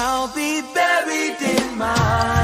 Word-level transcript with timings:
I'll 0.00 0.28
be 0.28 0.62
buried 0.62 1.42
in 1.42 1.76
my 1.76 2.37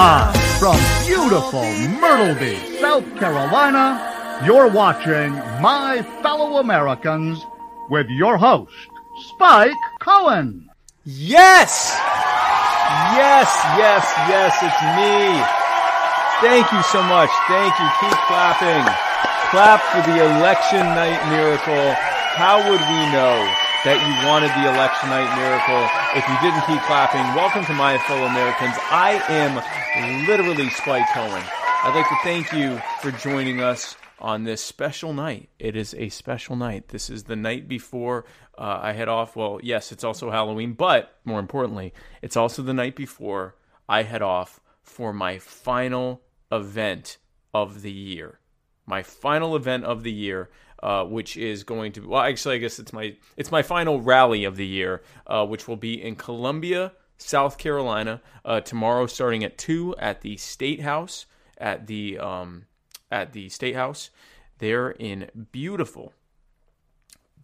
live 0.00 0.34
from 0.58 0.78
beautiful 1.04 1.60
Myrtle 2.00 2.34
Beach, 2.36 2.80
South 2.80 3.04
Carolina, 3.18 4.40
you're 4.46 4.70
watching 4.70 5.30
My 5.60 6.00
Fellow 6.22 6.56
Americans 6.56 7.44
with 7.90 8.08
your 8.08 8.38
host, 8.38 8.72
Spike 9.28 9.76
Cohen. 10.00 10.70
Yes! 11.04 11.94
Yes, 13.12 13.52
yes, 13.76 14.04
yes, 14.32 14.52
it's 14.64 14.82
me. 14.96 15.36
Thank 16.48 16.72
you 16.72 16.82
so 16.84 17.02
much. 17.02 17.28
Thank 17.46 17.78
you. 17.78 17.88
Keep 18.00 18.16
clapping. 18.24 18.84
Clap 19.50 19.82
for 19.92 20.00
the 20.10 20.16
election 20.16 20.80
night 20.96 21.20
miracle. 21.28 21.92
How 22.40 22.56
would 22.56 22.80
we 22.80 23.00
know 23.12 23.69
that 23.84 23.96
you 23.96 24.28
wanted 24.28 24.52
the 24.60 24.68
election 24.68 25.08
night 25.08 25.32
miracle 25.40 25.88
if 26.12 26.20
you 26.28 26.36
didn't 26.44 26.60
keep 26.68 26.82
clapping? 26.84 27.24
Welcome 27.34 27.64
to 27.64 27.72
my 27.72 27.96
fellow 28.04 28.26
Americans. 28.26 28.76
I 28.90 29.22
am 29.28 29.56
literally 30.26 30.68
Spike 30.68 31.08
Cohen. 31.14 31.42
I'd 31.82 31.94
like 31.94 32.08
to 32.08 32.16
thank 32.22 32.52
you 32.52 32.78
for 33.00 33.10
joining 33.10 33.62
us 33.62 33.96
on 34.18 34.44
this 34.44 34.62
special 34.62 35.14
night. 35.14 35.48
It 35.58 35.76
is 35.76 35.94
a 35.94 36.10
special 36.10 36.56
night. 36.56 36.88
This 36.88 37.08
is 37.08 37.24
the 37.24 37.36
night 37.36 37.68
before 37.68 38.26
uh, 38.58 38.80
I 38.82 38.92
head 38.92 39.08
off. 39.08 39.34
Well, 39.34 39.60
yes, 39.62 39.92
it's 39.92 40.04
also 40.04 40.30
Halloween, 40.30 40.74
but 40.74 41.18
more 41.24 41.40
importantly, 41.40 41.94
it's 42.20 42.36
also 42.36 42.60
the 42.60 42.74
night 42.74 42.96
before 42.96 43.56
I 43.88 44.02
head 44.02 44.20
off 44.20 44.60
for 44.82 45.14
my 45.14 45.38
final 45.38 46.20
event 46.52 47.16
of 47.54 47.80
the 47.80 47.92
year. 47.92 48.40
My 48.84 49.02
final 49.02 49.56
event 49.56 49.84
of 49.84 50.02
the 50.02 50.12
year, 50.12 50.50
uh, 50.82 51.04
which 51.04 51.36
is 51.36 51.64
going 51.64 51.92
to 51.92 52.08
well, 52.08 52.22
actually, 52.22 52.56
I 52.56 52.58
guess 52.58 52.78
it's 52.78 52.92
my 52.92 53.16
it's 53.36 53.50
my 53.50 53.62
final 53.62 54.00
rally 54.00 54.44
of 54.44 54.56
the 54.56 54.66
year, 54.66 55.02
uh, 55.26 55.46
which 55.46 55.68
will 55.68 55.76
be 55.76 56.02
in 56.02 56.16
Columbia, 56.16 56.92
South 57.18 57.58
Carolina, 57.58 58.20
uh, 58.44 58.60
tomorrow, 58.60 59.06
starting 59.06 59.44
at 59.44 59.58
two 59.58 59.94
at 59.98 60.22
the 60.22 60.36
State 60.36 60.80
House 60.80 61.26
at 61.58 61.86
the 61.86 62.18
um, 62.18 62.66
at 63.10 63.32
the 63.32 63.48
State 63.48 63.76
House. 63.76 64.10
There 64.58 64.90
in 64.90 65.30
beautiful, 65.52 66.12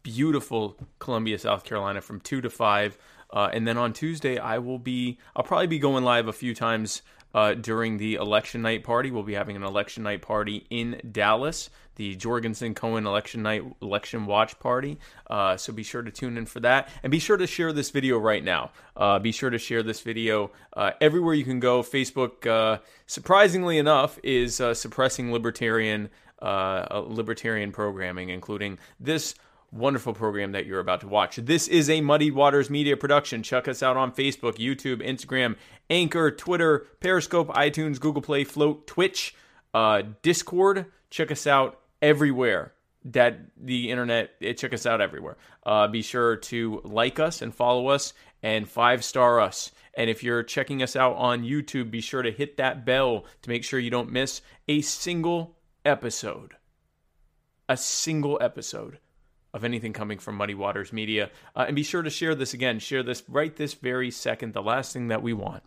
beautiful 0.03 0.76
Columbia, 0.98 1.38
South 1.38 1.64
Carolina, 1.64 2.00
from 2.00 2.20
two 2.20 2.41
to 2.41 2.50
five. 2.50 2.98
Uh, 3.28 3.50
and 3.53 3.66
then 3.66 3.76
on 3.76 3.92
Tuesday, 3.92 4.38
I 4.38 4.58
will 4.58 4.78
be. 4.78 5.18
I'll 5.34 5.42
probably 5.42 5.66
be 5.66 5.78
going 5.78 6.04
live 6.04 6.28
a 6.28 6.32
few 6.32 6.54
times 6.54 7.03
uh, 7.34 7.55
during 7.55 7.99
the 7.99 8.15
election 8.15 8.63
night 8.63 8.84
party. 8.84 9.11
We'll 9.11 9.23
be 9.23 9.34
having 9.34 9.57
an 9.57 9.63
election 9.63 10.03
night 10.03 10.23
party 10.23 10.67
in 10.71 11.01
Dallas, 11.13 11.71
the 11.97 12.15
Jorgensen 12.15 12.75
Cohen 12.75 13.07
election 13.07 13.43
night 13.43 13.63
election 13.83 14.27
watch 14.27 14.59
party. 14.59 14.99
Uh, 15.28 15.57
so 15.57 15.73
be 15.73 15.83
sure 15.83 16.03
to 16.03 16.11
tune 16.11 16.37
in 16.39 16.47
for 16.47 16.61
that, 16.61 16.89
and 17.03 17.11
be 17.11 17.19
sure 17.19 17.37
to 17.37 17.47
share 17.47 17.73
this 17.73 17.91
video 17.91 18.19
right 18.19 18.45
now. 18.45 18.71
Uh, 18.97 19.19
be 19.19 19.33
sure 19.33 19.51
to 19.51 19.59
share 19.59 19.83
this 19.83 20.01
video 20.01 20.51
uh, 20.75 20.93
everywhere 21.01 21.34
you 21.34 21.45
can 21.45 21.61
go. 21.61 21.83
Facebook, 21.83 22.47
uh, 22.47 22.81
surprisingly 23.07 23.78
enough, 23.78 24.19
is 24.23 24.61
uh, 24.61 24.75
suppressing 24.75 25.33
libertarian 25.33 26.09
libertarian 26.43 27.73
programming, 27.73 28.28
including 28.28 28.78
this 29.01 29.34
wonderful 29.72 30.13
program 30.13 30.53
that 30.53 30.66
you're 30.66 30.80
about 30.80 31.01
to 31.03 31.09
watch. 31.09 31.36
This 31.36 31.68
is 31.68 31.91
a 31.91 32.01
Muddy 32.01 32.30
Waters 32.30 32.71
Media 32.71 32.97
production. 32.97 33.42
Check 33.42 33.68
us 33.68 33.83
out 33.83 33.97
on 33.97 34.13
Facebook, 34.13 34.57
YouTube, 34.57 35.07
Instagram, 35.07 35.57
Anchor, 35.91 36.30
Twitter, 36.30 36.86
Periscope, 37.01 37.48
iTunes, 37.48 38.01
Google 38.01 38.22
Play, 38.22 38.45
Float, 38.45 38.86
Twitch, 38.86 39.34
uh, 39.74 40.03
Discord. 40.22 40.86
Check 41.10 41.30
us 41.30 41.47
out 41.47 41.80
everywhere 42.01 42.72
that 43.04 43.39
the 43.57 43.91
internet. 43.91 44.30
eh, 44.41 44.53
Check 44.53 44.72
us 44.74 44.86
out 44.86 45.01
everywhere. 45.01 45.36
Uh, 45.65 45.86
be 45.89 46.03
sure 46.03 46.36
to 46.36 46.80
like 46.84 47.21
us 47.21 47.42
and 47.42 47.54
follow 47.54 47.89
us 47.89 48.13
and 48.42 48.68
five 48.68 49.04
star 49.04 49.41
us 49.41 49.72
And 49.95 50.10
if 50.10 50.22
you're 50.22 50.42
checking 50.42 50.83
us 50.83 50.95
out 50.95 51.16
on 51.16 51.42
YouTube, 51.42 51.91
be 51.91 52.01
sure 52.01 52.22
to 52.22 52.30
hit 52.30 52.59
that 52.59 52.84
bell 52.84 53.24
to 53.42 53.51
make 53.51 53.65
sure 53.65 53.80
you 53.80 53.91
don't 53.91 54.13
miss 54.13 54.42
a 54.68 54.83
single 54.83 55.57
episode. 55.84 56.54
A 57.68 57.77
single 57.77 58.39
episode 58.41 58.98
of 59.56 59.64
anything 59.64 59.94
coming 59.94 60.18
from 60.18 60.36
Muddy 60.36 60.54
Waters 60.54 60.92
Media. 60.92 61.30
Uh, 61.56 61.64
and 61.66 61.74
be 61.74 61.82
sure 61.82 62.03
to 62.03 62.10
share 62.10 62.34
this 62.34 62.53
again. 62.53 62.78
Share 62.78 63.03
this 63.03 63.22
right 63.26 63.56
this 63.56 63.72
very 63.72 64.10
second. 64.10 64.53
The 64.53 64.62
last 64.62 64.92
thing 64.92 65.08
that 65.08 65.22
we 65.22 65.32
want 65.32 65.62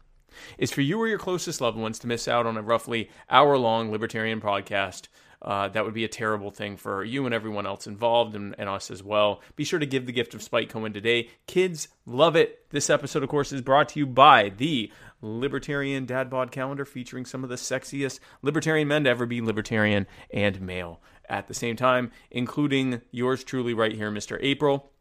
is 0.59 0.71
for 0.71 0.81
you 0.81 1.01
or 1.01 1.07
your 1.07 1.17
closest 1.17 1.59
loved 1.59 1.77
ones 1.77 1.97
to 1.99 2.07
miss 2.07 2.27
out 2.27 2.45
on 2.45 2.55
a 2.55 2.61
roughly 2.61 3.09
hour 3.31 3.57
long 3.57 3.91
libertarian 3.91 4.39
podcast. 4.39 5.07
Uh, 5.41 5.69
that 5.69 5.85
would 5.85 5.93
be 5.93 6.03
a 6.03 6.09
terrible 6.09 6.51
thing 6.51 6.77
for 6.77 7.03
you 7.03 7.25
and 7.25 7.33
everyone 7.33 7.65
else 7.65 7.87
involved 7.87 8.35
and, 8.35 8.53
and, 8.59 8.69
us 8.69 8.91
as 8.91 9.01
well. 9.01 9.41
Be 9.55 9.63
sure 9.63 9.79
to 9.79 9.85
give 9.85 10.05
the 10.05 10.11
gift 10.11 10.33
of 10.33 10.43
Spike 10.43 10.69
Cohen 10.69 10.91
today. 10.91 11.29
Kids 11.47 11.87
love 12.05 12.35
it. 12.35 12.69
This 12.71 12.89
episode, 12.89 13.23
of 13.23 13.29
course, 13.29 13.53
is 13.53 13.61
brought 13.61 13.89
to 13.89 13.99
you 13.99 14.05
by 14.05 14.49
the 14.49 14.91
Libertarian 15.21 16.05
Dad 16.05 16.29
Bod 16.29 16.51
Calendar 16.51 16.83
featuring 16.83 17.25
some 17.25 17.43
of 17.43 17.49
the 17.49 17.55
sexiest 17.55 18.19
libertarian 18.41 18.89
men 18.89 19.05
to 19.05 19.09
ever 19.09 19.25
be 19.25 19.41
libertarian 19.41 20.07
and 20.29 20.59
male 20.59 21.01
at 21.29 21.47
the 21.47 21.53
same 21.53 21.75
time, 21.75 22.11
including 22.31 23.01
yours 23.11 23.43
truly 23.43 23.73
right 23.73 23.93
here, 23.93 24.11
Mr. 24.11 24.37
April. 24.41 24.91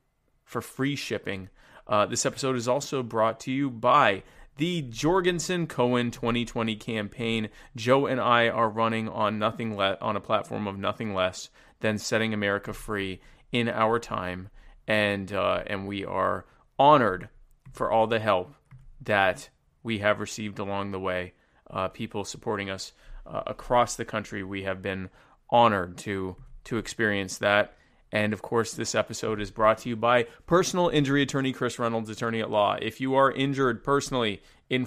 for 0.44 0.60
free 0.60 0.96
shipping. 0.96 1.48
Uh, 1.86 2.06
this 2.06 2.26
episode 2.26 2.56
is 2.56 2.68
also 2.68 3.02
brought 3.02 3.40
to 3.40 3.52
you 3.52 3.70
by 3.70 4.22
the 4.56 4.82
Jorgensen 4.82 5.66
Cohen 5.66 6.10
2020 6.10 6.76
campaign. 6.76 7.48
Joe 7.74 8.06
and 8.06 8.20
I 8.20 8.48
are 8.48 8.68
running 8.68 9.08
on 9.08 9.38
nothing 9.38 9.76
le- 9.76 9.98
on 10.00 10.16
a 10.16 10.20
platform 10.20 10.66
of 10.66 10.78
nothing 10.78 11.14
less 11.14 11.50
than 11.80 11.98
setting 11.98 12.32
America 12.32 12.72
free 12.72 13.20
in 13.52 13.68
our 13.68 13.98
time, 13.98 14.48
and 14.88 15.32
uh, 15.32 15.62
and 15.66 15.86
we 15.86 16.04
are 16.04 16.46
honored 16.78 17.28
for 17.72 17.90
all 17.90 18.06
the 18.06 18.18
help 18.18 18.54
that 19.02 19.50
we 19.82 19.98
have 19.98 20.20
received 20.20 20.58
along 20.58 20.90
the 20.90 21.00
way. 21.00 21.34
Uh, 21.70 21.88
people 21.88 22.24
supporting 22.24 22.70
us 22.70 22.92
uh, 23.26 23.42
across 23.46 23.96
the 23.96 24.04
country. 24.04 24.42
We 24.42 24.62
have 24.62 24.82
been 24.82 25.10
honored 25.50 25.96
to 25.98 26.36
to 26.64 26.78
experience 26.78 27.38
that. 27.38 27.76
And 28.12 28.32
of 28.32 28.42
course, 28.42 28.72
this 28.72 28.94
episode 28.94 29.40
is 29.40 29.50
brought 29.50 29.78
to 29.78 29.88
you 29.88 29.96
by 29.96 30.24
personal 30.46 30.88
injury 30.88 31.22
attorney 31.22 31.52
Chris 31.52 31.78
Reynolds, 31.78 32.10
attorney 32.10 32.40
at 32.40 32.50
law. 32.50 32.76
If 32.80 33.00
you 33.00 33.14
are 33.14 33.30
injured 33.30 33.82
personally 33.82 34.42
in, 34.68 34.86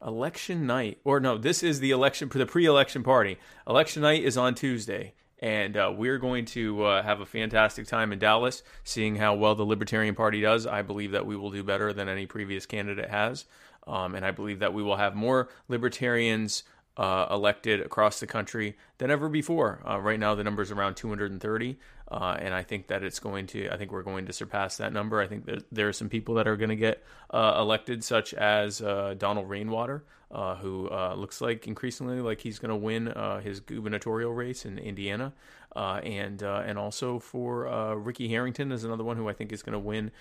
Election 0.03 0.65
night, 0.65 0.97
or 1.03 1.19
no, 1.19 1.37
this 1.37 1.61
is 1.61 1.79
the 1.79 1.91
election 1.91 2.29
the 2.33 2.47
pre-election 2.47 3.03
party. 3.03 3.37
Election 3.67 4.01
night 4.01 4.23
is 4.23 4.37
on 4.37 4.55
Tuesday, 4.55 5.13
and 5.37 5.77
uh, 5.77 5.93
we're 5.95 6.17
going 6.17 6.45
to 6.45 6.83
uh, 6.83 7.03
have 7.03 7.21
a 7.21 7.27
fantastic 7.27 7.85
time 7.85 8.11
in 8.11 8.17
Dallas, 8.17 8.63
seeing 8.83 9.15
how 9.15 9.35
well 9.35 9.53
the 9.53 9.63
Libertarian 9.63 10.15
Party 10.15 10.41
does. 10.41 10.65
I 10.65 10.81
believe 10.81 11.11
that 11.11 11.27
we 11.27 11.37
will 11.37 11.51
do 11.51 11.63
better 11.63 11.93
than 11.93 12.09
any 12.09 12.25
previous 12.25 12.65
candidate 12.65 13.11
has, 13.11 13.45
um, 13.85 14.15
and 14.15 14.25
I 14.25 14.31
believe 14.31 14.59
that 14.59 14.73
we 14.73 14.81
will 14.81 14.97
have 14.97 15.13
more 15.13 15.47
libertarians 15.67 16.63
uh, 16.97 17.27
elected 17.31 17.81
across 17.81 18.19
the 18.19 18.27
country 18.27 18.77
than 18.99 19.09
ever 19.09 19.27
before. 19.27 19.81
Uh, 19.87 19.99
right 19.99 20.19
now, 20.19 20.35
the 20.35 20.43
number 20.43 20.61
is 20.61 20.71
around 20.71 20.95
230, 20.95 21.77
uh, 22.09 22.37
and 22.39 22.53
I 22.53 22.61
think 22.61 22.87
that 22.87 23.03
it's 23.03 23.19
going 23.19 23.47
to. 23.47 23.69
I 23.69 23.77
think 23.77 23.91
we're 23.91 24.03
going 24.03 24.27
to 24.27 24.33
surpass 24.33 24.77
that 24.77 24.93
number. 24.93 25.19
I 25.19 25.27
think 25.27 25.45
that 25.45 25.63
there 25.71 25.87
are 25.87 25.93
some 25.93 26.09
people 26.09 26.35
that 26.35 26.47
are 26.47 26.55
going 26.55 26.69
to 26.69 26.75
get 26.75 27.03
uh, 27.31 27.55
elected, 27.57 28.03
such 28.03 28.33
as 28.35 28.81
uh, 28.81 29.15
Donald 29.17 29.49
Rainwater, 29.49 30.03
uh, 30.29 30.55
who 30.55 30.89
looks 31.15 31.41
like 31.41 31.67
increasingly 31.67 32.21
like 32.21 32.41
he's 32.41 32.59
going 32.59 32.69
to 32.69 32.75
win 32.75 33.11
his 33.41 33.59
gubernatorial 33.59 34.31
race 34.31 34.65
in 34.65 34.77
Indiana, 34.77 35.33
and 35.75 36.43
and 36.43 36.77
also 36.77 37.17
for 37.17 37.97
Ricky 37.97 38.27
Harrington 38.27 38.71
is 38.71 38.83
another 38.83 39.03
one 39.03 39.17
who 39.17 39.27
I 39.27 39.33
think 39.33 39.51
is 39.51 39.63
going 39.63 39.73
to 39.73 39.79
win 39.79 40.11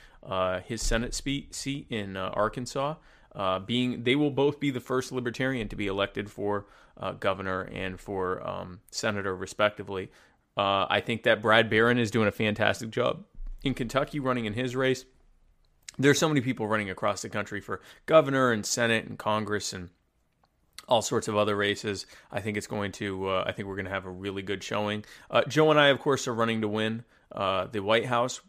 his 0.64 0.80
Senate 0.80 1.14
seat 1.14 1.86
in 1.90 2.16
Arkansas. 2.16 2.94
Uh, 3.34 3.58
being 3.58 4.04
they 4.04 4.14
will 4.14 4.30
both 4.30 4.60
be 4.60 4.70
the 4.70 4.80
first 4.80 5.10
libertarian 5.10 5.68
to 5.68 5.76
be 5.76 5.86
elected 5.86 6.30
for 6.30 6.66
uh, 6.98 7.12
governor 7.12 7.62
and 7.72 7.98
for 7.98 8.46
um, 8.46 8.80
senator, 8.90 9.34
respectively. 9.34 10.10
Uh, 10.56 10.86
I 10.90 11.00
think 11.00 11.22
that 11.22 11.40
Brad 11.40 11.70
Barron 11.70 11.98
is 11.98 12.10
doing 12.10 12.28
a 12.28 12.32
fantastic 12.32 12.90
job 12.90 13.24
in 13.62 13.74
Kentucky 13.74 14.20
running 14.20 14.44
in 14.44 14.52
his 14.52 14.76
race. 14.76 15.06
There's 15.98 16.18
so 16.18 16.28
many 16.28 16.40
people 16.40 16.66
running 16.66 16.90
across 16.90 17.22
the 17.22 17.28
country 17.28 17.60
for 17.60 17.80
governor 18.06 18.52
and 18.52 18.64
senate 18.64 19.06
and 19.06 19.18
Congress 19.18 19.72
and 19.72 19.90
all 20.88 21.02
sorts 21.02 21.28
of 21.28 21.36
other 21.36 21.56
races. 21.56 22.06
I 22.30 22.40
think 22.40 22.56
it's 22.56 22.66
going 22.66 22.92
to. 22.92 23.28
Uh, 23.28 23.44
I 23.46 23.52
think 23.52 23.68
we're 23.68 23.76
going 23.76 23.86
to 23.86 23.92
have 23.92 24.06
a 24.06 24.10
really 24.10 24.42
good 24.42 24.62
showing. 24.62 25.04
Uh, 25.30 25.42
Joe 25.48 25.70
and 25.70 25.80
I, 25.80 25.88
of 25.88 26.00
course, 26.00 26.26
are 26.28 26.34
running 26.34 26.60
to 26.62 26.68
win 26.68 27.04
uh, 27.30 27.66
the 27.66 27.80
White 27.80 28.06
House 28.06 28.40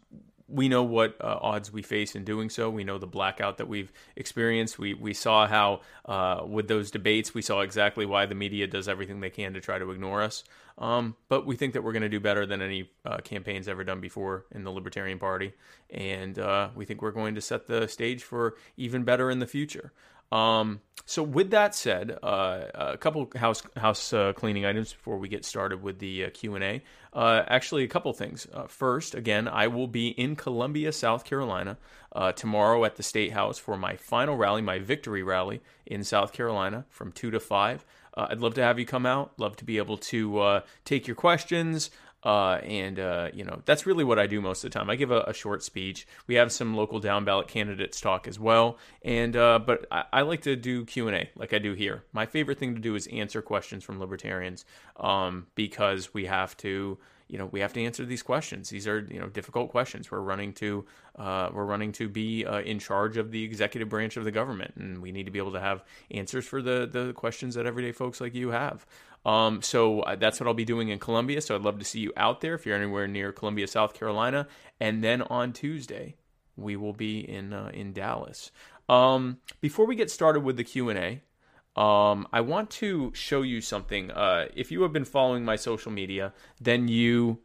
we 0.48 0.68
know 0.68 0.82
what 0.82 1.16
uh, 1.20 1.38
odds 1.40 1.72
we 1.72 1.82
face 1.82 2.14
in 2.14 2.24
doing 2.24 2.50
so. 2.50 2.68
We 2.68 2.84
know 2.84 2.98
the 2.98 3.06
blackout 3.06 3.58
that 3.58 3.68
we've 3.68 3.92
experienced. 4.16 4.78
We 4.78 4.94
we 4.94 5.14
saw 5.14 5.46
how 5.46 5.80
uh, 6.04 6.44
with 6.46 6.68
those 6.68 6.90
debates, 6.90 7.32
we 7.32 7.42
saw 7.42 7.60
exactly 7.60 8.04
why 8.04 8.26
the 8.26 8.34
media 8.34 8.66
does 8.66 8.88
everything 8.88 9.20
they 9.20 9.30
can 9.30 9.54
to 9.54 9.60
try 9.60 9.78
to 9.78 9.90
ignore 9.90 10.22
us. 10.22 10.44
Um, 10.76 11.16
but 11.28 11.46
we 11.46 11.54
think 11.56 11.72
that 11.74 11.82
we're 11.82 11.92
going 11.92 12.02
to 12.02 12.08
do 12.08 12.20
better 12.20 12.46
than 12.46 12.60
any 12.60 12.90
uh, 13.04 13.18
campaigns 13.18 13.68
ever 13.68 13.84
done 13.84 14.00
before 14.00 14.44
in 14.50 14.64
the 14.64 14.72
Libertarian 14.72 15.18
Party, 15.18 15.52
and 15.88 16.38
uh, 16.38 16.70
we 16.74 16.84
think 16.84 17.00
we're 17.00 17.12
going 17.12 17.36
to 17.36 17.40
set 17.40 17.66
the 17.66 17.86
stage 17.86 18.22
for 18.24 18.56
even 18.76 19.04
better 19.04 19.30
in 19.30 19.38
the 19.38 19.46
future. 19.46 19.92
Um, 20.32 20.80
so 21.06 21.22
with 21.22 21.50
that 21.50 21.74
said, 21.74 22.18
uh, 22.22 22.64
a 22.74 22.96
couple 22.96 23.30
house 23.36 23.62
house 23.76 24.12
uh, 24.12 24.32
cleaning 24.32 24.64
items 24.64 24.92
before 24.92 25.18
we 25.18 25.28
get 25.28 25.44
started 25.44 25.82
with 25.82 25.98
the 25.98 26.24
uh, 26.24 26.30
Q 26.30 26.54
and 26.54 26.64
A. 26.64 26.82
Uh, 27.12 27.44
actually, 27.46 27.84
a 27.84 27.88
couple 27.88 28.12
things. 28.12 28.46
Uh, 28.52 28.66
first, 28.66 29.14
again, 29.14 29.46
I 29.46 29.66
will 29.66 29.86
be 29.86 30.08
in 30.08 30.34
Columbia, 30.34 30.92
South 30.92 31.24
Carolina, 31.24 31.76
uh, 32.12 32.32
tomorrow 32.32 32.84
at 32.84 32.96
the 32.96 33.02
State 33.02 33.32
House 33.32 33.58
for 33.58 33.76
my 33.76 33.96
final 33.96 34.36
rally, 34.36 34.62
my 34.62 34.78
victory 34.78 35.22
rally 35.22 35.60
in 35.86 36.04
South 36.04 36.32
Carolina 36.32 36.86
from 36.88 37.12
two 37.12 37.30
to 37.30 37.38
five. 37.38 37.84
I'd 38.16 38.40
love 38.40 38.54
to 38.54 38.62
have 38.62 38.78
you 38.78 38.86
come 38.86 39.06
out. 39.06 39.32
Love 39.38 39.56
to 39.56 39.64
be 39.64 39.76
able 39.76 39.96
to 39.96 40.62
take 40.84 41.08
your 41.08 41.16
questions. 41.16 41.90
Uh, 42.24 42.58
and 42.64 42.98
uh, 42.98 43.28
you 43.34 43.44
know 43.44 43.60
that's 43.66 43.84
really 43.84 44.02
what 44.02 44.18
I 44.18 44.26
do 44.26 44.40
most 44.40 44.64
of 44.64 44.70
the 44.70 44.78
time. 44.78 44.88
I 44.88 44.96
give 44.96 45.10
a, 45.10 45.20
a, 45.26 45.34
short 45.34 45.62
speech. 45.62 46.06
We 46.26 46.36
have 46.36 46.50
some 46.50 46.74
local 46.74 46.98
down 46.98 47.26
ballot 47.26 47.48
candidates 47.48 48.00
talk 48.00 48.26
as 48.26 48.40
well, 48.40 48.78
and 49.02 49.36
uh, 49.36 49.58
but 49.58 49.86
I, 49.90 50.04
I, 50.10 50.22
like 50.22 50.40
to 50.42 50.56
do 50.56 50.86
Q 50.86 51.08
and 51.08 51.16
A 51.16 51.30
like 51.36 51.52
I 51.52 51.58
do 51.58 51.74
here. 51.74 52.04
My 52.14 52.24
favorite 52.24 52.58
thing 52.58 52.74
to 52.74 52.80
do 52.80 52.94
is 52.94 53.06
answer 53.08 53.42
questions 53.42 53.84
from 53.84 54.00
libertarians 54.00 54.64
um, 54.96 55.48
because 55.54 56.14
we 56.14 56.24
have 56.24 56.56
to 56.58 56.96
you 57.28 57.38
know 57.38 57.46
we 57.46 57.60
have 57.60 57.72
to 57.74 57.84
answer 57.84 58.06
these 58.06 58.22
questions. 58.22 58.70
These 58.70 58.86
are 58.86 59.00
you 59.10 59.20
know 59.20 59.28
difficult 59.28 59.70
questions. 59.70 60.10
We're 60.10 60.20
running 60.20 60.52
to 60.54 60.84
uh, 61.18 61.50
we're 61.52 61.64
running 61.64 61.92
to 61.92 62.08
be 62.08 62.46
uh, 62.46 62.60
in 62.60 62.78
charge 62.78 63.16
of 63.16 63.32
the 63.32 63.42
executive 63.44 63.88
branch 63.88 64.16
of 64.16 64.24
the 64.24 64.30
government, 64.30 64.74
and 64.76 65.02
we 65.02 65.12
need 65.12 65.26
to 65.26 65.30
be 65.30 65.38
able 65.38 65.52
to 65.52 65.60
have 65.60 65.84
answers 66.10 66.46
for 66.46 66.62
the 66.62 66.88
the 66.90 67.12
questions 67.12 67.54
that 67.54 67.66
everyday 67.66 67.92
folks 67.92 68.20
like 68.20 68.34
you 68.34 68.50
have. 68.50 68.86
Um, 69.24 69.62
so 69.62 70.00
uh, 70.00 70.16
that's 70.16 70.38
what 70.38 70.46
I'll 70.46 70.54
be 70.54 70.64
doing 70.64 70.90
in 70.90 70.98
Columbia. 70.98 71.40
So 71.40 71.54
I'd 71.54 71.62
love 71.62 71.78
to 71.78 71.84
see 71.84 72.00
you 72.00 72.12
out 72.16 72.40
there 72.40 72.54
if 72.54 72.66
you're 72.66 72.76
anywhere 72.76 73.08
near 73.08 73.32
Columbia, 73.32 73.66
South 73.66 73.94
Carolina. 73.94 74.46
And 74.80 75.02
then 75.02 75.22
on 75.22 75.52
Tuesday, 75.52 76.16
we 76.56 76.76
will 76.76 76.92
be 76.92 77.20
in 77.20 77.52
uh, 77.52 77.70
in 77.72 77.92
Dallas. 77.92 78.50
Um, 78.88 79.38
before 79.60 79.86
we 79.86 79.96
get 79.96 80.10
started 80.10 80.40
with 80.40 80.56
the 80.56 80.64
Q 80.64 80.90
and 80.90 80.98
A, 80.98 81.80
um, 81.80 82.28
I 82.32 82.40
want 82.40 82.70
to 82.72 83.12
show 83.14 83.42
you 83.42 83.60
something. 83.60 84.10
Uh, 84.10 84.46
if 84.54 84.70
you 84.70 84.82
have 84.82 84.92
been 84.92 85.04
following 85.04 85.44
my 85.44 85.56
social 85.56 85.90
media, 85.90 86.32
then 86.60 86.86
you 86.88 87.40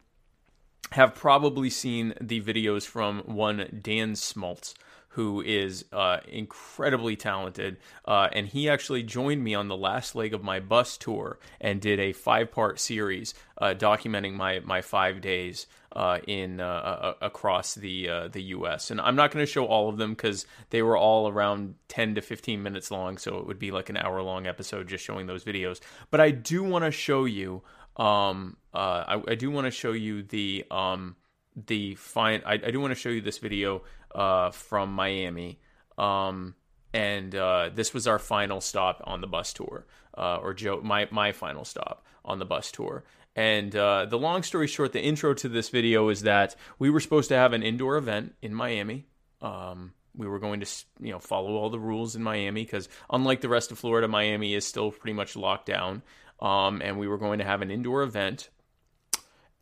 have 0.92 1.16
probably 1.16 1.70
seen 1.70 2.14
the 2.20 2.42
videos 2.42 2.86
from 2.86 3.20
one 3.20 3.80
Dan 3.82 4.14
Smoltz 4.14 4.74
who 5.10 5.42
is 5.42 5.86
uh, 5.92 6.18
incredibly 6.28 7.16
talented. 7.16 7.78
Uh, 8.06 8.30
and 8.32 8.48
he 8.48 8.70
actually 8.70 9.04
joined 9.04 9.44
me 9.44 9.56
on 9.56 9.68
the 9.68 9.76
last 9.76 10.16
leg 10.16 10.34
of 10.34 10.44
my 10.44 10.60
bus 10.60 10.98
tour 10.98 11.40
and 11.60 11.82
did 11.82 12.00
a 12.00 12.14
five 12.14 12.52
part 12.52 12.80
series 12.80 13.34
uh, 13.58 13.74
documenting 13.78 14.34
my, 14.34 14.60
my 14.60 14.82
five 14.82 15.22
days. 15.22 15.68
Uh, 15.92 16.20
in 16.28 16.62
uh, 16.62 17.14
across 17.20 17.74
the 17.74 18.08
uh, 18.08 18.28
the 18.28 18.44
U.S. 18.44 18.92
and 18.92 19.02
I'm 19.02 19.16
not 19.16 19.32
going 19.32 19.44
to 19.44 19.52
show 19.52 19.66
all 19.66 19.90
of 19.90 19.98
them 19.98 20.12
because 20.12 20.46
they 20.70 20.84
were 20.84 20.96
all 20.96 21.28
around 21.28 21.74
10 21.88 22.14
to 22.14 22.22
15 22.22 22.62
minutes 22.62 22.92
long, 22.92 23.18
so 23.18 23.40
it 23.40 23.48
would 23.48 23.58
be 23.58 23.72
like 23.72 23.90
an 23.90 23.98
hour 23.98 24.22
long 24.22 24.46
episode 24.46 24.88
just 24.88 25.04
showing 25.04 25.26
those 25.26 25.44
videos. 25.44 25.80
But 26.12 26.22
I 26.22 26.30
do 26.30 26.64
want 26.64 26.86
to 26.86 26.92
show 26.92 27.26
you, 27.26 27.64
um, 27.98 28.58
I, 28.72 29.20
I, 29.28 29.34
do 29.34 29.50
want 29.50 29.66
to 29.66 29.72
show 29.72 29.92
you 29.92 30.22
the 30.22 30.64
um, 30.70 31.16
the 31.56 31.96
fine. 31.96 32.44
I, 32.46 32.54
I 32.54 32.72
do 32.72 32.80
want 32.80 32.92
to 32.92 33.00
show 33.00 33.10
you 33.10 33.22
this 33.22 33.40
video 33.40 33.82
uh, 34.14 34.52
from 34.52 34.94
Miami. 34.94 35.60
Um, 35.98 36.56
and 36.94 37.36
uh, 37.36 37.70
this 37.74 37.94
was 37.94 38.08
our 38.08 38.20
final 38.20 38.62
stop 38.62 39.02
on 39.06 39.22
the 39.22 39.28
bus 39.28 39.54
tour, 39.54 39.86
uh, 40.18 40.38
or 40.38 40.54
Joe, 40.54 40.82
my 40.82 41.08
my 41.12 41.32
final 41.32 41.66
stop 41.66 42.06
on 42.26 42.40
the 42.40 42.46
bus 42.46 42.72
tour. 42.72 43.04
And 43.36 43.76
uh, 43.76 44.06
the 44.06 44.18
long 44.18 44.44
story 44.44 44.68
short, 44.68 44.92
the 44.92 45.02
intro 45.02 45.34
to 45.36 45.48
this 45.48 45.70
video 45.70 46.10
is 46.10 46.24
that 46.24 46.56
we 46.80 46.90
were 46.90 47.00
supposed 47.00 47.30
to 47.30 47.36
have 47.36 47.54
an 47.54 47.64
indoor 47.64 47.98
event 47.98 48.36
in 48.42 48.54
Miami. 48.54 49.06
Um, 49.42 49.94
we 50.16 50.28
were 50.28 50.40
going 50.40 50.60
to, 50.60 50.68
you 51.00 51.12
know, 51.12 51.20
follow 51.20 51.56
all 51.56 51.70
the 51.70 51.80
rules 51.80 52.16
in 52.16 52.24
Miami 52.24 52.64
because, 52.64 52.90
unlike 53.10 53.42
the 53.42 53.48
rest 53.48 53.72
of 53.72 53.80
Florida, 53.80 54.08
Miami 54.08 54.56
is 54.56 54.66
still 54.66 54.92
pretty 54.92 55.14
much 55.14 55.36
locked 55.36 55.68
down. 55.68 56.02
Um, 56.42 56.82
and 56.82 56.98
we 56.98 57.08
were 57.08 57.18
going 57.18 57.40
to 57.40 57.46
have 57.46 57.62
an 57.62 57.72
indoor 57.72 58.02
event 58.02 58.50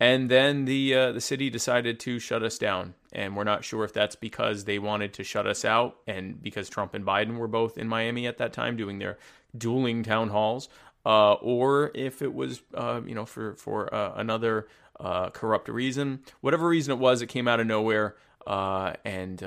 and 0.00 0.30
then 0.30 0.64
the 0.64 0.94
uh, 0.94 1.12
the 1.12 1.20
city 1.20 1.50
decided 1.50 1.98
to 2.00 2.18
shut 2.18 2.42
us 2.42 2.56
down, 2.58 2.94
and 3.12 3.36
we're 3.36 3.44
not 3.44 3.64
sure 3.64 3.84
if 3.84 3.92
that's 3.92 4.14
because 4.14 4.64
they 4.64 4.78
wanted 4.78 5.12
to 5.14 5.24
shut 5.24 5.46
us 5.46 5.64
out, 5.64 5.96
and 6.06 6.40
because 6.40 6.68
Trump 6.68 6.94
and 6.94 7.04
Biden 7.04 7.36
were 7.36 7.48
both 7.48 7.76
in 7.76 7.88
Miami 7.88 8.26
at 8.26 8.38
that 8.38 8.52
time 8.52 8.76
doing 8.76 8.98
their 8.98 9.18
dueling 9.56 10.04
town 10.04 10.28
halls, 10.28 10.68
uh, 11.04 11.32
or 11.34 11.90
if 11.94 12.22
it 12.22 12.32
was 12.32 12.62
uh, 12.74 13.00
you 13.04 13.14
know 13.14 13.26
for 13.26 13.54
for 13.56 13.92
uh, 13.92 14.12
another 14.16 14.68
uh, 15.00 15.30
corrupt 15.30 15.68
reason. 15.68 16.20
Whatever 16.42 16.68
reason 16.68 16.92
it 16.92 16.98
was, 16.98 17.20
it 17.20 17.26
came 17.26 17.48
out 17.48 17.58
of 17.58 17.66
nowhere, 17.66 18.16
uh, 18.46 18.92
and 19.04 19.42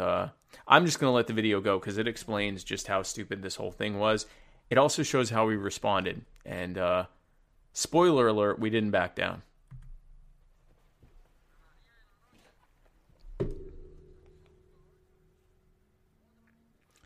I'm 0.68 0.86
just 0.86 1.00
gonna 1.00 1.14
let 1.14 1.28
the 1.28 1.34
video 1.34 1.62
go 1.62 1.80
because 1.80 1.98
it 1.98 2.08
explains 2.10 2.66
just 2.66 2.88
how 2.88 3.04
stupid 3.04 3.42
this 3.42 3.56
whole 3.56 3.72
thing 3.72 4.00
was. 4.00 4.26
It 4.70 4.78
also 4.78 5.04
shows 5.04 5.30
how 5.30 5.48
we 5.48 5.56
responded, 5.56 6.26
and 6.46 6.78
spoiler 7.72 8.28
alert: 8.28 8.60
we 8.60 8.70
didn't 8.70 8.92
back 8.92 9.16
down. 9.16 9.44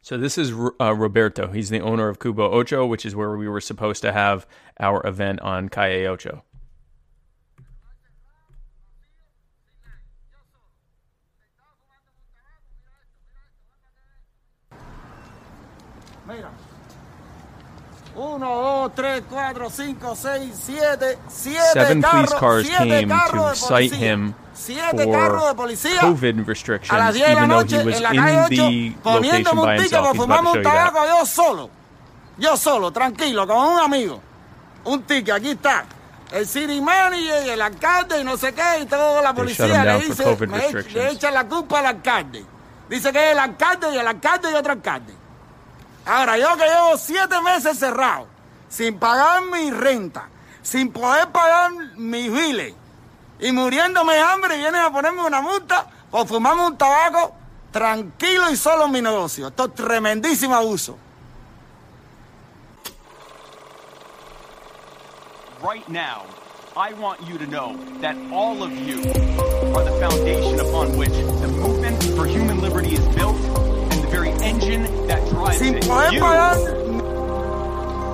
So 0.05 0.19
this 0.19 0.37
is 0.37 0.53
uh, 0.79 0.93
Roberto. 0.93 1.47
He's 1.47 1.69
the 1.69 1.79
owner 1.79 2.09
of 2.09 2.19
CubaOcho, 2.19 2.87
which 2.87 3.07
is 3.07 3.15
where 3.15 3.35
we 3.35 3.49
were 3.49 3.59
supposed 3.59 4.03
to 4.03 4.11
have 4.11 4.45
our 4.79 5.03
event 5.03 5.41
on 5.41 5.67
Calle 5.67 6.05
Ocho. 6.05 6.43
Mira. 16.27 16.51
Uno, 18.15 18.89
dos, 18.89 18.91
tres, 18.95 19.21
cuatro, 19.21 19.71
cinco, 19.71 20.13
seis, 20.13 20.53
siete, 20.53 21.17
siete 21.29 21.73
Seven 21.73 22.03
police 22.03 22.33
cars 22.33 22.69
came 22.69 23.09
to 23.09 23.55
cite 23.55 23.91
him 23.91 24.35
siete 24.55 25.11
carros 25.11 25.47
de 25.49 25.53
policía 25.53 26.01
COVID 26.01 26.39
restrictions, 26.47 26.91
a 26.91 26.97
las 26.97 27.13
10 27.13 27.27
de 27.27 27.35
la 27.35 27.47
noche 27.47 27.81
en 27.81 28.03
la 28.03 28.09
calle 28.09 28.39
8 28.39 28.49
the 28.49 28.95
poniéndome 29.03 29.61
location 29.61 29.65
by 29.65 29.77
un 29.77 29.83
ticket 29.83 29.99
about 29.99 30.15
fumarme 30.15 30.51
un 30.51 30.63
tabaco 30.63 31.05
yo 31.05 31.25
solo. 31.25 31.69
Yo 32.37 32.57
solo, 32.57 32.91
tranquilo, 32.91 33.47
con 33.47 33.57
un 33.57 33.79
amigo. 33.79 34.21
Un 34.85 35.03
ticket, 35.03 35.35
aquí 35.35 35.51
está. 35.51 35.85
El 36.31 36.47
city 36.47 36.81
manager 36.81 37.45
y 37.45 37.49
el 37.49 37.61
alcalde 37.61 38.19
y 38.19 38.23
no 38.23 38.35
sé 38.35 38.53
qué, 38.53 38.81
y 38.81 38.85
toda 38.85 39.21
la 39.21 39.33
policía 39.33 39.83
le 39.83 39.99
dice, 39.99 40.37
le 40.93 41.11
echa 41.11 41.31
la 41.31 41.47
culpa 41.47 41.79
al 41.79 41.85
alcalde. 41.85 42.43
Dice 42.89 43.11
que 43.11 43.27
es 43.27 43.31
el 43.33 43.39
alcalde 43.39 43.93
y 43.93 43.97
el 43.97 44.07
alcalde 44.07 44.51
y 44.51 44.53
otro 44.53 44.73
alcalde. 44.73 45.13
Ahora, 46.05 46.37
yo 46.37 46.55
que 46.57 46.65
llevo 46.65 46.97
siete 46.97 47.41
meses 47.41 47.79
cerrado, 47.79 48.27
sin 48.69 48.99
pagar 48.99 49.43
mi 49.43 49.71
renta, 49.71 50.27
sin 50.61 50.91
poder 50.91 51.29
pagar 51.29 51.71
mis 51.95 52.31
biles, 52.31 52.73
y 53.39 53.51
muriéndome 53.51 54.13
de 54.13 54.19
hambre, 54.21 54.55
y 54.55 54.59
vienen 54.59 54.81
a 54.81 54.91
ponerme 54.91 55.21
una 55.25 55.41
multa 55.41 55.87
por 56.09 56.27
fumarme 56.27 56.65
un 56.67 56.77
tabaco 56.77 57.35
tranquilo 57.71 58.49
y 58.49 58.55
solo 58.55 58.85
en 58.85 58.91
mi 58.91 59.01
negocio. 59.01 59.47
Esto 59.47 59.65
es 59.65 59.73
tremendísimo 59.75 60.55
abuso. 60.55 60.97
right 65.65 65.89
now, 65.89 66.23
I 66.77 66.93
want 66.93 67.23
you 67.27 67.39
to 67.39 67.47
know 67.47 67.75
that 67.99 68.15
all 68.31 68.61
of 68.61 68.71
you 68.71 68.99
are 68.99 69.83
the 69.83 69.97
foundation 69.99 70.59
upon 70.59 70.95
which 70.95 71.09
the 71.09 71.47
movement 71.47 72.03
for 72.15 72.27
human 72.27 72.61
liberty 72.61 72.93
is 72.93 73.15
built 73.15 73.35
and 73.35 74.03
the 74.03 74.07
very 74.07 74.29
engine 74.43 74.83
that 75.07 75.27
drives 75.29 75.57
Sin 75.57 75.75
it. 75.75 75.83
poder 75.87 76.13
You 76.13 76.21
pagar 76.21 76.55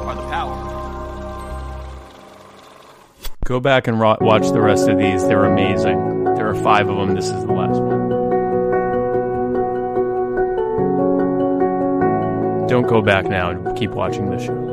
are 0.08 0.16
the 0.16 0.22
power. 0.30 0.71
Go 3.46 3.60
back 3.60 3.88
and 3.88 4.00
ro- 4.00 4.18
watch 4.22 4.50
the 4.52 4.62
rest 4.62 4.88
of 4.88 4.98
these. 4.98 5.28
They're 5.28 5.46
amazing. 5.46 6.24
There 6.36 6.48
are 6.48 6.56
five 6.56 6.88
of 6.90 6.98
them. 6.98 7.16
This 7.16 7.26
is 7.26 7.44
the 7.46 7.52
last 7.52 7.82
one. 7.82 8.10
Don't 12.68 12.88
go 12.88 13.02
back 13.02 13.26
now. 13.26 13.50
and 13.50 13.78
Keep 13.78 13.92
watching 13.92 14.30
the 14.30 14.38
show. 14.40 14.70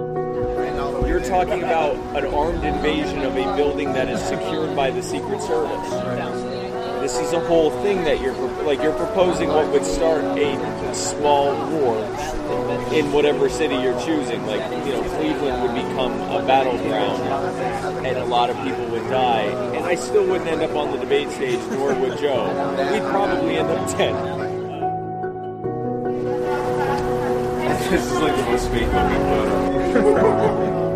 You're 1.06 1.20
talking 1.24 1.62
about 1.64 1.96
an 2.16 2.26
armed 2.32 2.62
invasion 2.62 3.22
of 3.22 3.34
a 3.36 3.56
building 3.56 3.94
that 3.94 4.08
is 4.08 4.20
secured 4.20 4.76
by 4.76 4.90
the 4.90 5.02
Secret 5.02 5.40
Service. 5.40 6.47
This 7.00 7.18
is 7.18 7.32
a 7.32 7.40
whole 7.40 7.70
thing 7.82 8.04
that 8.04 8.20
you're 8.20 8.34
like 8.64 8.82
you're 8.82 8.96
proposing 8.96 9.48
what 9.48 9.70
would 9.70 9.84
start 9.84 10.24
a 10.38 10.94
small 10.94 11.52
war 11.70 11.96
in 12.92 13.12
whatever 13.12 13.48
city 13.48 13.74
you're 13.76 13.98
choosing. 14.00 14.44
Like, 14.46 14.62
you 14.84 14.92
know, 14.92 15.02
Cleveland 15.16 15.62
would 15.62 15.74
become 15.74 16.12
a 16.30 16.44
battleground 16.46 17.22
and 18.06 18.18
a 18.18 18.24
lot 18.24 18.50
of 18.50 18.56
people 18.64 18.84
would 18.86 19.08
die. 19.10 19.42
And 19.76 19.86
I 19.86 19.94
still 19.94 20.26
wouldn't 20.26 20.48
end 20.48 20.62
up 20.62 20.74
on 20.74 20.92
the 20.92 20.98
debate 20.98 21.30
stage, 21.30 21.60
nor 21.70 21.94
would 21.94 22.18
Joe. 22.18 22.46
We'd 22.92 23.02
probably 23.10 23.56
end 23.56 23.70
up 23.70 23.96
dead. 23.96 24.48
This 27.88 28.04
is 28.04 28.20
like 28.20 28.36
the 28.36 28.42
most 28.42 28.68
fake 28.70 28.92
looking 28.92 30.02
photo. 30.02 30.87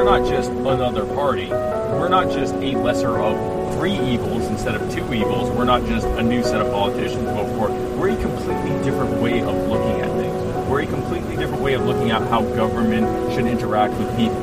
We're 0.00 0.18
not 0.18 0.26
just 0.30 0.50
another 0.50 1.04
party. 1.04 1.48
We're 1.50 2.08
not 2.08 2.30
just 2.30 2.54
a 2.54 2.74
lesser 2.74 3.18
of 3.18 3.74
three 3.74 3.98
evils 3.98 4.46
instead 4.46 4.74
of 4.74 4.90
two 4.90 5.04
evils. 5.12 5.50
We're 5.50 5.66
not 5.66 5.84
just 5.84 6.06
a 6.06 6.22
new 6.22 6.42
set 6.42 6.62
of 6.62 6.72
politicians 6.72 7.28
for. 7.28 7.68
We're 7.98 8.08
a 8.08 8.16
completely 8.16 8.82
different 8.82 9.20
way 9.20 9.42
of 9.42 9.54
looking 9.68 10.00
at 10.00 10.10
things. 10.12 10.68
We're 10.70 10.80
a 10.80 10.86
completely 10.86 11.36
different 11.36 11.62
way 11.62 11.74
of 11.74 11.84
looking 11.84 12.12
at 12.12 12.22
how 12.28 12.40
government 12.40 13.34
should 13.34 13.44
interact 13.44 13.92
with 13.98 14.16
people. 14.16 14.40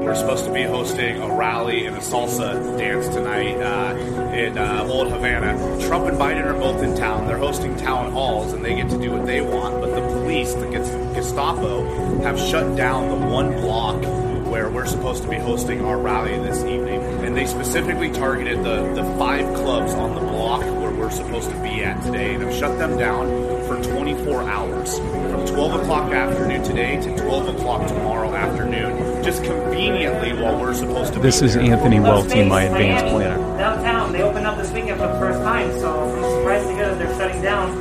We're 0.00 0.14
supposed 0.14 0.46
to 0.46 0.54
be 0.54 0.62
hosting 0.62 1.20
a 1.20 1.36
rally 1.36 1.84
and 1.84 1.96
a 1.96 2.00
salsa 2.00 2.78
dance 2.78 3.08
tonight 3.08 3.60
uh, 3.60 3.94
in 4.32 4.56
uh, 4.56 4.86
Old 4.88 5.12
Havana. 5.12 5.52
Trump 5.86 6.06
and 6.06 6.16
Biden 6.16 6.46
are 6.46 6.54
both 6.54 6.82
in 6.82 6.96
town. 6.96 7.26
They're 7.26 7.36
hosting 7.36 7.76
town 7.76 8.10
halls 8.12 8.54
and 8.54 8.64
they 8.64 8.74
get 8.74 8.88
to 8.88 8.98
do 8.98 9.12
what 9.12 9.26
they 9.26 9.42
want. 9.42 9.82
But 9.82 9.94
the 9.94 10.00
police, 10.00 10.54
that 10.54 10.70
the 10.70 11.05
Gestapo, 11.26 12.22
have 12.22 12.38
shut 12.38 12.76
down 12.76 13.08
the 13.08 13.26
one 13.26 13.50
block 13.60 14.00
where 14.46 14.70
we're 14.70 14.86
supposed 14.86 15.24
to 15.24 15.28
be 15.28 15.36
hosting 15.36 15.84
our 15.84 15.98
rally 15.98 16.38
this 16.38 16.58
evening. 16.58 17.02
And 17.24 17.36
they 17.36 17.46
specifically 17.46 18.12
targeted 18.12 18.62
the, 18.62 18.94
the 18.94 19.02
five 19.18 19.44
clubs 19.56 19.92
on 19.94 20.14
the 20.14 20.20
block 20.20 20.60
where 20.60 20.92
we're 20.92 21.10
supposed 21.10 21.50
to 21.50 21.62
be 21.62 21.82
at 21.82 22.00
today. 22.04 22.34
And 22.34 22.44
have 22.44 22.54
shut 22.54 22.78
them 22.78 22.96
down 22.96 23.26
for 23.66 23.82
24 23.82 24.42
hours 24.42 24.98
from 24.98 25.44
12 25.46 25.82
o'clock 25.82 26.12
afternoon 26.12 26.62
today 26.62 27.00
to 27.00 27.16
12 27.16 27.56
o'clock 27.56 27.88
tomorrow 27.88 28.32
afternoon, 28.32 29.24
just 29.24 29.42
conveniently 29.42 30.32
while 30.32 30.60
we're 30.60 30.74
supposed 30.74 31.12
to 31.14 31.18
be. 31.18 31.24
This 31.24 31.42
is 31.42 31.54
there. 31.54 31.64
Anthony 31.64 31.98
Welty, 31.98 32.44
my 32.44 32.62
advanced 32.62 33.06
planner. 33.06 33.36
Downtown, 33.58 34.12
they 34.12 34.22
opened 34.22 34.46
up 34.46 34.58
this 34.58 34.70
weekend 34.70 35.00
for 35.00 35.08
the 35.08 35.18
first 35.18 35.40
time, 35.40 35.76
so 35.80 36.08
I'm 36.08 36.38
surprised 36.38 36.68
to 36.68 36.74
hear 36.74 36.88
that 36.94 36.98
they're 37.00 37.18
shutting 37.18 37.42
down 37.42 37.76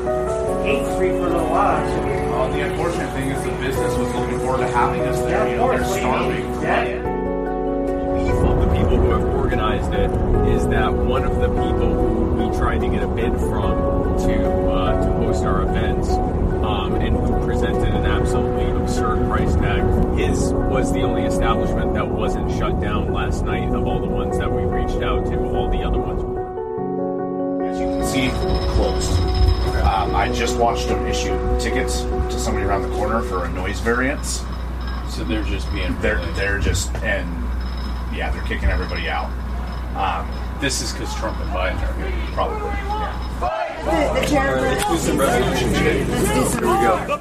8th 0.65 0.95
Street 0.95 1.11
for 1.11 1.27
a 1.27 1.29
little 1.29 1.49
while, 1.49 2.14
actually. 2.45 2.61
Well, 2.61 2.69
the 2.69 2.73
unfortunate 2.73 3.13
thing 3.13 3.29
is 3.29 3.43
the 3.43 3.51
business 3.51 3.97
was 3.97 4.13
looking 4.15 4.39
forward 4.39 4.59
to 4.59 4.67
having 4.67 5.01
us 5.01 5.19
there. 5.21 5.45
of 5.45 5.51
you 5.51 5.57
know, 5.57 5.71
they're 5.71 5.81
What 5.81 5.87
do 5.87 5.93
you 5.93 5.99
starving. 5.99 6.61
Yeah, 6.61 6.83
yeah. 6.85 8.51
of 8.51 8.59
the 8.61 8.75
people 8.75 8.97
who 8.97 9.09
have 9.11 9.23
organized 9.35 9.93
it 9.93 10.11
is 10.55 10.67
that 10.67 10.93
one 10.93 11.23
of 11.23 11.35
the 11.39 11.47
people 11.47 11.93
who 11.93 12.49
we 12.49 12.57
tried 12.57 12.79
to 12.81 12.89
get 12.89 13.03
a 13.03 13.07
bid 13.07 13.31
from 13.39 14.17
to 14.19 14.69
uh, 14.69 15.05
to 15.05 15.13
host 15.13 15.43
our 15.43 15.63
events 15.63 16.09
um, 16.09 16.95
and 16.95 17.15
who 17.15 17.45
presented 17.45 17.93
an 17.93 18.05
absolutely 18.05 18.69
absurd 18.81 19.27
price 19.27 19.53
tag 19.55 19.83
his 20.17 20.53
was 20.53 20.91
the 20.93 21.01
only 21.01 21.23
establishment 21.23 21.93
that 21.93 22.07
wasn't 22.07 22.49
shut 22.51 22.79
down 22.79 23.11
last 23.13 23.43
night 23.43 23.67
of 23.73 23.85
all 23.87 23.99
the 23.99 24.07
ones 24.07 24.37
that 24.37 24.51
we 24.51 24.63
reached 24.63 25.01
out 25.03 25.25
to 25.25 25.37
all 25.55 25.69
the 25.69 25.81
other 25.83 25.97
ones 25.99 26.21
As 27.69 27.79
you 27.79 27.85
can 27.85 28.05
see, 28.05 28.29
closed. 28.75 29.54
Um, 29.83 30.15
I 30.15 30.31
just 30.31 30.57
watched 30.57 30.87
them 30.87 31.05
issue 31.05 31.37
tickets 31.59 32.01
to 32.01 32.39
somebody 32.39 32.65
around 32.65 32.83
the 32.83 32.95
corner 32.95 33.21
for 33.21 33.45
a 33.45 33.49
noise 33.51 33.79
variance. 33.79 34.43
so 35.09 35.23
they're 35.23 35.43
just 35.43 35.71
being 35.73 35.99
They're 36.01 36.25
they're 36.33 36.59
just 36.59 36.93
and 36.97 37.27
yeah, 38.15 38.31
they're 38.31 38.43
kicking 38.43 38.69
everybody 38.69 39.09
out. 39.09 39.29
Um, 39.95 40.29
this 40.61 40.81
is 40.81 40.91
because 40.93 41.13
Trump 41.15 41.39
and 41.39 41.49
Biden 41.51 41.81
are 41.81 41.93
here 41.93 42.33
probably. 42.33 42.59
Yeah. 42.59 43.21
The, 43.85 44.19
the 44.19 44.27
chair. 44.27 44.61
let's 44.61 44.85
do 44.87 44.97
some 44.97 45.17
resolution 45.19 45.73
shit 45.75 46.07
Let's 46.07 46.33
do 46.33 46.45
some. 46.49 46.63
here 46.63 47.01
we 47.01 47.07
go 47.07 47.17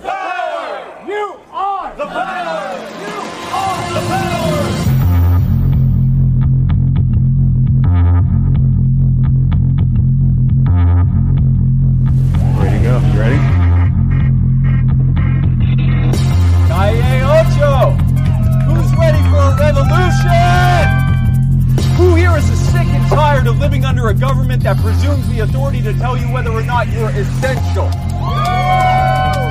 living 23.65 23.87
under 23.87 24.09
a 24.09 24.15
government 24.15 24.63
that 24.63 24.77
presumes 24.77 25.27
the 25.31 25.41
authority 25.41 25.81
to 25.81 25.95
tell 25.95 26.19
you 26.19 26.27
whether 26.27 26.51
or 26.51 26.61
not 26.61 26.87
you're 26.93 27.09
essential? 27.09 27.89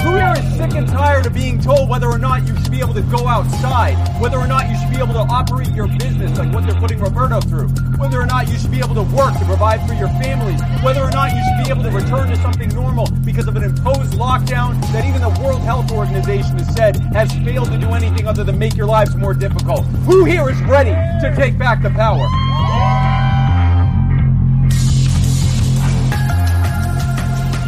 Who 0.06 0.14
here 0.14 0.36
is 0.38 0.56
sick 0.56 0.76
and 0.76 0.88
tired 0.88 1.26
of 1.26 1.34
being 1.34 1.60
told 1.60 1.90
whether 1.90 2.06
or 2.06 2.20
not 2.20 2.46
you 2.46 2.56
should 2.62 2.70
be 2.70 2.80
able 2.80 2.94
to 2.94 3.02
go 3.02 3.26
outside, 3.26 3.98
whether 4.22 4.38
or 4.38 4.46
not 4.46 4.70
you 4.70 4.78
should 4.78 4.92
be 4.92 4.98
able 4.98 5.18
to 5.18 5.26
operate 5.34 5.72
your 5.72 5.88
business 5.88 6.38
like 6.38 6.54
what 6.54 6.64
they're 6.68 6.80
putting 6.80 7.00
Roberto 7.00 7.42
through, 7.42 7.70
whether 7.98 8.22
or 8.22 8.28
not 8.28 8.48
you 8.48 8.56
should 8.60 8.70
be 8.70 8.78
able 8.78 8.94
to 8.94 9.02
work 9.18 9.34
to 9.40 9.46
provide 9.46 9.82
for 9.88 9.96
your 9.96 10.10
family, 10.22 10.54
whether 10.86 11.02
or 11.02 11.10
not 11.10 11.34
you 11.34 11.42
should 11.42 11.66
be 11.66 11.72
able 11.72 11.82
to 11.82 11.90
return 11.90 12.30
to 12.30 12.36
something 12.36 12.70
normal 12.70 13.10
because 13.26 13.48
of 13.48 13.56
an 13.56 13.64
imposed 13.64 14.14
lockdown 14.14 14.80
that 14.94 15.06
even 15.06 15.22
the 15.22 15.42
World 15.42 15.62
Health 15.62 15.92
Organization 15.92 16.60
has 16.60 16.70
said 16.76 16.98
has 17.18 17.34
failed 17.42 17.72
to 17.72 17.80
do 17.80 17.90
anything 17.94 18.28
other 18.28 18.44
than 18.44 18.60
make 18.60 18.76
your 18.78 18.86
lives 18.86 19.16
more 19.16 19.34
difficult? 19.34 19.86
Who 20.06 20.24
here 20.24 20.48
is 20.52 20.62
ready 20.70 20.92
to 20.92 21.34
take 21.36 21.58
back 21.58 21.82
the 21.82 21.90
power? 21.90 22.30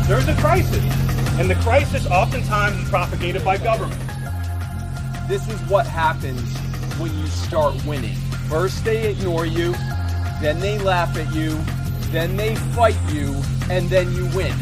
There's 0.07 0.27
a 0.27 0.35
crisis, 0.35 0.83
and 1.39 1.49
the 1.49 1.55
crisis 1.63 2.05
oftentimes 2.05 2.77
is 2.83 2.89
propagated 2.89 3.43
by 3.43 3.57
government. 3.57 3.99
This 5.27 5.47
is 5.49 5.59
what 5.61 5.87
happens 5.87 6.55
when 6.99 7.11
you 7.17 7.25
start 7.25 7.73
winning. 7.87 8.13
First, 8.47 8.85
they 8.85 9.09
ignore 9.09 9.47
you, 9.47 9.71
then 10.41 10.59
they 10.59 10.77
laugh 10.77 11.17
at 11.17 11.33
you, 11.33 11.57
then 12.11 12.37
they 12.37 12.55
fight 12.75 12.95
you, 13.11 13.33
and 13.71 13.89
then 13.89 14.13
you 14.13 14.25
win. 14.35 14.53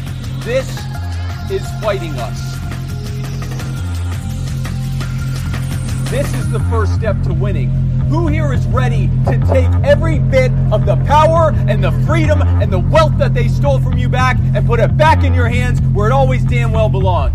This 0.44 0.66
is 1.50 1.62
fighting 1.82 2.14
us. 2.14 2.40
This 6.10 6.32
is 6.36 6.50
the 6.50 6.60
first 6.70 6.94
step 6.94 7.22
to 7.24 7.34
winning. 7.34 7.83
Who 8.08 8.28
here 8.28 8.52
is 8.52 8.66
ready 8.66 9.08
to 9.26 9.38
take 9.52 9.70
every 9.84 10.18
bit 10.18 10.52
of 10.72 10.86
the 10.86 10.96
power 11.06 11.52
and 11.68 11.82
the 11.82 11.92
freedom 12.06 12.42
and 12.42 12.72
the 12.72 12.78
wealth 12.78 13.16
that 13.18 13.34
they 13.34 13.48
stole 13.48 13.80
from 13.80 13.98
you 13.98 14.08
back 14.08 14.36
and 14.54 14.66
put 14.66 14.80
it 14.80 14.96
back 14.96 15.24
in 15.24 15.34
your 15.34 15.48
hands 15.48 15.80
where 15.92 16.08
it 16.08 16.12
always 16.12 16.44
damn 16.44 16.72
well 16.72 16.88
belonged? 16.88 17.34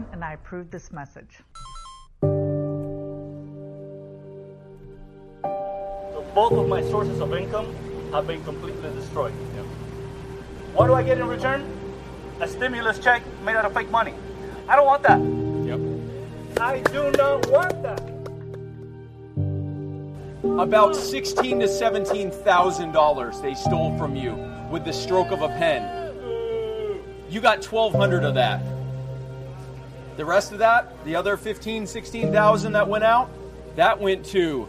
Jorgensen, 0.00 0.12
and 0.12 0.24
I 0.24 0.34
approve 0.34 0.70
this 0.70 0.92
message. 0.92 1.40
The 2.22 2.28
bulk 6.34 6.52
of 6.52 6.68
my 6.68 6.82
sources 6.82 7.20
of 7.20 7.34
income 7.34 7.74
have 8.12 8.26
been 8.26 8.42
completely 8.44 8.90
destroyed. 8.92 9.32
What 10.74 10.86
do 10.86 10.94
I 10.94 11.02
get 11.02 11.18
in 11.18 11.26
return? 11.26 11.64
A 12.40 12.48
stimulus 12.48 12.98
check 12.98 13.22
made 13.44 13.56
out 13.56 13.64
of 13.64 13.74
fake 13.74 13.90
money. 13.90 14.14
I 14.68 14.76
don't 14.76 14.86
want 14.86 15.02
that. 15.02 15.20
Yep. 15.66 15.80
I 16.60 16.80
do 16.92 17.10
not 17.12 17.46
want 17.50 17.82
that. 17.82 18.00
About 20.58 20.96
sixteen 20.96 21.60
to 21.60 21.68
seventeen 21.68 22.30
thousand 22.30 22.92
dollars 22.92 23.40
they 23.40 23.54
stole 23.54 23.96
from 23.98 24.14
you 24.16 24.34
with 24.70 24.84
the 24.84 24.92
stroke 24.92 25.30
of 25.32 25.42
a 25.42 25.48
pen. 25.48 25.82
You 27.28 27.40
got 27.40 27.62
twelve 27.62 27.94
hundred 27.94 28.24
of 28.24 28.34
that. 28.34 28.62
The 30.20 30.26
rest 30.26 30.52
of 30.52 30.58
that, 30.58 31.02
the 31.06 31.16
other 31.16 31.38
15, 31.38 31.86
16,000 31.86 32.72
that 32.72 32.86
went 32.86 33.04
out, 33.04 33.30
that 33.76 33.98
went 33.98 34.26
to 34.26 34.68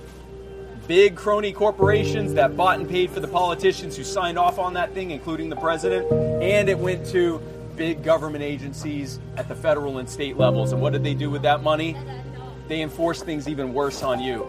big 0.87 1.17
crony 1.17 1.51
corporations 1.51 2.35
that 2.35 2.55
bought 2.55 2.79
and 2.79 2.87
paid 2.87 3.11
for 3.11 3.19
the 3.19 3.27
politicians 3.27 3.97
who 3.97 4.05
signed 4.05 4.39
off 4.39 4.59
on 4.59 4.75
that 4.75 4.93
thing, 4.93 5.11
including 5.11 5.49
the 5.49 5.57
president, 5.57 6.09
and 6.41 6.69
it 6.69 6.79
went 6.79 7.05
to 7.07 7.41
big 7.75 8.01
government 8.01 8.45
agencies 8.45 9.19
at 9.35 9.49
the 9.49 9.55
federal 9.55 9.97
and 9.97 10.09
state 10.09 10.37
levels. 10.37 10.71
And 10.71 10.81
what 10.81 10.93
did 10.93 11.03
they 11.03 11.13
do 11.13 11.29
with 11.29 11.41
that 11.41 11.61
money? 11.61 11.97
They 12.69 12.81
enforced 12.81 13.25
things 13.25 13.49
even 13.49 13.73
worse 13.73 14.03
on 14.03 14.21
you. 14.21 14.47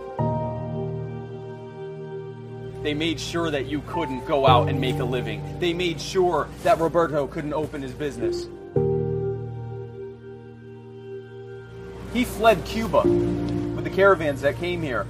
They 2.85 2.95
made 2.95 3.19
sure 3.19 3.51
that 3.51 3.67
you 3.67 3.83
couldn't 3.89 4.25
go 4.29 4.47
out 4.47 4.69
and 4.69 4.81
make 4.81 5.01
a 5.01 5.05
living. 5.05 5.59
They 5.59 5.73
made 5.73 6.01
sure 6.01 6.47
that 6.63 6.79
Roberto 6.79 7.27
couldn't 7.27 7.55
open 7.55 7.83
his 7.83 7.93
business. 7.93 8.47
He 12.13 12.25
fled 12.25 12.63
Cuba 12.67 13.03
with 13.05 13.85
the 13.85 13.91
caravans 13.91 14.43
that 14.43 14.59
came 14.59 14.83
here 14.83 15.07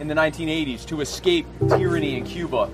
in 0.00 0.08
the 0.08 0.14
1980s 0.14 0.86
to 0.86 1.02
escape 1.02 1.46
tyranny 1.68 2.16
in 2.16 2.24
Cuba. 2.24 2.70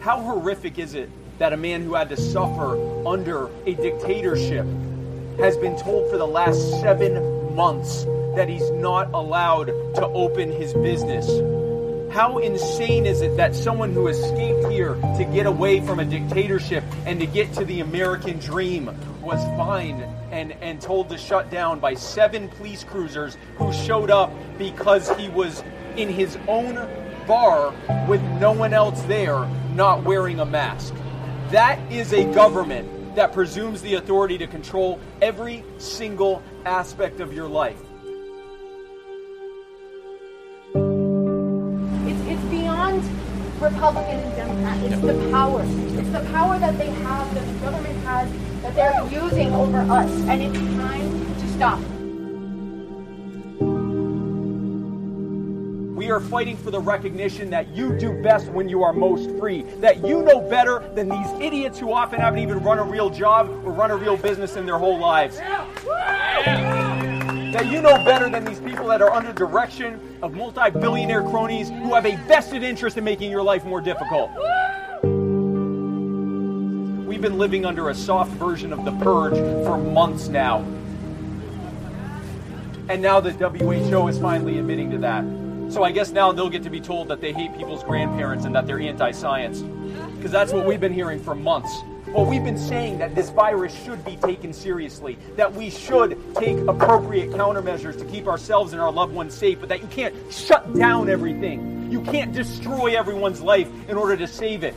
How 0.00 0.20
horrific 0.20 0.78
is 0.78 0.94
it 0.94 1.08
that 1.38 1.54
a 1.54 1.56
man 1.56 1.82
who 1.82 1.94
had 1.94 2.10
to 2.10 2.16
suffer 2.16 2.76
under 3.06 3.48
a 3.64 3.74
dictatorship 3.74 4.66
has 5.38 5.56
been 5.56 5.78
told 5.78 6.10
for 6.10 6.18
the 6.18 6.26
last 6.26 6.58
seven 6.82 7.54
months 7.56 8.04
that 8.36 8.50
he's 8.50 8.70
not 8.72 9.10
allowed 9.14 9.68
to 9.94 10.06
open 10.08 10.52
his 10.52 10.74
business? 10.74 11.26
How 12.10 12.38
insane 12.38 13.04
is 13.04 13.20
it 13.20 13.36
that 13.36 13.54
someone 13.54 13.92
who 13.92 14.08
escaped 14.08 14.70
here 14.70 14.94
to 14.94 15.28
get 15.30 15.44
away 15.44 15.80
from 15.80 16.00
a 16.00 16.04
dictatorship 16.06 16.82
and 17.04 17.20
to 17.20 17.26
get 17.26 17.52
to 17.54 17.66
the 17.66 17.80
American 17.80 18.38
dream 18.38 18.86
was 19.20 19.44
fined 19.58 20.02
and, 20.32 20.52
and 20.62 20.80
told 20.80 21.10
to 21.10 21.18
shut 21.18 21.50
down 21.50 21.80
by 21.80 21.94
seven 21.94 22.48
police 22.48 22.82
cruisers 22.82 23.36
who 23.56 23.72
showed 23.72 24.10
up 24.10 24.32
because 24.56 25.10
he 25.16 25.28
was 25.28 25.62
in 25.96 26.08
his 26.08 26.38
own 26.48 26.76
bar 27.26 27.74
with 28.08 28.22
no 28.40 28.52
one 28.52 28.72
else 28.72 29.02
there 29.02 29.46
not 29.74 30.02
wearing 30.02 30.40
a 30.40 30.46
mask? 30.46 30.94
That 31.50 31.78
is 31.92 32.14
a 32.14 32.24
government 32.32 33.16
that 33.16 33.34
presumes 33.34 33.82
the 33.82 33.94
authority 33.94 34.38
to 34.38 34.46
control 34.46 34.98
every 35.20 35.62
single 35.76 36.42
aspect 36.64 37.20
of 37.20 37.34
your 37.34 37.48
life. 37.48 37.80
Republican 43.60 44.20
and 44.20 44.36
Democrat. 44.36 44.78
It's 44.84 45.02
the 45.02 45.30
power. 45.30 45.62
It's 45.64 46.10
the 46.10 46.30
power 46.30 46.58
that 46.58 46.78
they 46.78 46.90
have, 46.90 47.34
that 47.34 47.46
the 47.46 47.60
government 47.60 47.98
has, 48.04 48.30
that 48.62 48.74
they're 48.74 49.22
using 49.22 49.52
over 49.52 49.78
us. 49.78 50.10
And 50.28 50.42
it's 50.42 50.58
time 50.76 51.34
to 51.34 51.48
stop. 51.48 51.80
We 55.96 56.12
are 56.12 56.20
fighting 56.20 56.56
for 56.56 56.70
the 56.70 56.80
recognition 56.80 57.50
that 57.50 57.74
you 57.74 57.98
do 57.98 58.22
best 58.22 58.46
when 58.46 58.68
you 58.68 58.84
are 58.84 58.92
most 58.92 59.28
free. 59.38 59.62
That 59.80 60.06
you 60.06 60.22
know 60.22 60.40
better 60.40 60.88
than 60.94 61.08
these 61.08 61.28
idiots 61.40 61.80
who 61.80 61.92
often 61.92 62.20
haven't 62.20 62.38
even 62.38 62.60
run 62.60 62.78
a 62.78 62.84
real 62.84 63.10
job 63.10 63.48
or 63.48 63.72
run 63.72 63.90
a 63.90 63.96
real 63.96 64.16
business 64.16 64.54
in 64.54 64.66
their 64.66 64.78
whole 64.78 64.98
lives. 64.98 65.38
That 67.52 67.66
you 67.72 67.80
know 67.80 67.96
better 68.04 68.28
than 68.28 68.44
these 68.44 68.60
people 68.60 68.86
that 68.88 69.00
are 69.00 69.10
under 69.10 69.32
direction 69.32 70.18
of 70.20 70.34
multi 70.34 70.70
billionaire 70.70 71.22
cronies 71.22 71.70
who 71.70 71.94
have 71.94 72.04
a 72.04 72.14
vested 72.26 72.62
interest 72.62 72.98
in 72.98 73.04
making 73.04 73.30
your 73.30 73.42
life 73.42 73.64
more 73.64 73.80
difficult. 73.80 74.30
We've 77.06 77.22
been 77.22 77.38
living 77.38 77.64
under 77.64 77.88
a 77.88 77.94
soft 77.94 78.32
version 78.32 78.70
of 78.70 78.84
the 78.84 78.92
purge 79.02 79.38
for 79.64 79.78
months 79.78 80.28
now. 80.28 80.58
And 82.90 83.00
now 83.00 83.18
the 83.20 83.32
WHO 83.32 84.08
is 84.08 84.18
finally 84.18 84.58
admitting 84.58 84.90
to 84.90 84.98
that. 84.98 85.24
So 85.72 85.82
I 85.84 85.90
guess 85.90 86.10
now 86.10 86.32
they'll 86.32 86.50
get 86.50 86.62
to 86.64 86.70
be 86.70 86.80
told 86.80 87.08
that 87.08 87.22
they 87.22 87.32
hate 87.32 87.56
people's 87.56 87.82
grandparents 87.82 88.44
and 88.44 88.54
that 88.54 88.66
they're 88.66 88.80
anti 88.80 89.10
science. 89.12 89.60
Because 90.16 90.30
that's 90.30 90.52
what 90.52 90.66
we've 90.66 90.80
been 90.80 90.92
hearing 90.92 91.18
for 91.18 91.34
months. 91.34 91.74
Well, 92.12 92.24
we've 92.24 92.42
been 92.42 92.58
saying 92.58 92.98
that 92.98 93.14
this 93.14 93.28
virus 93.28 93.74
should 93.84 94.02
be 94.02 94.16
taken 94.16 94.54
seriously, 94.54 95.18
that 95.36 95.52
we 95.52 95.68
should 95.68 96.18
take 96.36 96.56
appropriate 96.66 97.30
countermeasures 97.30 97.98
to 97.98 98.04
keep 98.06 98.26
ourselves 98.26 98.72
and 98.72 98.80
our 98.80 98.90
loved 98.90 99.12
ones 99.12 99.34
safe, 99.34 99.60
but 99.60 99.68
that 99.68 99.82
you 99.82 99.88
can't 99.88 100.14
shut 100.32 100.74
down 100.74 101.10
everything. 101.10 101.92
You 101.92 102.00
can't 102.00 102.32
destroy 102.32 102.98
everyone's 102.98 103.42
life 103.42 103.68
in 103.88 103.98
order 103.98 104.16
to 104.16 104.26
save 104.26 104.64
it. 104.64 104.74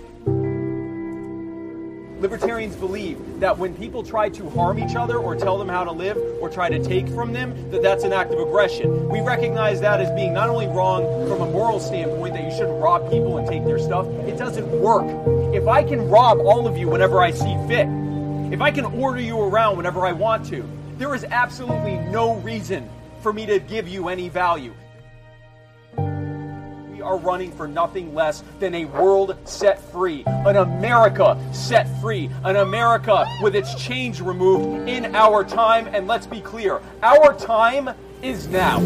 Libertarians 2.21 2.75
believe 2.75 3.17
that 3.39 3.57
when 3.57 3.73
people 3.73 4.03
try 4.03 4.29
to 4.29 4.47
harm 4.51 4.77
each 4.77 4.95
other 4.95 5.17
or 5.17 5.35
tell 5.35 5.57
them 5.57 5.67
how 5.67 5.83
to 5.83 5.91
live 5.91 6.15
or 6.39 6.51
try 6.51 6.69
to 6.69 6.77
take 6.77 7.07
from 7.07 7.33
them, 7.33 7.71
that 7.71 7.81
that's 7.81 8.03
an 8.03 8.13
act 8.13 8.31
of 8.31 8.39
aggression. 8.39 9.09
We 9.09 9.21
recognize 9.21 9.81
that 9.81 9.99
as 9.99 10.11
being 10.11 10.31
not 10.31 10.47
only 10.47 10.67
wrong 10.67 11.01
from 11.27 11.41
a 11.41 11.49
moral 11.51 11.79
standpoint, 11.79 12.35
that 12.35 12.43
you 12.43 12.51
shouldn't 12.51 12.79
rob 12.79 13.09
people 13.09 13.39
and 13.39 13.47
take 13.47 13.65
their 13.65 13.79
stuff, 13.79 14.05
it 14.27 14.37
doesn't 14.37 14.69
work. 14.69 15.07
If 15.55 15.67
I 15.67 15.81
can 15.81 16.09
rob 16.09 16.37
all 16.41 16.67
of 16.67 16.77
you 16.77 16.87
whenever 16.89 17.23
I 17.23 17.31
see 17.31 17.57
fit, 17.67 17.87
if 18.53 18.61
I 18.61 18.69
can 18.69 18.85
order 18.85 19.19
you 19.19 19.41
around 19.41 19.77
whenever 19.77 20.05
I 20.05 20.11
want 20.11 20.45
to, 20.49 20.63
there 20.99 21.15
is 21.15 21.23
absolutely 21.23 21.97
no 22.11 22.35
reason 22.35 22.87
for 23.21 23.33
me 23.33 23.47
to 23.47 23.57
give 23.57 23.87
you 23.87 24.09
any 24.09 24.29
value. 24.29 24.75
Are 27.01 27.17
running 27.17 27.51
for 27.51 27.67
nothing 27.67 28.13
less 28.13 28.43
than 28.59 28.75
a 28.75 28.85
world 28.85 29.37
set 29.45 29.81
free, 29.91 30.23
an 30.25 30.57
America 30.57 31.37
set 31.51 31.87
free, 31.99 32.29
an 32.43 32.57
America 32.57 33.25
with 33.41 33.55
its 33.55 33.73
chains 33.75 34.21
removed 34.21 34.87
in 34.87 35.15
our 35.15 35.43
time. 35.43 35.87
And 35.87 36.07
let's 36.07 36.27
be 36.27 36.41
clear 36.41 36.81
our 37.01 37.37
time 37.37 37.89
is 38.21 38.47
now. 38.47 38.79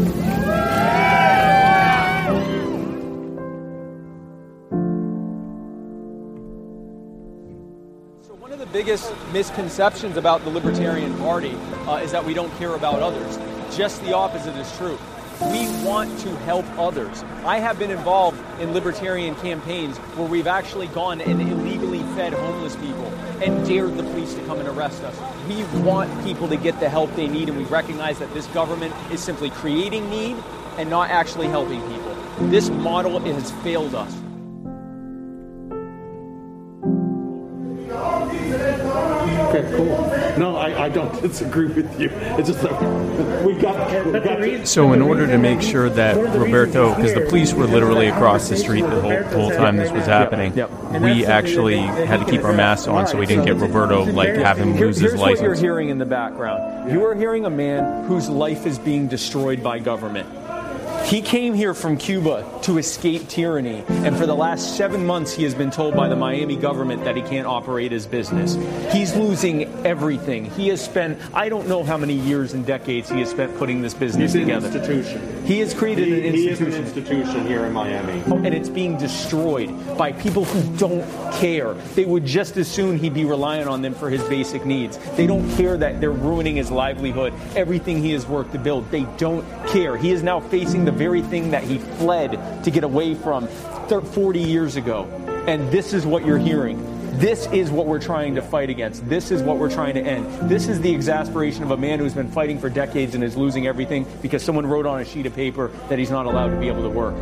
So, 8.22 8.34
one 8.34 8.52
of 8.52 8.58
the 8.58 8.66
biggest 8.66 9.12
misconceptions 9.32 10.16
about 10.16 10.42
the 10.44 10.50
Libertarian 10.50 11.16
Party 11.18 11.54
uh, 11.86 11.96
is 11.96 12.12
that 12.12 12.24
we 12.24 12.34
don't 12.34 12.52
care 12.58 12.74
about 12.74 13.00
others. 13.00 13.38
Just 13.76 14.02
the 14.02 14.14
opposite 14.14 14.56
is 14.56 14.74
true. 14.78 14.98
We 15.40 15.68
want 15.84 16.18
to 16.20 16.34
help 16.38 16.64
others. 16.78 17.22
I 17.44 17.58
have 17.58 17.78
been 17.78 17.90
involved 17.90 18.40
in 18.58 18.72
libertarian 18.72 19.34
campaigns 19.34 19.98
where 20.16 20.26
we've 20.26 20.46
actually 20.46 20.86
gone 20.88 21.20
and 21.20 21.42
illegally 21.42 22.02
fed 22.14 22.32
homeless 22.32 22.74
people 22.76 23.06
and 23.42 23.66
dared 23.66 23.98
the 23.98 24.02
police 24.02 24.32
to 24.32 24.42
come 24.46 24.60
and 24.60 24.68
arrest 24.68 25.02
us. 25.02 25.14
We 25.46 25.62
want 25.82 26.24
people 26.24 26.48
to 26.48 26.56
get 26.56 26.80
the 26.80 26.88
help 26.88 27.14
they 27.16 27.28
need, 27.28 27.50
and 27.50 27.58
we 27.58 27.64
recognize 27.64 28.18
that 28.18 28.32
this 28.32 28.46
government 28.48 28.94
is 29.12 29.22
simply 29.22 29.50
creating 29.50 30.08
need 30.08 30.36
and 30.78 30.88
not 30.88 31.10
actually 31.10 31.48
helping 31.48 31.82
people. 31.82 32.16
This 32.48 32.70
model 32.70 33.20
has 33.20 33.50
failed 33.62 33.94
us. 33.94 34.14
Okay, 39.48 39.76
cool. 39.76 39.96
No, 40.38 40.56
I, 40.56 40.84
I 40.84 40.88
don't 40.88 41.20
disagree 41.22 41.66
with 41.66 42.00
you. 42.00 42.10
It's 42.12 42.48
just 42.48 42.62
that 42.62 43.44
we 43.44 43.54
got, 43.54 44.06
we 44.06 44.20
got 44.20 44.66
So, 44.66 44.92
in 44.92 45.02
order 45.02 45.26
to 45.26 45.38
make 45.38 45.62
sure 45.62 45.88
that 45.88 46.16
Roberto, 46.16 46.94
because 46.94 47.14
the 47.14 47.22
police 47.22 47.52
were 47.54 47.66
literally 47.66 48.08
across 48.08 48.48
the 48.48 48.56
street 48.56 48.82
the 48.82 49.00
whole, 49.00 49.10
the 49.10 49.38
whole 49.38 49.50
time 49.50 49.76
this 49.76 49.92
was 49.92 50.06
happening, 50.06 50.52
we 51.00 51.24
actually 51.24 51.78
had 51.78 52.20
to 52.20 52.30
keep 52.30 52.44
our 52.44 52.52
masks 52.52 52.88
on 52.88 53.06
so 53.06 53.18
we 53.18 53.26
didn't 53.26 53.44
get 53.44 53.56
Roberto, 53.56 54.04
like, 54.04 54.34
have 54.34 54.58
him 54.58 54.76
lose 54.76 54.98
his 54.98 55.12
here's 55.12 55.20
what 55.20 55.40
you're 55.40 55.54
hearing 55.54 55.88
in 55.88 55.98
the 55.98 56.06
background. 56.06 56.90
You 56.90 57.04
are 57.04 57.14
hearing 57.14 57.44
a 57.44 57.50
man 57.50 58.04
whose 58.04 58.28
life 58.28 58.66
is 58.66 58.78
being 58.78 59.08
destroyed 59.08 59.62
by 59.62 59.78
government. 59.78 60.28
He 61.06 61.22
came 61.22 61.54
here 61.54 61.72
from 61.72 61.96
Cuba 61.98 62.44
to 62.62 62.78
escape 62.78 63.28
tyranny, 63.28 63.84
and 63.88 64.16
for 64.16 64.26
the 64.26 64.34
last 64.34 64.76
seven 64.76 65.06
months, 65.06 65.32
he 65.32 65.44
has 65.44 65.54
been 65.54 65.70
told 65.70 65.94
by 65.94 66.08
the 66.08 66.16
Miami 66.16 66.56
government 66.56 67.04
that 67.04 67.14
he 67.14 67.22
can't 67.22 67.46
operate 67.46 67.92
his 67.92 68.06
business. 68.08 68.56
He's 68.92 69.14
losing 69.14 69.72
everything. 69.86 70.46
He 70.46 70.66
has 70.68 70.84
spent, 70.84 71.20
I 71.32 71.48
don't 71.48 71.68
know 71.68 71.84
how 71.84 71.96
many 71.96 72.14
years 72.14 72.54
and 72.54 72.66
decades 72.66 73.08
he 73.08 73.20
has 73.20 73.30
spent 73.30 73.56
putting 73.56 73.82
this 73.82 73.94
business 73.94 74.32
He's 74.32 74.42
an 74.42 74.48
together. 74.48 74.66
institution. 74.66 75.44
He 75.46 75.60
has 75.60 75.74
created 75.74 76.08
He- 76.08 76.26
an 76.28 76.34
he 76.34 76.48
is 76.48 76.60
an 76.60 76.66
institution. 76.66 77.04
institution 77.04 77.46
here 77.46 77.64
in 77.66 77.72
Miami. 77.72 78.22
And 78.44 78.52
it's 78.52 78.68
being 78.68 78.98
destroyed 78.98 79.70
by 79.96 80.10
people 80.10 80.44
who 80.44 80.76
don't 80.76 81.04
care. 81.34 81.74
They 81.94 82.04
would 82.04 82.26
just 82.26 82.56
as 82.56 82.66
soon 82.66 82.98
he 82.98 83.10
be 83.10 83.24
relying 83.24 83.68
on 83.68 83.80
them 83.80 83.94
for 83.94 84.10
his 84.10 84.24
basic 84.24 84.66
needs. 84.66 84.98
They 85.16 85.28
don't 85.28 85.48
care 85.56 85.76
that 85.76 86.00
they're 86.00 86.10
ruining 86.10 86.56
his 86.56 86.72
livelihood, 86.72 87.32
everything 87.54 88.02
he 88.02 88.10
has 88.10 88.26
worked 88.26 88.50
to 88.54 88.58
build. 88.58 88.90
They 88.90 89.06
don't 89.18 89.44
care. 89.68 89.96
He 89.96 90.10
is 90.10 90.24
now 90.24 90.40
facing 90.40 90.84
the 90.84 90.95
very 90.96 91.22
thing 91.22 91.50
that 91.50 91.62
he 91.62 91.78
fled 91.78 92.64
to 92.64 92.70
get 92.70 92.84
away 92.84 93.14
from 93.14 93.46
thir- 93.88 94.00
40 94.00 94.40
years 94.40 94.76
ago. 94.76 95.04
And 95.46 95.70
this 95.70 95.92
is 95.92 96.04
what 96.04 96.24
you're 96.26 96.38
hearing. 96.38 96.82
This 97.18 97.46
is 97.46 97.70
what 97.70 97.86
we're 97.86 98.00
trying 98.00 98.34
to 98.34 98.42
fight 98.42 98.68
against. 98.68 99.08
This 99.08 99.30
is 99.30 99.42
what 99.42 99.56
we're 99.56 99.70
trying 99.70 99.94
to 99.94 100.02
end. 100.02 100.50
This 100.50 100.68
is 100.68 100.82
the 100.82 100.94
exasperation 100.94 101.62
of 101.62 101.70
a 101.70 101.76
man 101.76 101.98
who's 101.98 102.12
been 102.12 102.30
fighting 102.30 102.58
for 102.58 102.68
decades 102.68 103.14
and 103.14 103.24
is 103.24 103.36
losing 103.38 103.66
everything 103.66 104.06
because 104.20 104.42
someone 104.42 104.66
wrote 104.66 104.84
on 104.84 105.00
a 105.00 105.04
sheet 105.04 105.24
of 105.24 105.34
paper 105.34 105.68
that 105.88 105.98
he's 105.98 106.10
not 106.10 106.26
allowed 106.26 106.50
to 106.50 106.56
be 106.60 106.68
able 106.68 106.82
to 106.82 106.90
work. 106.90 107.14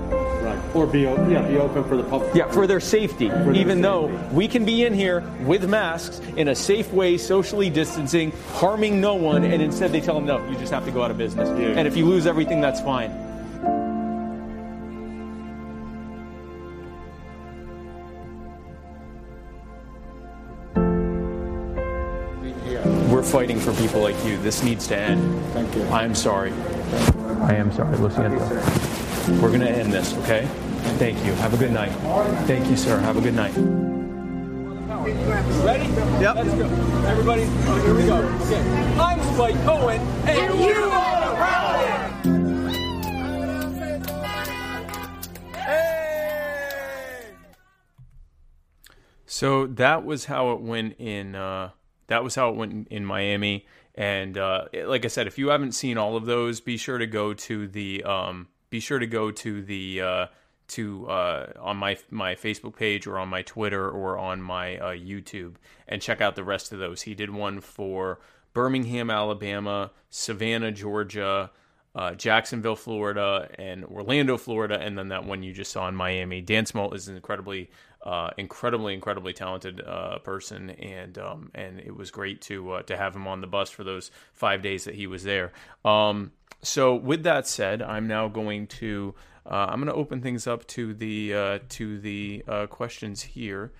Right. 0.42 0.58
Or 0.74 0.86
be, 0.86 1.02
yeah, 1.02 1.46
be 1.46 1.58
open 1.58 1.84
for 1.84 1.96
the 1.96 2.02
public. 2.02 2.34
Yeah, 2.34 2.50
for 2.50 2.66
their 2.66 2.80
safety. 2.80 3.30
Even 3.54 3.82
though 3.82 4.06
we 4.32 4.48
can 4.48 4.64
be 4.64 4.84
in 4.84 4.94
here 4.94 5.20
with 5.44 5.68
masks 5.68 6.20
in 6.36 6.48
a 6.48 6.54
safe 6.56 6.92
way, 6.92 7.16
socially 7.16 7.70
distancing, 7.70 8.32
harming 8.54 9.00
no 9.00 9.14
one, 9.14 9.44
and 9.44 9.62
instead 9.62 9.92
they 9.92 10.00
tell 10.00 10.16
them, 10.16 10.26
no, 10.26 10.44
you 10.50 10.58
just 10.58 10.72
have 10.72 10.84
to 10.86 10.90
go 10.90 11.04
out 11.04 11.12
of 11.12 11.18
business. 11.18 11.48
And 11.48 11.86
if 11.86 11.96
you 11.96 12.04
lose 12.04 12.26
everything, 12.26 12.60
that's 12.60 12.80
fine. 12.80 13.23
Fighting 23.24 23.58
for 23.58 23.72
people 23.74 24.00
like 24.00 24.16
you. 24.24 24.36
This 24.38 24.62
needs 24.62 24.86
to 24.88 24.96
end. 24.96 25.44
Thank 25.52 25.74
you. 25.74 25.82
I 25.84 26.04
am 26.04 26.14
sorry. 26.14 26.52
I 27.42 27.54
am 27.54 27.72
sorry, 27.72 27.96
Luciano. 27.96 28.38
We're 29.40 29.48
going 29.48 29.60
to 29.60 29.70
end 29.70 29.92
this, 29.92 30.14
okay? 30.18 30.46
Thank 30.98 31.24
you. 31.24 31.32
Have 31.34 31.54
a 31.54 31.56
good 31.56 31.72
night. 31.72 31.92
Thank 32.46 32.68
you, 32.68 32.76
sir. 32.76 32.98
Have 33.00 33.16
a 33.16 33.20
good 33.20 33.34
night. 33.34 33.54
Ready? 35.64 35.84
Yep. 36.22 36.36
Let's 36.36 36.54
go. 36.54 36.66
Everybody, 37.06 37.42
oh, 37.46 37.82
here 37.84 37.94
we 37.94 38.06
go. 38.06 38.16
Okay. 38.44 38.62
I'm 38.98 39.20
Spike 39.34 39.64
Cohen, 39.64 40.00
and, 40.26 40.54
you 40.60 40.74
are 40.84 41.34
Rowley. 41.34 41.94
So 49.26 49.66
that 49.66 50.04
was 50.04 50.26
how 50.26 50.52
it 50.52 50.60
went 50.60 50.98
in. 51.00 51.34
Uh, 51.34 51.70
that 52.06 52.24
was 52.24 52.34
how 52.34 52.50
it 52.50 52.56
went 52.56 52.72
in, 52.72 52.86
in 52.90 53.04
Miami. 53.04 53.66
And 53.94 54.36
uh, 54.36 54.66
like 54.86 55.04
I 55.04 55.08
said, 55.08 55.26
if 55.26 55.38
you 55.38 55.48
haven't 55.48 55.72
seen 55.72 55.98
all 55.98 56.16
of 56.16 56.26
those, 56.26 56.60
be 56.60 56.76
sure 56.76 56.98
to 56.98 57.06
go 57.06 57.34
to 57.34 57.68
the. 57.68 58.02
Um, 58.04 58.48
be 58.70 58.80
sure 58.80 58.98
to 58.98 59.06
go 59.06 59.30
to 59.30 59.62
the 59.62 60.00
uh, 60.00 60.26
to 60.66 61.06
uh, 61.06 61.52
on 61.60 61.76
my 61.76 61.96
my 62.10 62.34
Facebook 62.34 62.76
page 62.76 63.06
or 63.06 63.18
on 63.18 63.28
my 63.28 63.42
Twitter 63.42 63.88
or 63.88 64.18
on 64.18 64.42
my 64.42 64.78
uh, 64.78 64.90
YouTube 64.90 65.54
and 65.86 66.02
check 66.02 66.20
out 66.20 66.34
the 66.34 66.42
rest 66.42 66.72
of 66.72 66.80
those. 66.80 67.02
He 67.02 67.14
did 67.14 67.30
one 67.30 67.60
for 67.60 68.18
Birmingham, 68.52 69.10
Alabama, 69.10 69.92
Savannah, 70.10 70.72
Georgia, 70.72 71.50
uh, 71.94 72.14
Jacksonville, 72.14 72.76
Florida, 72.76 73.48
and 73.58 73.84
Orlando, 73.84 74.36
Florida, 74.36 74.78
and 74.80 74.98
then 74.98 75.08
that 75.08 75.24
one 75.24 75.42
you 75.42 75.52
just 75.52 75.70
saw 75.70 75.86
in 75.88 75.94
Miami. 75.94 76.40
Dan 76.40 76.64
Smalt 76.66 76.94
is 76.94 77.08
incredibly, 77.08 77.70
uh, 78.04 78.30
incredibly, 78.36 78.92
incredibly 78.92 79.32
talented 79.32 79.80
uh, 79.80 80.18
person, 80.18 80.70
and 80.70 81.16
um, 81.18 81.50
and 81.54 81.80
it 81.80 81.96
was 81.96 82.10
great 82.10 82.42
to 82.42 82.72
uh, 82.72 82.82
to 82.82 82.96
have 82.96 83.16
him 83.16 83.26
on 83.26 83.40
the 83.40 83.46
bus 83.46 83.70
for 83.70 83.82
those 83.82 84.10
five 84.34 84.62
days 84.62 84.84
that 84.84 84.94
he 84.94 85.06
was 85.06 85.24
there. 85.24 85.52
Um, 85.84 86.32
so 86.62 86.94
with 86.94 87.22
that 87.22 87.46
said, 87.46 87.80
I'm 87.80 88.06
now 88.06 88.28
going 88.28 88.66
to 88.66 89.14
uh, 89.46 89.68
I'm 89.70 89.80
going 89.80 89.86
to 89.86 89.94
open 89.94 90.20
things 90.20 90.46
up 90.46 90.66
to 90.68 90.92
the 90.92 91.34
uh, 91.34 91.58
to 91.70 91.98
the 91.98 92.44
uh, 92.46 92.66
questions 92.66 93.22
here. 93.22 93.72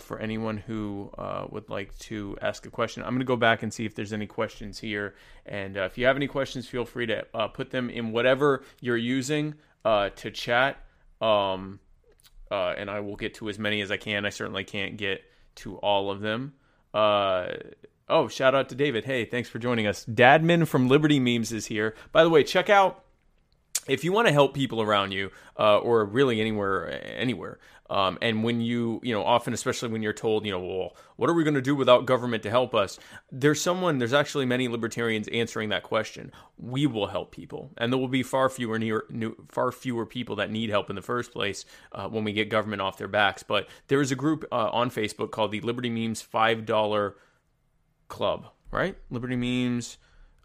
For 0.00 0.18
anyone 0.18 0.56
who 0.56 1.12
would 1.50 1.70
like 1.70 1.96
to 2.00 2.36
ask 2.42 2.66
a 2.66 2.70
question, 2.70 3.04
I'm 3.04 3.10
going 3.10 3.20
to 3.20 3.24
go 3.24 3.36
back 3.36 3.62
and 3.62 3.72
see 3.72 3.84
if 3.84 3.94
there's 3.94 4.12
any 4.12 4.26
questions 4.26 4.80
here. 4.80 5.14
And 5.44 5.76
if 5.76 5.96
you 5.96 6.06
have 6.06 6.16
any 6.16 6.26
questions, 6.26 6.66
feel 6.66 6.84
free 6.84 7.06
to 7.06 7.24
put 7.54 7.70
them 7.70 7.88
in 7.88 8.10
whatever 8.10 8.64
you're 8.80 8.96
using 8.96 9.54
to 9.84 10.30
chat. 10.32 10.78
Um, 11.20 11.78
uh, 12.50 12.74
and 12.76 12.90
I 12.90 13.00
will 13.00 13.16
get 13.16 13.34
to 13.34 13.48
as 13.48 13.58
many 13.58 13.80
as 13.80 13.90
I 13.90 13.96
can. 13.96 14.24
I 14.24 14.30
certainly 14.30 14.64
can't 14.64 14.96
get 14.96 15.22
to 15.56 15.76
all 15.76 16.10
of 16.10 16.20
them. 16.20 16.54
Uh, 16.92 17.48
oh, 18.08 18.28
shout 18.28 18.54
out 18.54 18.68
to 18.70 18.74
David. 18.74 19.04
Hey, 19.04 19.24
thanks 19.24 19.48
for 19.48 19.58
joining 19.58 19.86
us. 19.86 20.04
Dadman 20.06 20.66
from 20.66 20.88
Liberty 20.88 21.18
Memes 21.18 21.52
is 21.52 21.66
here. 21.66 21.94
By 22.12 22.22
the 22.22 22.30
way, 22.30 22.44
check 22.44 22.70
out 22.70 23.04
if 23.88 24.04
you 24.04 24.12
want 24.12 24.26
to 24.26 24.32
help 24.32 24.54
people 24.54 24.82
around 24.82 25.12
you 25.12 25.30
uh, 25.58 25.78
or 25.78 26.04
really 26.04 26.40
anywhere 26.40 27.00
anywhere 27.18 27.58
um, 27.90 28.18
and 28.20 28.42
when 28.44 28.60
you 28.60 29.00
you 29.02 29.14
know 29.14 29.24
often 29.24 29.52
especially 29.52 29.88
when 29.88 30.02
you're 30.02 30.12
told 30.12 30.44
you 30.44 30.52
know 30.52 30.60
well 30.60 30.96
what 31.16 31.30
are 31.30 31.34
we 31.34 31.44
going 31.44 31.54
to 31.54 31.62
do 31.62 31.74
without 31.74 32.06
government 32.06 32.42
to 32.42 32.50
help 32.50 32.74
us? 32.74 32.98
There's 33.32 33.60
someone 33.60 33.98
there's 33.98 34.12
actually 34.12 34.44
many 34.46 34.68
libertarians 34.68 35.28
answering 35.28 35.70
that 35.70 35.82
question. 35.82 36.30
We 36.58 36.86
will 36.86 37.06
help 37.06 37.32
people. 37.32 37.70
And 37.78 37.92
there 37.92 37.98
will 37.98 38.08
be 38.08 38.22
far 38.22 38.48
fewer 38.50 38.78
near, 38.78 39.04
new, 39.08 39.34
far 39.48 39.72
fewer 39.72 40.04
people 40.04 40.36
that 40.36 40.50
need 40.50 40.68
help 40.70 40.90
in 40.90 40.96
the 40.96 41.02
first 41.02 41.32
place 41.32 41.64
uh, 41.92 42.08
when 42.08 42.22
we 42.22 42.32
get 42.32 42.50
government 42.50 42.82
off 42.82 42.98
their 42.98 43.08
backs. 43.08 43.42
But 43.42 43.68
there 43.88 44.00
is 44.00 44.12
a 44.12 44.16
group 44.16 44.44
uh, 44.52 44.68
on 44.70 44.90
facebook 44.90 45.30
called 45.30 45.52
the 45.52 45.60
liberty 45.62 45.88
memes 45.88 46.20
five 46.20 46.66
dollar 46.66 47.16
club 48.08 48.48
right? 48.70 48.96
Liberty 49.10 49.36
memes 49.36 49.98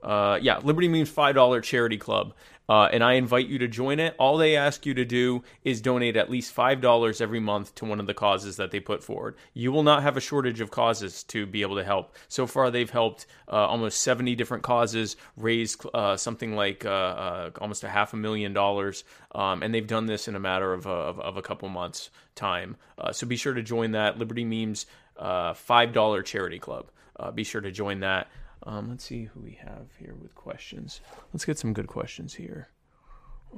uh, 0.03 0.39
yeah, 0.41 0.57
Liberty 0.63 0.87
Memes 0.87 1.11
$5 1.11 1.61
charity 1.61 1.97
club. 1.97 2.33
Uh, 2.69 2.87
and 2.93 3.03
I 3.03 3.13
invite 3.13 3.47
you 3.47 3.57
to 3.59 3.67
join 3.67 3.99
it. 3.99 4.15
All 4.17 4.37
they 4.37 4.55
ask 4.55 4.85
you 4.85 4.93
to 4.93 5.03
do 5.03 5.43
is 5.63 5.81
donate 5.81 6.15
at 6.15 6.29
least 6.29 6.55
$5 6.55 7.21
every 7.21 7.39
month 7.39 7.75
to 7.75 7.85
one 7.85 7.99
of 7.99 8.07
the 8.07 8.13
causes 8.13 8.55
that 8.57 8.71
they 8.71 8.79
put 8.79 9.03
forward. 9.03 9.35
You 9.53 9.71
will 9.71 9.83
not 9.83 10.03
have 10.03 10.15
a 10.15 10.21
shortage 10.21 10.61
of 10.61 10.71
causes 10.71 11.23
to 11.25 11.45
be 11.45 11.63
able 11.63 11.75
to 11.75 11.83
help. 11.83 12.15
So 12.29 12.47
far, 12.47 12.71
they've 12.71 12.89
helped 12.89 13.25
uh, 13.51 13.67
almost 13.67 14.01
70 14.01 14.35
different 14.35 14.63
causes, 14.63 15.17
raised 15.35 15.85
uh, 15.93 16.15
something 16.15 16.55
like 16.55 16.85
uh, 16.85 16.89
uh, 16.89 17.49
almost 17.59 17.83
a 17.83 17.89
half 17.89 18.13
a 18.13 18.17
million 18.17 18.53
dollars. 18.53 19.03
Um, 19.33 19.63
and 19.63 19.73
they've 19.73 19.85
done 19.85 20.05
this 20.05 20.27
in 20.27 20.35
a 20.35 20.39
matter 20.39 20.73
of, 20.73 20.87
uh, 20.87 20.91
of, 20.91 21.19
of 21.19 21.37
a 21.37 21.41
couple 21.41 21.67
months' 21.67 22.09
time. 22.35 22.77
So 23.11 23.27
be 23.27 23.35
sure 23.35 23.53
to 23.53 23.63
join 23.63 23.91
that 23.91 24.17
Liberty 24.17 24.45
Memes 24.45 24.85
uh, 25.17 25.53
$5 25.53 26.25
charity 26.25 26.59
club. 26.59 26.89
Be 27.35 27.43
sure 27.43 27.61
to 27.61 27.71
join 27.71 27.99
that. 27.99 28.29
Um, 28.63 28.89
let's 28.89 29.03
see 29.03 29.25
who 29.25 29.39
we 29.39 29.57
have 29.61 29.87
here 29.97 30.15
with 30.21 30.35
questions. 30.35 31.01
Let's 31.33 31.45
get 31.45 31.57
some 31.57 31.73
good 31.73 31.87
questions 31.87 32.35
here. 32.35 32.69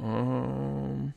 Um, 0.01 1.13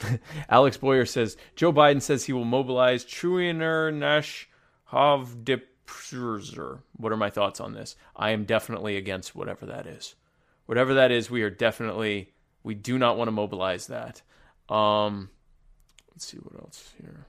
Alex 0.48 0.76
Boyer 0.76 1.06
says 1.06 1.36
Joe 1.54 1.72
Biden 1.72 2.02
says 2.02 2.24
he 2.24 2.32
will 2.32 2.44
mobilize 2.44 3.04
Truiner 3.04 3.92
Nash 3.94 4.48
Havdipzer. 4.90 6.80
What 6.96 7.12
are 7.12 7.16
my 7.16 7.30
thoughts 7.30 7.60
on 7.60 7.74
this? 7.74 7.96
I 8.14 8.30
am 8.30 8.44
definitely 8.44 8.96
against 8.96 9.34
whatever 9.34 9.66
that 9.66 9.86
is. 9.86 10.14
Whatever 10.66 10.94
that 10.94 11.12
is, 11.12 11.30
we 11.30 11.42
are 11.42 11.50
definitely 11.50 12.32
we 12.64 12.74
do 12.74 12.98
not 12.98 13.16
want 13.16 13.28
to 13.28 13.32
mobilize 13.32 13.86
that. 13.86 14.22
Um, 14.68 15.30
let's 16.10 16.26
see 16.26 16.38
what 16.38 16.60
else 16.60 16.92
here. 17.00 17.26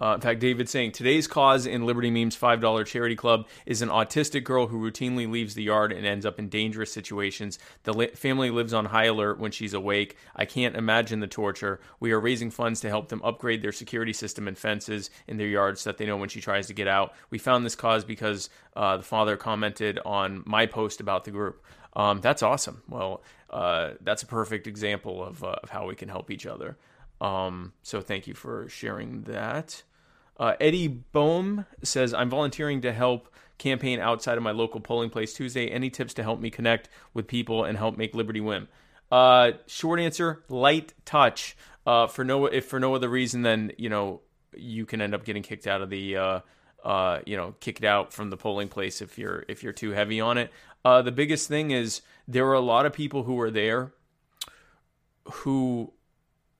Uh, 0.00 0.14
in 0.14 0.20
fact, 0.20 0.40
David 0.40 0.68
saying 0.68 0.92
today's 0.92 1.26
cause 1.26 1.66
in 1.66 1.84
Liberty 1.84 2.10
Memes 2.10 2.36
$5 2.36 2.86
charity 2.86 3.16
club 3.16 3.46
is 3.66 3.82
an 3.82 3.90
autistic 3.90 4.44
girl 4.44 4.68
who 4.68 4.78
routinely 4.78 5.30
leaves 5.30 5.54
the 5.54 5.62
yard 5.62 5.92
and 5.92 6.06
ends 6.06 6.24
up 6.24 6.38
in 6.38 6.48
dangerous 6.48 6.92
situations. 6.92 7.58
The 7.82 7.92
li- 7.92 8.06
family 8.08 8.50
lives 8.50 8.72
on 8.72 8.86
high 8.86 9.04
alert 9.04 9.38
when 9.38 9.50
she's 9.50 9.74
awake. 9.74 10.16
I 10.34 10.46
can't 10.46 10.76
imagine 10.76 11.20
the 11.20 11.26
torture. 11.26 11.80
We 12.00 12.12
are 12.12 12.20
raising 12.20 12.50
funds 12.50 12.80
to 12.80 12.88
help 12.88 13.08
them 13.08 13.20
upgrade 13.22 13.62
their 13.62 13.72
security 13.72 14.12
system 14.12 14.48
and 14.48 14.56
fences 14.56 15.10
in 15.26 15.36
their 15.36 15.46
yard 15.46 15.78
so 15.78 15.90
that 15.90 15.98
they 15.98 16.06
know 16.06 16.16
when 16.16 16.28
she 16.28 16.40
tries 16.40 16.66
to 16.68 16.74
get 16.74 16.88
out. 16.88 17.12
We 17.28 17.38
found 17.38 17.66
this 17.66 17.76
cause 17.76 18.04
because 18.04 18.48
uh, 18.76 18.96
the 18.98 19.02
father 19.02 19.36
commented 19.36 19.98
on 20.04 20.42
my 20.46 20.66
post 20.66 21.00
about 21.00 21.24
the 21.24 21.30
group. 21.30 21.62
Um, 21.94 22.20
that's 22.20 22.42
awesome. 22.42 22.82
Well, 22.88 23.22
uh, 23.50 23.90
that's 24.00 24.22
a 24.22 24.26
perfect 24.26 24.66
example 24.66 25.24
of, 25.24 25.42
uh, 25.42 25.56
of 25.62 25.70
how 25.70 25.86
we 25.86 25.94
can 25.94 26.08
help 26.08 26.30
each 26.30 26.46
other. 26.46 26.78
Um, 27.20 27.72
so 27.82 28.00
thank 28.00 28.26
you 28.26 28.34
for 28.34 28.68
sharing 28.68 29.22
that. 29.22 29.82
Uh, 30.40 30.54
Eddie 30.58 30.88
Bohm 30.88 31.66
says, 31.82 32.14
I'm 32.14 32.30
volunteering 32.30 32.80
to 32.80 32.94
help 32.94 33.28
campaign 33.58 34.00
outside 34.00 34.38
of 34.38 34.42
my 34.42 34.52
local 34.52 34.80
polling 34.80 35.10
place 35.10 35.34
Tuesday. 35.34 35.68
Any 35.68 35.90
tips 35.90 36.14
to 36.14 36.22
help 36.22 36.40
me 36.40 36.48
connect 36.48 36.88
with 37.12 37.26
people 37.26 37.64
and 37.64 37.76
help 37.76 37.98
make 37.98 38.14
Liberty 38.14 38.40
win? 38.40 38.66
Uh, 39.12 39.52
short 39.66 40.00
answer, 40.00 40.42
light 40.48 40.94
touch. 41.04 41.58
Uh, 41.86 42.06
for 42.06 42.24
no, 42.24 42.46
if 42.46 42.64
for 42.64 42.80
no 42.80 42.94
other 42.94 43.10
reason 43.10 43.42
than, 43.42 43.72
you 43.76 43.90
know, 43.90 44.22
you 44.56 44.86
can 44.86 45.02
end 45.02 45.14
up 45.14 45.26
getting 45.26 45.42
kicked 45.42 45.66
out 45.66 45.82
of 45.82 45.90
the, 45.90 46.16
uh, 46.16 46.40
uh, 46.84 47.18
you 47.26 47.36
know, 47.36 47.54
kicked 47.60 47.84
out 47.84 48.14
from 48.14 48.30
the 48.30 48.36
polling 48.38 48.68
place 48.68 49.02
if 49.02 49.18
you're, 49.18 49.44
if 49.46 49.62
you're 49.62 49.74
too 49.74 49.90
heavy 49.90 50.22
on 50.22 50.38
it. 50.38 50.50
Uh, 50.86 51.02
the 51.02 51.12
biggest 51.12 51.48
thing 51.48 51.70
is 51.70 52.00
there 52.26 52.46
are 52.46 52.54
a 52.54 52.60
lot 52.60 52.86
of 52.86 52.94
people 52.94 53.24
who 53.24 53.38
are 53.40 53.50
there 53.50 53.92
who, 55.24 55.92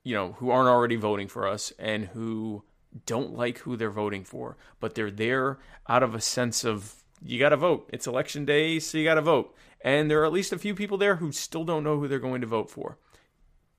you 0.05 0.15
know, 0.15 0.33
who 0.33 0.51
aren't 0.51 0.69
already 0.69 0.97
voting 0.97 1.29
for 1.29 1.49
us 1.49 1.73
and 1.79 2.05
who, 2.09 2.63
don't 3.07 3.35
like 3.35 3.59
who 3.59 3.77
they're 3.77 3.91
voting 3.91 4.25
for, 4.25 4.57
but 4.81 4.95
they're 4.95 5.11
there 5.11 5.59
out 5.89 6.03
of 6.03 6.15
a 6.15 6.21
sense 6.21 6.65
of 6.65 7.03
you 7.23 7.39
got 7.39 7.51
to 7.51 7.57
vote. 7.57 7.89
It's 7.93 8.07
election 8.07 8.45
day, 8.45 8.79
so 8.79 8.99
you 8.99 9.05
got 9.05 9.15
to 9.15 9.23
vote. 9.23 9.55
And 9.83 10.11
there 10.11 10.21
are 10.23 10.27
at 10.27 10.33
least 10.33 10.53
a 10.53 10.59
few 10.59 10.75
people 10.75 10.99
there 10.99 11.17
who 11.17 11.33
still 11.33 11.65
don't 11.65 11.85
know 11.85 11.99
who 11.99 12.09
they're 12.09 12.19
going 12.19 12.41
to 12.41 12.47
vote 12.47 12.71
for. 12.71 12.99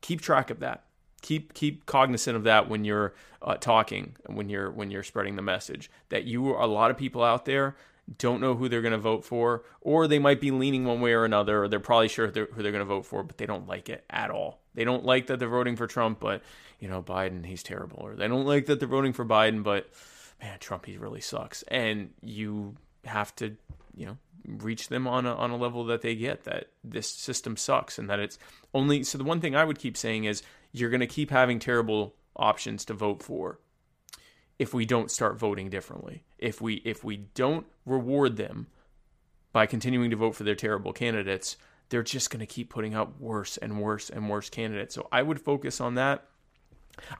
Keep 0.01 0.21
track 0.21 0.49
of 0.49 0.59
that. 0.59 0.85
Keep 1.21 1.53
keep 1.53 1.85
cognizant 1.85 2.35
of 2.35 2.43
that 2.45 2.67
when 2.67 2.83
you're 2.83 3.13
uh, 3.43 3.55
talking, 3.55 4.15
when 4.25 4.49
you're 4.49 4.71
when 4.71 4.89
you're 4.89 5.03
spreading 5.03 5.35
the 5.35 5.43
message 5.43 5.91
that 6.09 6.23
you 6.23 6.55
a 6.55 6.65
lot 6.65 6.89
of 6.89 6.97
people 6.97 7.21
out 7.21 7.45
there 7.45 7.75
don't 8.17 8.41
know 8.41 8.55
who 8.55 8.67
they're 8.67 8.81
going 8.81 8.91
to 8.91 8.97
vote 8.97 9.23
for, 9.23 9.63
or 9.81 10.07
they 10.07 10.19
might 10.19 10.41
be 10.41 10.51
leaning 10.51 10.85
one 10.85 11.01
way 11.01 11.13
or 11.13 11.23
another, 11.23 11.63
or 11.63 11.67
they're 11.67 11.79
probably 11.79 12.07
sure 12.07 12.29
they're, 12.29 12.47
who 12.47 12.63
they're 12.63 12.71
going 12.71 12.79
to 12.79 12.85
vote 12.85 13.05
for, 13.05 13.23
but 13.23 13.37
they 13.37 13.45
don't 13.45 13.67
like 13.67 13.89
it 13.89 14.03
at 14.09 14.31
all. 14.31 14.61
They 14.73 14.83
don't 14.83 15.05
like 15.05 15.27
that 15.27 15.39
they're 15.39 15.47
voting 15.47 15.75
for 15.75 15.87
Trump, 15.87 16.19
but 16.19 16.41
you 16.81 16.89
know 16.89 17.01
Biden, 17.01 17.45
he's 17.45 17.63
terrible, 17.63 17.99
or 18.01 18.15
they 18.15 18.27
don't 18.27 18.45
like 18.45 18.65
that 18.65 18.79
they're 18.79 18.89
voting 18.89 19.13
for 19.13 19.23
Biden, 19.23 19.63
but 19.63 19.89
man, 20.41 20.57
Trump, 20.59 20.85
he 20.85 20.97
really 20.97 21.21
sucks. 21.21 21.63
And 21.69 22.09
you 22.21 22.75
have 23.05 23.33
to, 23.37 23.55
you 23.95 24.07
know, 24.07 24.17
reach 24.45 24.89
them 24.89 25.07
on 25.07 25.25
a, 25.25 25.33
on 25.35 25.51
a 25.51 25.55
level 25.55 25.85
that 25.85 26.01
they 26.01 26.15
get 26.15 26.43
that 26.45 26.67
this 26.83 27.07
system 27.07 27.55
sucks 27.55 27.99
and 27.99 28.09
that 28.09 28.19
it's 28.19 28.39
only. 28.73 29.03
So 29.03 29.17
the 29.17 29.23
one 29.23 29.39
thing 29.39 29.55
I 29.55 29.63
would 29.63 29.79
keep 29.79 29.95
saying 29.95 30.25
is 30.25 30.41
you're 30.71 30.89
going 30.89 31.01
to 31.01 31.07
keep 31.07 31.29
having 31.29 31.59
terrible 31.59 32.15
options 32.35 32.85
to 32.85 32.93
vote 32.93 33.21
for 33.21 33.59
if 34.57 34.73
we 34.73 34.85
don't 34.85 35.11
start 35.11 35.37
voting 35.37 35.69
differently. 35.69 36.23
If 36.37 36.61
we 36.61 36.75
if 36.85 37.03
we 37.03 37.17
don't 37.17 37.67
reward 37.85 38.37
them 38.37 38.67
by 39.53 39.65
continuing 39.65 40.09
to 40.09 40.15
vote 40.15 40.35
for 40.35 40.43
their 40.43 40.55
terrible 40.55 40.93
candidates, 40.93 41.57
they're 41.89 42.03
just 42.03 42.29
going 42.29 42.39
to 42.39 42.45
keep 42.45 42.69
putting 42.69 42.95
out 42.95 43.19
worse 43.19 43.57
and 43.57 43.79
worse 43.79 44.09
and 44.09 44.29
worse 44.29 44.49
candidates. 44.49 44.95
So 44.95 45.07
I 45.11 45.21
would 45.21 45.39
focus 45.39 45.81
on 45.81 45.95
that. 45.95 46.25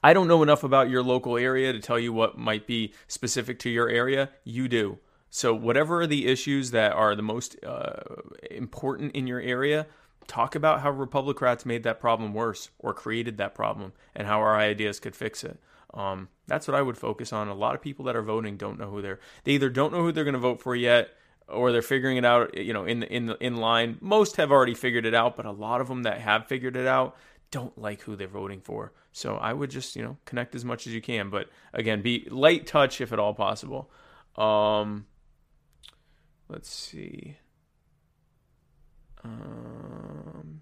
I 0.03 0.13
don't 0.13 0.27
know 0.27 0.43
enough 0.43 0.63
about 0.63 0.89
your 0.89 1.03
local 1.03 1.37
area 1.37 1.73
to 1.73 1.79
tell 1.79 1.99
you 1.99 2.13
what 2.13 2.37
might 2.37 2.67
be 2.67 2.93
specific 3.07 3.59
to 3.59 3.69
your 3.69 3.89
area. 3.89 4.29
You 4.43 4.67
do. 4.67 4.99
So 5.29 5.53
whatever 5.53 6.01
are 6.01 6.07
the 6.07 6.27
issues 6.27 6.71
that 6.71 6.91
are 6.91 7.15
the 7.15 7.21
most 7.21 7.55
uh, 7.63 8.01
important 8.49 9.15
in 9.15 9.27
your 9.27 9.39
area, 9.39 9.87
talk 10.27 10.55
about 10.55 10.81
how 10.81 10.91
Republicrats 10.91 11.65
made 11.65 11.83
that 11.83 11.99
problem 11.99 12.33
worse 12.33 12.69
or 12.79 12.93
created 12.93 13.37
that 13.37 13.55
problem 13.55 13.93
and 14.13 14.27
how 14.27 14.39
our 14.39 14.57
ideas 14.57 14.99
could 14.99 15.15
fix 15.15 15.43
it. 15.43 15.57
Um, 15.93 16.29
that's 16.47 16.67
what 16.67 16.75
I 16.75 16.81
would 16.81 16.97
focus 16.97 17.33
on. 17.33 17.47
A 17.47 17.53
lot 17.53 17.75
of 17.75 17.81
people 17.81 18.05
that 18.05 18.15
are 18.15 18.21
voting 18.21 18.57
don't 18.57 18.79
know 18.79 18.89
who 18.89 19.01
they're 19.01 19.19
they 19.43 19.53
either 19.53 19.69
don't 19.69 19.93
know 19.93 20.01
who 20.01 20.11
they're 20.11 20.23
going 20.23 20.33
to 20.33 20.39
vote 20.39 20.61
for 20.61 20.75
yet 20.75 21.09
or 21.47 21.71
they're 21.71 21.81
figuring 21.81 22.17
it 22.17 22.25
out, 22.25 22.57
you 22.57 22.73
know, 22.73 22.85
in 22.85 23.03
in 23.03 23.35
in 23.39 23.57
line. 23.57 23.97
Most 23.99 24.37
have 24.37 24.51
already 24.51 24.73
figured 24.73 25.05
it 25.05 25.13
out, 25.13 25.35
but 25.35 25.45
a 25.45 25.51
lot 25.51 25.81
of 25.81 25.87
them 25.87 26.03
that 26.03 26.19
have 26.21 26.47
figured 26.47 26.75
it 26.75 26.87
out 26.87 27.15
don't 27.51 27.77
like 27.77 28.01
who 28.01 28.15
they're 28.15 28.27
voting 28.27 28.61
for. 28.61 28.93
So 29.11 29.35
I 29.35 29.53
would 29.53 29.69
just, 29.69 29.95
you 29.95 30.01
know, 30.01 30.17
connect 30.25 30.55
as 30.55 30.65
much 30.65 30.87
as 30.87 30.93
you 30.93 31.01
can, 31.01 31.29
but 31.29 31.47
again, 31.73 32.01
be 32.01 32.27
light 32.31 32.65
touch 32.65 33.01
if 33.01 33.11
at 33.13 33.19
all 33.19 33.33
possible. 33.33 33.91
Um 34.35 35.05
let's 36.47 36.69
see. 36.69 37.37
Um 39.23 40.61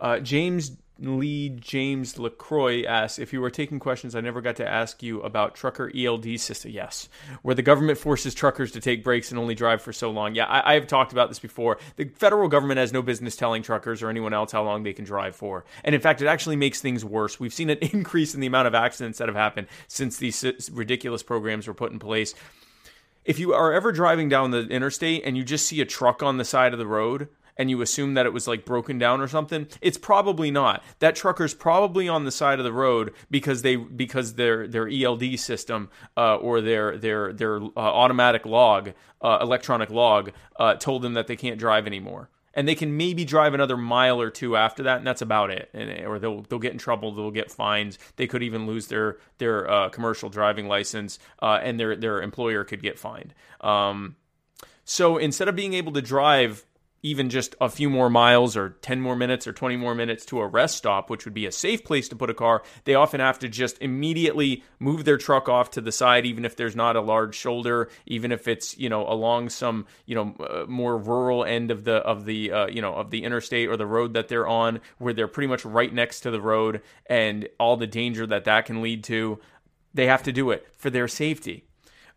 uh, 0.00 0.20
James 0.20 0.76
Lee 1.00 1.48
James 1.50 2.18
LaCroix 2.18 2.82
asks 2.84 3.18
if 3.18 3.32
you 3.32 3.40
were 3.40 3.50
taking 3.50 3.78
questions 3.78 4.14
I 4.14 4.20
never 4.20 4.40
got 4.40 4.56
to 4.56 4.68
ask 4.68 5.02
you 5.02 5.20
about 5.22 5.54
trucker 5.54 5.92
ELD 5.96 6.40
system. 6.40 6.72
Yes, 6.72 7.08
where 7.42 7.54
the 7.54 7.62
government 7.62 7.98
forces 7.98 8.34
truckers 8.34 8.72
to 8.72 8.80
take 8.80 9.04
breaks 9.04 9.30
and 9.30 9.38
only 9.38 9.54
drive 9.54 9.80
for 9.80 9.92
so 9.92 10.10
long. 10.10 10.34
Yeah, 10.34 10.46
I, 10.46 10.72
I, 10.72 10.74
have 10.74 10.86
talked 10.88 11.12
about 11.12 11.28
this 11.28 11.38
before. 11.38 11.78
The 11.96 12.06
federal 12.16 12.48
government 12.48 12.78
has 12.78 12.92
no 12.92 13.02
business 13.02 13.36
telling 13.36 13.62
truckers 13.62 14.02
or 14.02 14.10
anyone 14.10 14.34
else 14.34 14.50
how 14.50 14.64
long 14.64 14.82
they 14.82 14.92
can 14.92 15.04
drive 15.04 15.36
for. 15.36 15.64
And 15.84 15.94
in 15.94 16.00
fact, 16.00 16.20
it 16.20 16.26
actually 16.26 16.56
makes 16.56 16.80
things 16.80 17.04
worse. 17.04 17.38
We've 17.38 17.54
seen 17.54 17.70
an 17.70 17.78
increase 17.82 18.34
in 18.34 18.40
the 18.40 18.48
amount 18.48 18.66
of 18.66 18.74
accidents 18.74 19.18
that 19.18 19.28
have 19.28 19.36
happened 19.36 19.68
since 19.86 20.16
these 20.16 20.70
ridiculous 20.72 21.22
programs 21.22 21.68
were 21.68 21.74
put 21.74 21.92
in 21.92 21.98
place. 21.98 22.34
If 23.24 23.38
you 23.38 23.52
are 23.52 23.72
ever 23.72 23.92
driving 23.92 24.28
down 24.30 24.52
the 24.52 24.66
interstate 24.68 25.22
and 25.24 25.36
you 25.36 25.44
just 25.44 25.66
see 25.66 25.80
a 25.80 25.84
truck 25.84 26.22
on 26.22 26.38
the 26.38 26.44
side 26.46 26.72
of 26.72 26.78
the 26.78 26.86
road, 26.86 27.28
and 27.58 27.68
you 27.68 27.82
assume 27.82 28.14
that 28.14 28.24
it 28.24 28.32
was 28.32 28.46
like 28.46 28.64
broken 28.64 28.98
down 28.98 29.20
or 29.20 29.28
something, 29.28 29.66
it's 29.80 29.98
probably 29.98 30.50
not. 30.50 30.82
That 31.00 31.16
trucker's 31.16 31.54
probably 31.54 32.08
on 32.08 32.24
the 32.24 32.30
side 32.30 32.60
of 32.60 32.64
the 32.64 32.72
road 32.72 33.12
because 33.30 33.62
they 33.62 33.76
because 33.76 34.34
their 34.34 34.66
their 34.68 34.88
ELD 34.88 35.38
system 35.38 35.90
uh, 36.16 36.36
or 36.36 36.60
their 36.60 36.96
their 36.96 37.32
their 37.32 37.56
uh, 37.56 37.70
automatic 37.76 38.46
log, 38.46 38.92
uh, 39.20 39.38
electronic 39.42 39.90
log, 39.90 40.30
uh, 40.56 40.74
told 40.74 41.02
them 41.02 41.14
that 41.14 41.26
they 41.26 41.36
can't 41.36 41.58
drive 41.58 41.86
anymore. 41.86 42.30
And 42.54 42.66
they 42.66 42.74
can 42.74 42.96
maybe 42.96 43.24
drive 43.24 43.54
another 43.54 43.76
mile 43.76 44.20
or 44.20 44.30
two 44.30 44.56
after 44.56 44.82
that, 44.84 44.98
and 44.98 45.06
that's 45.06 45.22
about 45.22 45.50
it. 45.50 45.68
And, 45.74 46.06
or 46.06 46.18
they'll 46.18 46.42
they'll 46.42 46.58
get 46.58 46.72
in 46.72 46.78
trouble, 46.78 47.14
they'll 47.14 47.30
get 47.30 47.50
fines. 47.50 47.98
They 48.16 48.26
could 48.26 48.42
even 48.42 48.66
lose 48.66 48.86
their 48.86 49.18
their 49.38 49.70
uh, 49.70 49.88
commercial 49.90 50.28
driving 50.28 50.66
license, 50.66 51.18
uh, 51.42 51.58
and 51.62 51.78
their 51.78 51.94
their 51.96 52.22
employer 52.22 52.64
could 52.64 52.82
get 52.82 52.98
fined. 52.98 53.34
Um, 53.60 54.16
so 54.84 55.18
instead 55.18 55.48
of 55.48 55.54
being 55.54 55.74
able 55.74 55.92
to 55.92 56.00
drive 56.00 56.64
even 57.02 57.30
just 57.30 57.54
a 57.60 57.68
few 57.68 57.88
more 57.88 58.10
miles 58.10 58.56
or 58.56 58.70
10 58.70 59.00
more 59.00 59.14
minutes 59.14 59.46
or 59.46 59.52
20 59.52 59.76
more 59.76 59.94
minutes 59.94 60.24
to 60.26 60.40
a 60.40 60.46
rest 60.46 60.76
stop, 60.76 61.08
which 61.08 61.24
would 61.24 61.34
be 61.34 61.46
a 61.46 61.52
safe 61.52 61.84
place 61.84 62.08
to 62.08 62.16
put 62.16 62.30
a 62.30 62.34
car, 62.34 62.62
they 62.84 62.94
often 62.94 63.20
have 63.20 63.38
to 63.38 63.48
just 63.48 63.80
immediately 63.80 64.64
move 64.78 65.04
their 65.04 65.16
truck 65.16 65.48
off 65.48 65.70
to 65.70 65.80
the 65.80 65.92
side, 65.92 66.26
even 66.26 66.44
if 66.44 66.56
there's 66.56 66.74
not 66.74 66.96
a 66.96 67.00
large 67.00 67.34
shoulder, 67.34 67.88
even 68.06 68.32
if 68.32 68.48
it's, 68.48 68.76
you 68.76 68.88
know, 68.88 69.06
along 69.08 69.48
some, 69.48 69.86
you 70.06 70.14
know, 70.14 70.34
uh, 70.40 70.64
more 70.66 70.98
rural 70.98 71.44
end 71.44 71.70
of 71.70 71.84
the, 71.84 71.96
of 71.96 72.24
the, 72.24 72.50
uh, 72.50 72.66
you 72.66 72.82
know, 72.82 72.94
of 72.94 73.10
the 73.10 73.22
interstate 73.22 73.68
or 73.68 73.76
the 73.76 73.86
road 73.86 74.14
that 74.14 74.28
they're 74.28 74.48
on, 74.48 74.80
where 74.98 75.12
they're 75.12 75.28
pretty 75.28 75.48
much 75.48 75.64
right 75.64 75.92
next 75.92 76.20
to 76.20 76.30
the 76.30 76.40
road 76.40 76.82
and 77.06 77.48
all 77.60 77.76
the 77.76 77.86
danger 77.86 78.26
that 78.26 78.44
that 78.44 78.66
can 78.66 78.82
lead 78.82 79.04
to. 79.04 79.38
They 79.94 80.06
have 80.06 80.24
to 80.24 80.32
do 80.32 80.50
it 80.50 80.66
for 80.76 80.90
their 80.90 81.08
safety. 81.08 81.67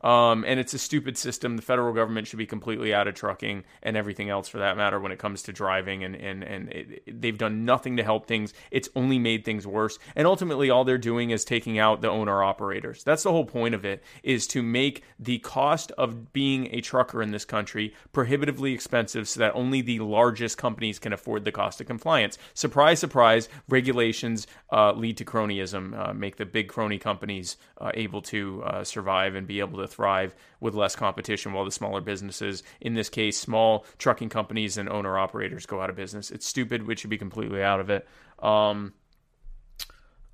Um, 0.03 0.43
and 0.47 0.59
it's 0.59 0.73
a 0.73 0.79
stupid 0.79 1.17
system. 1.17 1.55
The 1.55 1.61
federal 1.61 1.93
government 1.93 2.27
should 2.27 2.39
be 2.39 2.45
completely 2.45 2.93
out 2.93 3.07
of 3.07 3.15
trucking 3.15 3.63
and 3.83 3.95
everything 3.95 4.29
else 4.29 4.47
for 4.47 4.59
that 4.59 4.77
matter 4.77 4.99
when 4.99 5.11
it 5.11 5.19
comes 5.19 5.43
to 5.43 5.53
driving. 5.53 6.03
And, 6.03 6.15
and, 6.15 6.43
and 6.43 6.69
it, 6.69 7.21
they've 7.21 7.37
done 7.37 7.65
nothing 7.65 7.97
to 7.97 8.03
help 8.03 8.27
things. 8.27 8.53
It's 8.71 8.89
only 8.95 9.19
made 9.19 9.45
things 9.45 9.67
worse. 9.67 9.99
And 10.15 10.27
ultimately, 10.27 10.69
all 10.69 10.83
they're 10.83 10.97
doing 10.97 11.29
is 11.29 11.45
taking 11.45 11.77
out 11.79 12.01
the 12.01 12.09
owner 12.09 12.43
operators. 12.43 13.03
That's 13.03 13.23
the 13.23 13.31
whole 13.31 13.45
point 13.45 13.75
of 13.75 13.85
it 13.85 14.03
is 14.23 14.47
to 14.47 14.63
make 14.63 15.03
the 15.19 15.39
cost 15.39 15.91
of 15.97 16.33
being 16.33 16.73
a 16.73 16.81
trucker 16.81 17.21
in 17.21 17.31
this 17.31 17.45
country 17.45 17.93
prohibitively 18.11 18.73
expensive 18.73 19.27
so 19.27 19.39
that 19.39 19.53
only 19.55 19.81
the 19.81 19.99
largest 19.99 20.57
companies 20.57 20.99
can 20.99 21.13
afford 21.13 21.45
the 21.45 21.51
cost 21.51 21.81
of 21.81 21.87
compliance. 21.87 22.37
Surprise, 22.53 22.99
surprise, 22.99 23.49
regulations 23.69 24.47
uh, 24.71 24.91
lead 24.93 25.17
to 25.17 25.25
cronyism, 25.25 25.97
uh, 25.97 26.13
make 26.13 26.37
the 26.37 26.45
big 26.45 26.67
crony 26.67 26.97
companies 26.97 27.57
uh, 27.79 27.91
able 27.93 28.21
to 28.21 28.63
uh, 28.63 28.83
survive 28.83 29.35
and 29.35 29.47
be 29.47 29.59
able 29.59 29.77
to 29.77 29.87
thrive 29.91 30.36
with 30.60 30.73
less 30.73 30.95
competition 30.95 31.54
while 31.54 31.65
the 31.65 31.71
smaller 31.71 32.01
businesses, 32.01 32.63
in 32.80 32.93
this 32.93 33.10
case, 33.10 33.38
small 33.38 33.86
trucking 33.97 34.30
companies 34.30 34.77
and 34.77 34.89
owner 34.89 35.17
operators, 35.17 35.65
go 35.65 35.82
out 35.82 35.89
of 35.89 35.95
business. 35.95 36.32
It's 36.32 36.45
stupid. 36.45 36.88
We 36.88 36.95
should 36.95 37.10
be 37.10 37.17
completely 37.17 37.63
out 37.63 37.80
of 37.80 37.89
it. 37.89 38.08
Um, 38.39 38.93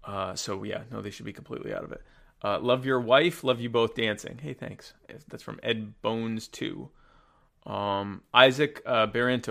uh, 0.04 0.36
so, 0.36 0.64
yeah, 0.64 0.84
no, 0.92 1.02
they 1.02 1.10
should 1.10 1.26
be 1.26 1.34
completely 1.34 1.74
out 1.74 1.84
of 1.84 1.92
it. 1.92 2.02
Uh, 2.44 2.60
love 2.60 2.86
your 2.86 3.00
wife. 3.00 3.44
Love 3.44 3.60
you 3.60 3.70
both 3.70 3.96
dancing. 3.96 4.40
Hey, 4.42 4.54
thanks. 4.54 4.94
That's 5.28 5.44
from 5.44 5.60
Ed 5.64 6.02
Bones 6.02 6.48
2. 6.48 6.90
Um, 7.68 8.22
Isaac 8.34 8.82
uh, 8.86 9.08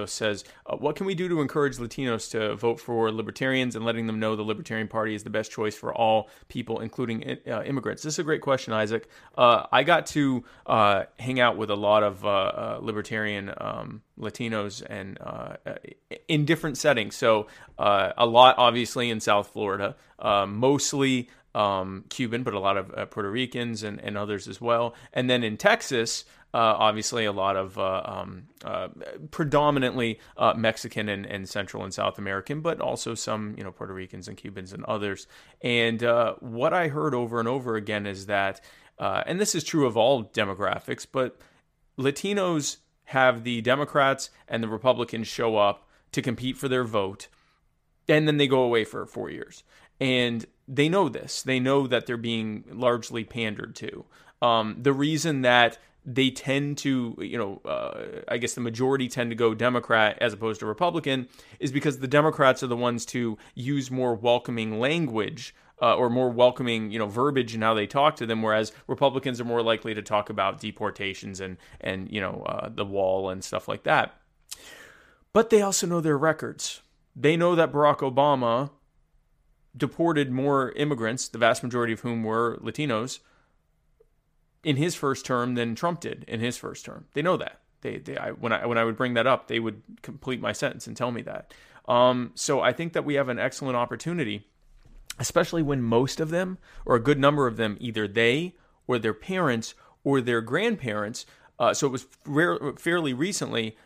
says, 0.07 0.45
uh, 0.65 0.77
"What 0.77 0.97
can 0.97 1.07
we 1.07 1.15
do 1.15 1.29
to 1.29 1.43
encourage 1.43 1.77
Latinos 1.77 2.31
to 2.31 2.57
vote 2.57 2.81
for 2.81 3.13
libertarians 3.13 3.77
and 3.77 3.85
letting 3.85 4.07
them 4.07 4.19
know 4.19 4.35
the 4.35 4.43
Libertarian 4.43 4.89
Party 4.89 5.15
is 5.15 5.23
the 5.23 5.31
best 5.31 5.53
choice 5.53 5.77
for 5.77 5.95
all 5.95 6.31
people, 6.49 6.81
including 6.81 7.39
uh, 7.47 7.63
immigrants?" 7.63 8.03
This 8.03 8.15
is 8.15 8.19
a 8.19 8.25
great 8.25 8.41
question, 8.41 8.73
Isaac. 8.73 9.09
Uh, 9.37 9.67
I 9.71 9.83
got 9.83 10.07
to 10.07 10.45
uh, 10.65 11.05
hang 11.19 11.41
out 11.41 11.59
with 11.59 11.71
a 11.71 11.77
lot 11.77 12.03
of 12.03 12.25
uh, 12.25 12.79
libertarian 12.81 13.53
um, 13.59 14.01
Latinos 14.19 14.83
and 14.89 15.19
in 16.27 16.47
different 16.47 16.79
settings. 16.79 17.17
So 17.17 17.49
a 17.79 18.25
lot, 18.25 18.55
obviously, 18.57 19.11
in 19.11 19.21
South 19.21 19.49
Florida, 19.49 19.95
mostly. 20.49 21.29
Um, 21.55 22.05
Cuban, 22.11 22.43
but 22.43 22.53
a 22.53 22.59
lot 22.61 22.77
of 22.77 23.11
Puerto 23.11 23.31
Ricans 23.31 23.83
and, 23.83 23.99
and 24.03 24.19
others 24.19 24.47
as 24.47 24.61
well. 24.61 24.95
And 25.15 25.31
then 25.31 25.43
in 25.43 25.57
Texas, 25.57 26.27
obviously, 26.59 27.25
a 27.25 27.33
lot 27.33 27.57
of 27.57 27.79
uh, 27.79 28.03
um, 28.05 28.45
uh, 28.65 28.89
predominantly 29.31 30.19
uh, 30.37 30.55
Mexican 30.57 31.09
and, 31.09 31.27
and, 31.27 31.49
Central 31.49 31.85
and 31.85 31.93
South 31.93 32.19
American, 32.19 32.61
but 32.61 32.81
also 32.81 33.15
some 33.15 33.55
you 33.59 33.65
know 33.65 33.73
Puerto 33.73 33.93
Ricans 33.93 34.29
and 34.29 34.37
Cubans 34.37 34.73
and 34.73 34.85
others. 34.85 35.27
And 35.61 36.03
uh, 36.03 36.35
what 36.41 36.73
I 36.73 36.89
heard 36.89 37.15
over 37.15 37.41
and 37.41 37.49
over 37.49 37.77
again 37.77 38.07
is 38.07 38.27
that, 38.27 38.61
uh, 38.99 39.23
and 39.27 39.41
this 39.41 39.55
is 39.55 39.65
true 39.65 39.87
of 39.87 39.97
all 39.97 40.25
demographics, 40.25 41.07
but 41.11 41.39
Latinos 41.99 42.79
have 43.05 43.45
the 43.45 43.61
Democrats 43.61 44.31
and 44.49 44.63
the 44.63 44.69
Republicans 44.69 45.29
show 45.29 45.57
up 45.57 45.89
to 46.13 46.23
compete 46.23 46.57
for 46.57 46.69
their 46.69 46.85
vote, 46.85 47.29
and 48.09 48.27
then 48.27 48.37
they 48.37 48.47
go 48.47 48.63
away 48.63 48.85
for 48.85 49.05
four 49.05 49.31
years. 49.31 49.63
And 50.01 50.45
they 50.69 50.89
know 50.89 51.09
this. 51.09 51.43
They 51.43 51.61
know 51.61 51.87
that 51.87 52.07
they're 52.07 52.17
being 52.17 52.65
largely 52.71 53.25
pandered 53.25 53.77
to. 53.77 54.05
Um, 54.43 54.77
the 54.79 54.93
reason 54.93 55.43
that 55.43 55.79
they 56.07 56.31
tend 56.31 56.79
to, 56.79 57.17
you 57.19 57.37
know, 57.37 57.61
uh, 57.65 58.23
I 58.29 58.39
guess 58.39 58.55
the 58.55 58.61
majority 58.61 59.09
tend 59.09 59.31
to 59.31 59.37
go 59.37 59.55
Democrat 59.55 60.17
as 60.21 60.33
opposed 60.33 60.61
to 60.61 60.67
Republican, 60.67 61.29
is 61.59 61.73
because 61.73 61.99
the 61.99 62.07
Democrats 62.07 62.63
are 62.63 62.69
the 62.69 62.77
ones 62.77 63.05
to 63.07 63.37
use 63.55 63.91
more 63.91 64.15
welcoming 64.15 64.79
language 64.79 65.55
uh, 65.83 65.97
or 65.97 66.09
more 66.09 66.31
welcoming, 66.31 66.91
you 66.91 66.99
know, 66.99 67.07
verbiage 67.07 67.55
in 67.55 67.63
how 67.63 67.75
they 67.75 67.87
talk 67.87 68.17
to 68.17 68.27
them, 68.27 68.41
whereas 68.41 68.73
Republicans 68.87 69.41
are 69.41 69.45
more 69.45 69.63
likely 69.63 69.95
to 69.95 70.03
talk 70.03 70.31
about 70.31 70.61
deportations 70.61 71.41
and 71.41 71.57
and 71.81 72.11
you 72.11 72.21
know 72.21 72.45
uh, 72.47 72.69
the 72.69 72.85
wall 72.85 73.29
and 73.29 73.45
stuff 73.45 73.69
like 73.69 73.83
that. 73.83 74.19
But 75.33 75.51
they 75.51 75.61
also 75.61 75.87
know 75.87 76.01
their 76.01 76.17
records. 76.17 76.81
They 77.15 77.37
know 77.37 77.55
that 77.55 77.73
Barack 77.73 77.99
Obama 77.99 78.71
deported 79.77 80.31
more 80.31 80.73
immigrants, 80.73 81.29
the 81.29 81.39
vast 81.39 81.63
majority 81.63 81.93
of 81.93 82.01
whom 82.01 82.25
were 82.25 82.59
Latinos, 82.63 83.19
in 84.67 84.75
his 84.77 84.97
first 84.97 85.25
term 85.25 85.55
than 85.55 85.77
Trump 85.77 86.01
did 86.01 86.25
in 86.27 86.41
his 86.41 86.57
first 86.57 86.85
term. 86.85 87.07
They 87.15 87.23
know 87.23 87.37
that. 87.37 87.61
They, 87.83 87.99
they 87.99 88.17
I, 88.17 88.33
when 88.33 88.53
I 88.53 88.67
when 88.67 88.77
I 88.77 88.85
would 88.85 88.97
bring 88.97 89.15
that 89.15 89.27
up, 89.27 89.47
they 89.47 89.61
would 89.61 89.81
complete 90.03 90.41
my 90.41 90.53
sentence 90.53 90.89
and 90.89 90.97
tell 90.97 91.13
me 91.13 91.23
that. 91.23 91.55
Um, 91.87 92.33
so 92.35 92.61
I 92.61 92.73
think 92.73 92.93
that 92.95 93.05
we 93.05 93.15
have 93.15 93.29
an 93.29 93.39
excellent 93.39 93.77
opportunity, 93.77 94.49
especially 95.21 95.63
when 95.63 95.83
most 95.83 96.19
of 96.19 96.31
them, 96.31 96.59
or 96.85 96.97
a 96.97 97.01
good 97.01 97.21
number 97.21 97.47
of 97.47 97.57
them, 97.57 97.77
either 97.79 98.09
they 98.09 98.57
or 98.89 98.99
their 98.99 99.15
parents 99.15 99.75
or 100.03 100.21
their 100.21 100.41
grandparents. 100.41 101.27
Uh, 101.61 101.73
so 101.73 101.87
it 101.87 101.91
was 101.91 102.07
rare, 102.27 102.59
fairly 102.77 103.15
recently 103.15 103.77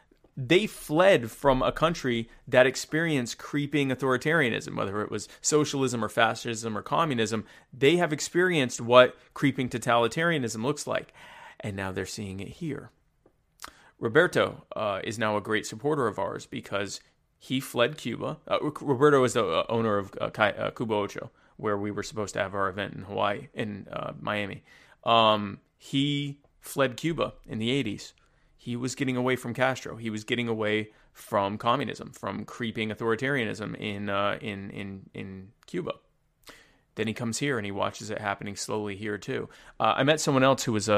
they 0.41 0.67
fled 0.67 1.31
from 1.31 1.63
a 1.63 1.73
country 1.73 2.29
that 2.49 2.67
experienced 2.67 3.37
creeping 3.37 3.91
authoritarianism, 3.91 4.75
whether 4.75 5.03
it 5.03 5.11
was 5.11 5.29
socialism 5.43 6.03
or 6.03 6.09
fascism 6.09 6.77
or 6.77 6.83
communism. 6.83 7.45
They 7.73 7.97
have 7.97 8.13
experienced 8.13 8.81
what 8.81 9.17
creeping 9.35 9.69
totalitarianism 9.69 10.65
looks 10.65 10.87
like, 10.87 11.13
and 11.61 11.77
now 11.77 11.93
they're 11.93 12.07
seeing 12.07 12.41
it 12.41 12.49
here. 12.49 12.91
Roberto 13.99 14.65
uh, 14.75 15.01
is 15.05 15.19
now 15.19 15.37
a 15.37 15.43
great 15.43 15.67
supporter 15.67 16.07
of 16.07 16.19
ours 16.19 16.47
because 16.47 17.01
he 17.39 17.61
fled 17.61 17.99
Cuba. 17.99 18.39
Uh, 18.49 18.59
Roberto 18.81 19.23
is 19.25 19.35
the 19.35 19.45
uh, 19.45 19.67
owner 19.69 19.99
of 19.99 20.15
uh, 20.19 20.31
uh, 20.39 20.71
Ocho, 20.79 21.31
where 21.59 21.77
we 21.77 21.91
were 21.91 22.03
supposed 22.03 22.33
to 22.33 22.41
have 22.41 22.55
our 22.55 22.71
event 22.71 22.95
in 22.95 23.03
Hawaii, 23.03 23.49
in 23.53 23.87
uh, 23.93 24.13
Miami. 24.19 24.63
Um, 25.05 25.59
he 25.77 26.39
fled 26.61 26.97
Cuba 26.97 27.35
in 27.47 27.59
the 27.59 27.69
80s 27.85 28.13
he 28.61 28.77
was 28.77 28.95
getting 28.95 29.17
away 29.17 29.37
from 29.37 29.55
Castro. 29.55 29.97
He 29.97 30.11
was 30.11 30.23
getting 30.23 30.47
away 30.47 30.91
from 31.15 31.57
communism, 31.57 32.13
from 32.13 32.45
creeping 32.45 32.91
authoritarianism 32.91 33.75
in 33.77 34.11
uh, 34.11 34.37
in 34.43 34.69
in 34.69 35.09
in 35.15 35.49
Cuba. 35.67 35.95
Then 36.95 37.07
he 37.07 37.15
comes 37.15 37.39
here 37.39 37.57
and 37.57 37.65
he 37.65 37.73
watches 37.73 38.11
it 38.11 38.19
happening 38.19 38.57
slowly 38.57 38.97
here 38.97 39.17
too. 39.17 39.49
Uh, 39.79 39.95
I 39.97 40.03
met 40.03 40.21
someone 40.21 40.43
else 40.43 40.65
who 40.65 40.73
was 40.73 40.91
a, 40.91 40.93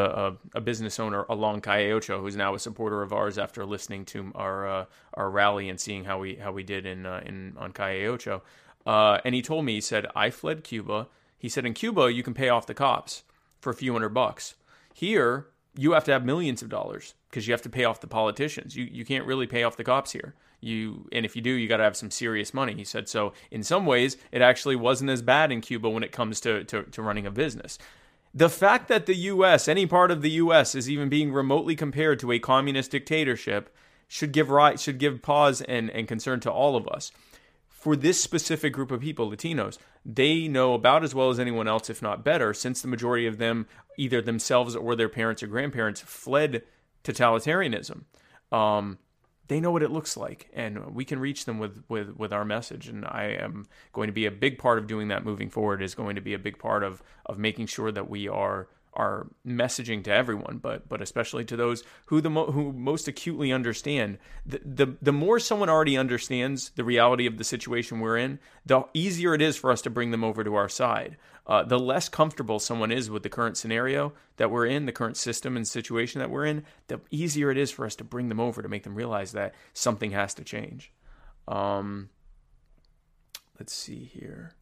a, 0.54 0.58
a, 0.58 0.60
business 0.60 0.98
owner 0.98 1.24
along 1.28 1.60
Calle 1.60 1.92
Ocho, 1.92 2.20
who's 2.20 2.34
now 2.34 2.56
a 2.56 2.58
supporter 2.58 3.00
of 3.00 3.12
ours 3.12 3.38
after 3.38 3.64
listening 3.64 4.06
to 4.06 4.32
our 4.34 4.66
uh, 4.66 4.84
our 5.14 5.30
rally 5.30 5.68
and 5.68 5.78
seeing 5.78 6.02
how 6.02 6.18
we 6.18 6.34
how 6.34 6.50
we 6.50 6.64
did 6.64 6.84
in 6.84 7.06
uh, 7.06 7.22
in 7.24 7.54
on 7.56 7.70
Calle 7.70 8.06
Ocho. 8.06 8.42
Uh, 8.84 9.18
and 9.24 9.36
he 9.36 9.42
told 9.42 9.64
me 9.64 9.74
he 9.74 9.80
said 9.80 10.08
I 10.16 10.30
fled 10.30 10.64
Cuba. 10.64 11.06
He 11.38 11.48
said 11.48 11.64
in 11.64 11.74
Cuba 11.74 12.12
you 12.12 12.24
can 12.24 12.34
pay 12.34 12.48
off 12.48 12.66
the 12.66 12.74
cops 12.74 13.22
for 13.60 13.70
a 13.70 13.74
few 13.74 13.92
hundred 13.92 14.08
bucks. 14.08 14.56
Here 14.92 15.46
you 15.76 15.92
have 15.92 16.04
to 16.04 16.12
have 16.12 16.24
millions 16.24 16.62
of 16.62 16.68
dollars 16.68 17.14
because 17.30 17.46
you 17.46 17.52
have 17.52 17.62
to 17.62 17.70
pay 17.70 17.84
off 17.84 18.00
the 18.00 18.06
politicians. 18.06 18.76
You 18.76 18.84
you 18.84 19.04
can't 19.04 19.26
really 19.26 19.46
pay 19.46 19.62
off 19.62 19.76
the 19.76 19.84
cops 19.84 20.12
here. 20.12 20.34
You 20.60 21.08
and 21.12 21.24
if 21.24 21.34
you 21.34 21.42
do, 21.42 21.50
you 21.50 21.68
got 21.68 21.78
to 21.78 21.84
have 21.84 21.96
some 21.96 22.10
serious 22.10 22.52
money. 22.52 22.74
He 22.74 22.84
said 22.84 23.08
so. 23.08 23.32
In 23.50 23.62
some 23.62 23.86
ways, 23.86 24.16
it 24.30 24.42
actually 24.42 24.76
wasn't 24.76 25.10
as 25.10 25.22
bad 25.22 25.50
in 25.50 25.60
Cuba 25.60 25.88
when 25.88 26.02
it 26.02 26.12
comes 26.12 26.40
to 26.40 26.64
to, 26.64 26.82
to 26.84 27.02
running 27.02 27.26
a 27.26 27.30
business. 27.30 27.78
The 28.34 28.48
fact 28.48 28.88
that 28.88 29.04
the 29.04 29.14
U.S., 29.14 29.68
any 29.68 29.86
part 29.86 30.10
of 30.10 30.22
the 30.22 30.30
U.S., 30.30 30.74
is 30.74 30.88
even 30.88 31.10
being 31.10 31.32
remotely 31.32 31.76
compared 31.76 32.18
to 32.20 32.32
a 32.32 32.38
communist 32.38 32.90
dictatorship 32.90 33.74
should 34.08 34.32
give 34.32 34.50
right 34.50 34.78
should 34.78 34.98
give 34.98 35.22
pause 35.22 35.62
and, 35.62 35.90
and 35.90 36.06
concern 36.06 36.40
to 36.40 36.50
all 36.50 36.76
of 36.76 36.86
us. 36.88 37.12
For 37.82 37.96
this 37.96 38.20
specific 38.20 38.72
group 38.72 38.92
of 38.92 39.00
people, 39.00 39.28
Latinos, 39.28 39.76
they 40.06 40.46
know 40.46 40.74
about 40.74 41.02
as 41.02 41.16
well 41.16 41.30
as 41.30 41.40
anyone 41.40 41.66
else, 41.66 41.90
if 41.90 42.00
not 42.00 42.22
better, 42.22 42.54
since 42.54 42.80
the 42.80 42.86
majority 42.86 43.26
of 43.26 43.38
them, 43.38 43.66
either 43.98 44.22
themselves 44.22 44.76
or 44.76 44.94
their 44.94 45.08
parents 45.08 45.42
or 45.42 45.48
grandparents, 45.48 46.00
fled 46.00 46.62
totalitarianism. 47.02 48.04
Um, 48.52 48.98
they 49.48 49.58
know 49.58 49.72
what 49.72 49.82
it 49.82 49.90
looks 49.90 50.16
like, 50.16 50.48
and 50.52 50.94
we 50.94 51.04
can 51.04 51.18
reach 51.18 51.44
them 51.44 51.58
with, 51.58 51.82
with, 51.88 52.16
with 52.16 52.32
our 52.32 52.44
message. 52.44 52.86
And 52.86 53.04
I 53.04 53.36
am 53.40 53.66
going 53.92 54.06
to 54.06 54.12
be 54.12 54.26
a 54.26 54.30
big 54.30 54.58
part 54.58 54.78
of 54.78 54.86
doing 54.86 55.08
that 55.08 55.24
moving 55.24 55.50
forward. 55.50 55.82
Is 55.82 55.96
going 55.96 56.14
to 56.14 56.22
be 56.22 56.34
a 56.34 56.38
big 56.38 56.60
part 56.60 56.84
of 56.84 57.02
of 57.26 57.36
making 57.36 57.66
sure 57.66 57.90
that 57.90 58.08
we 58.08 58.28
are 58.28 58.68
are 58.94 59.28
messaging 59.46 60.04
to 60.04 60.12
everyone, 60.12 60.58
but 60.62 60.88
but 60.88 61.00
especially 61.00 61.44
to 61.46 61.56
those 61.56 61.82
who 62.06 62.20
the 62.20 62.30
mo- 62.30 62.52
who 62.52 62.72
most 62.72 63.08
acutely 63.08 63.52
understand. 63.52 64.18
The, 64.44 64.60
the 64.64 64.96
the 65.00 65.12
more 65.12 65.38
someone 65.40 65.70
already 65.70 65.96
understands 65.96 66.70
the 66.76 66.84
reality 66.84 67.26
of 67.26 67.38
the 67.38 67.44
situation 67.44 68.00
we're 68.00 68.18
in, 68.18 68.38
the 68.66 68.82
easier 68.92 69.34
it 69.34 69.42
is 69.42 69.56
for 69.56 69.70
us 69.70 69.82
to 69.82 69.90
bring 69.90 70.10
them 70.10 70.24
over 70.24 70.44
to 70.44 70.54
our 70.54 70.68
side. 70.68 71.16
Uh, 71.46 71.64
the 71.64 71.78
less 71.78 72.08
comfortable 72.08 72.60
someone 72.60 72.92
is 72.92 73.10
with 73.10 73.24
the 73.24 73.28
current 73.28 73.56
scenario 73.56 74.12
that 74.36 74.50
we're 74.50 74.66
in, 74.66 74.86
the 74.86 74.92
current 74.92 75.16
system 75.16 75.56
and 75.56 75.66
situation 75.66 76.20
that 76.20 76.30
we're 76.30 76.46
in, 76.46 76.64
the 76.86 77.00
easier 77.10 77.50
it 77.50 77.58
is 77.58 77.70
for 77.70 77.84
us 77.84 77.96
to 77.96 78.04
bring 78.04 78.28
them 78.28 78.38
over 78.38 78.62
to 78.62 78.68
make 78.68 78.84
them 78.84 78.94
realize 78.94 79.32
that 79.32 79.54
something 79.72 80.12
has 80.12 80.34
to 80.34 80.44
change. 80.44 80.92
Um, 81.48 82.10
let's 83.58 83.72
see 83.72 84.04
here. 84.04 84.54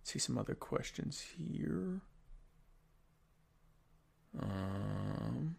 Let's 0.00 0.12
see 0.12 0.20
some 0.20 0.38
other 0.38 0.54
questions 0.54 1.24
here. 1.36 2.02
Um, 4.40 5.56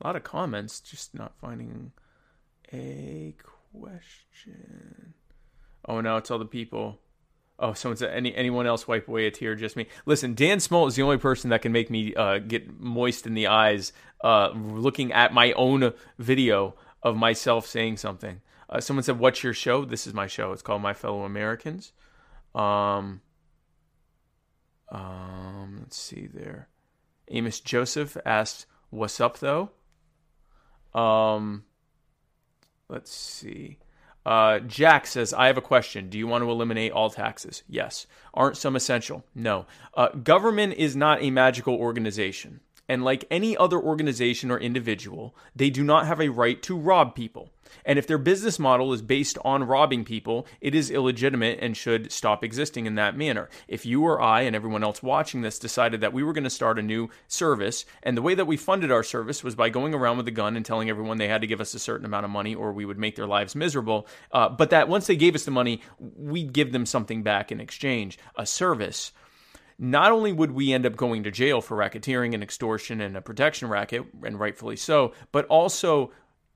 a 0.00 0.06
lot 0.06 0.16
of 0.16 0.24
comments, 0.24 0.80
just 0.80 1.14
not 1.14 1.32
finding 1.40 1.92
a 2.72 3.34
question. 3.72 5.14
Oh 5.86 6.00
no, 6.00 6.16
it's 6.16 6.30
all 6.30 6.38
the 6.38 6.44
people. 6.44 7.00
Oh, 7.58 7.72
someone 7.72 7.96
said 7.96 8.12
any 8.12 8.34
anyone 8.34 8.66
else 8.66 8.86
wipe 8.86 9.08
away 9.08 9.26
a 9.26 9.30
tear? 9.30 9.54
Just 9.54 9.76
me. 9.76 9.86
Listen, 10.04 10.34
Dan 10.34 10.58
Smolt 10.58 10.88
is 10.88 10.96
the 10.96 11.02
only 11.02 11.16
person 11.16 11.50
that 11.50 11.62
can 11.62 11.72
make 11.72 11.90
me 11.90 12.14
uh, 12.14 12.38
get 12.38 12.78
moist 12.78 13.26
in 13.26 13.34
the 13.34 13.46
eyes 13.46 13.92
uh, 14.22 14.50
looking 14.54 15.12
at 15.12 15.32
my 15.32 15.52
own 15.52 15.92
video 16.18 16.74
of 17.02 17.16
myself 17.16 17.66
saying 17.66 17.96
something. 17.96 18.40
Uh, 18.68 18.80
someone 18.80 19.04
said, 19.04 19.18
"What's 19.18 19.42
your 19.42 19.54
show?" 19.54 19.84
This 19.84 20.06
is 20.06 20.12
my 20.12 20.26
show. 20.26 20.52
It's 20.52 20.62
called 20.62 20.82
My 20.82 20.92
Fellow 20.92 21.22
Americans. 21.22 21.92
Um, 22.54 23.22
um, 24.90 25.78
let's 25.80 25.96
see 25.96 26.28
there. 26.32 26.68
Amos 27.28 27.60
Joseph 27.60 28.16
asked, 28.24 28.66
"What's 28.90 29.20
up, 29.20 29.38
though?" 29.38 29.70
Um, 30.94 31.64
let's 32.88 33.12
see. 33.12 33.78
Uh, 34.24 34.58
Jack 34.58 35.06
says, 35.06 35.32
I 35.32 35.46
have 35.46 35.56
a 35.56 35.62
question. 35.62 36.10
Do 36.10 36.18
you 36.18 36.26
want 36.26 36.42
to 36.42 36.50
eliminate 36.50 36.90
all 36.90 37.10
taxes? 37.10 37.62
Yes. 37.68 38.08
Aren't 38.34 38.56
some 38.56 38.74
essential? 38.74 39.24
No. 39.36 39.66
Uh, 39.94 40.08
government 40.08 40.74
is 40.74 40.96
not 40.96 41.22
a 41.22 41.30
magical 41.30 41.76
organization. 41.76 42.60
And 42.88 43.04
like 43.04 43.24
any 43.30 43.56
other 43.56 43.78
organization 43.78 44.50
or 44.50 44.58
individual, 44.58 45.34
they 45.54 45.70
do 45.70 45.82
not 45.82 46.06
have 46.06 46.20
a 46.20 46.28
right 46.28 46.62
to 46.62 46.76
rob 46.76 47.14
people. 47.14 47.50
And 47.84 47.98
if 47.98 48.06
their 48.06 48.18
business 48.18 48.58
model 48.58 48.92
is 48.92 49.02
based 49.02 49.38
on 49.44 49.64
robbing 49.64 50.04
people, 50.04 50.46
it 50.60 50.74
is 50.74 50.90
illegitimate 50.90 51.58
and 51.60 51.76
should 51.76 52.12
stop 52.12 52.44
existing 52.44 52.86
in 52.86 52.94
that 52.94 53.16
manner. 53.16 53.48
If 53.68 53.84
you 53.84 54.02
or 54.04 54.20
I 54.20 54.42
and 54.42 54.54
everyone 54.54 54.84
else 54.84 55.02
watching 55.02 55.42
this 55.42 55.58
decided 55.58 56.00
that 56.00 56.12
we 56.12 56.22
were 56.22 56.32
going 56.32 56.44
to 56.44 56.50
start 56.50 56.78
a 56.78 56.82
new 56.82 57.10
service, 57.28 57.84
and 58.02 58.16
the 58.16 58.22
way 58.22 58.34
that 58.34 58.46
we 58.46 58.56
funded 58.56 58.90
our 58.90 59.02
service 59.02 59.42
was 59.42 59.54
by 59.54 59.68
going 59.68 59.94
around 59.94 60.16
with 60.16 60.28
a 60.28 60.32
gun 60.32 60.56
and 60.56 60.64
telling 60.64 60.88
everyone 60.88 61.18
they 61.18 61.28
had 61.28 61.40
to 61.40 61.46
give 61.46 61.60
us 61.60 61.74
a 61.74 61.78
certain 61.78 62.06
amount 62.06 62.24
of 62.24 62.30
money 62.30 62.54
or 62.54 62.72
we 62.72 62.84
would 62.84 62.98
make 62.98 63.16
their 63.16 63.26
lives 63.26 63.54
miserable, 63.54 64.06
uh, 64.32 64.48
but 64.48 64.70
that 64.70 64.88
once 64.88 65.06
they 65.06 65.16
gave 65.16 65.34
us 65.34 65.44
the 65.44 65.50
money, 65.50 65.80
we'd 65.98 66.52
give 66.52 66.72
them 66.72 66.86
something 66.86 67.22
back 67.22 67.50
in 67.50 67.60
exchange, 67.60 68.18
a 68.36 68.46
service 68.46 69.12
not 69.78 70.12
only 70.12 70.32
would 70.32 70.52
we 70.52 70.72
end 70.72 70.86
up 70.86 70.96
going 70.96 71.22
to 71.22 71.30
jail 71.30 71.60
for 71.60 71.76
racketeering 71.76 72.34
and 72.34 72.42
extortion 72.42 73.00
and 73.00 73.16
a 73.16 73.20
protection 73.20 73.68
racket, 73.68 74.04
and 74.24 74.40
rightfully 74.40 74.76
so, 74.76 75.12
but 75.32 75.46
also 75.46 76.10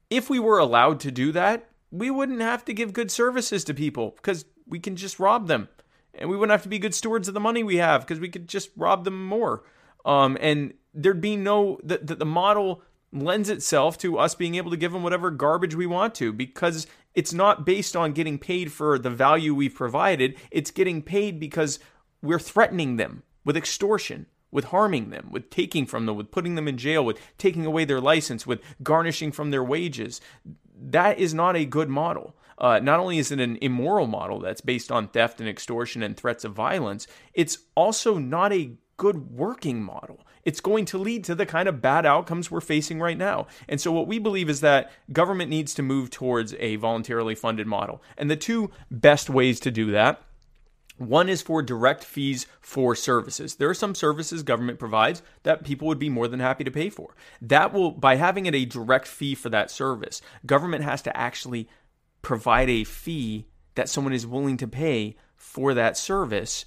if 0.09 0.29
we 0.29 0.39
were 0.39 0.59
allowed 0.59 1.01
to 1.01 1.11
do 1.11 1.33
that, 1.33 1.69
we 1.91 2.11
wouldn't 2.11 2.41
have 2.41 2.65
to 2.65 2.75
give 2.75 2.93
good 2.93 3.11
services 3.11 3.65
to 3.65 3.75
people 3.75 4.15
because 4.17 4.45
we 4.67 4.79
can 4.79 4.97
just 4.97 5.19
rob 5.19 5.49
them. 5.49 5.69
And 6.15 6.29
we 6.29 6.37
wouldn't 6.37 6.53
have 6.53 6.65
to 6.65 6.69
be 6.69 6.79
good 6.79 6.95
stewards 6.95 7.29
of 7.29 7.35
the 7.35 7.41
money 7.41 7.63
we 7.63 7.77
have 7.77 8.03
because 8.03 8.21
we 8.21 8.29
could 8.29 8.49
just 8.49 8.71
rob 8.77 9.05
them 9.05 9.25
more. 9.25 9.63
Um, 10.05 10.37
and 10.41 10.75
there'd 10.93 11.21
be 11.21 11.37
no, 11.37 11.79
the, 11.83 11.99
the, 11.99 12.17
the 12.17 12.27
model 12.27 12.83
lends 13.13 13.49
itself 13.49 13.99
to 13.99 14.19
us 14.19 14.35
being 14.35 14.55
able 14.55 14.71
to 14.71 14.77
give 14.77 14.93
them 14.93 15.03
whatever 15.03 15.31
garbage 15.31 15.75
we 15.75 15.87
want 15.87 16.15
to 16.17 16.33
because 16.33 16.87
it's 17.15 17.33
not 17.33 17.67
based 17.67 17.97
on 17.97 18.13
getting 18.13 18.39
paid 18.39 18.73
for 18.73 18.99
the 18.99 19.11
value 19.11 19.55
we've 19.55 19.75
provided. 19.75 20.37
It's 20.51 20.71
getting 20.71 21.03
paid 21.03 21.41
because 21.41 21.81
we're 22.23 22.39
threatening 22.39 22.97
them 22.97 23.23
with 23.45 23.57
extortion, 23.57 24.27
with 24.51 24.67
harming 24.67 25.11
them, 25.11 25.29
with 25.31 25.51
taking 25.51 25.87
from 25.87 26.07
them, 26.07 26.17
with 26.17 26.31
putting 26.31 26.55
them 26.55 26.69
in 26.69 26.77
jail, 26.77 27.05
with 27.05 27.19
taking 27.39 27.67
away 27.67 27.85
their 27.85 28.01
license, 28.01 28.47
with 28.47 28.61
garnishing 28.83 29.33
from 29.33 29.51
their 29.51 29.65
wages. 29.65 30.21
That 30.81 31.19
is 31.19 31.35
not 31.35 31.57
a 31.57 31.65
good 31.65 31.89
model. 31.89 32.35
Uh, 32.59 32.79
not 32.79 33.01
only 33.01 33.19
is 33.19 33.33
it 33.33 33.41
an 33.41 33.59
immoral 33.63 34.07
model 34.07 34.39
that's 34.39 34.61
based 34.61 34.93
on 34.93 35.09
theft 35.09 35.41
and 35.41 35.49
extortion 35.49 36.03
and 36.03 36.17
threats 36.17 36.45
of 36.45 36.53
violence, 36.53 37.07
it's 37.33 37.59
also 37.75 38.19
not 38.19 38.53
a 38.53 38.73
good 38.99 39.31
working 39.31 39.83
model. 39.83 40.21
It's 40.45 40.61
going 40.61 40.85
to 40.87 40.99
lead 40.99 41.25
to 41.25 41.35
the 41.35 41.47
kind 41.47 41.69
of 41.69 41.81
bad 41.81 42.05
outcomes 42.05 42.51
we're 42.51 42.61
facing 42.61 43.01
right 43.01 43.17
now. 43.17 43.47
And 43.69 43.81
so, 43.81 43.93
what 43.93 44.07
we 44.07 44.19
believe 44.19 44.51
is 44.51 44.61
that 44.61 44.91
government 45.13 45.51
needs 45.51 45.75
to 45.75 45.83
move 45.83 46.11
towards 46.11 46.55
a 46.59 46.77
voluntarily 46.77 47.35
funded 47.35 47.67
model. 47.67 48.03
And 48.19 48.31
the 48.31 48.37
two 48.37 48.71
best 48.91 49.31
ways 49.31 49.61
to 49.61 49.71
do 49.71 49.91
that 49.93 50.23
one 51.01 51.31
is 51.31 51.41
for 51.41 51.63
direct 51.63 52.05
fees 52.05 52.47
for 52.61 52.95
services. 52.95 53.55
There 53.55 53.71
are 53.71 53.75
some 53.75 53.95
services 53.95 54.43
government 54.43 54.79
provides 54.79 55.23
that 55.45 55.65
people 55.65 55.89
would 55.89 55.99
be 55.99 56.11
more 56.11 56.29
than 56.29 56.41
happy 56.41 56.63
to 56.63 56.71
pay 56.71 56.91
for. 56.91 57.17
That 57.41 57.73
will, 57.73 57.93
by 57.93 58.17
having 58.17 58.45
it 58.45 58.55
a 58.55 58.67
direct 58.67 59.09
fee 59.09 59.35
for 59.35 59.49
that 59.49 59.71
service, 59.71 60.21
government 60.45 60.85
has 60.85 61.01
to 61.03 61.17
actually 61.17 61.71
provide 62.21 62.69
a 62.69 62.85
fee 62.85 63.47
that 63.77 63.89
someone 63.89 64.13
is 64.13 64.27
willing 64.27 64.59
to 64.59 64.69
pay 64.69 65.17
for 65.37 65.73
that 65.73 65.97
service, 65.97 66.67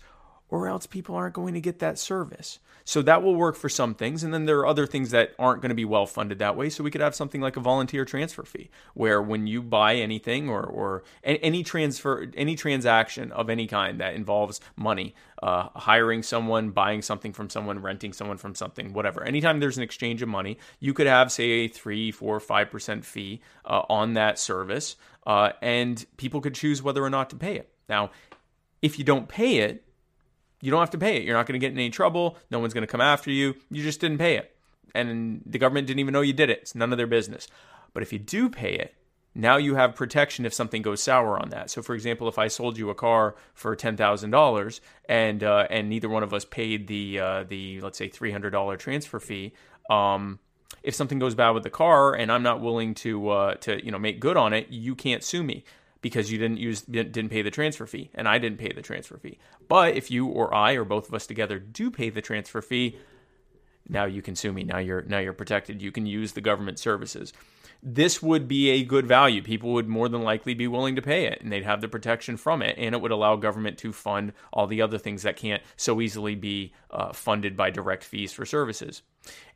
or 0.50 0.68
else 0.68 0.88
people 0.88 1.14
aren't 1.16 1.36
going 1.36 1.54
to 1.54 1.62
get 1.62 1.78
that 1.78 2.00
service. 2.00 2.58
So 2.86 3.02
that 3.02 3.24
will 3.24 3.36
work 3.36 3.56
for 3.56 3.70
some 3.70 3.96
things. 3.96 4.24
And 4.24 4.34
then 4.34 4.46
there 4.46 4.60
are 4.60 4.68
other 4.68 4.86
things 4.86 5.12
that 5.12 5.34
aren't 5.40 5.62
going 5.62 5.70
to 5.70 5.76
be 5.76 5.86
well 5.86 6.06
funded 6.06 6.40
that 6.40 6.58
way. 6.58 6.70
So 6.70 6.84
we 6.84 6.92
could 6.92 7.02
have 7.02 7.16
something 7.16 7.40
like 7.40 7.56
a 7.56 7.62
volunteer 7.62 8.06
transfer 8.06 8.44
fee, 8.44 8.70
where 8.94 9.22
when 9.22 9.48
you 9.48 9.62
buy 9.62 9.96
anything 9.96 10.50
or, 10.50 10.64
or 10.64 11.04
any 11.24 11.64
transfer, 11.64 12.28
any 12.36 12.56
transaction 12.56 13.32
of 13.32 13.50
any 13.50 13.68
kind 13.68 14.00
that 14.02 14.16
involves 14.16 14.60
money, 14.76 15.16
uh, 15.42 15.70
hiring 15.76 16.24
someone, 16.24 16.72
buying 16.72 17.02
something 17.02 17.34
from 17.34 17.50
someone, 17.50 17.80
renting 17.80 18.14
someone 18.14 18.38
from 18.38 18.56
something, 18.56 18.94
whatever. 18.94 19.24
Anytime 19.24 19.60
there's 19.60 19.78
an 19.78 19.84
exchange 19.84 20.22
of 20.22 20.30
money, 20.30 20.58
you 20.80 20.94
could 20.94 21.08
have, 21.08 21.32
say, 21.32 21.44
a 21.44 21.68
three, 21.68 22.12
four, 22.12 22.40
five 22.40 22.70
percent 22.70 23.06
fee 23.06 23.42
uh, 23.66 23.84
on 23.90 24.14
that 24.14 24.40
service, 24.40 24.96
uh, 25.26 25.52
and 25.62 26.06
people 26.18 26.42
could 26.42 26.56
choose 26.56 26.84
whether 26.84 27.04
or 27.04 27.10
not 27.10 27.30
to 27.30 27.36
pay 27.36 27.56
it. 27.56 27.70
Now, 27.88 28.12
if 28.82 29.00
you 29.00 29.06
don't 29.06 29.30
pay 29.30 29.60
it, 29.60 29.86
you 30.64 30.72
don't 30.72 30.80
have 30.80 30.92
to 30.92 30.98
pay 30.98 31.18
it. 31.18 31.24
You're 31.24 31.36
not 31.36 31.46
going 31.46 31.60
to 31.60 31.60
get 31.60 31.74
in 31.74 31.78
any 31.78 31.90
trouble. 31.90 32.38
No 32.50 32.58
one's 32.58 32.74
going 32.74 32.84
to 32.84 32.92
come 32.92 33.02
after 33.02 33.30
you. 33.30 33.56
You 33.70 33.84
just 33.84 34.00
didn't 34.00 34.18
pay 34.18 34.38
it. 34.38 34.56
And 34.96 35.42
the 35.46 35.58
government 35.58 35.88
didn't 35.88 36.00
even 36.00 36.14
know 36.14 36.22
you 36.22 36.32
did 36.32 36.50
it. 36.50 36.60
It's 36.62 36.74
none 36.74 36.94
of 36.94 36.98
their 36.98 37.06
business. 37.06 37.50
But 37.94 38.02
if 38.02 38.14
you 38.14 38.20
do 38.20 38.50
pay 38.50 38.76
it, 38.76 38.96
now 39.36 39.58
you 39.58 39.76
have 39.76 39.94
protection 39.94 40.46
if 40.46 40.54
something 40.54 40.82
goes 40.82 41.04
sour 41.04 41.38
on 41.38 41.50
that. 41.50 41.70
So, 41.70 41.82
for 41.82 41.94
example, 41.94 42.30
if 42.30 42.38
I 42.40 42.48
sold 42.48 42.78
you 42.78 42.90
a 42.90 42.96
car 42.96 43.36
for 43.54 43.76
ten 43.76 43.98
thousand 43.98 44.32
dollars 44.32 44.80
and 45.10 45.44
uh, 45.44 45.68
and 45.70 45.90
neither 45.90 46.08
one 46.08 46.24
of 46.24 46.34
us 46.34 46.46
paid 46.46 46.88
the 46.88 47.20
uh, 47.20 47.44
the 47.44 47.82
let's 47.82 47.98
say 47.98 48.08
three 48.08 48.32
hundred 48.32 48.52
dollar 48.52 48.78
transfer 48.78 49.20
fee, 49.20 49.52
um, 49.90 50.40
if 50.82 50.96
something 50.96 51.20
goes 51.20 51.36
bad 51.36 51.50
with 51.50 51.64
the 51.64 51.70
car 51.70 52.14
and 52.14 52.32
I'm 52.32 52.44
not 52.44 52.62
willing 52.62 52.94
to 52.96 53.30
uh, 53.30 53.56
to 53.56 53.84
you 53.84 53.92
know 53.92 54.00
make 54.00 54.22
good 54.22 54.38
on 54.38 54.54
it, 54.54 54.70
you 54.70 54.96
can't 54.96 55.24
sue 55.24 55.44
me 55.44 55.66
because 56.04 56.32
you 56.32 56.38
didn't 56.38 56.58
use 56.58 56.82
didn't 56.82 57.30
pay 57.30 57.42
the 57.42 57.50
transfer 57.50 57.88
fee 57.88 58.12
and 58.14 58.28
I 58.28 58.38
didn't 58.38 58.60
pay 58.60 58.72
the 58.72 58.84
transfer 58.84 59.18
fee. 59.18 59.40
But 59.68 59.96
if 59.96 60.12
you 60.12 60.28
or 60.28 60.54
I 60.54 60.74
or 60.74 60.84
both 60.84 61.08
of 61.08 61.16
us 61.16 61.26
together 61.26 61.58
do 61.58 61.90
pay 61.90 62.12
the 62.12 62.22
transfer 62.22 62.62
fee, 62.62 62.98
now 63.88 64.06
you 64.06 64.22
can 64.22 64.36
sue 64.36 64.54
me. 64.54 64.64
Now 64.64 64.78
you're 64.78 65.02
now 65.02 65.18
you're 65.20 65.34
protected. 65.34 65.82
You 65.82 65.92
can 65.92 66.06
use 66.06 66.34
the 66.34 66.42
government 66.42 66.78
services. 66.78 67.34
This 67.82 68.22
would 68.22 68.48
be 68.48 68.70
a 68.70 68.84
good 68.84 69.08
value. 69.08 69.42
People 69.42 69.74
would 69.74 69.88
more 69.88 70.08
than 70.08 70.22
likely 70.22 70.54
be 70.54 70.68
willing 70.68 70.96
to 70.98 71.02
pay 71.02 71.26
it 71.26 71.42
and 71.42 71.52
they'd 71.52 71.64
have 71.64 71.82
the 71.82 71.88
protection 71.88 72.38
from 72.38 72.62
it. 72.62 72.76
And 72.78 72.94
it 72.94 73.02
would 73.02 73.12
allow 73.12 73.38
government 73.38 73.78
to 73.80 73.94
fund 73.94 74.34
all 74.52 74.68
the 74.68 74.82
other 74.82 74.98
things 74.98 75.24
that 75.24 75.38
can't 75.38 75.64
so 75.78 76.00
easily 76.02 76.36
be 76.36 76.74
uh, 76.92 77.14
funded 77.14 77.58
by 77.58 77.72
direct 77.72 78.04
fees 78.04 78.34
for 78.34 78.46
services. 78.46 79.02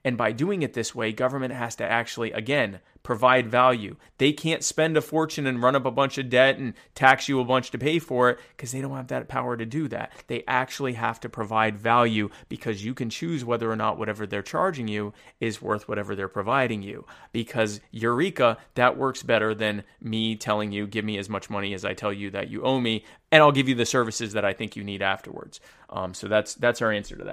And 0.04 0.18
by 0.18 0.32
doing 0.32 0.62
it 0.62 0.74
this 0.74 0.96
way, 0.96 1.12
government 1.12 1.54
has 1.54 1.76
to 1.78 1.84
actually, 1.84 2.32
again, 2.32 2.80
provide 3.04 3.48
value. 3.48 3.96
They 4.18 4.32
can't 4.32 4.64
spend 4.64 4.96
a 4.96 5.02
fortune 5.02 5.48
and 5.48 5.62
run 5.62 5.76
up 5.76 5.86
a 5.86 5.92
bunch 5.92 6.18
of 6.18 6.30
debt 6.30 6.58
and 6.58 6.74
tax 6.94 7.28
you 7.28 7.40
a 7.40 7.46
bunch 7.46 7.72
to 7.72 7.78
pay 7.78 8.00
for 8.00 8.30
it 8.30 8.40
because 8.56 8.72
they 8.72 8.82
don't 8.82 8.96
have 8.96 9.08
that 9.08 9.28
power 9.28 9.58
to 9.58 9.66
do 9.66 9.88
that. 9.88 10.12
They 10.28 10.44
actually 10.48 10.94
have 10.94 11.20
to 11.22 11.30
provide 11.30 11.78
value 11.78 12.30
because 12.48 12.86
you 12.86 12.94
can 12.94 13.10
choose 13.10 13.44
whether 13.44 13.72
or 13.72 13.76
not 13.76 13.98
whatever 13.98 14.28
they're 14.28 14.42
charging 14.42 14.88
you 14.88 15.14
is 15.40 15.62
worth 15.62 15.88
whatever 15.88 16.16
they're 16.16 16.28
providing 16.28 16.82
you. 16.84 17.06
Because 17.32 17.82
Eureka, 17.92 18.58
that 18.76 18.98
works 18.98 19.24
better 19.24 19.56
than 19.56 19.84
me 20.02 20.36
telling 20.36 20.72
you, 20.72 20.86
give 20.86 21.06
me 21.06 21.18
as 21.18 21.30
much 21.30 21.50
money 21.50 21.74
as 21.74 21.86
I 21.86 21.94
tell 21.94 22.14
you 22.14 22.30
that 22.32 22.50
you 22.50 22.62
owe 22.64 22.80
me, 22.80 23.04
and 23.32 23.42
I'll 23.42 23.52
give 23.52 23.68
you 23.70 23.76
the 23.76 23.86
services 23.86 24.34
that 24.34 24.46
I 24.46 24.54
think 24.54 24.76
you 24.76 24.84
need 24.84 25.02
afterwards. 25.02 25.60
Um, 25.90 26.14
so 26.14 26.28
that's 26.28 26.56
that's 26.56 26.82
our 26.82 26.92
answer 26.92 27.16
to 27.16 27.24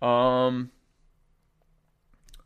that. 0.00 0.06
Um, 0.06 0.70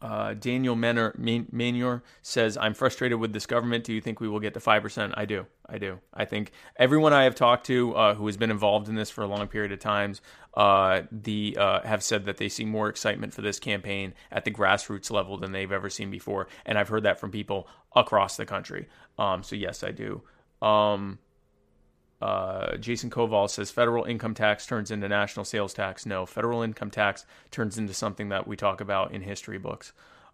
uh, 0.03 0.35
Daniel 0.35 0.77
Manor 0.77 2.03
says, 2.23 2.57
I'm 2.57 2.75
frustrated 2.75 3.19
with 3.19 3.33
this 3.33 3.47
government. 3.47 3.85
Do 3.85 3.93
you 3.93 4.01
think 4.01 4.21
we 4.21 4.29
will 4.29 4.41
get 4.41 4.55
to 4.55 4.61
5%? 4.61 5.15
I 5.17 5.25
do. 5.25 5.47
I 5.69 5.79
do. 5.79 6.01
I 6.13 6.25
think 6.25 6.53
everyone 6.77 7.13
I 7.13 7.25
have 7.25 7.35
talked 7.35 7.67
to 7.67 7.95
uh, 7.95 8.15
who 8.15 8.27
has 8.27 8.37
been 8.37 8.51
involved 8.51 8.89
in 8.89 8.95
this 8.95 9.11
for 9.11 9.23
a 9.23 9.27
long 9.27 9.47
period 9.49 9.73
of 9.73 9.81
times 9.81 10.21
uh, 10.55 11.03
the, 11.11 11.57
uh, 11.59 11.81
have 11.83 12.03
said 12.03 12.27
that 12.27 12.37
they 12.37 12.49
see 12.49 12.65
more 12.65 12.89
excitement 12.89 13.35
for 13.35 13.43
this 13.43 13.59
campaign 13.59 14.15
at 14.31 14.45
the 14.45 14.51
grassroots 14.51 15.11
level 15.11 15.39
than 15.39 15.53
they've 15.53 15.73
ever 15.73 15.91
seen 15.91 16.11
before. 16.11 16.49
And 16.65 16.79
I've 16.79 16.89
heard 16.89 17.03
that 17.05 17.19
from 17.19 17.31
people 17.31 17.67
across 17.95 18.37
the 18.37 18.47
country. 18.47 18.89
Um, 19.19 19.43
so, 19.43 19.57
yes, 19.57 19.83
I 19.83 19.91
do. 19.93 20.23
Um, 20.63 21.19
uh, 22.21 22.77
Jason 22.77 23.11
Koval 23.11 23.49
says 23.49 23.71
federal 23.71 24.05
income 24.05 24.35
tax 24.35 24.67
turns 24.67 24.91
into 24.91 25.09
national 25.09 25.45
sales 25.45 25.75
tax. 25.75 26.07
No, 26.07 26.25
federal 26.25 26.63
income 26.63 26.91
tax 26.91 27.27
turns 27.51 27.77
into 27.77 27.93
something 27.93 28.31
that 28.31 28.47
we 28.47 28.57
talk 28.57 28.81
about 28.81 29.13
in 29.13 29.23
history 29.23 29.59
books. 29.59 29.93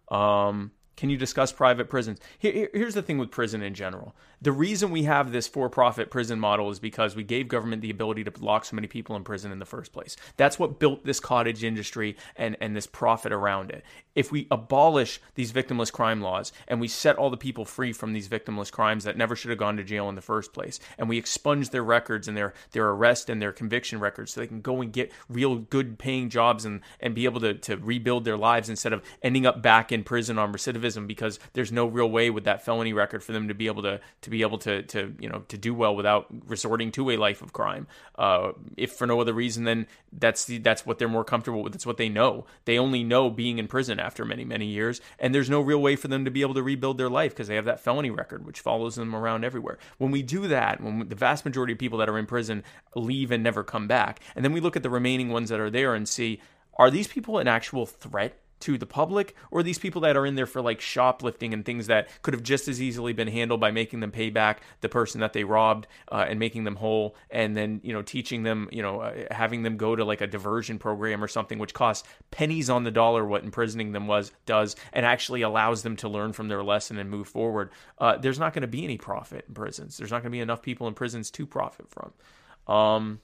Um, 0.09 0.71
can 0.95 1.09
you 1.09 1.17
discuss 1.17 1.51
private 1.51 1.89
prisons? 1.89 2.19
Here, 2.37 2.69
here's 2.73 2.93
the 2.93 3.01
thing 3.01 3.17
with 3.17 3.31
prison 3.31 3.63
in 3.63 3.73
general. 3.73 4.15
The 4.41 4.51
reason 4.51 4.91
we 4.91 5.03
have 5.03 5.31
this 5.31 5.47
for 5.47 5.69
profit 5.69 6.11
prison 6.11 6.39
model 6.39 6.69
is 6.69 6.79
because 6.79 7.15
we 7.15 7.23
gave 7.23 7.47
government 7.47 7.81
the 7.81 7.89
ability 7.89 8.25
to 8.25 8.33
lock 8.41 8.65
so 8.65 8.75
many 8.75 8.87
people 8.87 9.15
in 9.15 9.23
prison 9.23 9.51
in 9.51 9.59
the 9.59 9.65
first 9.65 9.91
place. 9.91 10.17
That's 10.37 10.59
what 10.59 10.79
built 10.79 11.05
this 11.05 11.19
cottage 11.19 11.63
industry 11.63 12.17
and, 12.35 12.57
and 12.59 12.75
this 12.75 12.85
profit 12.85 13.31
around 13.31 13.71
it. 13.71 13.83
If 14.15 14.31
we 14.31 14.47
abolish 14.51 15.19
these 15.33 15.51
victimless 15.51 15.91
crime 15.91 16.21
laws 16.21 16.51
and 16.67 16.79
we 16.79 16.87
set 16.87 17.15
all 17.15 17.29
the 17.29 17.37
people 17.37 17.65
free 17.65 17.93
from 17.93 18.13
these 18.13 18.27
victimless 18.27 18.71
crimes 18.71 19.05
that 19.05 19.17
never 19.17 19.35
should 19.35 19.49
have 19.49 19.57
gone 19.57 19.77
to 19.77 19.83
jail 19.83 20.09
in 20.09 20.15
the 20.15 20.21
first 20.21 20.53
place, 20.53 20.79
and 20.97 21.09
we 21.09 21.17
expunge 21.17 21.71
their 21.71 21.83
records 21.83 22.27
and 22.27 22.37
their, 22.37 22.53
their 22.71 22.89
arrest 22.89 23.29
and 23.29 23.41
their 23.41 23.53
conviction 23.53 23.99
records 23.99 24.33
so 24.33 24.41
they 24.41 24.47
can 24.47 24.61
go 24.61 24.81
and 24.81 24.93
get 24.93 25.11
real 25.27 25.55
good 25.55 25.97
paying 25.97 26.29
jobs 26.29 26.65
and, 26.65 26.81
and 26.99 27.15
be 27.15 27.25
able 27.25 27.39
to, 27.39 27.55
to 27.55 27.77
rebuild 27.77 28.25
their 28.25 28.37
lives 28.37 28.69
instead 28.69 28.93
of 28.93 29.01
ending 29.23 29.45
up 29.45 29.63
back 29.63 29.91
in 29.91 30.03
prison 30.03 30.37
on 30.37 30.53
recidivism 30.53 30.82
because 31.07 31.39
there's 31.53 31.71
no 31.71 31.85
real 31.85 32.09
way 32.09 32.29
with 32.29 32.43
that 32.45 32.63
felony 32.63 32.93
record 32.93 33.23
for 33.23 33.31
them 33.31 33.47
to 33.47 33.53
be 33.53 33.67
able 33.67 33.81
to, 33.83 33.99
to 34.21 34.29
be 34.29 34.41
able 34.41 34.57
to 34.59 34.83
to 34.83 35.13
you 35.19 35.29
know 35.29 35.43
to 35.47 35.57
do 35.57 35.73
well 35.73 35.95
without 35.95 36.27
resorting 36.47 36.91
to 36.91 37.09
a 37.11 37.17
life 37.17 37.41
of 37.41 37.53
crime. 37.53 37.87
Uh, 38.17 38.51
if 38.77 38.93
for 38.93 39.07
no 39.07 39.19
other 39.19 39.33
reason 39.33 39.63
than 39.63 39.87
that's 40.11 40.45
the, 40.45 40.57
that's 40.57 40.85
what 40.85 40.99
they're 40.99 41.07
more 41.07 41.23
comfortable 41.23 41.63
with. 41.63 41.73
That's 41.73 41.85
what 41.85 41.97
they 41.97 42.09
know. 42.09 42.45
They 42.65 42.77
only 42.77 43.03
know 43.03 43.29
being 43.29 43.57
in 43.57 43.67
prison 43.67 43.99
after 43.99 44.25
many 44.25 44.45
many 44.45 44.65
years, 44.65 45.01
and 45.19 45.33
there's 45.33 45.49
no 45.49 45.61
real 45.61 45.81
way 45.81 45.95
for 45.95 46.07
them 46.07 46.25
to 46.25 46.31
be 46.31 46.41
able 46.41 46.53
to 46.55 46.63
rebuild 46.63 46.97
their 46.97 47.09
life 47.09 47.31
because 47.31 47.47
they 47.47 47.55
have 47.55 47.65
that 47.65 47.79
felony 47.79 48.11
record 48.11 48.45
which 48.45 48.59
follows 48.59 48.95
them 48.95 49.15
around 49.15 49.43
everywhere. 49.43 49.77
When 49.97 50.11
we 50.11 50.21
do 50.21 50.47
that, 50.47 50.81
when 50.81 51.07
the 51.09 51.15
vast 51.15 51.45
majority 51.45 51.73
of 51.73 51.79
people 51.79 51.99
that 51.99 52.09
are 52.09 52.17
in 52.17 52.25
prison 52.25 52.63
leave 52.95 53.31
and 53.31 53.43
never 53.43 53.63
come 53.63 53.87
back, 53.87 54.19
and 54.35 54.43
then 54.43 54.53
we 54.53 54.59
look 54.59 54.75
at 54.75 54.83
the 54.83 54.89
remaining 54.89 55.29
ones 55.29 55.49
that 55.49 55.59
are 55.59 55.69
there 55.69 55.95
and 55.95 56.07
see 56.07 56.41
are 56.75 56.89
these 56.89 57.07
people 57.07 57.37
an 57.37 57.47
actual 57.47 57.85
threat 57.85 58.39
to 58.63 58.77
the 58.77 58.85
public 58.85 59.35
or 59.51 59.63
these 59.63 59.77
people 59.77 60.01
that 60.01 60.17
are 60.17 60.25
in 60.25 60.35
there 60.35 60.45
for 60.45 60.61
like 60.61 60.81
shoplifting 60.81 61.53
and 61.53 61.65
things 61.65 61.87
that 61.87 62.09
could 62.21 62.33
have 62.33 62.43
just 62.43 62.67
as 62.67 62.81
easily 62.81 63.13
been 63.13 63.27
handled 63.27 63.59
by 63.59 63.71
making 63.71 63.99
them 63.99 64.11
pay 64.11 64.29
back 64.29 64.61
the 64.81 64.89
person 64.89 65.21
that 65.21 65.33
they 65.33 65.43
robbed 65.43 65.87
uh, 66.11 66.25
and 66.27 66.39
making 66.39 66.63
them 66.63 66.75
whole 66.75 67.15
and 67.29 67.55
then 67.55 67.79
you 67.83 67.93
know 67.93 68.01
teaching 68.01 68.43
them 68.43 68.69
you 68.71 68.81
know 68.81 69.01
uh, 69.01 69.13
having 69.31 69.63
them 69.63 69.77
go 69.77 69.95
to 69.95 70.03
like 70.03 70.21
a 70.21 70.27
diversion 70.27 70.79
program 70.79 71.23
or 71.23 71.27
something 71.27 71.59
which 71.59 71.73
costs 71.73 72.07
pennies 72.31 72.69
on 72.69 72.83
the 72.83 72.91
dollar 72.91 73.25
what 73.25 73.43
imprisoning 73.43 73.91
them 73.91 74.07
was 74.07 74.31
does 74.45 74.75
and 74.91 75.05
actually 75.05 75.41
allows 75.41 75.83
them 75.83 75.95
to 75.97 76.09
learn 76.09 76.33
from 76.33 76.47
their 76.47 76.63
lesson 76.63 76.97
and 76.97 77.09
move 77.09 77.27
forward. 77.27 77.69
Uh, 77.97 78.17
there's 78.17 78.39
not 78.39 78.53
going 78.53 78.61
to 78.61 78.67
be 78.67 78.83
any 78.83 78.97
profit 78.97 79.45
in 79.47 79.53
prisons. 79.53 79.97
There's 79.97 80.11
not 80.11 80.17
going 80.21 80.31
to 80.31 80.35
be 80.35 80.39
enough 80.39 80.61
people 80.61 80.87
in 80.87 80.93
prisons 80.93 81.31
to 81.31 81.45
profit 81.45 81.87
from. 81.89 82.73
Um, 82.73 83.19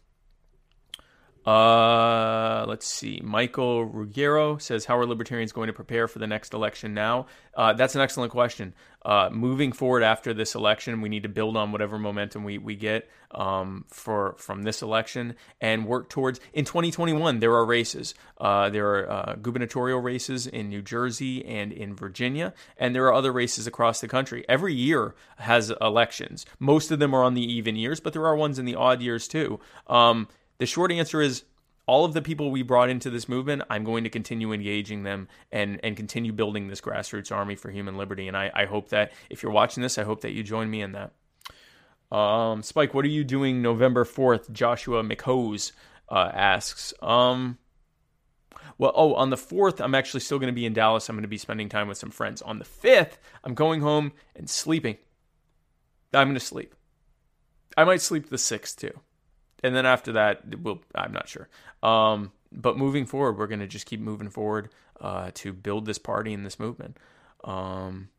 uh, 1.50 2.66
let's 2.68 2.86
see. 2.86 3.20
Michael 3.24 3.84
Ruggiero 3.84 4.58
says, 4.58 4.86
"How 4.86 4.98
are 5.00 5.06
libertarians 5.08 5.52
going 5.52 5.66
to 5.66 5.74
prepare 5.74 6.08
for 6.08 6.20
the 6.20 6.28
next 6.28 6.54
election 6.54 6.94
now?" 6.94 7.26
Uh, 7.56 7.74
that's 7.74 7.96
an 7.96 8.02
excellent 8.02 8.32
question. 8.32 8.76
Uh, 9.04 9.30
moving 9.32 9.72
forward 9.72 10.04
after 10.04 10.34
this 10.34 10.54
election, 10.54 11.02
we 11.02 11.10
need 11.10 11.24
to 11.24 11.30
build 11.30 11.58
on 11.58 11.72
whatever 11.72 11.98
momentum 11.98 12.44
we 12.44 12.60
we 12.60 12.76
get 12.76 13.10
um, 13.32 13.86
for 13.88 14.36
from 14.38 14.62
this 14.62 14.84
election 14.84 15.36
and 15.60 15.88
work 15.88 16.10
towards. 16.10 16.40
In 16.54 16.66
2021, 16.66 17.40
there 17.40 17.54
are 17.54 17.66
races. 17.66 18.14
Uh, 18.38 18.70
there 18.70 18.88
are 18.88 19.10
uh, 19.10 19.36
gubernatorial 19.42 20.02
races 20.02 20.46
in 20.46 20.70
New 20.70 20.84
Jersey 20.84 21.44
and 21.46 21.72
in 21.72 21.96
Virginia, 21.96 22.54
and 22.78 22.94
there 22.94 23.06
are 23.06 23.14
other 23.14 23.32
races 23.32 23.66
across 23.66 24.02
the 24.02 24.08
country. 24.08 24.46
Every 24.48 24.76
year 24.76 25.16
has 25.38 25.72
elections. 25.82 26.46
Most 26.60 26.92
of 26.92 27.00
them 27.00 27.16
are 27.16 27.24
on 27.24 27.34
the 27.34 27.54
even 27.54 27.76
years, 27.76 28.00
but 28.00 28.14
there 28.14 28.28
are 28.28 28.36
ones 28.36 28.60
in 28.60 28.66
the 28.66 28.76
odd 28.76 29.02
years 29.02 29.28
too. 29.28 29.60
Um, 29.88 30.28
the 30.60 30.66
short 30.66 30.92
answer 30.92 31.22
is 31.22 31.44
all 31.88 32.06
of 32.06 32.14
the 32.14 32.22
people 32.22 32.52
we 32.52 32.62
brought 32.62 32.90
into 32.90 33.10
this 33.10 33.28
movement, 33.28 33.64
I'm 33.68 33.84
going 33.84 34.04
to 34.04 34.12
continue 34.12 34.54
engaging 34.54 35.02
them 35.02 35.28
and 35.52 35.80
and 35.82 35.98
continue 35.98 36.32
building 36.32 36.68
this 36.68 36.82
grassroots 36.82 37.36
army 37.36 37.56
for 37.56 37.72
human 37.72 37.98
liberty. 37.98 38.28
And 38.28 38.38
I, 38.38 38.52
I 38.54 38.66
hope 38.66 38.90
that 38.90 39.12
if 39.32 39.42
you're 39.42 39.52
watching 39.52 39.82
this, 39.82 39.98
I 39.98 40.04
hope 40.04 40.22
that 40.22 40.32
you 40.32 40.44
join 40.44 40.70
me 40.70 40.84
in 40.84 40.92
that. 40.92 42.16
Um, 42.16 42.62
Spike, 42.62 42.94
what 42.94 43.06
are 43.06 43.10
you 43.10 43.24
doing 43.24 43.62
November 43.62 44.04
4th? 44.04 44.52
Joshua 44.52 45.04
McHose 45.04 45.72
uh, 46.10 46.30
asks. 46.34 46.94
Um, 47.02 47.58
well, 48.78 48.92
oh, 48.96 49.14
on 49.16 49.30
the 49.30 49.36
4th, 49.36 49.82
I'm 49.82 49.94
actually 49.96 50.22
still 50.22 50.40
going 50.40 50.48
to 50.48 50.56
be 50.56 50.66
in 50.66 50.74
Dallas. 50.74 51.10
I'm 51.10 51.16
going 51.16 51.24
to 51.24 51.28
be 51.28 51.38
spending 51.38 51.70
time 51.70 51.88
with 51.88 51.98
some 51.98 52.12
friends. 52.12 52.42
On 52.42 52.60
the 52.60 52.66
5th, 52.66 53.18
I'm 53.44 53.54
going 53.54 53.82
home 53.82 54.14
and 54.36 54.50
sleeping. 54.50 54.98
I'm 56.14 56.28
going 56.28 56.34
to 56.36 56.40
sleep. 56.40 56.74
I 57.78 57.84
might 57.84 58.02
sleep 58.02 58.30
the 58.30 58.38
6th 58.38 58.76
too 58.76 59.00
and 59.64 59.76
then 59.76 59.86
after 59.86 60.14
that, 60.14 60.60
we'll, 60.62 60.82
I'm 60.96 61.12
not 61.12 61.28
sure. 61.28 61.50
Um, 61.84 62.32
but 62.52 62.78
moving 62.78 63.06
forward, 63.06 63.38
we're 63.38 63.48
going 63.48 63.60
to 63.60 63.68
just 63.68 63.86
keep 63.86 64.00
moving 64.00 64.30
forward 64.30 64.70
uh, 65.00 65.32
to 65.36 65.54
build 65.54 65.86
this 65.86 65.98
party 65.98 66.34
and 66.34 66.46
this 66.46 66.60
movement. 66.60 66.98
Um, 67.44 68.10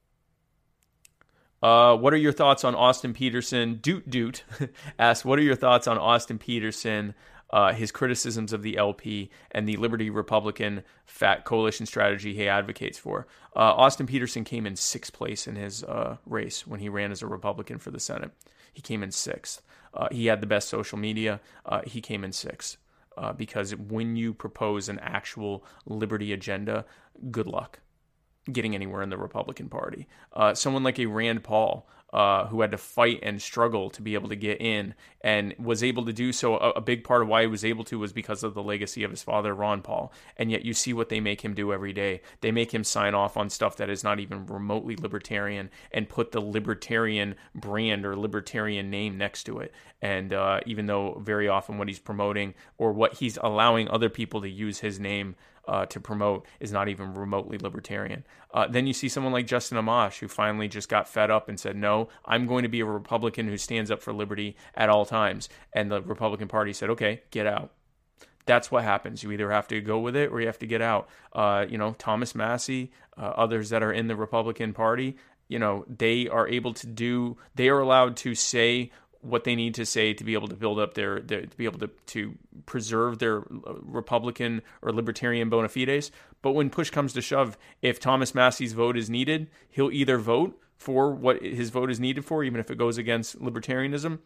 uh, 1.62 1.96
what 1.96 2.14
are 2.14 2.18
your 2.18 2.32
thoughts 2.32 2.64
on 2.64 2.74
Austin 2.74 3.12
Petersen? 3.12 3.76
Doot 3.76 4.08
Doot 4.08 4.44
asks, 4.98 5.24
what 5.24 5.38
are 5.38 5.42
your 5.42 5.56
thoughts 5.56 5.86
on 5.86 5.98
Austin 5.98 6.38
Petersen, 6.38 7.14
uh, 7.50 7.72
his 7.72 7.92
criticisms 7.92 8.52
of 8.52 8.62
the 8.62 8.78
LP 8.78 9.30
and 9.50 9.68
the 9.68 9.76
Liberty 9.76 10.08
Republican 10.08 10.82
fat 11.04 11.44
coalition 11.44 11.84
strategy 11.84 12.34
he 12.34 12.48
advocates 12.48 12.98
for? 12.98 13.26
Uh, 13.54 13.74
Austin 13.74 14.06
Petersen 14.06 14.44
came 14.44 14.66
in 14.66 14.76
sixth 14.76 15.12
place 15.12 15.46
in 15.46 15.56
his 15.56 15.84
uh, 15.84 16.16
race 16.24 16.66
when 16.66 16.80
he 16.80 16.88
ran 16.88 17.12
as 17.12 17.20
a 17.20 17.26
Republican 17.26 17.78
for 17.78 17.90
the 17.90 18.00
Senate. 18.00 18.30
He 18.72 18.80
came 18.80 19.02
in 19.02 19.10
sixth. 19.10 19.60
Uh, 19.92 20.08
he 20.10 20.26
had 20.26 20.40
the 20.40 20.46
best 20.46 20.68
social 20.68 20.98
media. 20.98 21.40
Uh, 21.66 21.82
he 21.86 22.00
came 22.00 22.24
in 22.24 22.32
sixth. 22.32 22.76
Uh, 23.16 23.32
because 23.32 23.74
when 23.76 24.16
you 24.16 24.32
propose 24.32 24.88
an 24.88 24.98
actual 25.00 25.64
liberty 25.84 26.32
agenda, 26.32 26.86
good 27.30 27.46
luck 27.46 27.80
getting 28.50 28.74
anywhere 28.74 29.02
in 29.02 29.10
the 29.10 29.18
Republican 29.18 29.68
Party. 29.68 30.06
Uh, 30.32 30.54
someone 30.54 30.82
like 30.82 30.98
a 30.98 31.06
Rand 31.06 31.44
Paul, 31.44 31.86
uh, 32.12 32.46
who 32.46 32.60
had 32.60 32.72
to 32.72 32.78
fight 32.78 33.20
and 33.22 33.40
struggle 33.40 33.88
to 33.90 34.02
be 34.02 34.14
able 34.14 34.28
to 34.28 34.36
get 34.36 34.60
in 34.60 34.94
and 35.20 35.54
was 35.58 35.82
able 35.82 36.04
to 36.04 36.12
do 36.12 36.32
so. 36.32 36.56
A, 36.56 36.70
a, 36.70 36.80
big 36.80 37.04
part 37.04 37.22
of 37.22 37.28
why 37.28 37.42
he 37.42 37.46
was 37.46 37.64
able 37.64 37.84
to 37.84 37.98
was 37.98 38.12
because 38.12 38.42
of 38.42 38.54
the 38.54 38.62
legacy 38.62 39.04
of 39.04 39.10
his 39.10 39.22
father, 39.22 39.54
Ron 39.54 39.80
Paul. 39.80 40.12
And 40.36 40.50
yet 40.50 40.64
you 40.64 40.74
see 40.74 40.92
what 40.92 41.08
they 41.08 41.20
make 41.20 41.42
him 41.42 41.54
do 41.54 41.72
every 41.72 41.92
day. 41.92 42.22
They 42.40 42.50
make 42.50 42.72
him 42.72 42.82
sign 42.82 43.14
off 43.14 43.36
on 43.36 43.48
stuff 43.48 43.76
that 43.76 43.90
is 43.90 44.02
not 44.02 44.18
even 44.18 44.46
remotely 44.46 44.96
libertarian 44.96 45.70
and 45.92 46.08
put 46.08 46.32
the 46.32 46.40
libertarian 46.40 47.36
brand 47.54 48.04
or 48.04 48.16
libertarian 48.16 48.90
name 48.90 49.16
next 49.16 49.44
to 49.44 49.60
it. 49.60 49.72
And 50.02 50.32
uh, 50.32 50.60
even 50.66 50.86
though 50.86 51.20
very 51.24 51.48
often 51.48 51.78
what 51.78 51.86
he's 51.86 51.98
promoting 52.00 52.54
or 52.76 52.92
what 52.92 53.14
he's 53.14 53.38
allowing 53.40 53.88
other 53.88 54.08
people 54.08 54.40
to 54.40 54.48
use 54.48 54.80
his 54.80 54.98
name 54.98 55.36
uh, 55.70 55.86
to 55.86 56.00
promote 56.00 56.44
is 56.58 56.72
not 56.72 56.88
even 56.88 57.14
remotely 57.14 57.56
libertarian. 57.56 58.24
Uh, 58.52 58.66
then 58.66 58.88
you 58.88 58.92
see 58.92 59.08
someone 59.08 59.32
like 59.32 59.46
Justin 59.46 59.78
Amash, 59.78 60.18
who 60.18 60.26
finally 60.26 60.66
just 60.66 60.88
got 60.88 61.08
fed 61.08 61.30
up 61.30 61.48
and 61.48 61.60
said, 61.60 61.76
No, 61.76 62.08
I'm 62.24 62.46
going 62.46 62.64
to 62.64 62.68
be 62.68 62.80
a 62.80 62.84
Republican 62.84 63.46
who 63.46 63.56
stands 63.56 63.88
up 63.88 64.02
for 64.02 64.12
liberty 64.12 64.56
at 64.74 64.88
all 64.88 65.06
times. 65.06 65.48
And 65.72 65.88
the 65.88 66.02
Republican 66.02 66.48
Party 66.48 66.72
said, 66.72 66.90
Okay, 66.90 67.22
get 67.30 67.46
out. 67.46 67.70
That's 68.46 68.72
what 68.72 68.82
happens. 68.82 69.22
You 69.22 69.30
either 69.30 69.52
have 69.52 69.68
to 69.68 69.80
go 69.80 70.00
with 70.00 70.16
it 70.16 70.32
or 70.32 70.40
you 70.40 70.48
have 70.48 70.58
to 70.58 70.66
get 70.66 70.82
out. 70.82 71.08
Uh, 71.32 71.66
you 71.68 71.78
know, 71.78 71.94
Thomas 71.98 72.34
Massie, 72.34 72.90
uh, 73.16 73.26
others 73.26 73.70
that 73.70 73.84
are 73.84 73.92
in 73.92 74.08
the 74.08 74.16
Republican 74.16 74.72
Party, 74.72 75.16
you 75.46 75.60
know, 75.60 75.84
they 75.88 76.26
are 76.26 76.48
able 76.48 76.74
to 76.74 76.86
do, 76.88 77.36
they 77.54 77.68
are 77.68 77.78
allowed 77.78 78.16
to 78.16 78.34
say 78.34 78.90
what 79.22 79.44
they 79.44 79.54
need 79.54 79.74
to 79.74 79.84
say 79.84 80.14
to 80.14 80.24
be 80.24 80.34
able 80.34 80.48
to 80.48 80.56
build 80.56 80.78
up 80.78 80.94
their, 80.94 81.20
their 81.20 81.42
to 81.42 81.56
be 81.56 81.64
able 81.64 81.78
to, 81.78 81.90
to 82.06 82.34
preserve 82.66 83.18
their 83.18 83.40
uh, 83.40 83.74
Republican 83.82 84.62
or 84.82 84.92
libertarian 84.92 85.48
bona 85.48 85.68
fides. 85.68 86.10
But 86.42 86.52
when 86.52 86.70
push 86.70 86.90
comes 86.90 87.12
to 87.12 87.20
shove, 87.20 87.58
if 87.82 88.00
Thomas 88.00 88.34
Massie's 88.34 88.72
vote 88.72 88.96
is 88.96 89.10
needed, 89.10 89.50
he'll 89.70 89.90
either 89.92 90.18
vote 90.18 90.58
for 90.78 91.12
what 91.12 91.42
his 91.42 91.68
vote 91.68 91.90
is 91.90 92.00
needed 92.00 92.24
for, 92.24 92.42
even 92.42 92.58
if 92.58 92.70
it 92.70 92.78
goes 92.78 92.96
against 92.96 93.38
libertarianism, 93.38 94.18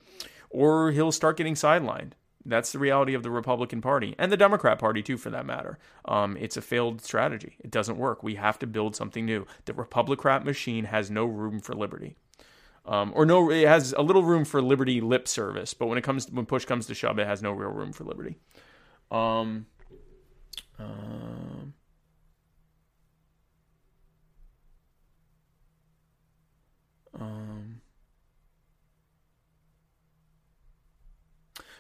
or 0.51 0.93
he'll 0.93 1.11
start 1.11 1.37
getting 1.37 1.55
sidelined. 1.55 2.13
That's 2.47 2.73
the 2.73 2.79
reality 2.79 3.15
of 3.15 3.23
the 3.23 3.31
Republican 3.31 3.81
Party 3.81 4.15
and 4.19 4.31
the 4.31 4.37
Democrat 4.37 4.79
Party, 4.79 5.03
too, 5.03 5.17
for 5.17 5.31
that 5.31 5.47
matter. 5.47 5.79
Um, 6.05 6.37
it's 6.37 6.57
a 6.57 6.63
failed 6.63 7.01
strategy. 7.01 7.57
It 7.59 7.71
doesn't 7.71 7.97
work. 7.97 8.23
We 8.23 8.35
have 8.35 8.59
to 8.61 8.67
build 8.67 8.95
something 8.95 9.25
new. 9.25 9.47
The 9.65 9.73
Republican 9.73 10.45
machine 10.45 10.85
has 10.85 11.11
no 11.11 11.25
room 11.25 11.59
for 11.59 11.75
liberty. 11.75 12.17
Um, 12.87 13.13
or 13.15 13.25
no, 13.25 13.51
it 13.51 13.67
has 13.67 13.95
a 13.97 14.03
little 14.03 14.23
room 14.23 14.45
for 14.45 14.61
liberty 14.61 15.01
lip 15.01 15.27
service, 15.27 15.73
but 15.73 15.87
when 15.87 15.97
it 15.97 16.03
comes 16.03 16.31
when 16.31 16.45
push 16.45 16.67
comes 16.67 16.87
to 16.87 16.95
shove, 16.95 17.19
it 17.19 17.27
has 17.27 17.43
no 17.43 17.53
real 17.53 17.71
room 17.71 17.93
for 17.93 18.05
liberty. 18.05 18.37
Um, 19.11 19.67
um, 20.79 21.75
um, 27.19 27.81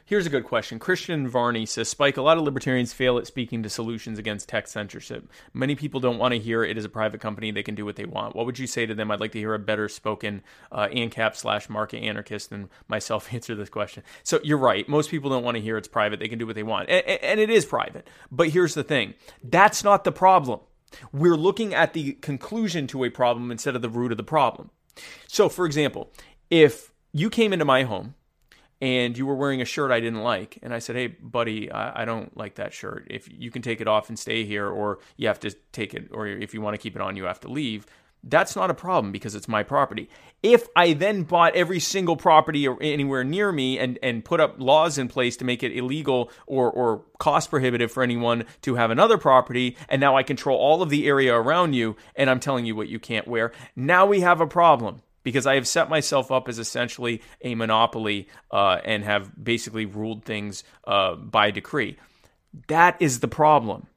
Here's 0.07 0.27
a 0.27 0.31
good 0.31 0.45
question. 0.45 0.79
Christian 0.79 1.27
Varney 1.27 1.65
says 1.65 1.89
Spike, 1.89 2.19
a 2.19 2.23
lot 2.23 2.37
of 2.37 2.45
libertarians 2.45 2.93
fail 2.93 3.17
at 3.17 3.27
speaking 3.27 3.63
to 3.63 3.71
solutions 3.71 4.19
against 4.19 4.51
tech 4.51 4.67
censorship. 4.67 5.31
Many 5.55 5.75
people 5.75 5.99
don't 5.99 6.19
want 6.19 6.35
to 6.35 6.39
hear 6.39 6.63
it 6.63 6.77
is 6.77 6.85
a 6.85 6.91
private 6.91 7.23
company, 7.23 7.51
they 7.51 7.63
can 7.63 7.75
do 7.75 7.87
what 7.87 7.97
they 7.97 8.05
want. 8.05 8.37
What 8.37 8.45
would 8.45 8.59
you 8.59 8.67
say 8.67 8.85
to 8.85 8.95
them? 8.95 9.11
I'd 9.11 9.21
like 9.21 9.33
to 9.33 9.39
hear 9.39 9.55
a 9.55 9.59
better 9.59 9.89
spoken 9.89 10.43
uh, 10.71 10.89
ANCAP 10.89 11.37
slash 11.37 11.71
market 11.71 12.03
anarchist 12.03 12.51
than 12.51 12.69
myself 12.87 13.33
answer 13.33 13.55
this 13.55 13.71
question. 13.71 14.03
So 14.25 14.41
you're 14.45 14.59
right. 14.59 14.87
Most 14.87 15.11
people 15.11 15.31
don't 15.31 15.43
want 15.43 15.55
to 15.57 15.63
hear 15.63 15.79
it's 15.79 15.89
private, 15.89 16.21
they 16.21 16.29
can 16.29 16.39
do 16.39 16.47
what 16.47 16.55
they 16.55 16.63
want. 16.63 16.91
And, 16.91 17.03
and 17.07 17.41
it 17.41 17.49
is 17.49 17.65
private. 17.65 18.07
But 18.31 18.51
here's 18.51 18.75
the 18.75 18.85
thing 18.85 19.15
that's 19.43 19.83
not 19.83 20.05
the 20.05 20.13
problem. 20.13 20.61
We're 21.15 21.35
looking 21.35 21.73
at 21.73 21.95
the 21.95 22.13
conclusion 22.13 22.87
to 22.89 23.05
a 23.05 23.11
problem 23.11 23.51
instead 23.51 23.75
of 23.75 23.81
the 23.81 23.89
root 23.89 24.13
of 24.13 24.19
the 24.19 24.23
problem. 24.23 24.71
So, 25.29 25.49
for 25.49 25.65
example, 25.65 26.13
if 26.51 26.93
you 27.11 27.31
came 27.31 27.55
into 27.55 27.65
my 27.65 27.85
home 27.85 28.15
and 28.85 29.17
you 29.17 29.25
were 29.25 29.35
wearing 29.35 29.63
a 29.63 29.65
shirt 29.65 29.91
I 29.91 29.99
didn't 29.99 30.23
like. 30.23 30.59
And 30.63 30.75
I 30.75 30.79
said, 30.79 30.95
Hey, 30.95 31.07
buddy, 31.07 31.73
I, 31.73 32.03
I, 32.03 32.05
don't 32.05 32.37
like 32.37 32.57
that 32.57 32.75
shirt. 32.75 33.07
If 33.09 33.27
you 33.33 33.51
can 33.51 33.63
take 33.63 33.81
it 33.81 33.89
off 33.89 34.11
and 34.11 34.19
stay 34.19 34.45
here, 34.45 34.69
or 34.69 34.99
you 35.17 35.27
have 35.27 35.41
to 35.41 35.53
take 35.73 35.95
it, 35.95 36.11
or 36.13 36.27
if 36.27 36.53
you 36.53 36.61
want 36.61 36.75
to 36.75 36.79
keep 36.79 36.95
it 36.95 37.01
on, 37.01 37.17
you 37.17 37.25
have 37.25 37.41
to 37.41 37.49
leave. 37.49 37.87
That's 38.23 38.55
not 38.55 38.69
a 38.69 38.75
problem 38.75 39.11
because 39.11 39.35
it's 39.35 39.49
my 39.49 39.63
property. 39.63 40.11
If 40.43 40.69
I 40.77 40.93
then 40.93 41.23
bought 41.23 41.57
every 41.57 41.81
single 41.81 42.17
property 42.17 42.69
anywhere 42.83 43.25
near 43.25 43.53
me 43.53 43.79
and, 43.79 43.99
and 44.03 44.23
put 44.23 44.39
up 44.39 44.57
laws 44.59 44.99
in 44.99 45.09
place 45.09 45.39
to 45.39 45.47
make 45.47 45.63
it 45.63 45.75
illegal 45.75 46.31
or, 46.47 46.71
or 46.71 47.07
cost 47.19 47.49
prohibitive 47.49 47.91
for 47.91 48.03
anyone 48.03 48.45
to 48.63 48.75
have 48.75 48.91
another 48.91 49.17
property, 49.17 49.79
and 49.89 49.99
now 49.99 50.15
I 50.15 50.23
control 50.23 50.59
all 50.59 50.83
of 50.83 50.91
the 50.91 51.07
area 51.07 51.35
around 51.35 51.73
you 51.73 51.97
and 52.17 52.29
I'm 52.29 52.41
telling 52.41 52.67
you 52.67 52.77
what 52.77 52.89
you 52.89 52.99
can't 52.99 53.27
wear, 53.29 53.53
now 53.77 54.05
we 54.05 54.21
have 54.21 54.43
a 54.43 54.47
problem 54.47 55.01
because 55.25 55.47
I 55.47 55.57
have 55.57 55.67
set 55.67 55.89
myself 55.89 56.31
up 56.31 56.49
as 56.49 56.61
essentially 56.61 57.21
a 57.43 57.57
monopoly 57.57 58.29
uh, 58.53 58.79
and 58.85 59.03
have 59.03 59.33
basically 59.43 59.87
ruled 59.87 60.25
things 60.25 60.63
uh, 60.87 61.17
by 61.17 61.51
decree. 61.51 61.97
That 62.69 62.97
is 63.01 63.19
the 63.19 63.29
problem. 63.29 63.89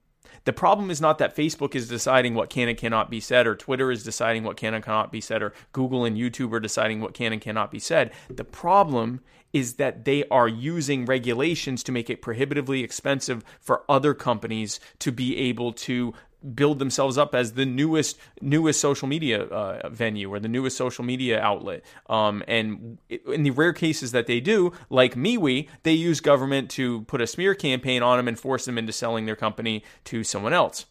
The 0.45 0.53
problem 0.53 0.89
is 0.89 1.01
not 1.01 1.17
that 1.17 1.35
Facebook 1.35 1.75
is 1.75 1.89
deciding 1.89 2.33
what 2.33 2.49
can 2.49 2.69
and 2.69 2.77
cannot 2.77 3.11
be 3.11 3.19
said, 3.19 3.45
or 3.45 3.53
Twitter 3.53 3.91
is 3.91 4.05
deciding 4.05 4.45
what 4.45 4.55
can 4.55 4.73
and 4.73 4.83
cannot 4.83 5.11
be 5.11 5.19
said, 5.19 5.43
or 5.43 5.53
Google 5.73 6.05
and 6.05 6.15
YouTube 6.15 6.53
are 6.53 6.61
deciding 6.61 7.01
what 7.01 7.13
can 7.13 7.33
and 7.33 7.41
cannot 7.41 7.69
be 7.69 7.79
said. 7.79 8.11
The 8.29 8.45
problem 8.45 9.19
is 9.51 9.73
that 9.73 10.05
they 10.05 10.23
are 10.29 10.47
using 10.47 11.05
regulations 11.05 11.83
to 11.83 11.91
make 11.91 12.09
it 12.09 12.21
prohibitively 12.21 12.81
expensive 12.81 13.43
for 13.59 13.83
other 13.89 14.13
companies 14.13 14.79
to 14.99 15.11
be 15.11 15.37
able 15.37 15.73
to 15.73 16.13
build 16.53 16.79
themselves 16.79 17.17
up 17.17 17.33
as 17.33 17.53
the 17.53 17.65
newest 17.65 18.17
newest 18.41 18.79
social 18.79 19.07
media 19.07 19.43
uh, 19.43 19.89
venue 19.89 20.31
or 20.31 20.39
the 20.39 20.47
newest 20.47 20.77
social 20.77 21.03
media 21.03 21.41
outlet. 21.41 21.83
Um, 22.09 22.43
and 22.47 22.99
in 23.09 23.43
the 23.43 23.51
rare 23.51 23.73
cases 23.73 24.11
that 24.11 24.27
they 24.27 24.39
do, 24.39 24.71
like 24.89 25.15
MeWe, 25.15 25.67
they 25.83 25.93
use 25.93 26.19
government 26.19 26.69
to 26.71 27.01
put 27.01 27.21
a 27.21 27.27
smear 27.27 27.55
campaign 27.55 28.03
on 28.03 28.17
them 28.17 28.27
and 28.27 28.39
force 28.39 28.65
them 28.65 28.77
into 28.77 28.93
selling 28.93 29.25
their 29.25 29.35
company 29.35 29.83
to 30.05 30.23
someone 30.23 30.53
else. 30.53 30.85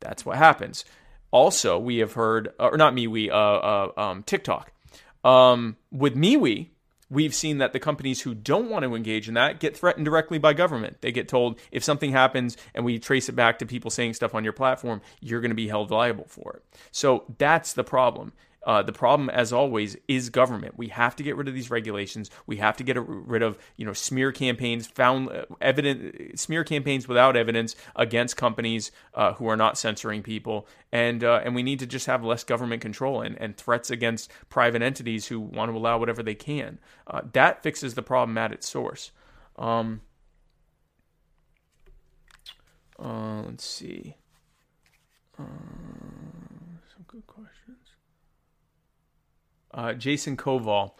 That's 0.00 0.26
what 0.26 0.36
happens. 0.36 0.84
Also, 1.30 1.78
we 1.78 1.98
have 1.98 2.12
heard, 2.12 2.52
or 2.58 2.76
not 2.76 2.92
MeWe, 2.92 3.30
uh, 3.30 3.32
uh, 3.32 3.92
um, 3.96 4.22
TikTok. 4.22 4.70
Um, 5.24 5.76
with 5.90 6.14
MeWe, 6.14 6.68
we've 7.12 7.34
seen 7.34 7.58
that 7.58 7.72
the 7.74 7.78
companies 7.78 8.22
who 8.22 8.34
don't 8.34 8.70
want 8.70 8.84
to 8.84 8.94
engage 8.94 9.28
in 9.28 9.34
that 9.34 9.60
get 9.60 9.76
threatened 9.76 10.06
directly 10.06 10.38
by 10.38 10.54
government. 10.54 10.96
They 11.02 11.12
get 11.12 11.28
told 11.28 11.60
if 11.70 11.84
something 11.84 12.10
happens 12.10 12.56
and 12.74 12.84
we 12.84 12.98
trace 12.98 13.28
it 13.28 13.36
back 13.36 13.58
to 13.58 13.66
people 13.66 13.90
saying 13.90 14.14
stuff 14.14 14.34
on 14.34 14.44
your 14.44 14.54
platform, 14.54 15.02
you're 15.20 15.42
going 15.42 15.50
to 15.50 15.54
be 15.54 15.68
held 15.68 15.90
liable 15.90 16.26
for 16.26 16.54
it. 16.54 16.78
So 16.90 17.24
that's 17.38 17.74
the 17.74 17.84
problem. 17.84 18.32
Uh, 18.64 18.82
the 18.82 18.92
problem, 18.92 19.28
as 19.30 19.52
always, 19.52 19.96
is 20.06 20.30
government. 20.30 20.78
We 20.78 20.88
have 20.88 21.16
to 21.16 21.22
get 21.22 21.36
rid 21.36 21.48
of 21.48 21.54
these 21.54 21.70
regulations. 21.70 22.30
We 22.46 22.58
have 22.58 22.76
to 22.76 22.84
get 22.84 22.96
rid 22.98 23.42
of 23.42 23.58
you 23.76 23.84
know 23.84 23.92
smear 23.92 24.30
campaigns, 24.30 24.86
found 24.86 25.30
uh, 25.30 25.46
evident 25.60 26.38
smear 26.38 26.62
campaigns 26.62 27.08
without 27.08 27.36
evidence 27.36 27.74
against 27.96 28.36
companies 28.36 28.92
uh, 29.14 29.32
who 29.34 29.48
are 29.48 29.56
not 29.56 29.78
censoring 29.78 30.22
people, 30.22 30.68
and 30.92 31.24
uh, 31.24 31.40
and 31.44 31.54
we 31.54 31.62
need 31.62 31.80
to 31.80 31.86
just 31.86 32.06
have 32.06 32.22
less 32.24 32.44
government 32.44 32.82
control 32.82 33.20
and, 33.20 33.36
and 33.40 33.56
threats 33.56 33.90
against 33.90 34.30
private 34.48 34.82
entities 34.82 35.26
who 35.26 35.40
want 35.40 35.70
to 35.70 35.76
allow 35.76 35.98
whatever 35.98 36.22
they 36.22 36.34
can. 36.34 36.78
Uh, 37.06 37.22
that 37.32 37.62
fixes 37.62 37.94
the 37.94 38.02
problem 38.02 38.38
at 38.38 38.52
its 38.52 38.68
source. 38.68 39.10
Um, 39.56 40.02
uh, 43.02 43.42
let's 43.42 43.64
see. 43.64 44.16
some 45.36 47.04
good 47.08 47.26
questions. 47.26 47.81
Uh, 49.72 49.92
Jason 49.94 50.36
Koval, 50.36 50.92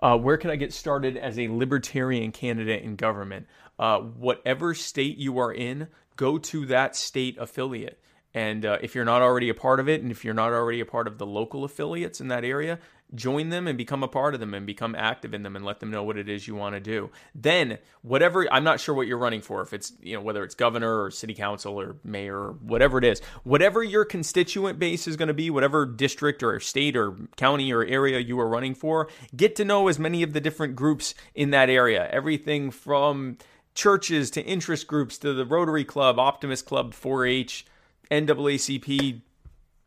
uh, 0.00 0.16
where 0.16 0.36
can 0.36 0.50
I 0.50 0.56
get 0.56 0.72
started 0.72 1.16
as 1.16 1.38
a 1.38 1.48
libertarian 1.48 2.32
candidate 2.32 2.82
in 2.82 2.96
government? 2.96 3.46
Uh, 3.78 3.98
whatever 4.00 4.74
state 4.74 5.18
you 5.18 5.38
are 5.38 5.52
in, 5.52 5.88
go 6.16 6.38
to 6.38 6.66
that 6.66 6.96
state 6.96 7.36
affiliate. 7.38 7.98
And 8.32 8.64
uh, 8.64 8.78
if 8.80 8.94
you're 8.94 9.04
not 9.04 9.22
already 9.22 9.48
a 9.48 9.54
part 9.54 9.80
of 9.80 9.88
it, 9.88 10.02
and 10.02 10.10
if 10.10 10.24
you're 10.24 10.34
not 10.34 10.52
already 10.52 10.80
a 10.80 10.86
part 10.86 11.08
of 11.08 11.18
the 11.18 11.26
local 11.26 11.64
affiliates 11.64 12.20
in 12.20 12.28
that 12.28 12.44
area, 12.44 12.78
join 13.14 13.48
them 13.48 13.66
and 13.66 13.76
become 13.76 14.02
a 14.02 14.08
part 14.08 14.34
of 14.34 14.40
them 14.40 14.54
and 14.54 14.66
become 14.66 14.94
active 14.94 15.34
in 15.34 15.42
them 15.42 15.56
and 15.56 15.64
let 15.64 15.80
them 15.80 15.90
know 15.90 16.02
what 16.02 16.16
it 16.16 16.28
is 16.28 16.46
you 16.46 16.54
want 16.54 16.74
to 16.74 16.80
do. 16.80 17.10
Then, 17.34 17.78
whatever, 18.02 18.46
I'm 18.52 18.64
not 18.64 18.80
sure 18.80 18.94
what 18.94 19.06
you're 19.06 19.18
running 19.18 19.40
for, 19.40 19.62
if 19.62 19.72
it's, 19.72 19.92
you 20.00 20.14
know, 20.14 20.20
whether 20.22 20.44
it's 20.44 20.54
governor 20.54 21.02
or 21.02 21.10
city 21.10 21.34
council 21.34 21.80
or 21.80 21.96
mayor 22.04 22.38
or 22.38 22.52
whatever 22.52 22.98
it 22.98 23.04
is, 23.04 23.20
whatever 23.42 23.82
your 23.82 24.04
constituent 24.04 24.78
base 24.78 25.08
is 25.08 25.16
going 25.16 25.28
to 25.28 25.34
be, 25.34 25.50
whatever 25.50 25.86
district 25.86 26.42
or 26.42 26.60
state 26.60 26.96
or 26.96 27.16
county 27.36 27.72
or 27.72 27.84
area 27.84 28.18
you 28.18 28.38
are 28.38 28.48
running 28.48 28.74
for, 28.74 29.08
get 29.34 29.56
to 29.56 29.64
know 29.64 29.88
as 29.88 29.98
many 29.98 30.22
of 30.22 30.32
the 30.32 30.40
different 30.40 30.76
groups 30.76 31.14
in 31.34 31.50
that 31.50 31.68
area. 31.68 32.08
Everything 32.10 32.70
from 32.70 33.36
churches 33.74 34.30
to 34.30 34.42
interest 34.42 34.86
groups 34.86 35.18
to 35.18 35.32
the 35.32 35.44
Rotary 35.44 35.84
Club, 35.84 36.18
Optimist 36.18 36.66
Club, 36.66 36.94
4 36.94 37.26
H, 37.26 37.66
NAACP, 38.10 39.22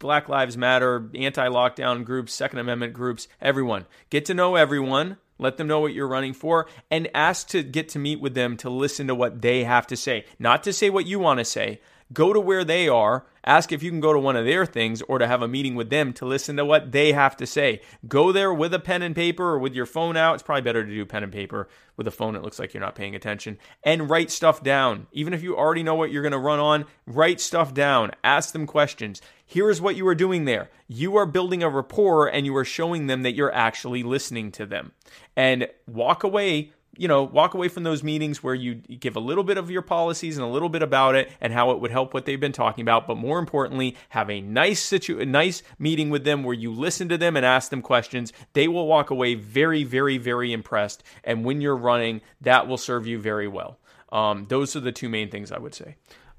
Black 0.04 0.28
Lives 0.28 0.58
Matter, 0.58 1.10
anti 1.16 1.48
lockdown 1.48 2.04
groups, 2.04 2.34
Second 2.34 2.60
Amendment 2.60 2.92
groups, 2.92 3.30
everyone. 3.42 3.86
Get 4.10 4.26
to 4.26 4.34
know 4.34 4.58
everyone. 4.58 5.16
Let 5.40 5.56
them 5.56 5.68
know 5.68 5.80
what 5.80 5.94
you're 5.94 6.10
running 6.10 6.34
for 6.34 6.68
and 6.92 7.10
ask 7.16 7.48
to 7.48 7.64
get 7.64 7.88
to 7.90 8.00
meet 8.00 8.20
with 8.20 8.34
them 8.34 8.58
to 8.58 8.70
listen 8.70 9.08
to 9.08 9.16
what 9.16 9.42
they 9.42 9.64
have 9.64 9.88
to 9.88 9.96
say. 9.96 10.26
Not 10.38 10.62
to 10.66 10.74
say 10.74 10.90
what 10.90 11.08
you 11.08 11.20
want 11.20 11.40
to 11.40 11.46
say. 11.46 11.80
Go 12.14 12.32
to 12.32 12.40
where 12.40 12.64
they 12.64 12.88
are 12.88 13.26
Ask 13.46 13.74
if 13.74 13.84
you 13.84 13.90
can 13.90 14.00
go 14.00 14.14
to 14.14 14.20
one 14.20 14.38
of 14.38 14.46
their 14.46 14.66
things 14.66 15.02
or 15.02 15.18
to 15.20 15.28
have 15.28 15.42
a 15.42 15.50
meeting 15.50 15.76
with 15.76 15.90
them 15.90 16.14
to 16.14 16.26
listen 16.26 16.56
to 16.56 16.64
what 16.64 16.94
they 16.94 17.12
have 17.12 17.36
to 17.38 17.46
say. 17.46 17.82
Go 18.08 18.32
there 18.32 18.54
with 18.54 18.74
a 18.74 18.80
pen 18.80 19.02
and 19.02 19.14
paper 19.14 19.44
or 19.44 19.60
with 19.60 19.74
your 19.74 19.86
phone 19.86 20.16
out. 20.16 20.36
It's 20.36 20.44
probably 20.44 20.62
better 20.62 20.86
to 20.86 20.90
do 20.90 21.06
pen 21.06 21.24
and 21.24 21.32
paper. 21.32 21.68
With 21.98 22.08
a 22.08 22.12
phone, 22.12 22.36
it 22.36 22.42
looks 22.42 22.58
like 22.58 22.74
you're 22.74 22.82
not 22.82 22.96
paying 22.96 23.16
attention. 23.16 23.60
And 23.84 24.10
write 24.10 24.32
stuff 24.32 24.64
down. 24.64 25.08
Even 25.12 25.34
if 25.34 25.44
you 25.44 25.58
already 25.58 25.84
know 25.84 25.96
what 25.96 26.10
you're 26.10 26.22
going 26.22 26.32
to 26.32 26.40
run 26.40 26.60
on, 26.60 26.86
write 27.06 27.42
stuff 27.42 27.74
down. 27.74 28.12
Ask 28.24 28.54
them 28.54 28.66
questions. 28.66 29.22
Here 29.46 29.70
is 29.70 29.82
what 29.82 29.98
you 29.98 30.08
are 30.08 30.16
doing 30.16 30.46
there. 30.46 30.72
You 30.88 31.18
are 31.18 31.26
building 31.26 31.64
a 31.64 31.70
rapport 31.70 32.28
and 32.28 32.46
you 32.46 32.56
are 32.56 32.66
showing 32.66 33.08
them 33.08 33.24
that 33.24 33.36
you're 33.36 33.54
actually 33.54 34.04
listening 34.04 34.54
to 34.54 34.66
them. 34.66 34.94
And 35.36 35.68
walk 35.86 36.24
away 36.24 36.72
you 36.96 37.08
know, 37.08 37.24
walk 37.24 37.54
away 37.54 37.68
from 37.68 37.84
those 37.84 38.04
meetings 38.04 38.44
where 38.44 38.54
you 38.54 38.76
give 38.76 39.16
a 39.16 39.20
little 39.20 39.44
bit 39.44 39.58
of 39.58 39.72
your 39.72 39.82
policies 39.82 40.38
and 40.38 40.46
a 40.46 40.50
little 40.50 40.70
bit 40.70 40.84
about 40.84 41.16
it 41.16 41.32
and 41.42 41.52
how 41.52 41.72
it 41.72 41.80
would 41.80 41.92
help 41.92 42.14
what 42.14 42.26
they've 42.26 42.40
been 42.40 42.52
talking 42.52 42.84
about. 42.84 43.08
But 43.08 43.18
more 43.18 43.40
importantly, 43.40 43.96
have 44.10 44.30
a 44.30 44.42
nice 44.42 44.82
situ- 44.82 45.20
a 45.20 45.26
nice 45.26 45.64
meeting 45.80 46.10
with 46.10 46.24
them 46.24 46.44
where 46.44 46.54
you 46.54 46.72
listen 46.72 47.10
to 47.10 47.18
them 47.18 47.36
and 47.36 47.46
ask 47.46 47.70
them 47.70 47.82
questions. 47.82 48.32
They 48.54 48.68
will 48.68 48.88
walk 48.88 49.10
away 49.10 49.34
very, 49.36 49.84
very, 49.84 50.18
very 50.18 50.54
impressed. 50.54 51.04
And 51.24 51.44
when 51.44 51.62
you're 51.62 51.76
running, 51.76 52.22
that 52.42 52.68
will 52.68 52.78
serve 52.78 53.08
you 53.08 53.20
very 53.20 53.48
well. 53.48 53.80
Um, 54.12 54.46
those 54.48 54.76
are 54.76 54.80
the 54.80 54.92
two 54.92 55.10
main 55.10 55.32
things 55.32 55.52
I 55.52 55.58
would 55.58 55.74
say. 55.74 55.96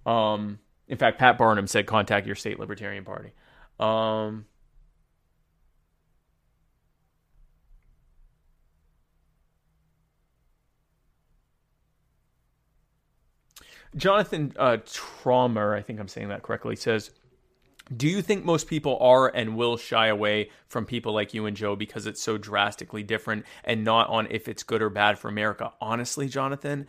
Um, 0.07 0.61
in 0.87 0.99
fact, 0.99 1.19
Pat 1.19 1.39
Barnum 1.39 1.67
said, 1.67 1.87
contact 1.87 2.27
your 2.27 2.37
state 2.37 2.61
Libertarian 2.61 3.05
Party. 3.05 3.33
Um, 3.81 4.47
Jonathan 13.97 14.53
uh, 14.59 14.79
Traumer, 14.85 15.77
I 15.77 15.83
think 15.83 16.01
I'm 16.01 16.09
saying 16.09 16.29
that 16.29 16.43
correctly, 16.43 16.77
says, 16.77 17.11
do 17.95 18.09
you 18.09 18.23
think 18.23 18.45
most 18.45 18.67
people 18.67 18.99
are 19.01 19.29
and 19.29 19.57
will 19.57 19.77
shy 19.77 20.07
away 20.07 20.51
from 20.69 20.87
people 20.87 21.13
like 21.13 21.35
you 21.35 21.45
and 21.47 21.57
Jo 21.57 21.77
because 21.77 22.07
it's 22.07 22.23
so 22.23 22.39
drastically 22.39 23.03
different 23.03 23.45
and 23.63 23.85
not 23.85 24.09
on 24.09 24.27
if 24.31 24.49
it's 24.49 24.63
good 24.63 24.81
or 24.81 24.89
bad 24.89 25.19
for 25.19 25.29
America? 25.29 25.73
Honestly, 25.81 26.29
Jonathan, 26.29 26.87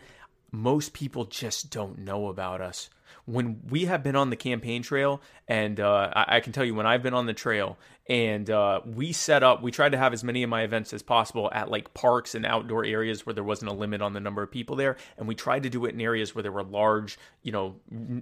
most 0.50 0.94
people 0.94 1.26
just 1.26 1.70
don't 1.70 1.98
know 1.98 2.28
about 2.28 2.62
us. 2.62 2.88
When 3.26 3.60
we 3.68 3.84
have 3.86 4.02
been 4.02 4.16
on 4.16 4.30
the 4.30 4.36
campaign 4.36 4.82
trail, 4.82 5.20
and 5.48 5.78
uh, 5.80 6.10
I, 6.14 6.36
I, 6.36 6.40
can 6.40 6.52
tell 6.52 6.64
you 6.64 6.74
when 6.74 6.86
I've 6.86 7.02
been 7.02 7.14
on 7.14 7.26
the 7.26 7.34
trail, 7.34 7.76
and 8.08 8.48
uh, 8.48 8.80
we 8.84 9.12
set 9.12 9.42
up, 9.42 9.62
we 9.62 9.72
tried 9.72 9.92
to 9.92 9.98
have 9.98 10.12
as 10.12 10.22
many 10.22 10.44
of 10.44 10.50
my 10.50 10.62
events 10.62 10.92
as 10.92 11.02
possible 11.02 11.50
at 11.52 11.68
like 11.68 11.92
parks 11.92 12.36
and 12.36 12.46
outdoor 12.46 12.84
areas 12.84 13.26
where 13.26 13.34
there 13.34 13.42
wasn't 13.42 13.70
a 13.70 13.74
limit 13.74 14.00
on 14.00 14.12
the 14.12 14.20
number 14.20 14.42
of 14.42 14.50
people 14.50 14.76
there, 14.76 14.96
and 15.18 15.26
we 15.26 15.34
tried 15.34 15.64
to 15.64 15.68
do 15.68 15.84
it 15.86 15.94
in 15.94 16.00
areas 16.00 16.34
where 16.34 16.42
there 16.42 16.52
were 16.52 16.62
large, 16.62 17.18
you 17.42 17.50
know, 17.50 17.76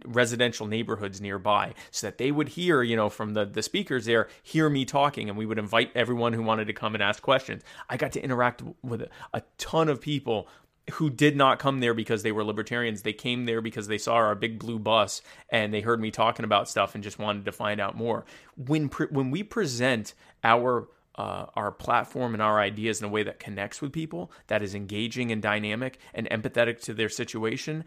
residential 0.07 0.67
neighborhoods 0.67 1.21
nearby, 1.21 1.75
so 1.91 2.07
that 2.07 2.19
they 2.19 2.33
would 2.33 2.49
hear, 2.49 2.83
you 2.83 2.97
know, 2.97 3.11
from 3.11 3.35
the 3.35 3.45
the 3.45 3.63
speakers 3.63 4.07
there, 4.07 4.29
hear 4.43 4.71
me 4.71 4.85
talking, 4.85 5.29
and 5.29 5.37
we 5.37 5.47
would 5.47 5.59
invite 5.59 5.91
everyone 5.95 6.33
who 6.33 6.43
wanted 6.43 6.67
to 6.67 6.73
come 6.73 6.95
and 6.95 7.03
ask 7.03 7.23
questions. 7.23 7.63
I 7.91 7.99
got 7.99 8.13
to 8.13 8.23
interact 8.23 8.63
with 8.83 9.03
a, 9.03 9.11
a 9.35 9.43
ton 9.59 9.89
of 9.89 10.01
people 10.01 10.49
who 10.93 11.09
did 11.09 11.37
not 11.37 11.59
come 11.59 11.81
there 11.81 11.95
because 11.95 12.23
they 12.23 12.33
were 12.33 12.45
libertarians. 12.45 13.03
They 13.03 13.13
came 13.13 13.47
there 13.47 13.61
because 13.61 13.89
they 13.89 13.99
saw 13.99 14.15
our 14.15 14.35
big 14.35 14.59
blue 14.59 14.79
bus 14.79 15.23
and 15.49 15.73
they 15.73 15.81
heard 15.81 16.01
me 16.01 16.11
talking 16.11 16.45
about 16.45 16.69
stuff 16.69 16.95
and 16.95 17.03
just 17.03 17.19
wanted 17.19 17.47
to 17.47 17.53
find 17.53 17.81
out 17.81 17.97
more. 17.97 18.25
When 18.57 18.89
pre- 18.89 19.07
when 19.07 19.31
we 19.31 19.43
present 19.43 20.15
our 20.43 20.89
uh, 21.17 21.47
our 21.55 21.71
platform 21.71 22.35
and 22.35 22.43
our 22.43 22.61
ideas 22.61 23.01
in 23.01 23.07
a 23.07 23.11
way 23.11 23.23
that 23.23 23.39
connects 23.39 23.81
with 23.81 23.93
people, 23.93 24.33
that 24.49 24.63
is 24.63 24.75
engaging 24.75 25.31
and 25.31 25.41
dynamic 25.41 25.99
and 26.13 26.29
empathetic 26.29 26.81
to 26.83 26.93
their 26.93 27.09
situation, 27.09 27.85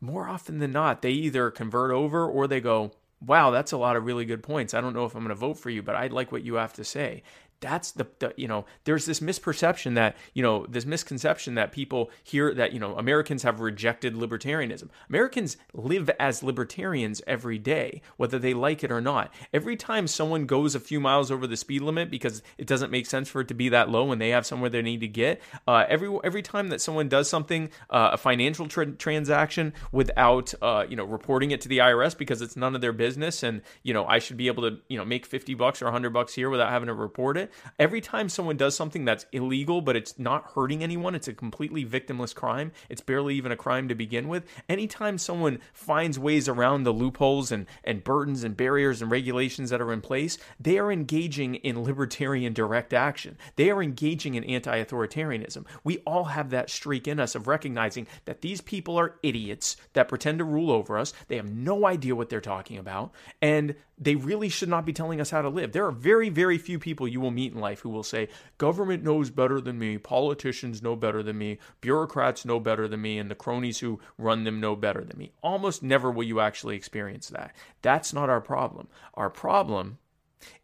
more 0.00 0.28
often 0.28 0.58
than 0.58 0.72
not, 0.72 1.02
they 1.02 1.10
either 1.10 1.50
convert 1.50 1.90
over 1.90 2.26
or 2.26 2.46
they 2.46 2.60
go, 2.60 2.92
wow, 3.20 3.50
that's 3.50 3.72
a 3.72 3.76
lot 3.76 3.96
of 3.96 4.04
really 4.04 4.24
good 4.24 4.42
points. 4.42 4.72
I 4.72 4.80
don't 4.80 4.94
know 4.94 5.04
if 5.04 5.14
I'm 5.14 5.24
going 5.24 5.28
to 5.28 5.34
vote 5.34 5.58
for 5.58 5.70
you, 5.70 5.82
but 5.82 5.94
I 5.94 6.06
like 6.06 6.32
what 6.32 6.44
you 6.44 6.54
have 6.54 6.72
to 6.74 6.84
say 6.84 7.22
that's 7.60 7.92
the, 7.92 8.06
the, 8.20 8.32
you 8.36 8.46
know 8.46 8.64
there's 8.84 9.06
this 9.06 9.20
misperception 9.20 9.94
that 9.94 10.16
you 10.34 10.42
know 10.42 10.66
this 10.68 10.86
misconception 10.86 11.54
that 11.54 11.72
people 11.72 12.10
hear 12.22 12.54
that 12.54 12.72
you 12.72 12.78
know 12.78 12.96
Americans 12.96 13.42
have 13.42 13.60
rejected 13.60 14.14
libertarianism. 14.14 14.88
Americans 15.08 15.56
live 15.72 16.10
as 16.20 16.42
libertarians 16.42 17.20
every 17.26 17.58
day, 17.58 18.00
whether 18.16 18.38
they 18.38 18.54
like 18.54 18.84
it 18.84 18.92
or 18.92 19.00
not. 19.00 19.32
Every 19.52 19.76
time 19.76 20.06
someone 20.06 20.46
goes 20.46 20.74
a 20.74 20.80
few 20.80 21.00
miles 21.00 21.30
over 21.30 21.46
the 21.46 21.56
speed 21.56 21.82
limit 21.82 22.10
because 22.10 22.42
it 22.56 22.66
doesn't 22.66 22.90
make 22.90 23.06
sense 23.06 23.28
for 23.28 23.40
it 23.40 23.48
to 23.48 23.54
be 23.54 23.68
that 23.70 23.90
low 23.90 24.04
when 24.04 24.18
they 24.18 24.30
have 24.30 24.46
somewhere 24.46 24.70
they 24.70 24.82
need 24.82 25.00
to 25.00 25.08
get, 25.08 25.40
uh, 25.66 25.84
every 25.88 26.16
every 26.22 26.42
time 26.42 26.68
that 26.68 26.80
someone 26.80 27.08
does 27.08 27.28
something, 27.28 27.70
uh, 27.90 28.10
a 28.12 28.16
financial 28.16 28.68
tra- 28.68 28.86
transaction 28.86 29.72
without 29.90 30.54
uh, 30.62 30.84
you 30.88 30.96
know 30.96 31.04
reporting 31.04 31.50
it 31.50 31.60
to 31.62 31.68
the 31.68 31.78
IRS 31.78 32.16
because 32.16 32.40
it's 32.40 32.56
none 32.56 32.74
of 32.74 32.80
their 32.80 32.92
business, 32.92 33.42
and 33.42 33.62
you 33.82 33.92
know 33.92 34.04
I 34.06 34.20
should 34.20 34.36
be 34.36 34.46
able 34.46 34.70
to 34.70 34.78
you 34.88 34.96
know 34.96 35.04
make 35.04 35.26
fifty 35.26 35.54
bucks 35.54 35.82
or 35.82 35.90
hundred 35.90 36.12
bucks 36.12 36.34
here 36.34 36.50
without 36.50 36.70
having 36.70 36.86
to 36.86 36.94
report 36.94 37.36
it 37.36 37.47
Every 37.78 38.00
time 38.00 38.28
someone 38.28 38.56
does 38.56 38.76
something 38.76 39.04
that's 39.04 39.26
illegal, 39.32 39.80
but 39.80 39.96
it's 39.96 40.18
not 40.18 40.52
hurting 40.54 40.82
anyone, 40.82 41.14
it's 41.14 41.28
a 41.28 41.32
completely 41.32 41.84
victimless 41.84 42.34
crime. 42.34 42.72
It's 42.88 43.00
barely 43.00 43.34
even 43.34 43.52
a 43.52 43.56
crime 43.56 43.88
to 43.88 43.94
begin 43.94 44.28
with. 44.28 44.44
Anytime 44.68 45.18
someone 45.18 45.60
finds 45.72 46.18
ways 46.18 46.48
around 46.48 46.82
the 46.82 46.92
loopholes 46.92 47.52
and, 47.52 47.66
and 47.84 48.04
burdens 48.04 48.44
and 48.44 48.56
barriers 48.56 49.02
and 49.02 49.10
regulations 49.10 49.70
that 49.70 49.80
are 49.80 49.92
in 49.92 50.00
place, 50.00 50.38
they 50.60 50.78
are 50.78 50.92
engaging 50.92 51.56
in 51.56 51.82
libertarian 51.82 52.52
direct 52.52 52.92
action. 52.92 53.36
They 53.56 53.70
are 53.70 53.82
engaging 53.82 54.34
in 54.34 54.44
anti 54.44 54.82
authoritarianism. 54.82 55.64
We 55.84 55.98
all 55.98 56.24
have 56.24 56.50
that 56.50 56.70
streak 56.70 57.08
in 57.08 57.20
us 57.20 57.34
of 57.34 57.46
recognizing 57.46 58.06
that 58.24 58.40
these 58.40 58.60
people 58.60 58.98
are 58.98 59.16
idiots 59.22 59.76
that 59.92 60.08
pretend 60.08 60.38
to 60.38 60.44
rule 60.44 60.70
over 60.70 60.98
us. 60.98 61.12
They 61.28 61.36
have 61.36 61.50
no 61.50 61.86
idea 61.86 62.14
what 62.14 62.28
they're 62.28 62.40
talking 62.40 62.78
about. 62.78 63.12
And 63.40 63.74
they 64.00 64.14
really 64.14 64.48
should 64.48 64.68
not 64.68 64.86
be 64.86 64.92
telling 64.92 65.20
us 65.20 65.30
how 65.30 65.42
to 65.42 65.48
live. 65.48 65.72
There 65.72 65.86
are 65.86 65.92
very, 65.92 66.28
very 66.28 66.58
few 66.58 66.78
people 66.78 67.08
you 67.08 67.20
will 67.20 67.30
meet 67.30 67.52
in 67.52 67.60
life 67.60 67.80
who 67.80 67.90
will 67.90 68.02
say, 68.02 68.28
government 68.56 69.02
knows 69.02 69.30
better 69.30 69.60
than 69.60 69.78
me, 69.78 69.98
politicians 69.98 70.82
know 70.82 70.96
better 70.96 71.22
than 71.22 71.38
me, 71.38 71.58
bureaucrats 71.80 72.44
know 72.44 72.60
better 72.60 72.86
than 72.86 73.02
me, 73.02 73.18
and 73.18 73.30
the 73.30 73.34
cronies 73.34 73.80
who 73.80 74.00
run 74.16 74.44
them 74.44 74.60
know 74.60 74.76
better 74.76 75.04
than 75.04 75.18
me. 75.18 75.32
Almost 75.42 75.82
never 75.82 76.10
will 76.10 76.24
you 76.24 76.40
actually 76.40 76.76
experience 76.76 77.28
that. 77.28 77.54
That's 77.82 78.12
not 78.12 78.30
our 78.30 78.40
problem. 78.40 78.88
Our 79.14 79.30
problem 79.30 79.98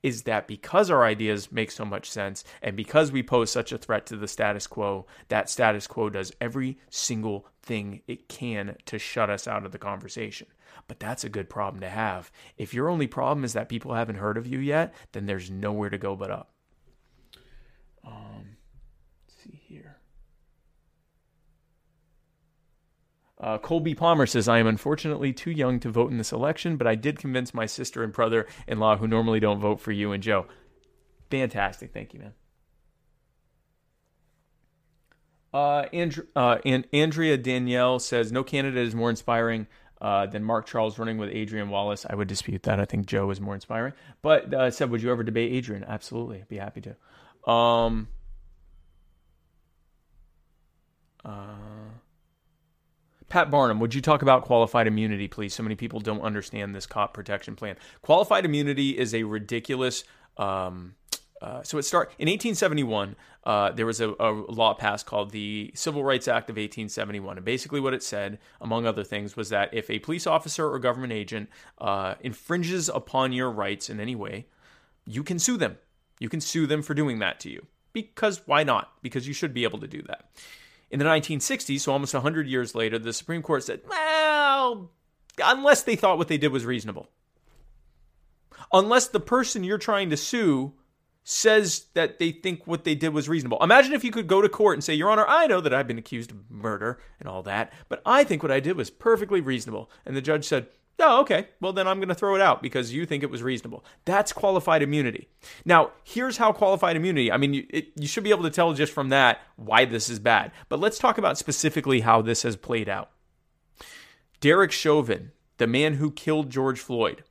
is 0.02 0.22
that 0.22 0.46
because 0.46 0.90
our 0.90 1.04
ideas 1.04 1.50
make 1.50 1.70
so 1.70 1.84
much 1.84 2.08
sense 2.08 2.44
and 2.62 2.76
because 2.76 3.10
we 3.10 3.22
pose 3.22 3.50
such 3.50 3.72
a 3.72 3.78
threat 3.78 4.06
to 4.06 4.16
the 4.16 4.28
status 4.28 4.66
quo, 4.68 5.06
that 5.28 5.50
status 5.50 5.86
quo 5.88 6.10
does 6.10 6.32
every 6.40 6.78
single 6.90 7.46
thing 7.62 8.00
it 8.06 8.28
can 8.28 8.76
to 8.86 8.98
shut 8.98 9.30
us 9.30 9.48
out 9.48 9.66
of 9.66 9.72
the 9.72 9.78
conversation. 9.78 10.46
But 10.88 11.00
that's 11.00 11.24
a 11.24 11.28
good 11.28 11.48
problem 11.48 11.80
to 11.80 11.88
have. 11.88 12.30
If 12.56 12.74
your 12.74 12.88
only 12.88 13.06
problem 13.06 13.44
is 13.44 13.52
that 13.52 13.68
people 13.68 13.94
haven't 13.94 14.16
heard 14.16 14.36
of 14.36 14.46
you 14.46 14.58
yet, 14.58 14.94
then 15.12 15.26
there's 15.26 15.50
nowhere 15.50 15.90
to 15.90 15.98
go 15.98 16.16
but 16.16 16.30
up. 16.30 16.50
Um, 18.06 18.56
see 19.42 19.60
here. 19.66 19.98
Uh, 23.40 23.58
Colby 23.58 23.94
Palmer 23.94 24.26
says, 24.26 24.48
I 24.48 24.58
am 24.58 24.66
unfortunately 24.66 25.32
too 25.32 25.50
young 25.50 25.80
to 25.80 25.90
vote 25.90 26.10
in 26.10 26.18
this 26.18 26.32
election, 26.32 26.76
but 26.76 26.86
I 26.86 26.94
did 26.94 27.18
convince 27.18 27.52
my 27.52 27.66
sister 27.66 28.02
and 28.02 28.12
brother 28.12 28.46
in 28.66 28.78
law 28.78 28.96
who 28.96 29.08
normally 29.08 29.40
don't 29.40 29.60
vote 29.60 29.80
for 29.80 29.92
you 29.92 30.12
and 30.12 30.22
Jo. 30.22 30.46
Fantastic. 31.30 31.92
Thank 31.92 32.14
you, 32.14 32.20
man. 32.20 32.32
Uh, 35.52 35.86
Andrew, 35.92 36.26
uh, 36.34 36.58
and 36.64 36.84
Andrea 36.92 37.36
Danielle 37.36 38.00
says, 38.00 38.32
No 38.32 38.42
candidate 38.42 38.86
is 38.86 38.94
more 38.94 39.08
inspiring 39.08 39.68
uh, 40.00 40.26
than 40.26 40.44
Mark 40.44 40.66
Charles 40.66 40.98
running 40.98 41.18
with 41.18 41.30
Adrian 41.30 41.70
Wallace. 41.70 42.04
I 42.08 42.14
would 42.14 42.28
dispute 42.28 42.64
that. 42.64 42.80
I 42.80 42.84
think 42.84 43.06
Jo 43.06 43.30
is 43.30 43.40
more 43.40 43.54
inspiring. 43.54 43.92
But 44.22 44.52
uh, 44.52 44.70
said, 44.70 44.90
would 44.90 45.02
you 45.02 45.10
ever 45.10 45.22
debate 45.22 45.52
Adrian? 45.52 45.84
Absolutely, 45.84 46.44
be 46.48 46.56
happy 46.56 46.82
to. 46.82 47.50
Um, 47.50 48.08
uh, 51.24 51.54
Pat 53.28 53.50
Barnum, 53.50 53.80
would 53.80 53.94
you 53.94 54.00
talk 54.00 54.22
about 54.22 54.44
qualified 54.44 54.86
immunity, 54.86 55.28
please? 55.28 55.54
So 55.54 55.62
many 55.62 55.74
people 55.74 56.00
don't 56.00 56.20
understand 56.20 56.74
this 56.74 56.86
cop 56.86 57.14
protection 57.14 57.56
plan. 57.56 57.76
Qualified 58.02 58.44
immunity 58.44 58.90
is 58.96 59.14
a 59.14 59.22
ridiculous. 59.24 60.04
Um, 60.36 60.94
uh, 61.44 61.62
so 61.62 61.76
it 61.76 61.82
start 61.82 62.10
in 62.18 62.26
1871. 62.26 63.16
Uh, 63.44 63.70
there 63.70 63.84
was 63.84 64.00
a, 64.00 64.14
a, 64.18 64.32
law 64.32 64.72
passed 64.72 65.04
called 65.04 65.30
the 65.30 65.70
Civil 65.74 66.02
Rights 66.02 66.26
Act 66.26 66.48
of 66.48 66.54
1871, 66.54 67.36
and 67.36 67.44
basically 67.44 67.80
what 67.80 67.92
it 67.92 68.02
said, 68.02 68.38
among 68.62 68.86
other 68.86 69.04
things, 69.04 69.36
was 69.36 69.50
that 69.50 69.68
if 69.74 69.90
a 69.90 69.98
police 69.98 70.26
officer 70.26 70.66
or 70.66 70.78
government 70.78 71.12
agent 71.12 71.50
uh, 71.78 72.14
infringes 72.22 72.88
upon 72.88 73.34
your 73.34 73.50
rights 73.50 73.90
in 73.90 74.00
any 74.00 74.14
way, 74.14 74.46
you 75.04 75.22
can 75.22 75.38
sue 75.38 75.58
them. 75.58 75.76
You 76.18 76.30
can 76.30 76.40
sue 76.40 76.66
them 76.66 76.80
for 76.80 76.94
doing 76.94 77.18
that 77.18 77.40
to 77.40 77.50
you. 77.50 77.66
Because 77.92 78.40
why 78.46 78.64
not? 78.64 78.92
Because 79.02 79.28
you 79.28 79.34
should 79.34 79.52
be 79.52 79.64
able 79.64 79.80
to 79.80 79.86
do 79.86 80.00
that. 80.04 80.30
In 80.90 80.98
the 80.98 81.04
1960s, 81.04 81.80
so 81.80 81.92
almost 81.92 82.14
100 82.14 82.46
years 82.46 82.74
later, 82.74 82.98
the 82.98 83.12
Supreme 83.12 83.42
Court 83.42 83.64
said, 83.64 83.82
well, 83.86 84.90
unless 85.44 85.82
they 85.82 85.94
thought 85.96 86.16
what 86.16 86.28
they 86.28 86.38
did 86.38 86.52
was 86.52 86.64
reasonable. 86.64 87.10
Unless 88.72 89.08
the 89.08 89.20
person 89.20 89.62
you're 89.62 89.76
trying 89.76 90.08
to 90.08 90.16
sue 90.16 90.72
says 91.24 91.86
that 91.94 92.18
they 92.18 92.30
think 92.30 92.66
what 92.66 92.84
they 92.84 92.94
did 92.94 93.14
was 93.14 93.28
reasonable. 93.28 93.58
Imagine 93.62 93.94
if 93.94 94.04
you 94.04 94.12
could 94.12 94.26
go 94.26 94.42
to 94.42 94.48
court 94.48 94.76
and 94.76 94.84
say, 94.84 94.94
Your 94.94 95.10
Honor, 95.10 95.24
I 95.26 95.46
know 95.46 95.60
that 95.60 95.74
I've 95.74 95.88
been 95.88 95.98
accused 95.98 96.30
of 96.30 96.50
murder 96.50 97.00
and 97.18 97.28
all 97.28 97.42
that, 97.42 97.72
but 97.88 98.02
I 98.04 98.24
think 98.24 98.42
what 98.42 98.52
I 98.52 98.60
did 98.60 98.76
was 98.76 98.90
perfectly 98.90 99.40
reasonable. 99.40 99.90
And 100.04 100.14
the 100.14 100.22
judge 100.22 100.44
said, 100.44 100.68
Oh, 101.00 101.22
okay. 101.22 101.48
Well, 101.60 101.72
then 101.72 101.88
I'm 101.88 101.98
going 101.98 102.08
to 102.08 102.14
throw 102.14 102.36
it 102.36 102.40
out 102.40 102.62
because 102.62 102.92
you 102.92 103.04
think 103.04 103.24
it 103.24 103.30
was 103.30 103.42
reasonable. 103.42 103.84
That's 104.04 104.32
qualified 104.32 104.82
immunity. 104.82 105.28
Now, 105.64 105.90
here's 106.04 106.36
how 106.36 106.52
qualified 106.52 106.94
immunity, 106.94 107.32
I 107.32 107.36
mean, 107.36 107.54
you, 107.54 107.66
it, 107.68 107.88
you 107.96 108.06
should 108.06 108.22
be 108.22 108.30
able 108.30 108.44
to 108.44 108.50
tell 108.50 108.72
just 108.74 108.92
from 108.92 109.08
that 109.08 109.40
why 109.56 109.86
this 109.86 110.08
is 110.08 110.20
bad. 110.20 110.52
But 110.68 110.78
let's 110.78 110.98
talk 110.98 111.18
about 111.18 111.36
specifically 111.36 112.00
how 112.00 112.22
this 112.22 112.42
has 112.44 112.54
played 112.54 112.88
out. 112.88 113.10
Derek 114.40 114.70
Chauvin, 114.70 115.32
the 115.56 115.66
man 115.66 115.94
who 115.94 116.12
killed 116.12 116.50
George 116.50 116.78
Floyd, 116.78 117.24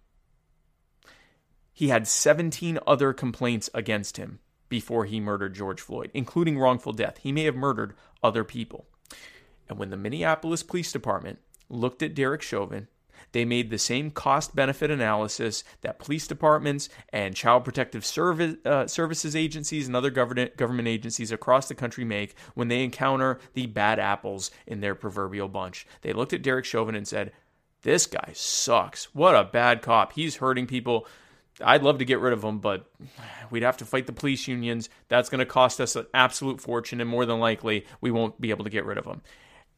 he 1.73 1.89
had 1.89 2.07
17 2.07 2.79
other 2.85 3.13
complaints 3.13 3.69
against 3.73 4.17
him 4.17 4.39
before 4.69 5.05
he 5.05 5.19
murdered 5.19 5.55
George 5.55 5.81
Floyd, 5.81 6.11
including 6.13 6.57
wrongful 6.57 6.93
death. 6.93 7.17
He 7.21 7.31
may 7.31 7.43
have 7.43 7.55
murdered 7.55 7.93
other 8.23 8.43
people. 8.43 8.85
And 9.67 9.77
when 9.77 9.89
the 9.89 9.97
Minneapolis 9.97 10.63
Police 10.63 10.91
Department 10.91 11.39
looked 11.69 12.03
at 12.03 12.15
Derek 12.15 12.41
Chauvin, 12.41 12.87
they 13.31 13.45
made 13.45 13.69
the 13.69 13.77
same 13.77 14.11
cost 14.11 14.55
benefit 14.55 14.91
analysis 14.91 15.63
that 15.81 15.99
police 15.99 16.27
departments 16.27 16.89
and 17.11 17.35
child 17.35 17.63
protective 17.63 18.05
service, 18.05 18.55
uh, 18.65 18.87
services 18.87 19.35
agencies 19.35 19.87
and 19.87 19.95
other 19.95 20.11
government, 20.11 20.55
government 20.57 20.87
agencies 20.87 21.31
across 21.31 21.67
the 21.67 21.75
country 21.75 22.05
make 22.05 22.35
when 22.53 22.67
they 22.67 22.83
encounter 22.83 23.39
the 23.53 23.65
bad 23.65 23.99
apples 23.99 24.51
in 24.67 24.81
their 24.81 24.95
proverbial 24.95 25.47
bunch. 25.47 25.87
They 26.01 26.13
looked 26.13 26.33
at 26.33 26.43
Derek 26.43 26.65
Chauvin 26.65 26.95
and 26.95 27.07
said, 27.07 27.31
This 27.81 28.05
guy 28.05 28.31
sucks. 28.33 29.13
What 29.15 29.35
a 29.35 29.43
bad 29.43 29.81
cop. 29.81 30.13
He's 30.13 30.37
hurting 30.37 30.67
people. 30.67 31.07
I'd 31.61 31.83
love 31.83 31.99
to 31.99 32.05
get 32.05 32.19
rid 32.19 32.33
of 32.33 32.43
him, 32.43 32.59
but 32.59 32.89
we'd 33.49 33.63
have 33.63 33.77
to 33.77 33.85
fight 33.85 34.07
the 34.07 34.13
police 34.13 34.47
unions. 34.47 34.89
That's 35.07 35.29
going 35.29 35.39
to 35.39 35.45
cost 35.45 35.79
us 35.79 35.95
an 35.95 36.07
absolute 36.13 36.59
fortune, 36.59 37.01
and 37.01 37.09
more 37.09 37.25
than 37.25 37.39
likely, 37.39 37.85
we 38.01 38.11
won't 38.11 38.39
be 38.41 38.49
able 38.49 38.63
to 38.63 38.69
get 38.69 38.85
rid 38.85 38.97
of 38.97 39.05
him. 39.05 39.21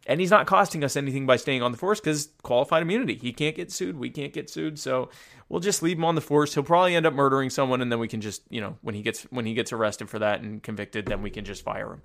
And 0.07 0.19
he's 0.19 0.31
not 0.31 0.45
costing 0.45 0.83
us 0.83 0.95
anything 0.95 1.25
by 1.25 1.35
staying 1.35 1.63
on 1.63 1.71
the 1.71 1.77
force 1.77 1.99
because 1.99 2.29
qualified 2.43 2.83
immunity. 2.83 3.15
He 3.15 3.33
can't 3.33 3.55
get 3.55 3.71
sued. 3.71 3.97
We 3.97 4.11
can't 4.11 4.33
get 4.33 4.49
sued. 4.49 4.77
So 4.77 5.09
we'll 5.49 5.61
just 5.61 5.81
leave 5.81 5.97
him 5.97 6.05
on 6.05 6.13
the 6.13 6.21
force. 6.21 6.53
He'll 6.53 6.63
probably 6.63 6.95
end 6.95 7.07
up 7.07 7.13
murdering 7.13 7.49
someone, 7.49 7.81
and 7.81 7.91
then 7.91 7.99
we 7.99 8.07
can 8.07 8.21
just, 8.21 8.43
you 8.49 8.61
know, 8.61 8.77
when 8.81 8.93
he 8.93 9.01
gets 9.01 9.23
when 9.23 9.45
he 9.45 9.55
gets 9.55 9.73
arrested 9.73 10.09
for 10.09 10.19
that 10.19 10.41
and 10.41 10.61
convicted, 10.61 11.07
then 11.07 11.23
we 11.23 11.31
can 11.31 11.43
just 11.43 11.63
fire 11.63 11.91
him. 11.93 12.01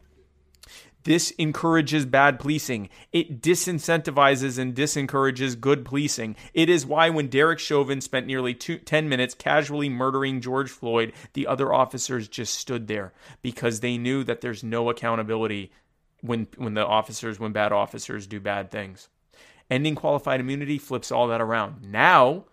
This 1.04 1.30
encourages 1.32 2.04
bad 2.04 2.38
policing. 2.38 2.88
It 3.12 3.40
disincentivizes 3.40 4.58
and 4.58 4.74
disencourages 4.74 5.58
good 5.58 5.84
policing. 5.84 6.36
It 6.52 6.68
is 6.68 6.84
why 6.84 7.10
when 7.10 7.28
Derek 7.28 7.58
Chauvin 7.58 8.00
spent 8.00 8.26
nearly 8.26 8.54
two, 8.54 8.78
10 8.78 9.08
minutes 9.08 9.34
casually 9.34 9.88
murdering 9.88 10.40
George 10.40 10.70
Floyd, 10.70 11.12
the 11.32 11.46
other 11.46 11.72
officers 11.72 12.28
just 12.28 12.54
stood 12.54 12.86
there 12.86 13.12
because 13.42 13.80
they 13.80 13.96
knew 13.96 14.24
that 14.24 14.40
there's 14.40 14.62
no 14.62 14.90
accountability 14.90 15.72
when 16.22 16.46
when 16.56 16.74
the 16.74 16.86
officers 16.86 17.40
when 17.40 17.52
bad 17.52 17.72
officers 17.72 18.26
do 18.26 18.40
bad 18.40 18.70
things. 18.70 19.08
Ending 19.70 19.94
qualified 19.94 20.40
immunity 20.40 20.78
flips 20.78 21.12
all 21.12 21.28
that 21.28 21.40
around. 21.40 21.82
Now, 21.82 22.44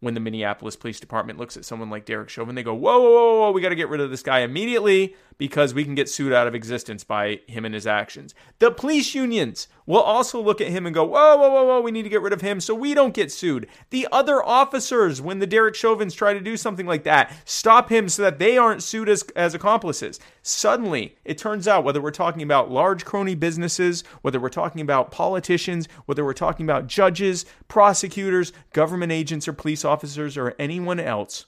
when 0.00 0.14
the 0.14 0.20
Minneapolis 0.20 0.76
Police 0.76 1.00
Department 1.00 1.38
looks 1.38 1.56
at 1.56 1.64
someone 1.64 1.90
like 1.90 2.04
Derek 2.04 2.28
Chauvin, 2.28 2.54
they 2.54 2.62
go, 2.62 2.74
whoa, 2.74 3.00
whoa, 3.00 3.10
whoa, 3.10 3.40
whoa 3.40 3.50
we 3.50 3.60
got 3.60 3.70
to 3.70 3.74
get 3.74 3.88
rid 3.88 4.00
of 4.00 4.10
this 4.10 4.22
guy 4.22 4.40
immediately 4.40 5.14
because 5.38 5.72
we 5.72 5.84
can 5.84 5.94
get 5.94 6.08
sued 6.08 6.32
out 6.32 6.46
of 6.46 6.54
existence 6.54 7.04
by 7.04 7.40
him 7.46 7.64
and 7.64 7.74
his 7.74 7.86
actions. 7.86 8.34
The 8.58 8.70
police 8.70 9.14
unions 9.14 9.68
will 9.86 10.00
also 10.00 10.42
look 10.42 10.60
at 10.60 10.68
him 10.68 10.84
and 10.84 10.94
go, 10.94 11.04
whoa, 11.04 11.36
whoa, 11.36 11.50
whoa, 11.50 11.64
whoa, 11.64 11.80
we 11.80 11.92
need 11.92 12.02
to 12.02 12.08
get 12.08 12.20
rid 12.20 12.32
of 12.32 12.42
him 12.42 12.60
so 12.60 12.74
we 12.74 12.92
don't 12.92 13.14
get 13.14 13.32
sued. 13.32 13.66
The 13.90 14.06
other 14.12 14.44
officers, 14.44 15.22
when 15.22 15.38
the 15.38 15.46
Derek 15.46 15.74
Chauvins 15.74 16.12
try 16.12 16.34
to 16.34 16.40
do 16.40 16.56
something 16.56 16.86
like 16.86 17.04
that, 17.04 17.32
stop 17.44 17.88
him 17.88 18.08
so 18.08 18.22
that 18.22 18.38
they 18.38 18.58
aren't 18.58 18.82
sued 18.82 19.08
as, 19.08 19.22
as 19.34 19.54
accomplices. 19.54 20.20
Suddenly, 20.42 21.16
it 21.24 21.38
turns 21.38 21.66
out, 21.66 21.84
whether 21.84 22.02
we're 22.02 22.10
talking 22.10 22.42
about 22.42 22.70
large 22.70 23.04
crony 23.04 23.34
businesses, 23.34 24.02
whether 24.22 24.40
we're 24.40 24.48
talking 24.48 24.80
about 24.82 25.10
politicians, 25.10 25.88
whether 26.06 26.24
we're 26.24 26.32
talking 26.34 26.66
about 26.66 26.86
judges, 26.86 27.46
prosecutors, 27.68 28.52
government 28.72 29.12
agents, 29.12 29.48
or 29.48 29.52
police 29.52 29.84
officers, 29.88 30.36
or 30.36 30.54
anyone 30.58 31.00
else, 31.00 31.46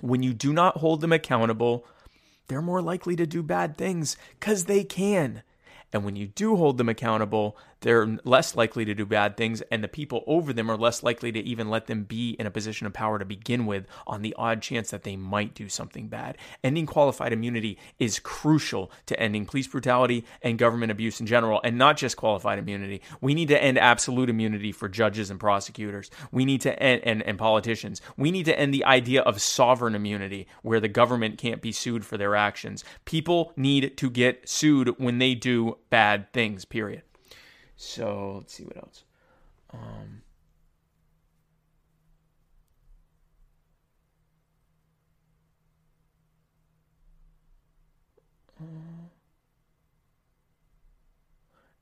when 0.00 0.22
you 0.22 0.34
do 0.34 0.52
not 0.52 0.78
hold 0.78 1.00
them 1.00 1.12
accountable, 1.12 1.86
they're 2.48 2.62
more 2.62 2.82
likely 2.82 3.16
to 3.16 3.26
do 3.26 3.42
bad 3.42 3.76
things 3.76 4.16
because 4.38 4.64
they 4.64 4.84
can. 4.84 5.42
And 5.92 6.04
when 6.04 6.16
you 6.16 6.26
do 6.26 6.56
hold 6.56 6.78
them 6.78 6.88
accountable, 6.88 7.56
they're 7.80 8.18
less 8.24 8.56
likely 8.56 8.84
to 8.84 8.94
do 8.94 9.06
bad 9.06 9.36
things, 9.36 9.62
and 9.70 9.82
the 9.82 9.88
people 9.88 10.24
over 10.26 10.52
them 10.52 10.70
are 10.70 10.76
less 10.76 11.02
likely 11.02 11.32
to 11.32 11.40
even 11.40 11.68
let 11.68 11.86
them 11.86 12.04
be 12.04 12.30
in 12.38 12.46
a 12.46 12.50
position 12.50 12.86
of 12.86 12.92
power 12.92 13.18
to 13.18 13.24
begin 13.24 13.66
with 13.66 13.86
on 14.06 14.22
the 14.22 14.34
odd 14.38 14.62
chance 14.62 14.90
that 14.90 15.02
they 15.02 15.16
might 15.16 15.54
do 15.54 15.68
something 15.68 16.08
bad. 16.08 16.38
Ending 16.64 16.86
qualified 16.86 17.32
immunity 17.32 17.78
is 17.98 18.18
crucial 18.18 18.90
to 19.06 19.18
ending 19.20 19.46
police 19.46 19.66
brutality 19.66 20.24
and 20.42 20.58
government 20.58 20.92
abuse 20.92 21.20
in 21.20 21.26
general, 21.26 21.60
and 21.64 21.78
not 21.78 21.96
just 21.96 22.16
qualified 22.16 22.58
immunity. 22.58 23.02
We 23.20 23.34
need 23.34 23.48
to 23.48 23.62
end 23.62 23.78
absolute 23.78 24.30
immunity 24.30 24.72
for 24.72 24.88
judges 24.88 25.30
and 25.30 25.38
prosecutors. 25.38 26.10
We 26.30 26.44
need 26.44 26.62
to 26.62 26.82
end, 26.82 27.02
and, 27.04 27.22
and 27.22 27.38
politicians. 27.38 28.00
We 28.16 28.30
need 28.30 28.44
to 28.44 28.58
end 28.58 28.72
the 28.72 28.84
idea 28.84 29.22
of 29.22 29.40
sovereign 29.40 29.94
immunity 29.94 30.46
where 30.62 30.80
the 30.80 30.88
government 30.88 31.38
can't 31.38 31.62
be 31.62 31.72
sued 31.72 32.04
for 32.04 32.16
their 32.16 32.34
actions. 32.34 32.84
People 33.04 33.52
need 33.56 33.96
to 33.98 34.10
get 34.10 34.48
sued 34.48 34.98
when 34.98 35.18
they 35.18 35.34
do 35.34 35.78
bad 35.90 36.32
things, 36.32 36.64
period. 36.64 37.02
So 37.76 38.36
let's 38.38 38.54
see 38.54 38.64
what 38.64 38.76
else. 38.78 39.04
Um, 39.72 40.22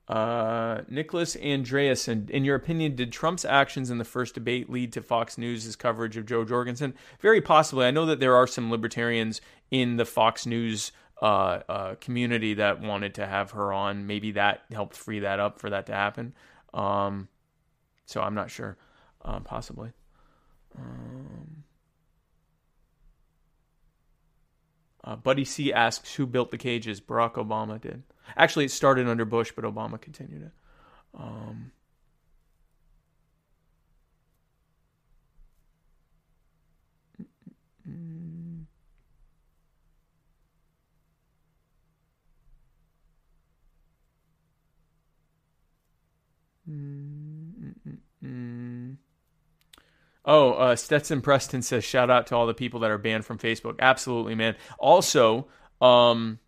Uh, 0.07 0.81
Nicholas 0.87 1.35
Andreasen, 1.37 2.29
in 2.29 2.45
your 2.45 2.55
opinion, 2.55 2.95
did 2.95 3.11
Trump's 3.11 3.43
actions 3.43 3.89
in 3.89 3.97
the 3.97 4.05
first 4.05 4.35
debate 4.35 4.69
lead 4.69 4.93
to 4.93 5.01
Fox 5.01 5.35
News' 5.35 5.75
coverage 5.75 6.15
of 6.15 6.27
Jo 6.27 6.45
Jorgensen? 6.45 6.93
Very 7.19 7.41
possibly. 7.41 7.87
I 7.87 7.91
know 7.91 8.05
that 8.05 8.19
there 8.19 8.35
are 8.35 8.45
some 8.45 8.69
libertarians 8.69 9.41
in 9.71 9.95
the 9.97 10.05
Fox 10.05 10.45
News 10.45 10.91
uh, 11.21 11.59
uh, 11.69 11.95
community 11.95 12.55
that 12.55 12.81
wanted 12.81 13.15
to 13.15 13.25
have 13.25 13.51
her 13.51 13.71
on. 13.71 14.07
Maybe 14.07 14.31
that 14.31 14.63
helped 14.71 14.95
free 14.95 15.19
that 15.19 15.39
up 15.39 15.59
for 15.59 15.69
that 15.69 15.85
to 15.87 15.93
happen. 15.93 16.33
Um, 16.73 17.27
so 18.05 18.21
I'm 18.21 18.35
not 18.35 18.51
sure. 18.51 18.77
Uh, 19.23 19.39
possibly. 19.39 19.91
Um, 20.77 21.63
uh, 25.03 25.15
Buddy 25.15 25.45
C 25.45 25.73
asks 25.73 26.15
who 26.15 26.27
built 26.27 26.51
the 26.51 26.57
cages. 26.57 27.01
Barack 27.01 27.33
Obama 27.33 27.79
did. 27.79 28.03
Actually, 28.35 28.65
it 28.65 28.71
started 28.71 29.07
under 29.07 29.25
Bush, 29.25 29.51
but 29.55 29.65
Obama 29.65 29.99
continued 29.99 30.43
it. 30.43 30.51
Um, 31.17 31.71
Mm. 46.69 47.65
Oh, 50.27 50.53
uh, 50.53 50.75
Stetson 50.75 51.21
Preston 51.21 51.61
says, 51.61 51.83
shout 51.83 52.09
out 52.09 52.27
to 52.27 52.35
all 52.35 52.47
the 52.47 52.53
people 52.53 52.79
that 52.79 52.89
are 52.89 52.97
banned 52.97 53.25
from 53.25 53.37
Facebook. 53.37 53.75
Absolutely, 53.79 54.33
man. 54.33 54.55
Also, 54.79 55.47
um, 55.81 56.39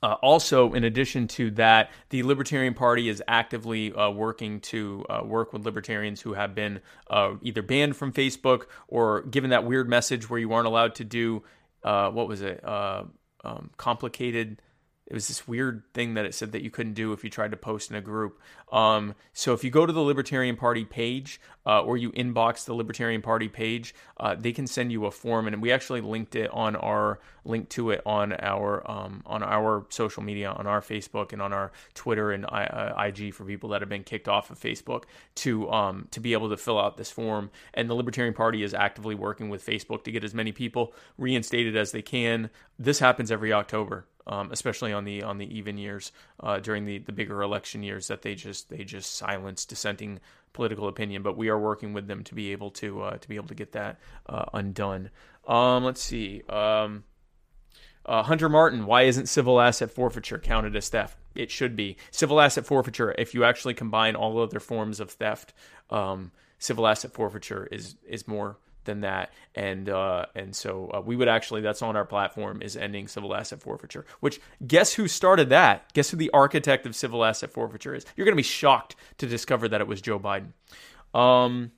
uh, 0.00 0.14
also, 0.22 0.72
in 0.74 0.84
addition 0.84 1.26
to 1.26 1.50
that, 1.52 1.90
the 2.10 2.22
Libertarian 2.22 2.74
Party 2.74 3.08
is 3.08 3.22
actively 3.26 3.92
uh, 3.92 4.10
working 4.10 4.60
to 4.60 5.04
uh, 5.08 5.22
work 5.24 5.52
with 5.52 5.64
libertarians 5.64 6.20
who 6.20 6.34
have 6.34 6.54
been 6.54 6.80
uh, 7.10 7.32
either 7.42 7.62
banned 7.62 7.96
from 7.96 8.12
Facebook 8.12 8.66
or 8.86 9.22
given 9.22 9.50
that 9.50 9.64
weird 9.64 9.88
message 9.88 10.30
where 10.30 10.38
you 10.38 10.52
aren't 10.52 10.66
allowed 10.66 10.94
to 10.96 11.04
do 11.04 11.42
uh, 11.82 12.10
what 12.10 12.28
was 12.28 12.42
it, 12.42 12.62
um, 12.66 13.70
complicated 13.76 14.60
it 15.06 15.12
was 15.12 15.28
this 15.28 15.46
weird 15.46 15.82
thing 15.92 16.14
that 16.14 16.24
it 16.24 16.34
said 16.34 16.52
that 16.52 16.62
you 16.62 16.70
couldn't 16.70 16.94
do 16.94 17.12
if 17.12 17.22
you 17.22 17.28
tried 17.28 17.50
to 17.50 17.58
post 17.58 17.90
in 17.90 17.96
a 17.96 18.00
group. 18.00 18.40
Um, 18.72 19.14
so 19.34 19.52
if 19.52 19.62
you 19.62 19.70
go 19.70 19.84
to 19.84 19.92
the 19.92 20.00
Libertarian 20.00 20.56
Party 20.56 20.84
page 20.86 21.40
uh, 21.66 21.82
or 21.82 21.98
you 21.98 22.10
inbox 22.12 22.64
the 22.64 22.74
Libertarian 22.74 23.20
Party 23.20 23.48
page, 23.48 23.94
uh, 24.18 24.34
they 24.34 24.52
can 24.52 24.66
send 24.66 24.90
you 24.92 25.04
a 25.04 25.10
form, 25.10 25.46
and 25.46 25.60
we 25.60 25.70
actually 25.72 26.00
linked 26.00 26.34
it 26.34 26.50
on 26.52 26.74
our 26.74 27.20
link 27.44 27.68
to 27.68 27.90
it 27.90 28.00
on 28.06 28.32
our 28.32 28.90
um, 28.90 29.22
on 29.26 29.42
our 29.42 29.84
social 29.90 30.22
media, 30.22 30.50
on 30.50 30.66
our 30.66 30.80
Facebook 30.80 31.34
and 31.34 31.42
on 31.42 31.52
our 31.52 31.70
Twitter 31.92 32.32
and 32.32 32.46
I, 32.46 32.64
uh, 32.64 33.04
IG 33.04 33.34
for 33.34 33.44
people 33.44 33.68
that 33.70 33.82
have 33.82 33.90
been 33.90 34.04
kicked 34.04 34.26
off 34.26 34.50
of 34.50 34.58
Facebook 34.58 35.04
to 35.36 35.70
um, 35.70 36.08
to 36.12 36.20
be 36.20 36.32
able 36.32 36.48
to 36.48 36.56
fill 36.56 36.78
out 36.78 36.96
this 36.96 37.10
form. 37.10 37.50
And 37.74 37.90
the 37.90 37.94
Libertarian 37.94 38.34
Party 38.34 38.62
is 38.62 38.72
actively 38.72 39.14
working 39.14 39.50
with 39.50 39.64
Facebook 39.64 40.04
to 40.04 40.10
get 40.10 40.24
as 40.24 40.32
many 40.32 40.52
people 40.52 40.94
reinstated 41.18 41.76
as 41.76 41.92
they 41.92 42.02
can. 42.02 42.48
This 42.78 43.00
happens 43.00 43.30
every 43.30 43.52
October 43.52 44.06
um, 44.26 44.50
especially 44.52 44.92
on 44.92 45.04
the 45.04 45.22
on 45.22 45.38
the 45.38 45.56
even 45.56 45.78
years 45.78 46.12
uh, 46.40 46.58
during 46.58 46.84
the, 46.84 46.98
the 46.98 47.12
bigger 47.12 47.42
election 47.42 47.82
years 47.82 48.08
that 48.08 48.22
they 48.22 48.34
just 48.34 48.70
they 48.70 48.84
just 48.84 49.16
silence 49.16 49.64
dissenting 49.64 50.20
political 50.52 50.88
opinion. 50.88 51.22
But 51.22 51.36
we 51.36 51.48
are 51.48 51.58
working 51.58 51.92
with 51.92 52.06
them 52.06 52.24
to 52.24 52.34
be 52.34 52.52
able 52.52 52.70
to 52.72 53.02
uh, 53.02 53.16
to 53.18 53.28
be 53.28 53.36
able 53.36 53.48
to 53.48 53.54
get 53.54 53.72
that 53.72 53.98
uh, 54.28 54.46
undone. 54.52 55.10
Um, 55.46 55.84
let's 55.84 56.02
see. 56.02 56.42
Um, 56.48 57.04
uh, 58.06 58.22
Hunter 58.22 58.48
Martin, 58.48 58.86
why 58.86 59.02
isn't 59.02 59.28
civil 59.28 59.60
asset 59.60 59.90
forfeiture 59.90 60.38
counted 60.38 60.76
as 60.76 60.88
theft? 60.88 61.16
It 61.34 61.50
should 61.50 61.74
be. 61.74 61.96
Civil 62.10 62.40
asset 62.40 62.66
forfeiture, 62.66 63.14
if 63.16 63.34
you 63.34 63.44
actually 63.44 63.74
combine 63.74 64.14
all 64.14 64.38
other 64.40 64.60
forms 64.60 65.00
of 65.00 65.10
theft, 65.10 65.52
um, 65.90 66.30
civil 66.58 66.86
asset 66.86 67.12
forfeiture 67.12 67.66
is 67.72 67.96
is 68.06 68.28
more 68.28 68.58
than 68.84 69.00
that. 69.02 69.32
And 69.54 69.88
uh, 69.88 70.26
and 70.34 70.54
so 70.54 70.90
uh, 70.94 71.00
we 71.00 71.16
would 71.16 71.28
actually 71.28 71.60
that's 71.60 71.82
on 71.82 71.96
our 71.96 72.04
platform 72.04 72.62
is 72.62 72.76
ending 72.76 73.08
civil 73.08 73.34
asset 73.34 73.60
forfeiture. 73.60 74.04
Which 74.20 74.40
guess 74.66 74.94
who 74.94 75.08
started 75.08 75.48
that? 75.50 75.92
Guess 75.92 76.10
who 76.10 76.16
the 76.16 76.30
architect 76.30 76.86
of 76.86 76.94
civil 76.94 77.24
asset 77.24 77.52
forfeiture 77.52 77.94
is? 77.94 78.04
You're 78.16 78.24
going 78.24 78.34
to 78.34 78.36
be 78.36 78.42
shocked 78.42 78.96
to 79.18 79.26
discover 79.26 79.68
that 79.68 79.80
it 79.80 79.86
was 79.86 80.00
Joe 80.00 80.18
Biden. 80.18 80.52
Um, 81.18 81.72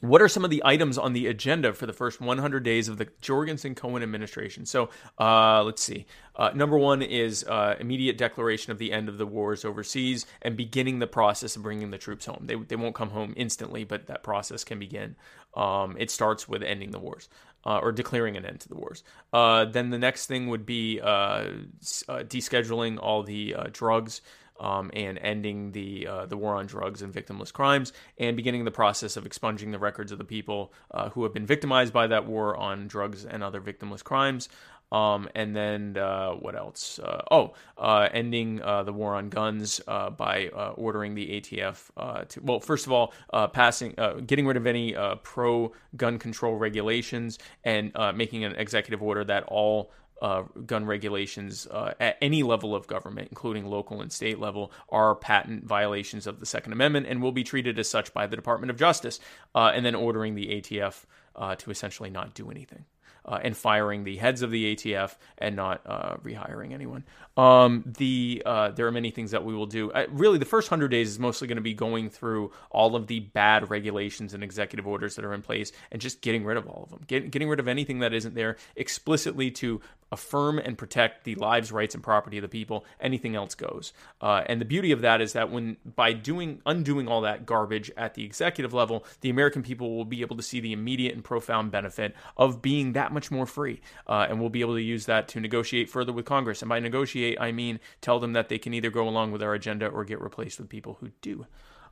what 0.00 0.22
are 0.22 0.28
some 0.28 0.44
of 0.44 0.50
the 0.50 0.62
items 0.64 0.96
on 0.96 1.12
the 1.12 1.26
agenda 1.26 1.74
for 1.74 1.84
the 1.84 1.92
first 1.92 2.22
100 2.22 2.62
days 2.62 2.88
of 2.88 2.96
the 2.96 3.08
Jorgensen 3.20 3.74
Cohen 3.74 4.02
administration? 4.02 4.64
So 4.64 4.88
uh, 5.18 5.62
let's 5.62 5.82
see. 5.82 6.06
Uh, 6.34 6.50
number 6.54 6.78
one 6.78 7.02
is 7.02 7.44
uh, 7.44 7.76
immediate 7.78 8.16
declaration 8.16 8.72
of 8.72 8.78
the 8.78 8.92
end 8.92 9.10
of 9.10 9.18
the 9.18 9.26
wars 9.26 9.62
overseas 9.62 10.24
and 10.40 10.56
beginning 10.56 11.00
the 11.00 11.06
process 11.06 11.54
of 11.54 11.62
bringing 11.62 11.90
the 11.90 11.98
troops 11.98 12.24
home. 12.24 12.44
They, 12.46 12.54
they 12.54 12.76
won't 12.76 12.94
come 12.94 13.10
home 13.10 13.34
instantly, 13.36 13.84
but 13.84 14.06
that 14.06 14.22
process 14.22 14.64
can 14.64 14.78
begin. 14.78 15.16
Um, 15.54 15.96
it 15.98 16.10
starts 16.10 16.48
with 16.48 16.62
ending 16.62 16.90
the 16.90 17.00
wars. 17.00 17.28
Uh, 17.62 17.78
or 17.82 17.92
declaring 17.92 18.38
an 18.38 18.46
end 18.46 18.58
to 18.58 18.70
the 18.70 18.74
wars. 18.74 19.04
Uh, 19.34 19.66
then 19.66 19.90
the 19.90 19.98
next 19.98 20.24
thing 20.24 20.48
would 20.48 20.64
be 20.64 20.98
uh, 20.98 21.44
descheduling 21.82 22.98
all 22.98 23.22
the 23.22 23.54
drugs 23.70 24.22
um, 24.60 24.90
and 24.94 25.18
ending 25.18 25.72
the 25.72 26.06
uh, 26.06 26.26
the 26.26 26.36
war 26.36 26.54
on 26.54 26.66
drugs 26.66 27.02
and 27.02 27.12
victimless 27.12 27.52
crimes, 27.52 27.92
and 28.18 28.36
beginning 28.36 28.64
the 28.64 28.70
process 28.70 29.16
of 29.16 29.26
expunging 29.26 29.72
the 29.72 29.78
records 29.78 30.12
of 30.12 30.18
the 30.18 30.24
people 30.24 30.72
uh, 30.92 31.08
who 31.10 31.22
have 31.24 31.32
been 31.32 31.46
victimized 31.46 31.92
by 31.92 32.06
that 32.06 32.26
war 32.26 32.56
on 32.56 32.86
drugs 32.86 33.24
and 33.24 33.42
other 33.42 33.60
victimless 33.60 34.04
crimes. 34.04 34.48
Um, 34.92 35.28
and 35.34 35.54
then 35.54 35.96
uh, 35.96 36.32
what 36.32 36.56
else? 36.56 36.98
Uh, 36.98 37.22
oh, 37.30 37.54
uh, 37.78 38.08
ending 38.12 38.60
uh, 38.60 38.82
the 38.82 38.92
war 38.92 39.14
on 39.14 39.28
guns 39.28 39.80
by 39.86 40.48
ordering 40.76 41.14
the 41.14 41.40
ATF 41.40 42.28
to 42.28 42.40
well, 42.42 42.60
first 42.60 42.86
of 42.86 42.92
all, 42.92 43.12
passing, 43.52 43.94
getting 44.26 44.46
rid 44.46 44.56
of 44.56 44.66
any 44.66 44.94
pro 45.22 45.72
gun 45.96 46.18
control 46.18 46.56
regulations, 46.56 47.38
and 47.64 47.92
making 48.14 48.44
an 48.44 48.54
executive 48.56 49.02
order 49.02 49.24
that 49.24 49.44
all 49.44 49.90
uh, 50.20 50.42
gun 50.66 50.84
regulations 50.84 51.66
uh, 51.70 51.94
at 51.98 52.18
any 52.20 52.42
level 52.42 52.74
of 52.74 52.86
government, 52.86 53.28
including 53.30 53.64
local 53.64 54.00
and 54.02 54.12
state 54.12 54.38
level, 54.38 54.70
are 54.90 55.14
patent 55.14 55.64
violations 55.64 56.26
of 56.26 56.40
the 56.40 56.46
Second 56.46 56.72
Amendment 56.72 57.06
and 57.06 57.22
will 57.22 57.32
be 57.32 57.44
treated 57.44 57.78
as 57.78 57.88
such 57.88 58.12
by 58.12 58.26
the 58.26 58.36
Department 58.36 58.70
of 58.70 58.76
Justice, 58.76 59.18
uh, 59.54 59.72
and 59.74 59.84
then 59.84 59.94
ordering 59.94 60.34
the 60.34 60.60
ATF 60.60 61.04
uh, 61.36 61.54
to 61.56 61.70
essentially 61.70 62.10
not 62.10 62.34
do 62.34 62.50
anything 62.50 62.84
uh, 63.30 63.38
and 63.42 63.56
firing 63.56 64.02
the 64.02 64.16
heads 64.16 64.42
of 64.42 64.50
the 64.50 64.74
ATF 64.74 65.14
and 65.38 65.54
not 65.54 65.80
uh, 65.86 66.16
rehiring 66.16 66.72
anyone. 66.72 67.04
Um, 67.36 67.84
the 67.86 68.42
uh, 68.44 68.72
there 68.72 68.86
are 68.86 68.92
many 68.92 69.10
things 69.10 69.30
that 69.30 69.44
we 69.44 69.54
will 69.54 69.66
do. 69.66 69.92
Uh, 69.92 70.06
really, 70.10 70.38
the 70.38 70.44
first 70.44 70.68
hundred 70.68 70.88
days 70.88 71.08
is 71.08 71.18
mostly 71.18 71.46
going 71.46 71.56
to 71.56 71.62
be 71.62 71.72
going 71.72 72.10
through 72.10 72.50
all 72.70 72.96
of 72.96 73.06
the 73.06 73.20
bad 73.20 73.70
regulations 73.70 74.34
and 74.34 74.42
executive 74.42 74.86
orders 74.86 75.14
that 75.14 75.24
are 75.24 75.32
in 75.32 75.42
place 75.42 75.70
and 75.92 76.02
just 76.02 76.20
getting 76.20 76.44
rid 76.44 76.56
of 76.56 76.66
all 76.66 76.82
of 76.82 76.90
them, 76.90 77.00
Get, 77.06 77.30
getting 77.30 77.48
rid 77.48 77.60
of 77.60 77.68
anything 77.68 78.00
that 78.00 78.12
isn't 78.12 78.34
there 78.34 78.56
explicitly 78.76 79.50
to 79.52 79.80
affirm 80.12 80.58
and 80.58 80.76
protect 80.76 81.24
the 81.24 81.34
lives, 81.36 81.70
rights, 81.70 81.94
and 81.94 82.02
property 82.02 82.38
of 82.38 82.42
the 82.42 82.48
people. 82.48 82.84
Anything 83.00 83.36
else 83.36 83.54
goes. 83.54 83.92
Uh, 84.20 84.42
and 84.46 84.60
the 84.60 84.64
beauty 84.64 84.92
of 84.92 85.02
that 85.02 85.20
is 85.20 85.34
that 85.34 85.50
when 85.50 85.76
by 85.96 86.12
doing 86.12 86.60
undoing 86.66 87.06
all 87.06 87.20
that 87.20 87.46
garbage 87.46 87.90
at 87.96 88.14
the 88.14 88.24
executive 88.24 88.72
level, 88.72 89.04
the 89.20 89.30
American 89.30 89.62
people 89.62 89.96
will 89.96 90.04
be 90.04 90.20
able 90.20 90.36
to 90.36 90.42
see 90.42 90.60
the 90.60 90.72
immediate 90.72 91.14
and 91.14 91.22
profound 91.22 91.70
benefit 91.70 92.14
of 92.36 92.60
being 92.60 92.92
that 92.92 93.12
much 93.12 93.19
more 93.28 93.44
free, 93.44 93.80
uh, 94.06 94.26
and 94.28 94.38
we'll 94.38 94.50
be 94.50 94.60
able 94.60 94.74
to 94.74 94.82
use 94.82 95.06
that 95.06 95.26
to 95.28 95.40
negotiate 95.40 95.90
further 95.90 96.12
with 96.12 96.24
Congress. 96.24 96.62
And 96.62 96.68
by 96.68 96.78
negotiate, 96.78 97.40
I 97.40 97.50
mean 97.50 97.80
tell 98.00 98.20
them 98.20 98.34
that 98.34 98.48
they 98.48 98.58
can 98.58 98.72
either 98.72 98.90
go 98.90 99.08
along 99.08 99.32
with 99.32 99.42
our 99.42 99.52
agenda 99.52 99.88
or 99.88 100.04
get 100.04 100.20
replaced 100.20 100.60
with 100.60 100.68
people 100.68 100.98
who 101.00 101.10
do. 101.20 101.46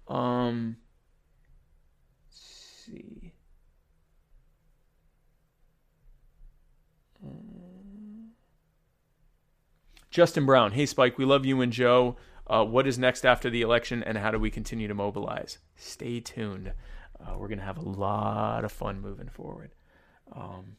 Um, 0.06 0.76
see. 2.30 3.32
Justin 10.10 10.46
Brown, 10.46 10.72
hey 10.72 10.86
Spike, 10.86 11.18
we 11.18 11.24
love 11.24 11.44
you 11.44 11.60
and 11.60 11.72
Jo. 11.72 12.16
Uh, 12.46 12.64
what 12.64 12.86
is 12.86 12.98
next 12.98 13.26
after 13.26 13.50
the 13.50 13.60
election, 13.60 14.02
and 14.02 14.16
how 14.16 14.30
do 14.30 14.38
we 14.38 14.50
continue 14.50 14.88
to 14.88 14.94
mobilize? 14.94 15.58
Stay 15.76 16.18
tuned. 16.18 16.72
Uh, 17.20 17.34
we're 17.36 17.48
going 17.48 17.58
to 17.58 17.64
have 17.64 17.76
a 17.76 17.88
lot 17.88 18.64
of 18.64 18.72
fun 18.72 19.00
moving 19.00 19.28
forward. 19.28 19.74
Um, 20.32 20.76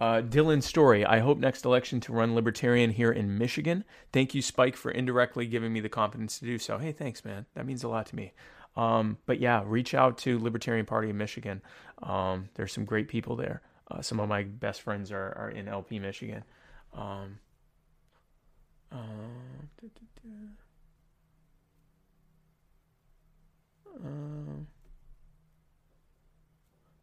uh, 0.00 0.22
Dylan 0.22 0.62
Story, 0.62 1.04
I 1.04 1.18
hope 1.18 1.38
next 1.38 1.64
election 1.64 2.00
to 2.00 2.12
run 2.12 2.34
Libertarian 2.34 2.90
here 2.90 3.12
in 3.12 3.36
Michigan. 3.36 3.84
Thank 4.12 4.34
you, 4.34 4.40
Spike, 4.40 4.76
for 4.76 4.90
indirectly 4.90 5.46
giving 5.46 5.72
me 5.72 5.80
the 5.80 5.90
confidence 5.90 6.38
to 6.38 6.46
do 6.46 6.58
so. 6.58 6.78
Hey, 6.78 6.92
thanks, 6.92 7.24
man. 7.24 7.46
That 7.54 7.66
means 7.66 7.84
a 7.84 7.88
lot 7.88 8.06
to 8.06 8.16
me. 8.16 8.32
Um, 8.76 9.18
but 9.26 9.40
yeah, 9.40 9.62
reach 9.66 9.94
out 9.94 10.16
to 10.18 10.38
Libertarian 10.38 10.86
Party 10.86 11.10
in 11.10 11.18
Michigan. 11.18 11.60
Um, 12.02 12.48
there's 12.54 12.72
some 12.72 12.86
great 12.86 13.08
people 13.08 13.36
there. 13.36 13.60
Uh, 13.90 14.00
some 14.00 14.20
of 14.20 14.28
my 14.28 14.44
best 14.44 14.80
friends 14.80 15.12
are, 15.12 15.36
are 15.36 15.50
in 15.50 15.68
LP 15.68 15.98
Michigan. 15.98 16.44
Um, 16.94 17.38
uh, 18.92 18.96
um, 24.02 24.66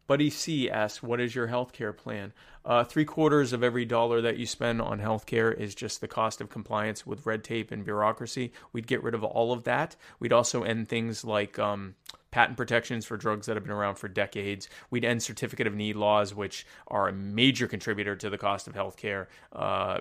Buddy 0.08 0.30
C 0.30 0.68
asks, 0.68 1.02
"What 1.02 1.20
is 1.20 1.36
your 1.36 1.46
healthcare 1.46 1.96
plan?" 1.96 2.32
Uh, 2.64 2.82
three 2.82 3.04
quarters 3.04 3.52
of 3.52 3.62
every 3.62 3.84
dollar 3.84 4.20
that 4.22 4.38
you 4.38 4.46
spend 4.46 4.82
on 4.82 5.00
healthcare 5.00 5.56
is 5.56 5.74
just 5.74 6.00
the 6.00 6.08
cost 6.08 6.40
of 6.40 6.50
compliance 6.50 7.06
with 7.06 7.24
red 7.24 7.44
tape 7.44 7.70
and 7.70 7.84
bureaucracy. 7.84 8.52
We'd 8.72 8.86
get 8.86 9.02
rid 9.02 9.14
of 9.14 9.22
all 9.22 9.52
of 9.52 9.64
that. 9.64 9.96
We'd 10.18 10.32
also 10.32 10.64
end 10.64 10.88
things 10.88 11.24
like 11.24 11.58
um, 11.58 11.94
patent 12.30 12.56
protections 12.56 13.04
for 13.04 13.16
drugs 13.16 13.46
that 13.46 13.56
have 13.56 13.64
been 13.64 13.72
around 13.72 13.96
for 13.96 14.08
decades. 14.08 14.68
We'd 14.90 15.04
end 15.04 15.22
certificate 15.22 15.66
of 15.66 15.74
need 15.74 15.96
laws, 15.96 16.34
which 16.34 16.66
are 16.88 17.08
a 17.08 17.12
major 17.12 17.66
contributor 17.66 18.16
to 18.16 18.30
the 18.30 18.38
cost 18.38 18.66
of 18.66 18.74
healthcare 18.74 19.26
uh, 19.52 20.00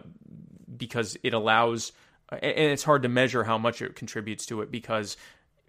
because 0.77 1.17
it 1.21 1.33
allows, 1.33 1.91
and 2.29 2.41
it's 2.43 2.83
hard 2.83 3.03
to 3.03 3.09
measure 3.09 3.43
how 3.43 3.57
much 3.57 3.81
it 3.81 3.95
contributes 3.95 4.45
to 4.47 4.61
it 4.61 4.71
because 4.71 5.17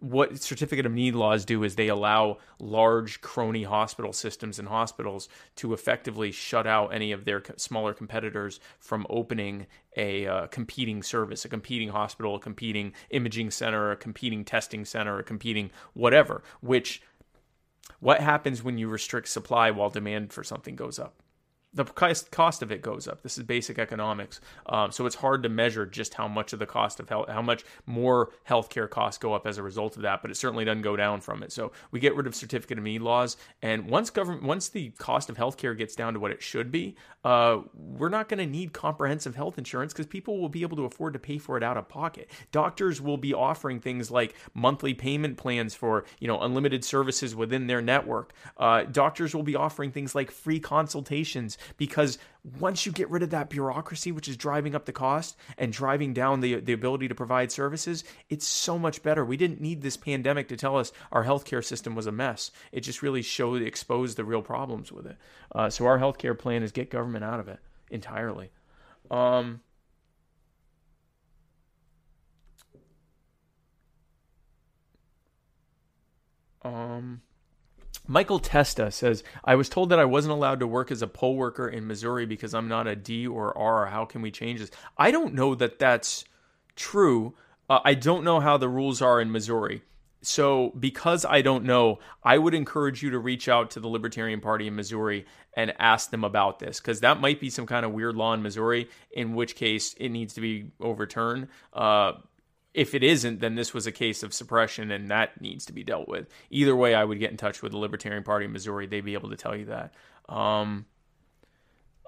what 0.00 0.40
certificate 0.40 0.86
of 0.86 0.92
need 0.92 1.14
laws 1.14 1.44
do 1.44 1.64
is 1.64 1.74
they 1.74 1.88
allow 1.88 2.38
large 2.60 3.20
crony 3.20 3.64
hospital 3.64 4.12
systems 4.12 4.58
and 4.58 4.68
hospitals 4.68 5.28
to 5.56 5.72
effectively 5.72 6.30
shut 6.30 6.66
out 6.66 6.94
any 6.94 7.10
of 7.10 7.24
their 7.24 7.42
smaller 7.56 7.92
competitors 7.92 8.60
from 8.78 9.06
opening 9.10 9.66
a 9.96 10.26
uh, 10.26 10.46
competing 10.48 11.02
service, 11.02 11.44
a 11.44 11.48
competing 11.48 11.88
hospital, 11.88 12.36
a 12.36 12.40
competing 12.40 12.92
imaging 13.10 13.50
center, 13.50 13.90
a 13.90 13.96
competing 13.96 14.44
testing 14.44 14.84
center, 14.84 15.18
a 15.18 15.24
competing 15.24 15.70
whatever. 15.94 16.42
Which, 16.60 17.02
what 17.98 18.20
happens 18.20 18.62
when 18.62 18.78
you 18.78 18.88
restrict 18.88 19.28
supply 19.28 19.72
while 19.72 19.90
demand 19.90 20.32
for 20.32 20.44
something 20.44 20.76
goes 20.76 21.00
up? 21.00 21.22
The 21.74 21.84
cost 21.84 22.62
of 22.62 22.72
it 22.72 22.80
goes 22.80 23.06
up. 23.06 23.22
This 23.22 23.36
is 23.36 23.44
basic 23.44 23.78
economics, 23.78 24.40
um, 24.66 24.90
so 24.90 25.04
it's 25.04 25.14
hard 25.14 25.42
to 25.42 25.48
measure 25.48 25.84
just 25.84 26.14
how 26.14 26.26
much 26.26 26.52
of 26.52 26.58
the 26.58 26.66
cost 26.66 26.98
of 26.98 27.08
health, 27.08 27.28
how 27.28 27.42
much 27.42 27.64
more 27.84 28.30
healthcare 28.48 28.88
costs 28.88 29.18
go 29.18 29.34
up 29.34 29.46
as 29.46 29.58
a 29.58 29.62
result 29.62 29.96
of 29.96 30.02
that. 30.02 30.22
But 30.22 30.30
it 30.30 30.36
certainly 30.36 30.64
doesn't 30.64 30.82
go 30.82 30.96
down 30.96 31.20
from 31.20 31.42
it. 31.42 31.52
So 31.52 31.72
we 31.90 32.00
get 32.00 32.16
rid 32.16 32.26
of 32.26 32.34
certificate 32.34 32.78
of 32.78 32.84
need 32.84 33.02
laws, 33.02 33.36
and 33.60 33.88
once 33.88 34.08
government, 34.08 34.44
once 34.44 34.70
the 34.70 34.90
cost 34.98 35.28
of 35.28 35.36
healthcare 35.36 35.76
gets 35.76 35.94
down 35.94 36.14
to 36.14 36.20
what 36.20 36.30
it 36.30 36.42
should 36.42 36.72
be, 36.72 36.96
uh, 37.22 37.58
we're 37.74 38.08
not 38.08 38.28
going 38.28 38.38
to 38.38 38.46
need 38.46 38.72
comprehensive 38.72 39.36
health 39.36 39.58
insurance 39.58 39.92
because 39.92 40.06
people 40.06 40.40
will 40.40 40.48
be 40.48 40.62
able 40.62 40.76
to 40.76 40.84
afford 40.84 41.12
to 41.12 41.18
pay 41.18 41.36
for 41.36 41.58
it 41.58 41.62
out 41.62 41.76
of 41.76 41.86
pocket. 41.88 42.30
Doctors 42.50 43.00
will 43.00 43.18
be 43.18 43.34
offering 43.34 43.80
things 43.80 44.10
like 44.10 44.34
monthly 44.54 44.94
payment 44.94 45.36
plans 45.36 45.74
for 45.74 46.04
you 46.18 46.28
know 46.28 46.40
unlimited 46.40 46.82
services 46.82 47.36
within 47.36 47.66
their 47.66 47.82
network. 47.82 48.32
Uh, 48.56 48.84
doctors 48.84 49.34
will 49.34 49.42
be 49.42 49.54
offering 49.54 49.92
things 49.92 50.14
like 50.14 50.30
free 50.30 50.60
consultations 50.60 51.57
because 51.76 52.18
once 52.58 52.86
you 52.86 52.92
get 52.92 53.10
rid 53.10 53.22
of 53.22 53.30
that 53.30 53.50
bureaucracy, 53.50 54.12
which 54.12 54.28
is 54.28 54.36
driving 54.36 54.74
up 54.74 54.84
the 54.84 54.92
cost 54.92 55.36
and 55.56 55.72
driving 55.72 56.12
down 56.12 56.40
the, 56.40 56.56
the 56.60 56.72
ability 56.72 57.08
to 57.08 57.14
provide 57.14 57.52
services, 57.52 58.04
it's 58.28 58.46
so 58.46 58.78
much 58.78 59.02
better. 59.02 59.24
We 59.24 59.36
didn't 59.36 59.60
need 59.60 59.82
this 59.82 59.96
pandemic 59.96 60.48
to 60.48 60.56
tell 60.56 60.76
us 60.76 60.92
our 61.12 61.24
healthcare 61.24 61.64
system 61.64 61.94
was 61.94 62.06
a 62.06 62.12
mess. 62.12 62.50
It 62.72 62.80
just 62.80 63.02
really 63.02 63.22
showed, 63.22 63.62
exposed 63.62 64.16
the 64.16 64.24
real 64.24 64.42
problems 64.42 64.92
with 64.92 65.06
it. 65.06 65.16
Uh, 65.54 65.70
so 65.70 65.86
our 65.86 65.98
healthcare 65.98 66.38
plan 66.38 66.62
is 66.62 66.72
get 66.72 66.90
government 66.90 67.24
out 67.24 67.40
of 67.40 67.48
it 67.48 67.58
entirely. 67.90 68.50
Um, 69.10 69.60
um, 76.62 77.22
Michael 78.10 78.38
Testa 78.38 78.90
says, 78.90 79.22
I 79.44 79.54
was 79.54 79.68
told 79.68 79.90
that 79.90 79.98
I 79.98 80.06
wasn't 80.06 80.32
allowed 80.32 80.60
to 80.60 80.66
work 80.66 80.90
as 80.90 81.02
a 81.02 81.06
poll 81.06 81.36
worker 81.36 81.68
in 81.68 81.86
Missouri 81.86 82.24
because 82.24 82.54
I'm 82.54 82.66
not 82.66 82.86
a 82.86 82.96
D 82.96 83.26
or 83.26 83.56
R. 83.56 83.86
How 83.86 84.06
can 84.06 84.22
we 84.22 84.30
change 84.30 84.60
this? 84.60 84.70
I 84.96 85.10
don't 85.10 85.34
know 85.34 85.54
that 85.54 85.78
that's 85.78 86.24
true. 86.74 87.34
Uh, 87.68 87.80
I 87.84 87.92
don't 87.92 88.24
know 88.24 88.40
how 88.40 88.56
the 88.56 88.68
rules 88.68 89.02
are 89.02 89.20
in 89.20 89.30
Missouri. 89.30 89.82
So, 90.22 90.70
because 90.70 91.24
I 91.24 91.42
don't 91.42 91.64
know, 91.64 92.00
I 92.24 92.38
would 92.38 92.54
encourage 92.54 93.02
you 93.02 93.10
to 93.10 93.18
reach 93.18 93.48
out 93.48 93.70
to 93.72 93.80
the 93.80 93.88
Libertarian 93.88 94.40
Party 94.40 94.66
in 94.66 94.74
Missouri 94.74 95.26
and 95.54 95.74
ask 95.78 96.10
them 96.10 96.24
about 96.24 96.58
this 96.58 96.80
because 96.80 97.00
that 97.00 97.20
might 97.20 97.40
be 97.40 97.50
some 97.50 97.66
kind 97.66 97.86
of 97.86 97.92
weird 97.92 98.16
law 98.16 98.32
in 98.32 98.42
Missouri, 98.42 98.88
in 99.12 99.34
which 99.34 99.54
case 99.54 99.94
it 99.94 100.08
needs 100.08 100.34
to 100.34 100.40
be 100.40 100.72
overturned. 100.80 101.48
Uh, 101.72 102.14
if 102.78 102.94
it 102.94 103.02
isn't, 103.02 103.40
then 103.40 103.56
this 103.56 103.74
was 103.74 103.88
a 103.88 103.92
case 103.92 104.22
of 104.22 104.32
suppression 104.32 104.92
and 104.92 105.10
that 105.10 105.40
needs 105.40 105.66
to 105.66 105.72
be 105.72 105.82
dealt 105.82 106.06
with. 106.06 106.28
Either 106.48 106.76
way, 106.76 106.94
I 106.94 107.02
would 107.02 107.18
get 107.18 107.32
in 107.32 107.36
touch 107.36 107.60
with 107.60 107.72
the 107.72 107.78
Libertarian 107.78 108.22
Party 108.22 108.46
of 108.46 108.52
Missouri. 108.52 108.86
They'd 108.86 109.04
be 109.04 109.14
able 109.14 109.30
to 109.30 109.36
tell 109.36 109.56
you 109.56 109.64
that. 109.64 109.92
Um, 110.28 110.86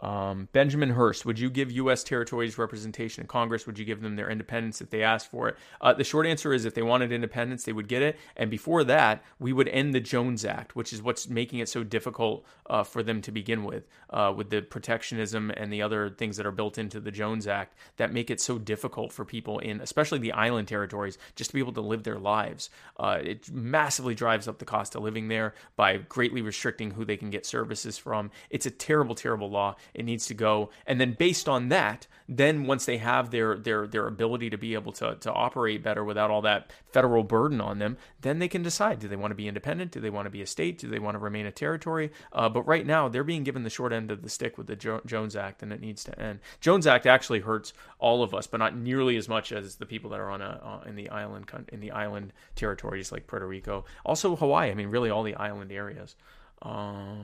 Um, 0.01 0.48
Benjamin 0.53 0.90
Hurst, 0.90 1.26
would 1.26 1.38
you 1.38 1.51
give 1.51 1.70
U.S. 1.72 2.03
territories 2.03 2.59
representation 2.59 3.22
in 3.22 3.26
Congress? 3.26 3.66
Would 3.66 3.78
you 3.78 3.84
give 3.84 4.01
them 4.01 4.16
their 4.16 4.30
independence 4.30 4.80
if 4.80 4.90
they 4.90 5.03
asked 5.03 5.30
for 5.30 5.48
it? 5.48 5.57
Uh, 5.80 5.92
the 5.92 6.05
short 6.05 6.26
answer 6.26 6.53
is 6.53 6.64
if 6.64 6.74
they 6.74 6.82
wanted 6.82 7.12
independence, 7.12 7.64
they 7.64 7.72
would 7.72 7.88
get 7.88 8.03
it. 8.03 8.18
And 8.36 8.51
before 8.51 8.84
that, 8.84 9.22
we 9.38 9.53
would 9.53 9.68
end 9.68 9.94
the 9.94 10.01
Jones 10.01 10.44
Act, 10.44 10.74
which 10.74 10.92
is 10.92 11.03
what's 11.03 11.28
making 11.28 11.59
it 11.59 11.68
so 11.68 11.84
difficult 11.84 12.44
uh, 12.68 12.82
for 12.82 13.03
them 13.03 13.20
to 13.22 13.32
begin 13.32 13.64
with, 13.64 13.86
uh, 14.11 14.32
with 14.34 14.51
the 14.51 14.62
protectionism 14.62 15.51
and 15.51 15.72
the 15.72 15.82
other 15.82 16.09
things 16.09 16.36
that 16.36 16.46
are 16.46 16.53
built 16.53 16.78
into 16.78 17.01
the 17.01 17.11
Jones 17.11 17.46
Act 17.46 17.74
that 17.96 18.12
make 18.12 18.30
it 18.30 18.40
so 18.40 18.59
difficult 18.59 19.12
for 19.12 19.24
people 19.24 19.59
in, 19.59 19.80
especially 19.80 20.18
the 20.18 20.32
island 20.32 20.68
territories, 20.68 21.18
just 21.36 21.51
to 21.51 21.55
be 21.55 21.61
able 21.61 21.72
to 21.72 21.80
live 21.80 22.05
their 22.05 22.18
lives. 22.18 22.70
Uh, 22.98 23.18
it 23.22 23.51
massively 23.51 24.14
drives 24.14 24.48
up 24.48 24.59
the 24.59 24.64
cost 24.64 24.94
of 24.94 25.03
living 25.03 25.28
there 25.28 25.55
by 25.76 25.96
greatly 25.98 26.40
restricting 26.40 26.92
who 26.92 27.05
they 27.05 27.16
can 27.16 27.30
get 27.30 27.44
services 27.44 27.98
from. 27.98 28.30
It's 28.48 28.66
a 28.66 28.70
terrible, 28.70 29.14
terrible 29.14 29.51
law 29.51 29.76
it 29.95 30.05
needs 30.05 30.26
to 30.26 30.34
go. 30.34 30.70
And 30.86 31.01
then 31.01 31.14
based 31.18 31.49
on 31.49 31.68
that, 31.68 32.07
then 32.28 32.64
once 32.64 32.86
they 32.86 32.99
have 32.99 33.30
their 33.30 33.57
their 33.57 33.88
their 33.88 34.07
ability 34.07 34.51
to 34.51 34.57
be 34.57 34.74
able 34.74 34.93
to 34.93 35.16
to 35.16 35.32
operate 35.32 35.82
better 35.82 36.05
without 36.05 36.30
all 36.30 36.43
that 36.43 36.72
federal 36.93 37.24
burden 37.24 37.61
on 37.61 37.80
them, 37.80 37.97
then 38.20 38.38
they 38.38 38.47
can 38.47 38.62
decide: 38.62 39.01
do 39.01 39.09
they 39.09 39.16
want 39.16 39.32
to 39.32 39.36
be 39.36 39.49
independent? 39.49 39.91
Do 39.91 40.01
they 40.01 40.11
want 40.11 40.26
to 40.26 40.30
be 40.30 40.41
a 40.41 40.47
state? 40.47 40.78
Do 40.78 40.88
they 40.88 41.01
want 41.01 41.16
to 41.16 41.18
remain 41.18 41.45
a 41.47 41.51
territory? 41.51 42.12
Uh, 42.32 42.49
but 42.49 42.62
right 42.68 42.86
now, 42.86 43.09
they're 43.09 43.24
being 43.24 43.43
given 43.43 43.64
the 43.64 43.70
short 43.70 43.93
end 43.93 44.12
of 44.12 44.22
the 44.22 44.28
stick 44.28 44.57
with 44.57 44.68
the 44.68 44.76
jo- 44.76 45.01
Jones 45.05 45.34
Act, 45.34 45.62
and 45.62 45.72
it 45.72 45.80
needs 45.80 46.05
to 46.05 46.18
end. 46.20 46.38
Jones 46.61 46.86
Act 46.86 47.07
actually 47.07 47.41
hurts 47.41 47.72
all 47.99 48.22
of 48.22 48.32
us, 48.32 48.47
but 48.47 48.59
not 48.59 48.76
nearly 48.76 49.16
as 49.16 49.28
much 49.28 49.51
as 49.51 49.76
the 49.76 49.86
people 49.86 50.11
that 50.11 50.20
are 50.20 50.30
on 50.30 50.41
a 50.41 50.61
uh, 50.84 50.88
in 50.88 50.95
the 50.95 51.09
island 51.11 51.51
in 51.72 51.80
the 51.80 51.91
island 51.91 52.32
territories 52.55 53.11
like 53.11 53.26
Puerto 53.26 53.47
Rico, 53.47 53.84
also 54.05 54.36
Hawaii. 54.36 54.70
I 54.70 54.74
mean, 54.74 54.88
really 54.88 55.11
all 55.11 55.24
the 55.24 55.34
island 55.34 55.72
areas. 55.72 56.14
Uh, 56.62 57.14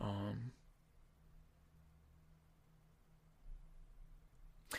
Um, 0.00 0.52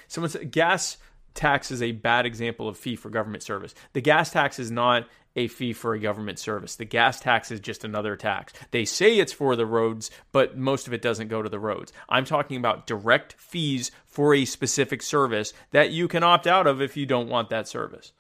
someone 0.08 0.30
said 0.30 0.52
gas 0.52 0.98
tax 1.34 1.72
is 1.72 1.82
a 1.82 1.92
bad 1.92 2.26
example 2.26 2.68
of 2.68 2.78
fee 2.78 2.96
for 2.96 3.10
government 3.10 3.44
service. 3.44 3.74
The 3.94 4.02
gas 4.02 4.32
tax 4.32 4.60
is 4.60 4.72
not 4.72 5.08
a 5.36 5.48
fee 5.48 5.72
for 5.72 5.94
a 5.94 6.00
government 6.00 6.40
service. 6.40 6.76
The 6.76 6.86
gas 6.86 7.20
tax 7.20 7.52
is 7.52 7.60
just 7.60 7.84
another 7.84 8.16
tax. 8.16 8.54
They 8.72 8.86
say 8.86 9.20
it's 9.20 9.32
for 9.32 9.56
the 9.56 9.68
roads, 9.68 10.10
but 10.32 10.58
most 10.58 10.88
of 10.88 10.94
it 10.94 11.02
doesn't 11.02 11.28
go 11.28 11.44
to 11.44 11.50
the 11.50 11.60
roads. 11.60 11.94
I'm 12.10 12.26
talking 12.26 12.58
about 12.58 12.88
direct 12.88 13.34
fees 13.34 13.92
for 14.06 14.34
a 14.34 14.46
specific 14.46 15.04
service 15.04 15.54
that 15.72 15.92
you 15.92 16.08
can 16.08 16.24
opt 16.24 16.48
out 16.48 16.66
of 16.66 16.82
if 16.82 16.98
you 16.98 17.06
don't 17.06 17.30
want 17.30 17.52
that 17.52 17.68
service. 17.68 18.12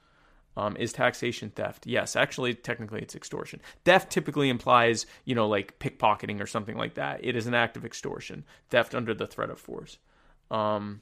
Um, 0.57 0.75
is 0.77 0.91
taxation 0.91 1.51
theft? 1.51 1.85
Yes, 1.85 2.15
actually, 2.15 2.55
technically, 2.55 2.99
it's 3.01 3.15
extortion. 3.15 3.61
Theft 3.85 4.11
typically 4.11 4.49
implies, 4.49 5.05
you 5.23 5.35
know, 5.35 5.47
like 5.47 5.77
pickpocketing 5.77 6.41
or 6.41 6.47
something 6.47 6.75
like 6.75 6.95
that. 6.95 7.23
It 7.23 7.35
is 7.35 7.45
an 7.45 7.53
act 7.53 7.77
of 7.77 7.85
extortion. 7.85 8.43
Theft 8.71 8.95
under 8.95 9.13
the 9.13 9.27
threat 9.27 9.51
of 9.51 9.59
force. 9.59 9.99
Um, 10.49 11.01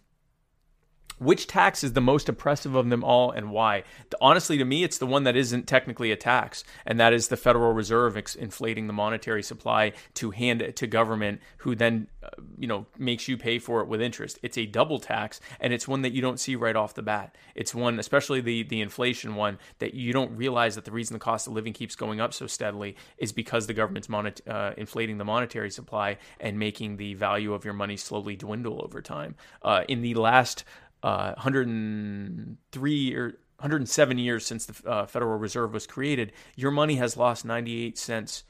which 1.17 1.47
tax 1.47 1.83
is 1.83 1.93
the 1.93 2.01
most 2.01 2.29
oppressive 2.29 2.75
of 2.75 2.89
them 2.89 3.03
all 3.03 3.31
and 3.31 3.51
why? 3.51 3.83
Honestly, 4.19 4.57
to 4.57 4.65
me, 4.65 4.83
it's 4.83 4.97
the 4.97 5.05
one 5.05 5.23
that 5.23 5.35
isn't 5.35 5.67
technically 5.67 6.11
a 6.11 6.15
tax, 6.15 6.63
and 6.85 6.99
that 6.99 7.13
is 7.13 7.27
the 7.27 7.37
Federal 7.37 7.73
Reserve 7.73 8.17
ex- 8.17 8.35
inflating 8.35 8.87
the 8.87 8.93
monetary 8.93 9.43
supply 9.43 9.93
to 10.15 10.31
hand 10.31 10.61
it 10.61 10.75
to 10.77 10.87
government, 10.87 11.41
who 11.57 11.75
then, 11.75 12.07
uh, 12.23 12.29
you 12.57 12.67
know, 12.67 12.85
makes 12.97 13.27
you 13.27 13.37
pay 13.37 13.59
for 13.59 13.81
it 13.81 13.87
with 13.87 14.01
interest. 14.01 14.39
It's 14.43 14.57
a 14.57 14.65
double 14.65 14.99
tax, 14.99 15.39
and 15.59 15.73
it's 15.73 15.87
one 15.87 16.01
that 16.01 16.11
you 16.11 16.21
don't 16.21 16.39
see 16.39 16.55
right 16.55 16.75
off 16.75 16.93
the 16.93 17.01
bat. 17.01 17.35
It's 17.55 17.73
one, 17.73 17.99
especially 17.99 18.41
the 18.41 18.63
the 18.63 18.81
inflation 18.81 19.35
one, 19.35 19.59
that 19.79 19.93
you 19.93 20.13
don't 20.13 20.35
realize 20.35 20.75
that 20.75 20.85
the 20.85 20.91
reason 20.91 21.13
the 21.13 21.19
cost 21.19 21.47
of 21.47 21.53
living 21.53 21.73
keeps 21.73 21.95
going 21.95 22.19
up 22.19 22.33
so 22.33 22.47
steadily 22.47 22.95
is 23.17 23.31
because 23.31 23.67
the 23.67 23.73
government's 23.73 24.09
monet- 24.09 24.45
uh, 24.47 24.71
inflating 24.77 25.17
the 25.17 25.25
monetary 25.25 25.71
supply 25.71 26.17
and 26.39 26.59
making 26.59 26.97
the 26.97 27.13
value 27.13 27.53
of 27.53 27.63
your 27.63 27.73
money 27.73 27.97
slowly 27.97 28.35
dwindle 28.35 28.81
over 28.83 29.01
time. 29.01 29.35
Uh, 29.61 29.83
in 29.87 30.01
the 30.01 30.13
last 30.15 30.65
uh, 31.05 31.33
103 31.35 33.15
or 33.15 33.25
107 33.59 34.17
years 34.17 34.43
since 34.43 34.65
the 34.65 34.89
uh, 34.89 35.05
Federal 35.05 35.37
Reserve 35.37 35.71
was 35.71 35.85
created, 35.85 36.33
your 36.55 36.71
money 36.71 36.95
has 36.95 37.15
lost 37.15 37.45
98 37.45 37.95
cents 37.95 38.43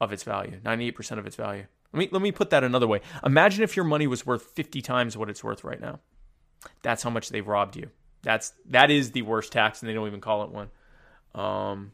of 0.00 0.10
its 0.10 0.22
value, 0.22 0.58
98% 0.64 1.18
of 1.18 1.26
its 1.26 1.36
value. 1.36 1.66
Let 1.92 1.98
me 1.98 2.08
let 2.12 2.22
me 2.22 2.32
put 2.32 2.50
that 2.50 2.64
another 2.64 2.86
way. 2.86 3.02
Imagine 3.24 3.62
if 3.62 3.76
your 3.76 3.84
money 3.84 4.06
was 4.06 4.24
worth 4.24 4.42
50 4.42 4.80
times 4.80 5.18
what 5.18 5.28
it's 5.28 5.44
worth 5.44 5.62
right 5.62 5.80
now. 5.80 6.00
That's 6.82 7.02
how 7.02 7.10
much 7.10 7.28
they've 7.28 7.46
robbed 7.46 7.76
you. 7.76 7.90
That's 8.22 8.54
that 8.70 8.90
is 8.90 9.10
the 9.10 9.22
worst 9.22 9.52
tax, 9.52 9.82
and 9.82 9.88
they 9.88 9.92
don't 9.92 10.06
even 10.06 10.20
call 10.20 10.44
it 10.44 10.50
one. 10.50 10.70
Um, 11.34 11.92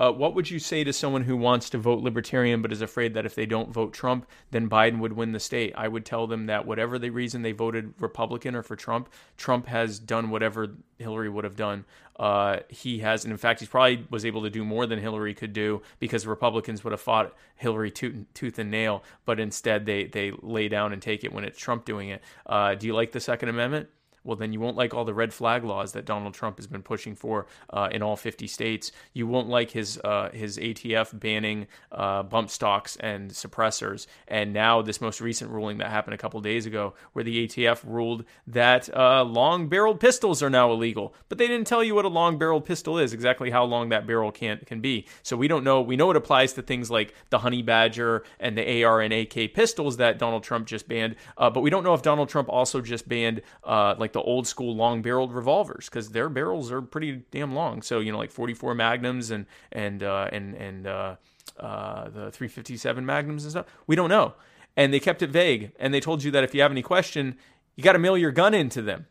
Uh, 0.00 0.10
what 0.10 0.34
would 0.34 0.50
you 0.50 0.58
say 0.58 0.82
to 0.82 0.94
someone 0.94 1.24
who 1.24 1.36
wants 1.36 1.68
to 1.68 1.76
vote 1.76 2.02
Libertarian 2.02 2.62
but 2.62 2.72
is 2.72 2.80
afraid 2.80 3.12
that 3.12 3.26
if 3.26 3.34
they 3.34 3.44
don't 3.44 3.68
vote 3.70 3.92
Trump, 3.92 4.26
then 4.50 4.66
Biden 4.66 4.98
would 4.98 5.12
win 5.12 5.32
the 5.32 5.38
state? 5.38 5.74
I 5.76 5.88
would 5.88 6.06
tell 6.06 6.26
them 6.26 6.46
that 6.46 6.66
whatever 6.66 6.98
the 6.98 7.10
reason 7.10 7.42
they 7.42 7.52
voted 7.52 7.92
Republican 8.00 8.56
or 8.56 8.62
for 8.62 8.76
Trump, 8.76 9.10
Trump 9.36 9.66
has 9.66 9.98
done 9.98 10.30
whatever 10.30 10.68
Hillary 10.98 11.28
would 11.28 11.44
have 11.44 11.54
done. 11.54 11.84
Uh, 12.18 12.60
he 12.70 13.00
has, 13.00 13.24
and 13.24 13.30
in 13.30 13.36
fact, 13.36 13.60
he 13.60 13.66
probably 13.66 14.06
was 14.08 14.24
able 14.24 14.40
to 14.40 14.48
do 14.48 14.64
more 14.64 14.86
than 14.86 14.98
Hillary 14.98 15.34
could 15.34 15.52
do 15.52 15.82
because 15.98 16.26
Republicans 16.26 16.82
would 16.82 16.92
have 16.92 17.00
fought 17.00 17.36
Hillary 17.56 17.90
tooth, 17.90 18.24
tooth 18.32 18.58
and 18.58 18.70
nail, 18.70 19.04
but 19.26 19.38
instead 19.38 19.84
they 19.84 20.04
they 20.04 20.32
lay 20.40 20.68
down 20.68 20.94
and 20.94 21.02
take 21.02 21.24
it 21.24 21.32
when 21.32 21.44
it's 21.44 21.58
Trump 21.58 21.84
doing 21.84 22.08
it. 22.08 22.22
Uh, 22.46 22.74
do 22.74 22.86
you 22.86 22.94
like 22.94 23.12
the 23.12 23.20
Second 23.20 23.50
Amendment? 23.50 23.90
Well, 24.24 24.36
then 24.36 24.52
you 24.52 24.60
won't 24.60 24.76
like 24.76 24.92
all 24.92 25.04
the 25.04 25.14
red 25.14 25.32
flag 25.32 25.64
laws 25.64 25.92
that 25.92 26.04
Donald 26.04 26.34
Trump 26.34 26.58
has 26.58 26.66
been 26.66 26.82
pushing 26.82 27.14
for 27.14 27.46
uh, 27.70 27.88
in 27.90 28.02
all 28.02 28.16
50 28.16 28.46
states. 28.46 28.92
You 29.12 29.26
won't 29.26 29.48
like 29.48 29.70
his 29.70 29.98
uh, 30.04 30.30
his 30.32 30.58
ATF 30.58 31.18
banning 31.18 31.66
uh, 31.90 32.22
bump 32.22 32.50
stocks 32.50 32.96
and 32.96 33.30
suppressors. 33.30 34.06
And 34.28 34.52
now 34.52 34.82
this 34.82 35.00
most 35.00 35.20
recent 35.20 35.50
ruling 35.50 35.78
that 35.78 35.90
happened 35.90 36.14
a 36.14 36.18
couple 36.18 36.40
days 36.40 36.66
ago, 36.66 36.94
where 37.12 37.24
the 37.24 37.46
ATF 37.46 37.82
ruled 37.84 38.24
that 38.46 38.94
uh, 38.94 39.24
long 39.24 39.68
barreled 39.68 40.00
pistols 40.00 40.42
are 40.42 40.50
now 40.50 40.70
illegal, 40.70 41.14
but 41.28 41.38
they 41.38 41.46
didn't 41.46 41.66
tell 41.66 41.82
you 41.82 41.94
what 41.94 42.04
a 42.04 42.08
long 42.08 42.38
barreled 42.38 42.64
pistol 42.64 42.98
is, 42.98 43.12
exactly 43.12 43.50
how 43.50 43.64
long 43.64 43.88
that 43.88 44.06
barrel 44.06 44.30
can 44.30 44.58
can 44.66 44.80
be. 44.80 45.06
So 45.22 45.36
we 45.36 45.48
don't 45.48 45.64
know. 45.64 45.80
We 45.80 45.96
know 45.96 46.10
it 46.10 46.16
applies 46.16 46.52
to 46.54 46.62
things 46.62 46.90
like 46.90 47.14
the 47.30 47.38
Honey 47.38 47.62
Badger 47.62 48.24
and 48.38 48.56
the 48.56 48.84
AR 48.84 49.00
and 49.00 49.12
AK 49.12 49.54
pistols 49.54 49.96
that 49.96 50.18
Donald 50.18 50.42
Trump 50.42 50.66
just 50.66 50.88
banned, 50.88 51.16
uh, 51.38 51.48
but 51.48 51.60
we 51.62 51.70
don't 51.70 51.84
know 51.84 51.94
if 51.94 52.02
Donald 52.02 52.28
Trump 52.28 52.48
also 52.50 52.80
just 52.80 53.08
banned 53.08 53.40
uh, 53.64 53.94
like 53.98 54.09
like 54.10 54.22
the 54.22 54.28
old 54.28 54.46
school 54.46 54.74
long 54.74 55.02
barreled 55.02 55.32
revolvers 55.32 55.88
because 55.88 56.10
their 56.10 56.28
barrels 56.28 56.72
are 56.72 56.82
pretty 56.82 57.22
damn 57.30 57.54
long. 57.54 57.82
So 57.82 58.00
you 58.00 58.10
know, 58.10 58.18
like 58.18 58.30
44 58.30 58.74
Magnums 58.74 59.30
and 59.30 59.46
and 59.70 60.02
uh, 60.02 60.28
and 60.32 60.54
and 60.54 60.86
uh, 60.86 61.16
uh, 61.58 62.04
the 62.04 62.30
357 62.32 63.06
Magnums 63.06 63.44
and 63.44 63.52
stuff. 63.52 63.66
We 63.86 63.96
don't 63.96 64.08
know, 64.08 64.34
and 64.76 64.92
they 64.92 65.00
kept 65.00 65.22
it 65.22 65.30
vague. 65.30 65.72
And 65.78 65.94
they 65.94 66.00
told 66.00 66.24
you 66.24 66.30
that 66.32 66.44
if 66.44 66.54
you 66.54 66.62
have 66.62 66.72
any 66.72 66.82
question, 66.82 67.36
you 67.76 67.84
got 67.84 67.92
to 67.92 67.98
mail 67.98 68.18
your 68.18 68.32
gun 68.32 68.52
into 68.52 68.82
them. 68.82 69.06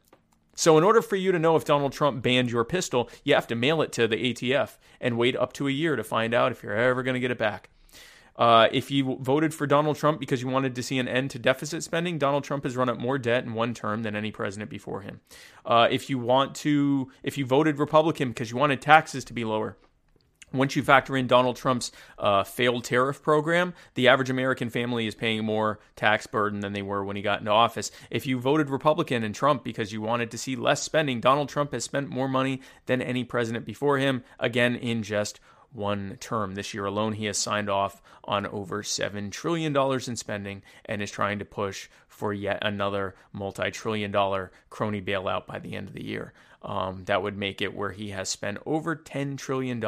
So, 0.56 0.78
in 0.78 0.84
order 0.84 1.02
for 1.02 1.16
you 1.16 1.32
to 1.32 1.40
know 1.40 1.56
if 1.56 1.64
Donald 1.64 1.94
Trump 1.94 2.22
banned 2.22 2.52
your 2.52 2.66
pistol, 2.66 3.10
you 3.24 3.34
have 3.34 3.48
to 3.48 3.56
mail 3.56 3.82
it 3.82 3.94
to 3.94 4.08
the 4.10 4.18
ATF 4.18 4.78
and 5.00 5.18
wait 5.18 5.38
up 5.38 5.54
to 5.54 5.70
a 5.70 5.72
year 5.72 5.96
to 5.96 6.04
find 6.04 6.34
out 6.34 6.52
if 6.52 6.62
you're 6.62 6.76
ever 6.76 7.02
going 7.02 7.14
to 7.14 7.22
get 7.22 7.32
it 7.32 7.38
back. 7.38 7.70
Uh, 8.40 8.70
if 8.72 8.90
you 8.90 9.18
voted 9.20 9.54
for 9.54 9.68
Donald 9.68 9.98
Trump 9.98 10.18
because 10.18 10.42
you 10.42 10.48
wanted 10.48 10.74
to 10.74 10.82
see 10.82 10.98
an 10.98 11.10
end 11.10 11.30
to 11.32 11.38
deficit 11.38 11.84
spending, 11.84 12.18
Donald 12.18 12.46
Trump 12.46 12.64
has 12.64 12.78
run 12.78 12.88
up 12.88 12.98
more 12.98 13.18
debt 13.18 13.44
in 13.44 13.54
one 13.54 13.74
term 13.74 14.02
than 14.04 14.16
any 14.16 14.32
president 14.32 14.70
before 14.70 15.02
him. 15.02 15.20
Uh, 15.66 15.90
if 15.92 16.10
you 16.10 16.18
want 16.18 16.56
to, 16.56 17.12
if 17.22 17.38
you 17.38 17.46
voted 17.46 17.78
Republican 17.78 18.30
because 18.30 18.50
you 18.50 18.56
wanted 18.56 18.82
taxes 18.82 19.26
to 19.26 19.34
be 19.34 19.44
lower, 19.44 19.76
once 20.54 20.76
you 20.76 20.82
factor 20.82 21.16
in 21.16 21.28
Donald 21.28 21.58
Trump's 21.58 21.92
uh, 22.18 22.44
failed 22.44 22.84
tariff 22.84 23.22
program, 23.22 23.74
the 23.94 24.08
average 24.08 24.30
American 24.30 24.70
family 24.70 25.06
is 25.06 25.16
paying 25.16 25.44
more 25.44 25.80
tax 25.96 26.26
burden 26.26 26.62
than 26.62 26.74
they 26.74 26.82
were 26.82 27.04
when 27.04 27.16
he 27.16 27.22
got 27.22 27.40
into 27.40 27.52
office. 27.52 27.92
If 28.10 28.26
you 28.26 28.40
voted 28.40 28.70
Republican 28.70 29.24
and 29.24 29.36
Trump 29.36 29.64
because 29.64 29.92
you 29.92 30.02
wanted 30.02 30.32
to 30.32 30.38
see 30.38 30.56
less 30.56 30.82
spending, 30.82 31.20
Donald 31.20 31.50
Trump 31.50 31.74
has 31.74 31.84
spent 31.84 32.10
more 32.10 32.28
money 32.28 32.62
than 32.86 33.02
any 33.02 33.24
president 33.24 33.66
before 33.66 33.98
him, 33.98 34.24
again, 34.40 34.76
in 34.76 35.04
just 35.04 35.40
one 35.74 36.18
term. 36.20 36.56
This 36.56 36.74
year 36.74 36.86
alone, 36.86 37.14
he 37.14 37.26
has 37.26 37.38
signed 37.38 37.70
off 37.70 38.02
on 38.24 38.46
over 38.46 38.84
$7 38.84 39.32
trillion 39.32 39.76
in 39.76 40.16
spending 40.16 40.62
and 40.86 41.02
is 41.02 41.12
trying 41.12 41.40
to 41.40 41.46
push 41.46 41.90
for 42.08 42.34
yet 42.34 42.60
another 42.62 43.16
multi 43.32 43.72
trillion 43.72 44.12
dollar 44.12 44.52
crony 44.70 45.02
bailout 45.02 45.46
by 45.46 45.60
the 45.60 45.76
end 45.76 45.88
of 45.88 45.94
the 45.94 46.06
year. 46.06 46.34
Um, 46.62 47.06
that 47.06 47.24
would 47.24 47.38
make 47.38 47.62
it 47.62 47.74
where 47.74 47.92
he 47.92 48.10
has 48.10 48.28
spent 48.28 48.58
over 48.66 48.94
$10 48.94 49.38
trillion 49.38 49.82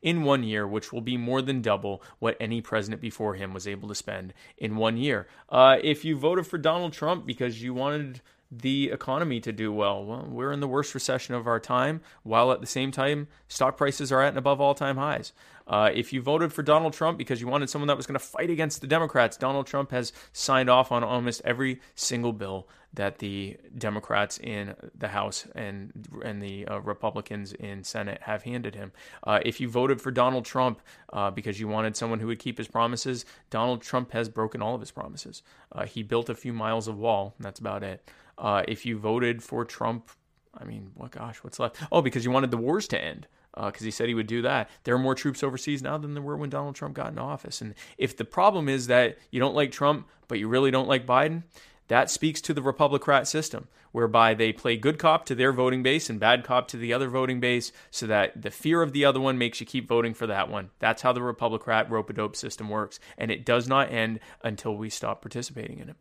in 0.00 0.22
one 0.22 0.44
year, 0.44 0.66
which 0.66 0.92
will 0.92 1.00
be 1.00 1.16
more 1.16 1.42
than 1.42 1.60
double 1.60 2.02
what 2.20 2.36
any 2.38 2.60
president 2.60 3.02
before 3.02 3.34
him 3.34 3.52
was 3.52 3.66
able 3.66 3.88
to 3.88 3.96
spend 3.96 4.32
in 4.56 4.76
one 4.76 4.96
year. 4.96 5.26
Uh, 5.48 5.78
if 5.82 6.04
you 6.04 6.16
voted 6.16 6.46
for 6.46 6.56
Donald 6.56 6.92
Trump 6.92 7.26
because 7.26 7.60
you 7.60 7.74
wanted 7.74 8.20
the 8.58 8.90
economy 8.90 9.40
to 9.40 9.52
do 9.52 9.72
well. 9.72 10.04
Well, 10.04 10.26
we're 10.28 10.52
in 10.52 10.60
the 10.60 10.68
worst 10.68 10.94
recession 10.94 11.34
of 11.34 11.46
our 11.46 11.60
time, 11.60 12.00
while 12.22 12.52
at 12.52 12.60
the 12.60 12.66
same 12.66 12.90
time, 12.90 13.28
stock 13.48 13.76
prices 13.76 14.12
are 14.12 14.22
at 14.22 14.28
and 14.28 14.38
above 14.38 14.60
all 14.60 14.74
time 14.74 14.96
highs. 14.96 15.32
Uh, 15.66 15.90
if 15.94 16.12
you 16.12 16.20
voted 16.20 16.52
for 16.52 16.62
Donald 16.62 16.92
Trump 16.92 17.16
because 17.16 17.40
you 17.40 17.46
wanted 17.46 17.70
someone 17.70 17.86
that 17.86 17.96
was 17.96 18.06
going 18.06 18.18
to 18.18 18.24
fight 18.24 18.50
against 18.50 18.80
the 18.80 18.86
Democrats, 18.86 19.36
Donald 19.36 19.66
Trump 19.66 19.90
has 19.92 20.12
signed 20.32 20.68
off 20.68 20.92
on 20.92 21.02
almost 21.02 21.40
every 21.44 21.80
single 21.94 22.32
bill 22.32 22.68
that 22.92 23.18
the 23.18 23.56
Democrats 23.76 24.38
in 24.38 24.74
the 24.96 25.08
House 25.08 25.48
and 25.54 25.92
and 26.22 26.40
the 26.40 26.66
uh, 26.66 26.80
Republicans 26.80 27.52
in 27.54 27.82
Senate 27.82 28.20
have 28.22 28.42
handed 28.42 28.74
him. 28.74 28.92
Uh, 29.24 29.40
if 29.44 29.60
you 29.60 29.68
voted 29.68 30.00
for 30.00 30.10
Donald 30.10 30.44
Trump 30.44 30.80
uh, 31.12 31.30
because 31.30 31.58
you 31.58 31.66
wanted 31.66 31.96
someone 31.96 32.20
who 32.20 32.26
would 32.28 32.38
keep 32.38 32.58
his 32.58 32.68
promises, 32.68 33.24
Donald 33.50 33.82
Trump 33.82 34.12
has 34.12 34.28
broken 34.28 34.62
all 34.62 34.74
of 34.74 34.80
his 34.80 34.90
promises. 34.90 35.42
Uh, 35.72 35.86
he 35.86 36.02
built 36.02 36.28
a 36.28 36.34
few 36.34 36.52
miles 36.52 36.86
of 36.86 36.98
wall, 36.98 37.34
that's 37.40 37.58
about 37.58 37.82
it. 37.82 38.08
Uh, 38.36 38.62
if 38.66 38.84
you 38.84 38.98
voted 38.98 39.42
for 39.42 39.64
Trump, 39.64 40.10
I 40.56 40.64
mean, 40.64 40.90
what 40.94 41.12
gosh, 41.12 41.38
what's 41.38 41.58
left? 41.58 41.76
Oh, 41.90 42.02
because 42.02 42.24
you 42.24 42.30
wanted 42.30 42.50
the 42.50 42.56
wars 42.56 42.88
to 42.88 43.02
end 43.02 43.26
because 43.54 43.82
uh, 43.82 43.84
he 43.84 43.90
said 43.90 44.08
he 44.08 44.14
would 44.14 44.26
do 44.26 44.42
that. 44.42 44.68
There 44.82 44.94
are 44.94 44.98
more 44.98 45.14
troops 45.14 45.42
overseas 45.42 45.82
now 45.82 45.96
than 45.98 46.14
there 46.14 46.22
were 46.22 46.36
when 46.36 46.50
Donald 46.50 46.74
Trump 46.74 46.94
got 46.94 47.12
in 47.12 47.18
office. 47.18 47.60
And 47.60 47.74
if 47.98 48.16
the 48.16 48.24
problem 48.24 48.68
is 48.68 48.88
that 48.88 49.18
you 49.30 49.38
don't 49.38 49.54
like 49.54 49.70
Trump, 49.70 50.08
but 50.26 50.38
you 50.38 50.48
really 50.48 50.70
don't 50.70 50.88
like 50.88 51.06
Biden, 51.06 51.44
that 51.88 52.10
speaks 52.10 52.40
to 52.40 52.54
the 52.54 52.62
Republicrat 52.62 53.26
system, 53.26 53.68
whereby 53.92 54.34
they 54.34 54.52
play 54.52 54.76
good 54.76 54.98
cop 54.98 55.26
to 55.26 55.34
their 55.34 55.52
voting 55.52 55.82
base 55.82 56.08
and 56.08 56.18
bad 56.18 56.42
cop 56.42 56.66
to 56.68 56.76
the 56.76 56.92
other 56.92 57.08
voting 57.08 57.40
base, 57.40 57.72
so 57.90 58.06
that 58.06 58.40
the 58.40 58.50
fear 58.50 58.82
of 58.82 58.92
the 58.92 59.04
other 59.04 59.20
one 59.20 59.38
makes 59.38 59.60
you 59.60 59.66
keep 59.66 59.86
voting 59.86 60.14
for 60.14 60.26
that 60.26 60.48
one. 60.48 60.70
That's 60.78 61.02
how 61.02 61.12
the 61.12 61.20
Republicrat 61.20 61.90
rope 61.90 62.10
a 62.10 62.14
dope 62.14 62.36
system 62.36 62.70
works, 62.70 62.98
and 63.18 63.30
it 63.30 63.44
does 63.44 63.68
not 63.68 63.92
end 63.92 64.20
until 64.42 64.76
we 64.76 64.88
stop 64.88 65.20
participating 65.20 65.78
in 65.78 65.90
it. 65.90 65.96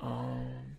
Um, 0.00 0.76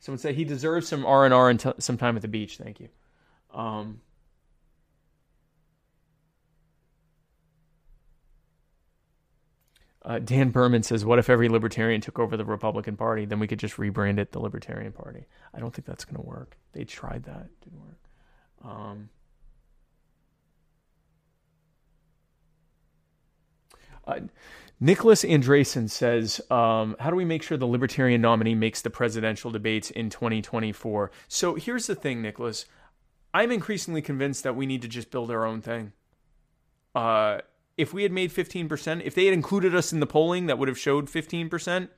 Someone 0.00 0.18
say 0.18 0.32
he 0.32 0.44
deserves 0.44 0.88
some 0.88 1.04
R 1.04 1.26
and 1.26 1.34
R 1.34 1.50
and 1.50 1.74
some 1.78 1.98
time 1.98 2.16
at 2.16 2.22
the 2.22 2.28
beach. 2.28 2.56
Thank 2.56 2.80
you. 2.80 2.88
Um, 3.52 4.00
uh, 10.02 10.18
Dan 10.20 10.50
Berman 10.50 10.82
says, 10.82 11.04
"What 11.04 11.18
if 11.18 11.28
every 11.28 11.50
libertarian 11.50 12.00
took 12.00 12.18
over 12.18 12.38
the 12.38 12.46
Republican 12.46 12.96
Party? 12.96 13.26
Then 13.26 13.40
we 13.40 13.46
could 13.46 13.58
just 13.58 13.76
rebrand 13.76 14.18
it 14.18 14.32
the 14.32 14.40
Libertarian 14.40 14.92
Party." 14.92 15.26
I 15.52 15.60
don't 15.60 15.74
think 15.74 15.86
that's 15.86 16.06
going 16.06 16.16
to 16.16 16.26
work. 16.26 16.56
They 16.72 16.84
tried 16.84 17.24
that; 17.24 17.50
it 17.50 17.60
didn't 17.64 17.80
work. 17.80 17.98
Um, 18.64 19.10
uh, 24.06 24.20
Nicholas 24.80 25.24
Andresen 25.24 25.90
says, 25.90 26.40
um, 26.50 26.96
How 26.98 27.10
do 27.10 27.16
we 27.16 27.24
make 27.24 27.42
sure 27.42 27.58
the 27.58 27.66
Libertarian 27.66 28.20
nominee 28.20 28.54
makes 28.54 28.80
the 28.80 28.90
presidential 28.90 29.50
debates 29.50 29.90
in 29.90 30.08
2024? 30.08 31.10
So 31.28 31.54
here's 31.54 31.86
the 31.86 31.94
thing, 31.94 32.22
Nicholas. 32.22 32.64
I'm 33.34 33.52
increasingly 33.52 34.02
convinced 34.02 34.42
that 34.42 34.56
we 34.56 34.66
need 34.66 34.82
to 34.82 34.88
just 34.88 35.10
build 35.10 35.30
our 35.30 35.44
own 35.44 35.60
thing. 35.60 35.92
Uh, 36.94 37.38
if 37.76 37.94
we 37.94 38.02
had 38.02 38.12
made 38.12 38.30
15%, 38.30 39.02
if 39.04 39.14
they 39.14 39.26
had 39.26 39.34
included 39.34 39.74
us 39.74 39.92
in 39.92 40.00
the 40.00 40.06
polling 40.06 40.46
that 40.46 40.58
would 40.58 40.68
have 40.68 40.78
showed 40.78 41.06
15%, 41.06 41.88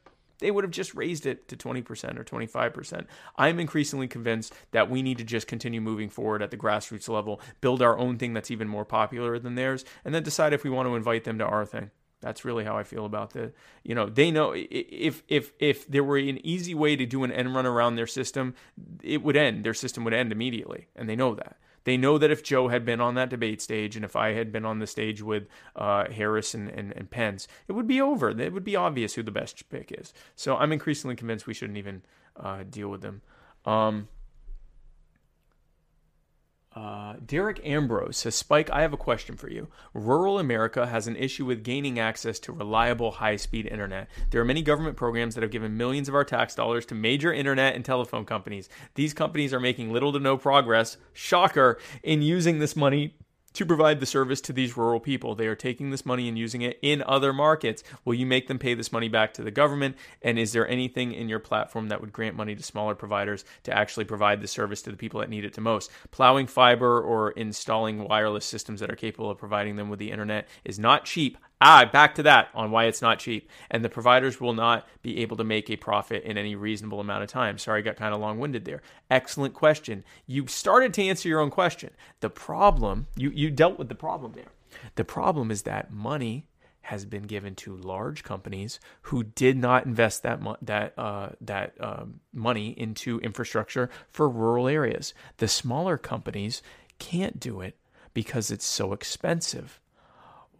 they 0.42 0.50
would 0.50 0.64
have 0.64 0.70
just 0.70 0.94
raised 0.94 1.24
it 1.24 1.48
to 1.48 1.56
20% 1.56 2.18
or 2.18 2.24
25%. 2.24 3.06
I'm 3.36 3.58
increasingly 3.58 4.08
convinced 4.08 4.54
that 4.72 4.90
we 4.90 5.02
need 5.02 5.18
to 5.18 5.24
just 5.24 5.46
continue 5.46 5.80
moving 5.80 6.10
forward 6.10 6.42
at 6.42 6.50
the 6.50 6.56
grassroots 6.56 7.08
level, 7.08 7.40
build 7.60 7.80
our 7.80 7.96
own 7.98 8.18
thing 8.18 8.34
that's 8.34 8.50
even 8.50 8.68
more 8.68 8.84
popular 8.84 9.38
than 9.38 9.54
theirs, 9.54 9.84
and 10.04 10.14
then 10.14 10.22
decide 10.22 10.52
if 10.52 10.64
we 10.64 10.70
want 10.70 10.88
to 10.88 10.96
invite 10.96 11.24
them 11.24 11.38
to 11.38 11.44
our 11.44 11.64
thing. 11.64 11.90
That's 12.20 12.44
really 12.44 12.64
how 12.64 12.78
I 12.78 12.84
feel 12.84 13.04
about 13.04 13.30
the. 13.30 13.52
You 13.82 13.96
know, 13.96 14.06
they 14.06 14.30
know 14.30 14.54
if 14.54 15.24
if 15.26 15.52
if 15.58 15.88
there 15.88 16.04
were 16.04 16.16
an 16.16 16.44
easy 16.46 16.72
way 16.72 16.94
to 16.94 17.04
do 17.04 17.24
an 17.24 17.32
end 17.32 17.52
run 17.54 17.66
around 17.66 17.96
their 17.96 18.06
system, 18.06 18.54
it 19.02 19.22
would 19.24 19.36
end. 19.36 19.64
Their 19.64 19.74
system 19.74 20.04
would 20.04 20.14
end 20.14 20.30
immediately, 20.30 20.86
and 20.94 21.08
they 21.08 21.16
know 21.16 21.34
that. 21.34 21.56
They 21.84 21.96
know 21.96 22.18
that 22.18 22.30
if 22.30 22.42
Jo 22.42 22.68
had 22.68 22.84
been 22.84 23.00
on 23.00 23.14
that 23.14 23.30
debate 23.30 23.60
stage, 23.60 23.96
and 23.96 24.04
if 24.04 24.14
I 24.16 24.32
had 24.32 24.52
been 24.52 24.64
on 24.64 24.78
the 24.78 24.86
stage 24.86 25.22
with 25.22 25.46
uh, 25.74 26.10
Harris 26.10 26.54
and, 26.54 26.68
and, 26.68 26.92
and 26.92 27.10
Pence, 27.10 27.48
it 27.68 27.72
would 27.72 27.86
be 27.86 28.00
over. 28.00 28.30
It 28.30 28.52
would 28.52 28.64
be 28.64 28.76
obvious 28.76 29.14
who 29.14 29.22
the 29.22 29.30
best 29.30 29.68
pick 29.68 29.92
is. 29.92 30.12
So 30.36 30.56
I'm 30.56 30.72
increasingly 30.72 31.16
convinced 31.16 31.46
we 31.46 31.54
shouldn't 31.54 31.78
even 31.78 32.02
uh, 32.36 32.64
deal 32.68 32.88
with 32.88 33.00
them. 33.02 33.22
Um, 33.64 34.08
uh, 36.74 37.14
Derek 37.24 37.60
Ambrose 37.64 38.16
says, 38.16 38.34
Spike, 38.34 38.70
I 38.70 38.80
have 38.80 38.92
a 38.92 38.98
question 38.98 39.36
for 39.36 39.50
you. 39.50 39.68
Rural 39.92 40.38
America 40.38 40.86
has 40.86 41.06
an 41.06 41.16
issue 41.16 41.44
with 41.44 41.62
gaining 41.62 41.98
access 41.98 42.38
to 42.40 42.52
reliable, 42.52 43.10
high 43.10 43.36
speed 43.36 43.66
internet. 43.66 44.08
There 44.30 44.40
are 44.40 44.44
many 44.44 44.62
government 44.62 44.96
programs 44.96 45.34
that 45.34 45.42
have 45.42 45.50
given 45.50 45.76
millions 45.76 46.08
of 46.08 46.14
our 46.14 46.24
tax 46.24 46.54
dollars 46.54 46.86
to 46.86 46.94
major 46.94 47.32
internet 47.32 47.74
and 47.74 47.84
telephone 47.84 48.24
companies. 48.24 48.70
These 48.94 49.12
companies 49.12 49.52
are 49.52 49.60
making 49.60 49.92
little 49.92 50.12
to 50.12 50.18
no 50.18 50.38
progress, 50.38 50.96
shocker, 51.12 51.78
in 52.02 52.22
using 52.22 52.58
this 52.58 52.74
money 52.74 53.14
to 53.54 53.66
provide 53.66 54.00
the 54.00 54.06
service 54.06 54.40
to 54.42 54.52
these 54.52 54.76
rural 54.76 55.00
people. 55.00 55.34
They 55.34 55.46
are 55.46 55.54
taking 55.54 55.90
this 55.90 56.06
money 56.06 56.28
and 56.28 56.38
using 56.38 56.62
it 56.62 56.78
in 56.82 57.02
other 57.06 57.32
markets. 57.32 57.82
Will 58.04 58.14
you 58.14 58.26
make 58.26 58.48
them 58.48 58.58
pay 58.58 58.74
this 58.74 58.92
money 58.92 59.08
back 59.08 59.34
to 59.34 59.42
the 59.42 59.50
government? 59.50 59.96
And 60.22 60.38
is 60.38 60.52
there 60.52 60.68
anything 60.68 61.12
in 61.12 61.28
your 61.28 61.38
platform 61.38 61.88
that 61.88 62.00
would 62.00 62.12
grant 62.12 62.36
money 62.36 62.54
to 62.54 62.62
smaller 62.62 62.94
providers 62.94 63.44
to 63.64 63.76
actually 63.76 64.04
provide 64.04 64.40
the 64.40 64.48
service 64.48 64.82
to 64.82 64.90
the 64.90 64.96
people 64.96 65.20
that 65.20 65.30
need 65.30 65.44
it 65.44 65.54
the 65.54 65.60
most? 65.60 65.90
Plowing 66.10 66.46
fiber 66.46 67.00
or 67.00 67.32
installing 67.32 68.04
wireless 68.04 68.44
systems 68.44 68.80
that 68.80 68.90
are 68.90 68.96
capable 68.96 69.30
of 69.30 69.38
providing 69.38 69.76
them 69.76 69.88
with 69.88 69.98
the 69.98 70.10
internet 70.10 70.48
is 70.64 70.78
not 70.78 71.04
cheap. 71.04 71.38
Ah, 71.64 71.88
back 71.90 72.16
to 72.16 72.24
that 72.24 72.48
on 72.54 72.72
why 72.72 72.86
it's 72.86 73.00
not 73.00 73.20
cheap. 73.20 73.48
And 73.70 73.84
the 73.84 73.88
providers 73.88 74.40
will 74.40 74.52
not 74.52 74.84
be 75.00 75.18
able 75.18 75.36
to 75.36 75.44
make 75.44 75.70
a 75.70 75.76
profit 75.76 76.24
in 76.24 76.36
any 76.36 76.56
reasonable 76.56 76.98
amount 76.98 77.22
of 77.22 77.28
time. 77.28 77.56
Sorry, 77.56 77.78
I 77.78 77.82
got 77.82 77.94
kind 77.94 78.12
of 78.12 78.20
long 78.20 78.40
winded 78.40 78.64
there. 78.64 78.82
Excellent 79.08 79.54
question. 79.54 80.02
You 80.26 80.48
started 80.48 80.92
to 80.94 81.04
answer 81.04 81.28
your 81.28 81.38
own 81.38 81.50
question. 81.50 81.90
The 82.18 82.30
problem, 82.30 83.06
you, 83.16 83.30
you 83.30 83.48
dealt 83.48 83.78
with 83.78 83.88
the 83.88 83.94
problem 83.94 84.32
there. 84.32 84.50
The 84.96 85.04
problem 85.04 85.52
is 85.52 85.62
that 85.62 85.92
money 85.92 86.48
has 86.80 87.04
been 87.04 87.22
given 87.22 87.54
to 87.54 87.76
large 87.76 88.24
companies 88.24 88.80
who 89.02 89.22
did 89.22 89.56
not 89.56 89.86
invest 89.86 90.24
that 90.24 90.42
mo- 90.42 90.56
that 90.62 90.98
uh, 90.98 91.28
that 91.40 91.74
um, 91.78 92.18
money 92.32 92.70
into 92.70 93.20
infrastructure 93.20 93.88
for 94.10 94.28
rural 94.28 94.66
areas. 94.66 95.14
The 95.36 95.46
smaller 95.46 95.96
companies 95.96 96.60
can't 96.98 97.38
do 97.38 97.60
it 97.60 97.76
because 98.14 98.50
it's 98.50 98.66
so 98.66 98.92
expensive. 98.92 99.78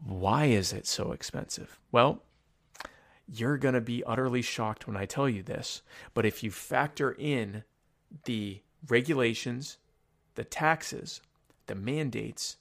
Why 0.04 0.46
is 0.46 0.72
it 0.72 0.86
so 0.86 1.12
expensive? 1.12 1.78
Well, 1.90 2.22
you're 3.26 3.56
going 3.56 3.74
to 3.74 3.80
be 3.80 4.04
utterly 4.04 4.42
shocked 4.42 4.86
when 4.86 4.96
I 4.96 5.06
tell 5.06 5.28
you 5.28 5.42
this. 5.42 5.82
But 6.12 6.26
if 6.26 6.42
you 6.42 6.50
factor 6.50 7.12
in 7.12 7.64
the 8.24 8.62
regulations, 8.88 9.78
the 10.34 10.44
taxes, 10.44 11.20
the 11.66 11.74
mandates, 11.74 12.56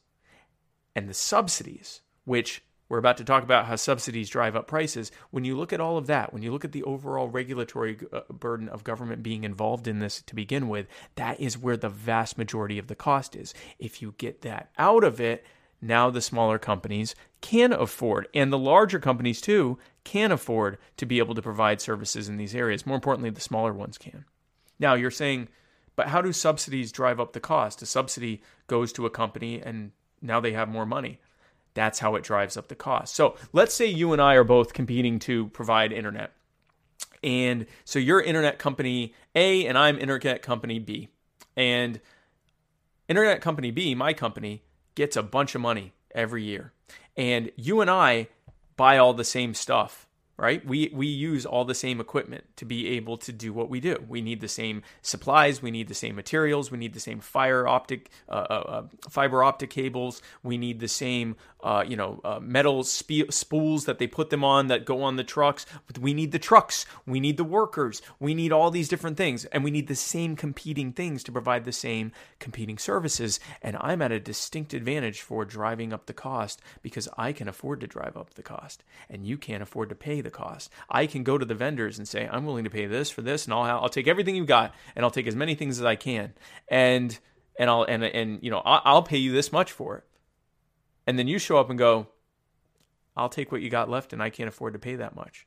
and 0.95 1.09
the 1.09 1.13
subsidies, 1.13 2.01
which 2.25 2.63
we're 2.91 2.97
about 2.97 3.15
to 3.17 3.23
talk 3.23 3.41
about 3.41 3.67
how 3.67 3.77
subsidies 3.77 4.29
drive 4.29 4.53
up 4.53 4.67
prices. 4.67 5.13
When 5.29 5.45
you 5.45 5.55
look 5.55 5.71
at 5.71 5.79
all 5.79 5.97
of 5.97 6.07
that, 6.07 6.33
when 6.33 6.43
you 6.43 6.51
look 6.51 6.65
at 6.65 6.73
the 6.73 6.83
overall 6.83 7.29
regulatory 7.29 7.97
uh, 8.11 8.21
burden 8.29 8.67
of 8.67 8.83
government 8.83 9.23
being 9.23 9.45
involved 9.45 9.87
in 9.87 9.99
this 9.99 10.21
to 10.23 10.35
begin 10.35 10.67
with, 10.67 10.87
that 11.15 11.39
is 11.39 11.57
where 11.57 11.77
the 11.77 11.87
vast 11.87 12.37
majority 12.37 12.77
of 12.77 12.87
the 12.87 12.95
cost 12.95 13.33
is. 13.33 13.53
If 13.79 14.01
you 14.01 14.13
get 14.17 14.41
that 14.41 14.71
out 14.77 15.05
of 15.05 15.21
it, 15.21 15.45
now 15.81 16.09
the 16.09 16.21
smaller 16.21 16.59
companies 16.59 17.15
can 17.41 17.73
afford, 17.73 18.27
and 18.33 18.53
the 18.53 18.57
larger 18.57 18.99
companies 18.99 19.41
too, 19.41 19.79
can 20.03 20.31
afford 20.31 20.77
to 20.97 21.05
be 21.05 21.17
able 21.17 21.35
to 21.35 21.41
provide 21.41 21.81
services 21.81 22.29
in 22.29 22.37
these 22.37 22.55
areas. 22.55 22.85
More 22.85 22.95
importantly, 22.95 23.31
the 23.31 23.41
smaller 23.41 23.73
ones 23.73 23.97
can. 23.97 24.25
Now, 24.79 24.93
you're 24.93 25.11
saying, 25.11 25.47
but 25.95 26.07
how 26.07 26.21
do 26.21 26.31
subsidies 26.33 26.91
drive 26.91 27.19
up 27.19 27.33
the 27.33 27.39
cost? 27.39 27.81
A 27.81 27.85
subsidy 27.85 28.41
goes 28.67 28.93
to 28.93 29.05
a 29.05 29.09
company 29.09 29.61
and 29.61 29.91
now 30.21 30.39
they 30.39 30.53
have 30.53 30.69
more 30.69 30.85
money. 30.85 31.19
That's 31.73 31.99
how 31.99 32.15
it 32.15 32.23
drives 32.23 32.57
up 32.57 32.67
the 32.67 32.75
cost. 32.75 33.15
So 33.15 33.35
let's 33.53 33.73
say 33.73 33.85
you 33.85 34.13
and 34.13 34.21
I 34.21 34.35
are 34.35 34.43
both 34.43 34.73
competing 34.73 35.19
to 35.19 35.47
provide 35.47 35.91
internet. 35.91 36.31
And 37.23 37.65
so 37.85 37.99
you're 37.99 38.21
internet 38.21 38.57
company 38.59 39.13
A 39.35 39.65
and 39.67 39.77
I'm 39.77 39.99
internet 39.99 40.41
company 40.41 40.79
B. 40.79 41.09
And 41.55 41.99
internet 43.07 43.41
company 43.41 43.71
B, 43.71 43.93
my 43.95 44.13
company, 44.13 44.63
gets 44.95 45.15
a 45.15 45.23
bunch 45.23 45.55
of 45.55 45.61
money 45.61 45.93
every 46.13 46.43
year. 46.43 46.73
And 47.15 47.51
you 47.55 47.81
and 47.81 47.89
I 47.89 48.27
buy 48.75 48.97
all 48.97 49.13
the 49.13 49.23
same 49.23 49.53
stuff 49.53 50.07
right? 50.41 50.65
We 50.65 50.89
we 50.91 51.05
use 51.05 51.45
all 51.45 51.65
the 51.65 51.75
same 51.75 52.01
equipment 52.01 52.45
to 52.55 52.65
be 52.65 52.87
able 52.97 53.15
to 53.17 53.31
do 53.31 53.53
what 53.53 53.69
we 53.69 53.79
do. 53.79 54.03
We 54.09 54.23
need 54.23 54.41
the 54.41 54.47
same 54.47 54.81
supplies, 55.03 55.61
we 55.61 55.69
need 55.69 55.87
the 55.87 55.93
same 55.93 56.15
materials, 56.15 56.71
we 56.71 56.79
need 56.79 56.93
the 56.93 56.99
same 56.99 57.19
fire 57.19 57.67
optic, 57.67 58.09
uh, 58.27 58.47
uh, 58.49 58.53
uh 58.53 58.83
fiber 59.07 59.43
optic 59.43 59.69
cables, 59.69 60.19
we 60.41 60.57
need 60.57 60.79
the 60.79 60.87
same, 60.87 61.35
uh, 61.63 61.83
you 61.87 61.95
know, 61.95 62.19
uh, 62.23 62.39
metal 62.41 62.83
spe- 62.83 63.31
spools 63.31 63.85
that 63.85 63.99
they 63.99 64.07
put 64.07 64.29
them 64.29 64.43
on 64.43 64.67
that 64.67 64.85
go 64.85 65.03
on 65.03 65.15
the 65.15 65.23
trucks. 65.23 65.65
We 65.99 66.13
need 66.13 66.31
the 66.31 66.39
trucks, 66.39 66.85
we 67.05 67.19
need 67.19 67.37
the 67.37 67.43
workers, 67.43 68.01
we 68.19 68.33
need 68.33 68.51
all 68.51 68.71
these 68.71 68.89
different 68.89 69.17
things, 69.17 69.45
and 69.45 69.63
we 69.63 69.71
need 69.71 69.87
the 69.87 69.95
same 69.95 70.35
competing 70.35 70.93
things 70.93 71.23
to 71.23 71.31
provide 71.31 71.65
the 71.65 71.71
same 71.71 72.11
competing 72.39 72.77
services. 72.77 73.39
And 73.61 73.77
I'm 73.79 74.01
at 74.01 74.11
a 74.11 74.19
distinct 74.19 74.73
advantage 74.73 75.21
for 75.21 75.45
driving 75.45 75.93
up 75.93 76.05
the 76.05 76.13
cost 76.13 76.61
because 76.81 77.07
I 77.17 77.33
can 77.33 77.47
afford 77.47 77.81
to 77.81 77.87
drive 77.87 78.17
up 78.17 78.33
the 78.33 78.43
cost, 78.43 78.83
and 79.09 79.25
you 79.25 79.37
can't 79.37 79.63
afford 79.63 79.89
to 79.89 79.95
pay 79.95 80.21
the 80.21 80.31
cost. 80.31 80.71
I 80.89 81.05
can 81.05 81.23
go 81.23 81.37
to 81.37 81.45
the 81.45 81.55
vendors 81.55 81.97
and 81.97 82.07
say, 82.07 82.27
I'm 82.31 82.45
willing 82.45 82.63
to 82.63 82.69
pay 82.69 82.85
this 82.85 83.09
for 83.09 83.21
this, 83.21 83.45
and 83.45 83.53
I'll 83.53 83.61
I'll 83.63 83.89
take 83.89 84.07
everything 84.07 84.35
you've 84.35 84.47
got, 84.47 84.73
and 84.95 85.05
I'll 85.05 85.11
take 85.11 85.27
as 85.27 85.35
many 85.35 85.55
things 85.55 85.79
as 85.79 85.85
I 85.85 85.95
can, 85.95 86.33
and 86.67 87.17
and 87.57 87.69
I'll 87.69 87.83
and 87.83 88.03
and 88.03 88.39
you 88.41 88.51
know 88.51 88.61
I'll 88.65 89.03
pay 89.03 89.17
you 89.17 89.31
this 89.31 89.51
much 89.51 89.71
for 89.71 89.97
it, 89.97 90.03
and 91.11 91.19
then 91.19 91.27
you 91.27 91.39
show 91.39 91.57
up 91.57 91.69
and 91.69 91.77
go, 91.77 92.07
I'll 93.17 93.27
take 93.27 93.51
what 93.51 93.61
you 93.61 93.69
got 93.69 93.89
left, 93.89 94.13
and 94.13 94.23
I 94.23 94.29
can't 94.29 94.47
afford 94.47 94.71
to 94.71 94.79
pay 94.79 94.95
that 94.95 95.13
much. 95.13 95.45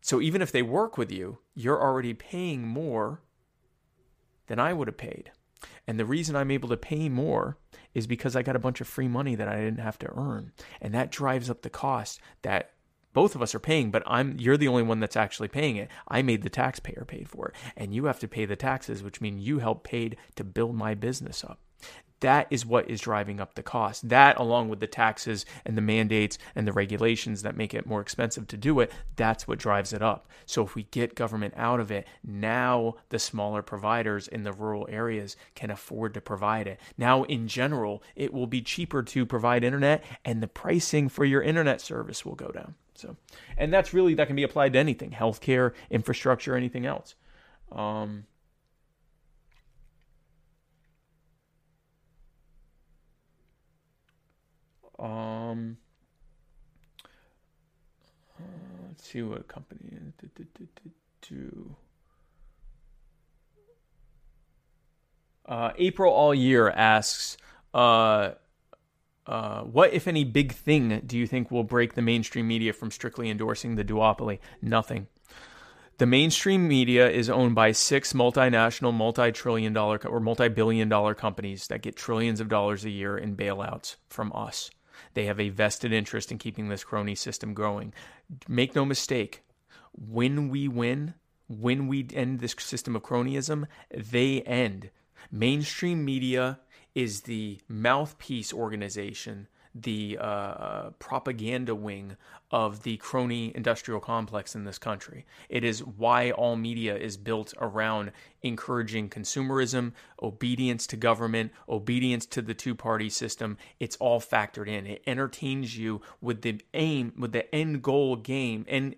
So 0.00 0.22
even 0.22 0.40
if 0.40 0.50
they 0.50 0.62
work 0.62 0.96
with 0.96 1.12
you, 1.12 1.40
you're 1.54 1.78
already 1.78 2.14
paying 2.14 2.66
more 2.66 3.20
than 4.46 4.58
I 4.58 4.72
would 4.72 4.88
have 4.88 4.96
paid. 4.96 5.32
And 5.86 6.00
the 6.00 6.06
reason 6.06 6.34
I'm 6.34 6.50
able 6.50 6.70
to 6.70 6.78
pay 6.78 7.10
more 7.10 7.58
is 7.92 8.06
because 8.06 8.34
I 8.34 8.40
got 8.40 8.56
a 8.56 8.58
bunch 8.58 8.80
of 8.80 8.88
free 8.88 9.06
money 9.06 9.34
that 9.34 9.48
I 9.48 9.56
didn't 9.56 9.80
have 9.80 9.98
to 9.98 10.10
earn. 10.16 10.52
And 10.80 10.94
that 10.94 11.12
drives 11.12 11.50
up 11.50 11.60
the 11.60 11.68
cost 11.68 12.18
that 12.40 12.70
both 13.12 13.34
of 13.34 13.42
us 13.42 13.54
are 13.54 13.60
paying, 13.60 13.90
but 13.90 14.02
I'm 14.06 14.38
you're 14.38 14.56
the 14.56 14.68
only 14.68 14.82
one 14.82 15.00
that's 15.00 15.14
actually 15.14 15.48
paying 15.48 15.76
it. 15.76 15.90
I 16.08 16.22
made 16.22 16.40
the 16.40 16.48
taxpayer 16.48 17.04
paid 17.06 17.28
for 17.28 17.48
it. 17.48 17.54
And 17.76 17.94
you 17.94 18.06
have 18.06 18.20
to 18.20 18.28
pay 18.28 18.46
the 18.46 18.56
taxes, 18.56 19.02
which 19.02 19.20
mean 19.20 19.38
you 19.38 19.58
helped 19.58 19.84
paid 19.84 20.16
to 20.36 20.42
build 20.42 20.74
my 20.74 20.94
business 20.94 21.44
up. 21.44 21.60
That 22.22 22.46
is 22.50 22.64
what 22.64 22.88
is 22.88 23.00
driving 23.00 23.40
up 23.40 23.54
the 23.54 23.64
cost. 23.64 24.08
That, 24.08 24.38
along 24.38 24.68
with 24.68 24.78
the 24.78 24.86
taxes 24.86 25.44
and 25.66 25.76
the 25.76 25.82
mandates 25.82 26.38
and 26.54 26.66
the 26.66 26.72
regulations 26.72 27.42
that 27.42 27.56
make 27.56 27.74
it 27.74 27.84
more 27.84 28.00
expensive 28.00 28.46
to 28.48 28.56
do 28.56 28.78
it, 28.78 28.92
that's 29.16 29.48
what 29.48 29.58
drives 29.58 29.92
it 29.92 30.02
up. 30.02 30.28
So, 30.46 30.64
if 30.64 30.76
we 30.76 30.84
get 30.84 31.16
government 31.16 31.54
out 31.56 31.80
of 31.80 31.90
it, 31.90 32.06
now 32.22 32.94
the 33.08 33.18
smaller 33.18 33.60
providers 33.60 34.28
in 34.28 34.44
the 34.44 34.52
rural 34.52 34.86
areas 34.88 35.36
can 35.56 35.70
afford 35.70 36.14
to 36.14 36.20
provide 36.20 36.68
it. 36.68 36.78
Now, 36.96 37.24
in 37.24 37.48
general, 37.48 38.04
it 38.14 38.32
will 38.32 38.46
be 38.46 38.62
cheaper 38.62 39.02
to 39.02 39.26
provide 39.26 39.64
internet, 39.64 40.04
and 40.24 40.40
the 40.40 40.48
pricing 40.48 41.08
for 41.08 41.24
your 41.24 41.42
internet 41.42 41.80
service 41.80 42.24
will 42.24 42.36
go 42.36 42.52
down. 42.52 42.76
So, 42.94 43.16
and 43.56 43.72
that's 43.72 43.92
really 43.92 44.14
that 44.14 44.28
can 44.28 44.36
be 44.36 44.44
applied 44.44 44.74
to 44.74 44.78
anything 44.78 45.10
healthcare, 45.10 45.72
infrastructure, 45.90 46.54
anything 46.54 46.86
else. 46.86 47.16
Um, 47.72 48.26
Um, 55.02 55.78
uh, 58.38 58.42
let's 58.86 59.08
see 59.08 59.22
what 59.22 59.48
company. 59.48 59.98
Do, 60.20 60.28
do, 60.36 60.46
do, 60.54 60.68
do, 60.82 60.90
do. 61.28 61.76
Uh, 65.44 65.72
April 65.76 66.12
all 66.12 66.32
year 66.32 66.70
asks, 66.70 67.36
uh, 67.74 68.30
uh, 69.26 69.62
what 69.62 69.92
if 69.92 70.06
any 70.06 70.22
big 70.22 70.52
thing 70.52 71.02
do 71.04 71.18
you 71.18 71.26
think 71.26 71.50
will 71.50 71.64
break 71.64 71.94
the 71.94 72.02
mainstream 72.02 72.46
media 72.46 72.72
from 72.72 72.92
strictly 72.92 73.28
endorsing 73.28 73.74
the 73.74 73.84
duopoly? 73.84 74.38
Nothing. 74.60 75.08
The 75.98 76.06
mainstream 76.06 76.68
media 76.68 77.10
is 77.10 77.28
owned 77.28 77.56
by 77.56 77.72
six 77.72 78.12
multinational, 78.12 78.94
multi-trillion 78.94 79.72
dollar 79.72 79.98
or 80.06 80.20
multi-billion 80.20 80.88
dollar 80.88 81.14
companies 81.14 81.66
that 81.66 81.82
get 81.82 81.96
trillions 81.96 82.40
of 82.40 82.48
dollars 82.48 82.84
a 82.84 82.90
year 82.90 83.18
in 83.18 83.36
bailouts 83.36 83.96
from 84.08 84.32
us. 84.34 84.70
They 85.14 85.26
have 85.26 85.40
a 85.40 85.50
vested 85.50 85.92
interest 85.92 86.32
in 86.32 86.38
keeping 86.38 86.68
this 86.68 86.84
crony 86.84 87.14
system 87.14 87.54
growing. 87.54 87.92
Make 88.48 88.74
no 88.74 88.84
mistake, 88.84 89.42
when 89.92 90.48
we 90.48 90.68
win, 90.68 91.14
when 91.48 91.86
we 91.86 92.06
end 92.14 92.40
this 92.40 92.54
system 92.58 92.96
of 92.96 93.02
cronyism, 93.02 93.66
they 93.90 94.42
end. 94.42 94.90
Mainstream 95.30 96.04
media 96.04 96.60
is 96.94 97.22
the 97.22 97.60
mouthpiece 97.68 98.52
organization 98.52 99.48
the 99.74 100.18
uh, 100.20 100.90
propaganda 100.98 101.74
wing 101.74 102.16
of 102.50 102.82
the 102.82 102.98
crony 102.98 103.52
industrial 103.54 104.00
complex 104.00 104.54
in 104.54 104.64
this 104.64 104.78
country. 104.78 105.24
It 105.48 105.64
is 105.64 105.82
why 105.82 106.30
all 106.30 106.56
media 106.56 106.96
is 106.96 107.16
built 107.16 107.54
around 107.58 108.12
encouraging 108.42 109.08
consumerism, 109.08 109.92
obedience 110.22 110.86
to 110.88 110.96
government, 110.96 111.52
obedience 111.68 112.26
to 112.26 112.42
the 112.42 112.54
two 112.54 112.74
party 112.74 113.08
system. 113.08 113.56
It's 113.80 113.96
all 113.96 114.20
factored 114.20 114.68
in. 114.68 114.86
It 114.86 115.02
entertains 115.06 115.76
you 115.76 116.02
with 116.20 116.42
the 116.42 116.60
aim, 116.74 117.14
with 117.16 117.32
the 117.32 117.52
end 117.54 117.82
goal 117.82 118.16
game, 118.16 118.66
and 118.68 118.94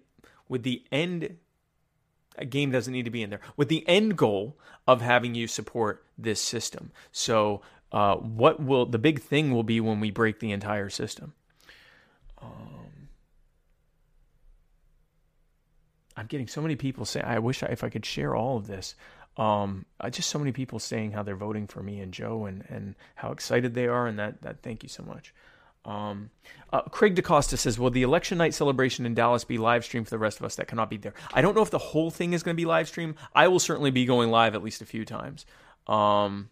with 0.48 0.64
the 0.64 0.84
end 0.90 1.36
a 2.36 2.44
game 2.44 2.72
doesn't 2.72 2.92
need 2.92 3.04
to 3.04 3.10
be 3.10 3.22
in 3.22 3.30
there 3.30 3.40
with 3.56 3.68
the 3.68 3.86
end 3.88 4.16
goal 4.16 4.58
of 4.88 5.00
having 5.00 5.36
you 5.36 5.46
support 5.46 6.04
this 6.18 6.40
system. 6.40 6.90
So 7.12 7.62
uh, 7.94 8.16
what 8.16 8.60
will 8.60 8.86
the 8.86 8.98
big 8.98 9.22
thing 9.22 9.54
will 9.54 9.62
be 9.62 9.80
when 9.80 10.00
we 10.00 10.10
break 10.10 10.40
the 10.40 10.50
entire 10.50 10.90
system? 10.90 11.32
Um, 12.42 13.08
I'm 16.16 16.26
getting 16.26 16.48
so 16.48 16.60
many 16.60 16.74
people 16.74 17.04
say, 17.04 17.20
I 17.20 17.38
wish 17.38 17.62
I, 17.62 17.66
if 17.66 17.84
I 17.84 17.90
could 17.90 18.04
share 18.04 18.34
all 18.34 18.56
of 18.56 18.66
this. 18.66 18.96
Um, 19.36 19.86
I 20.00 20.10
just 20.10 20.28
so 20.28 20.40
many 20.40 20.50
people 20.50 20.80
saying 20.80 21.12
how 21.12 21.22
they're 21.22 21.36
voting 21.36 21.68
for 21.68 21.84
me 21.84 22.00
and 22.00 22.12
Jo 22.12 22.46
and, 22.46 22.64
and 22.68 22.96
how 23.14 23.30
excited 23.30 23.74
they 23.74 23.86
are, 23.86 24.08
and 24.08 24.18
that, 24.18 24.42
that 24.42 24.60
thank 24.62 24.82
you 24.82 24.88
so 24.88 25.04
much. 25.04 25.32
Um, 25.84 26.30
uh, 26.72 26.82
Craig 26.82 27.14
DaCosta 27.14 27.56
says, 27.56 27.78
Will 27.78 27.90
the 27.90 28.02
election 28.02 28.38
night 28.38 28.54
celebration 28.54 29.06
in 29.06 29.14
Dallas 29.14 29.44
be 29.44 29.56
live 29.56 29.84
streamed 29.84 30.08
for 30.08 30.10
the 30.10 30.18
rest 30.18 30.40
of 30.40 30.46
us 30.46 30.56
that 30.56 30.66
cannot 30.66 30.90
be 30.90 30.96
there? 30.96 31.14
I 31.32 31.42
don't 31.42 31.54
know 31.54 31.62
if 31.62 31.70
the 31.70 31.78
whole 31.78 32.10
thing 32.10 32.32
is 32.32 32.42
going 32.42 32.56
to 32.56 32.60
be 32.60 32.66
live 32.66 32.88
streamed. 32.88 33.14
I 33.36 33.46
will 33.46 33.60
certainly 33.60 33.92
be 33.92 34.04
going 34.04 34.32
live 34.32 34.56
at 34.56 34.64
least 34.64 34.82
a 34.82 34.86
few 34.86 35.04
times. 35.04 35.46
Um, 35.86 36.48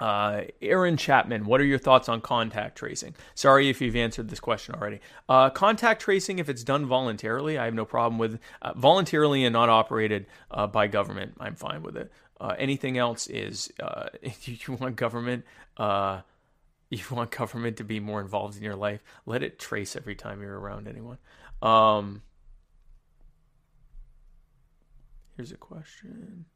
uh, 0.00 0.44
Aaron 0.62 0.96
Chapman, 0.96 1.44
what 1.44 1.60
are 1.60 1.64
your 1.64 1.78
thoughts 1.78 2.08
on 2.08 2.22
contact 2.22 2.78
tracing? 2.78 3.14
Sorry 3.34 3.68
if 3.68 3.80
you've 3.80 3.96
answered 3.96 4.30
this 4.30 4.40
question 4.40 4.74
already. 4.74 5.00
Uh, 5.28 5.50
contact 5.50 6.00
tracing, 6.00 6.38
if 6.38 6.48
it's 6.48 6.64
done 6.64 6.86
voluntarily, 6.86 7.58
I 7.58 7.66
have 7.66 7.74
no 7.74 7.84
problem 7.84 8.18
with 8.18 8.40
uh, 8.62 8.72
voluntarily 8.74 9.44
and 9.44 9.52
not 9.52 9.68
operated 9.68 10.26
uh, 10.50 10.66
by 10.66 10.86
government. 10.86 11.34
I'm 11.38 11.54
fine 11.54 11.82
with 11.82 11.98
it. 11.98 12.10
Uh, 12.40 12.54
anything 12.58 12.96
else 12.96 13.26
is 13.26 13.70
uh, 13.78 14.06
if 14.22 14.48
you 14.48 14.74
want 14.74 14.96
government, 14.96 15.44
you 15.78 17.02
want 17.10 17.30
government 17.30 17.76
to 17.76 17.84
be 17.84 18.00
more 18.00 18.22
involved 18.22 18.56
in 18.56 18.62
your 18.62 18.76
life. 18.76 19.02
Let 19.26 19.42
it 19.42 19.58
trace 19.58 19.96
every 19.96 20.14
time 20.14 20.40
you're 20.40 20.58
around 20.58 20.88
anyone. 20.88 21.18
Um, 21.60 22.22
here's 25.36 25.52
a 25.52 25.56
question. 25.56 26.46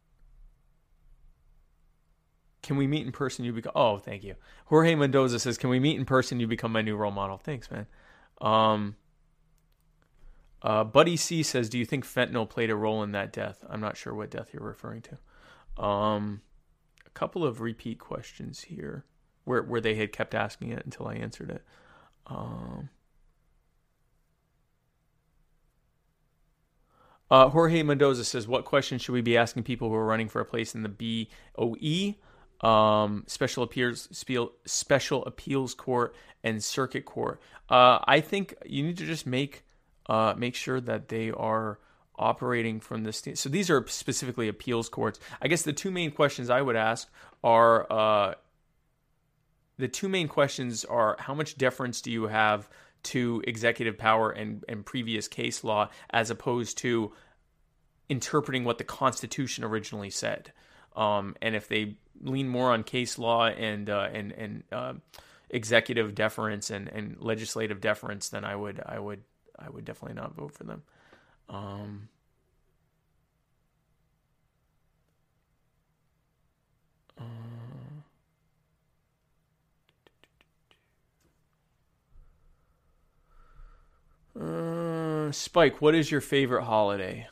Can 2.64 2.78
we 2.78 2.86
meet 2.86 3.04
in 3.04 3.12
person? 3.12 3.44
You 3.44 3.52
become. 3.52 3.72
Oh, 3.74 3.98
thank 3.98 4.24
you. 4.24 4.36
Jorge 4.66 4.94
Mendoza 4.94 5.38
says, 5.38 5.58
"Can 5.58 5.68
we 5.68 5.78
meet 5.78 5.98
in 5.98 6.06
person? 6.06 6.40
You 6.40 6.46
become 6.46 6.72
my 6.72 6.80
new 6.80 6.96
role 6.96 7.12
model." 7.12 7.36
Thanks, 7.36 7.70
man. 7.70 7.86
Um, 8.40 8.96
uh, 10.62 10.82
Buddy 10.82 11.16
C 11.16 11.42
says, 11.42 11.68
"Do 11.68 11.78
you 11.78 11.84
think 11.84 12.06
fentanyl 12.06 12.48
played 12.48 12.70
a 12.70 12.74
role 12.74 13.02
in 13.02 13.12
that 13.12 13.34
death?" 13.34 13.62
I'm 13.68 13.82
not 13.82 13.98
sure 13.98 14.14
what 14.14 14.30
death 14.30 14.48
you're 14.54 14.62
referring 14.62 15.02
to. 15.02 15.82
Um, 15.82 16.40
a 17.06 17.10
couple 17.10 17.44
of 17.44 17.60
repeat 17.60 17.98
questions 17.98 18.62
here, 18.62 19.04
where 19.44 19.62
where 19.62 19.82
they 19.82 19.96
had 19.96 20.10
kept 20.10 20.34
asking 20.34 20.70
it 20.70 20.86
until 20.86 21.06
I 21.06 21.16
answered 21.16 21.50
it. 21.50 21.62
Um, 22.26 22.88
uh, 27.30 27.50
Jorge 27.50 27.82
Mendoza 27.82 28.24
says, 28.24 28.48
"What 28.48 28.64
questions 28.64 29.02
should 29.02 29.12
we 29.12 29.20
be 29.20 29.36
asking 29.36 29.64
people 29.64 29.90
who 29.90 29.94
are 29.96 30.06
running 30.06 30.30
for 30.30 30.40
a 30.40 30.46
place 30.46 30.74
in 30.74 30.82
the 30.82 30.88
BOE?" 30.88 32.16
Um, 32.60 33.24
special 33.26 33.62
appeals 33.62 34.08
special 34.64 35.24
appeals 35.24 35.74
court 35.74 36.14
and 36.42 36.62
circuit 36.62 37.04
court. 37.04 37.40
Uh, 37.68 37.98
I 38.04 38.20
think 38.20 38.54
you 38.66 38.82
need 38.82 38.98
to 38.98 39.06
just 39.06 39.26
make 39.26 39.64
uh, 40.06 40.34
make 40.36 40.54
sure 40.54 40.80
that 40.80 41.08
they 41.08 41.30
are 41.30 41.78
operating 42.16 42.80
from 42.80 43.04
this. 43.04 43.18
St- 43.18 43.38
so 43.38 43.48
these 43.48 43.70
are 43.70 43.84
specifically 43.88 44.48
appeals 44.48 44.88
courts. 44.88 45.18
I 45.42 45.48
guess 45.48 45.62
the 45.62 45.72
two 45.72 45.90
main 45.90 46.10
questions 46.10 46.50
I 46.50 46.62
would 46.62 46.76
ask 46.76 47.08
are 47.42 47.92
uh, 47.92 48.34
the 49.78 49.88
two 49.88 50.08
main 50.08 50.28
questions 50.28 50.84
are 50.84 51.16
how 51.18 51.34
much 51.34 51.56
deference 51.56 52.00
do 52.00 52.10
you 52.10 52.26
have 52.26 52.68
to 53.04 53.42
executive 53.46 53.98
power 53.98 54.30
and, 54.30 54.64
and 54.68 54.84
previous 54.84 55.28
case 55.28 55.64
law 55.64 55.90
as 56.10 56.30
opposed 56.30 56.78
to 56.78 57.12
interpreting 58.08 58.64
what 58.64 58.78
the 58.78 58.84
Constitution 58.84 59.64
originally 59.64 60.10
said. 60.10 60.52
Um, 60.96 61.36
and 61.42 61.54
if 61.56 61.68
they 61.68 61.96
lean 62.22 62.48
more 62.48 62.72
on 62.72 62.84
case 62.84 63.18
law 63.18 63.46
and 63.46 63.88
uh, 63.90 64.08
and 64.12 64.32
and 64.32 64.62
uh, 64.72 64.94
executive 65.50 66.14
deference 66.14 66.70
and, 66.70 66.88
and 66.88 67.16
legislative 67.20 67.80
deference, 67.80 68.28
then 68.28 68.44
I 68.44 68.56
would 68.56 68.82
I 68.84 68.98
would 68.98 69.22
I 69.58 69.70
would 69.70 69.84
definitely 69.84 70.16
not 70.16 70.34
vote 70.34 70.52
for 70.52 70.64
them. 70.64 70.82
Um, 71.48 72.08
uh, 84.40 85.30
Spike, 85.32 85.80
what 85.80 85.94
is 85.94 86.10
your 86.10 86.20
favorite 86.20 86.64
holiday? 86.64 87.28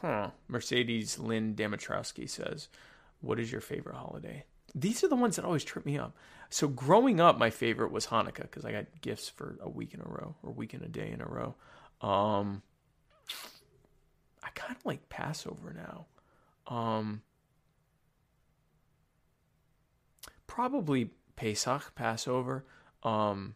Huh. 0.00 0.30
Mercedes 0.48 1.18
Lynn 1.18 1.54
Dimitrowski 1.54 2.28
says. 2.28 2.68
What 3.24 3.40
is 3.40 3.50
your 3.50 3.60
favorite 3.60 3.96
holiday? 3.96 4.44
These 4.74 5.04
are 5.04 5.08
the 5.08 5.16
ones 5.16 5.36
that 5.36 5.44
always 5.44 5.64
trip 5.64 5.86
me 5.86 5.98
up. 5.98 6.16
So 6.50 6.68
growing 6.68 7.20
up, 7.20 7.38
my 7.38 7.50
favorite 7.50 7.92
was 7.92 8.06
Hanukkah 8.06 8.42
because 8.42 8.64
I 8.64 8.72
got 8.72 8.86
gifts 9.00 9.28
for 9.28 9.56
a 9.60 9.68
week 9.68 9.94
in 9.94 10.00
a 10.00 10.04
row 10.04 10.34
or 10.42 10.52
week 10.52 10.74
in 10.74 10.82
a 10.82 10.88
day 10.88 11.10
in 11.10 11.20
a 11.20 11.26
row. 11.26 11.54
Um, 12.00 12.62
I 14.42 14.48
kind 14.54 14.76
of 14.76 14.84
like 14.84 15.08
Passover 15.08 15.74
now. 15.74 16.06
Um, 16.66 17.22
probably 20.46 21.10
Pesach, 21.36 21.94
Passover. 21.94 22.64
Um, 23.02 23.54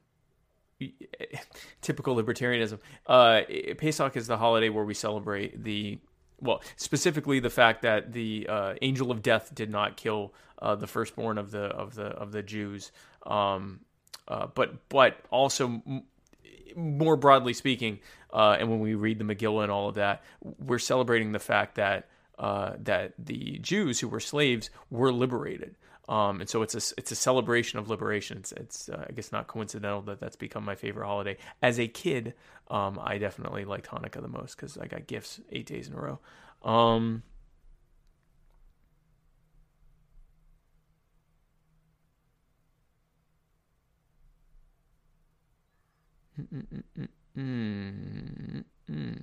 typical 1.80 2.16
libertarianism. 2.16 2.78
Uh, 3.06 3.42
Pesach 3.76 4.16
is 4.16 4.26
the 4.26 4.36
holiday 4.36 4.68
where 4.68 4.84
we 4.84 4.94
celebrate 4.94 5.62
the 5.62 5.98
well, 6.40 6.62
specifically 6.76 7.40
the 7.40 7.50
fact 7.50 7.82
that 7.82 8.12
the 8.12 8.46
uh, 8.48 8.74
angel 8.82 9.10
of 9.10 9.22
death 9.22 9.54
did 9.54 9.70
not 9.70 9.96
kill 9.96 10.32
uh, 10.60 10.74
the 10.74 10.86
firstborn 10.86 11.38
of 11.38 11.50
the 11.50 11.64
of 11.64 11.94
the 11.94 12.06
of 12.06 12.32
the 12.32 12.42
Jews. 12.42 12.92
Um, 13.26 13.80
uh, 14.26 14.46
but 14.54 14.88
but 14.88 15.18
also 15.30 15.66
m- 15.66 16.02
more 16.76 17.16
broadly 17.16 17.54
speaking, 17.54 18.00
uh, 18.32 18.56
and 18.58 18.70
when 18.70 18.80
we 18.80 18.94
read 18.94 19.18
the 19.18 19.24
Megillah 19.24 19.64
and 19.64 19.72
all 19.72 19.88
of 19.88 19.94
that, 19.96 20.22
we're 20.58 20.78
celebrating 20.78 21.32
the 21.32 21.38
fact 21.38 21.76
that 21.76 22.08
uh, 22.38 22.72
that 22.80 23.14
the 23.18 23.58
Jews 23.58 24.00
who 24.00 24.08
were 24.08 24.20
slaves 24.20 24.70
were 24.90 25.12
liberated. 25.12 25.74
Um, 26.08 26.40
and 26.40 26.48
so 26.48 26.62
it's 26.62 26.74
a 26.74 26.94
it's 26.96 27.12
a 27.12 27.14
celebration 27.14 27.78
of 27.78 27.90
liberation. 27.90 28.38
It's, 28.38 28.52
it's 28.52 28.88
uh, 28.88 29.04
I 29.08 29.12
guess 29.12 29.30
not 29.30 29.46
coincidental 29.46 30.00
that 30.02 30.20
that's 30.20 30.36
become 30.36 30.64
my 30.64 30.74
favorite 30.74 31.06
holiday. 31.06 31.36
As 31.62 31.78
a 31.78 31.86
kid, 31.86 32.34
um, 32.70 32.98
I 33.02 33.18
definitely 33.18 33.64
liked 33.66 33.88
Hanukkah 33.88 34.22
the 34.22 34.28
most 34.28 34.56
because 34.56 34.78
I 34.78 34.86
got 34.86 35.06
gifts 35.06 35.40
eight 35.52 35.66
days 35.66 35.88
in 35.88 35.94
a 35.94 36.00
row. 36.00 36.18
Um, 36.62 37.22
mm, 46.38 46.82
mm, 47.36 48.64
mm, 48.90 49.17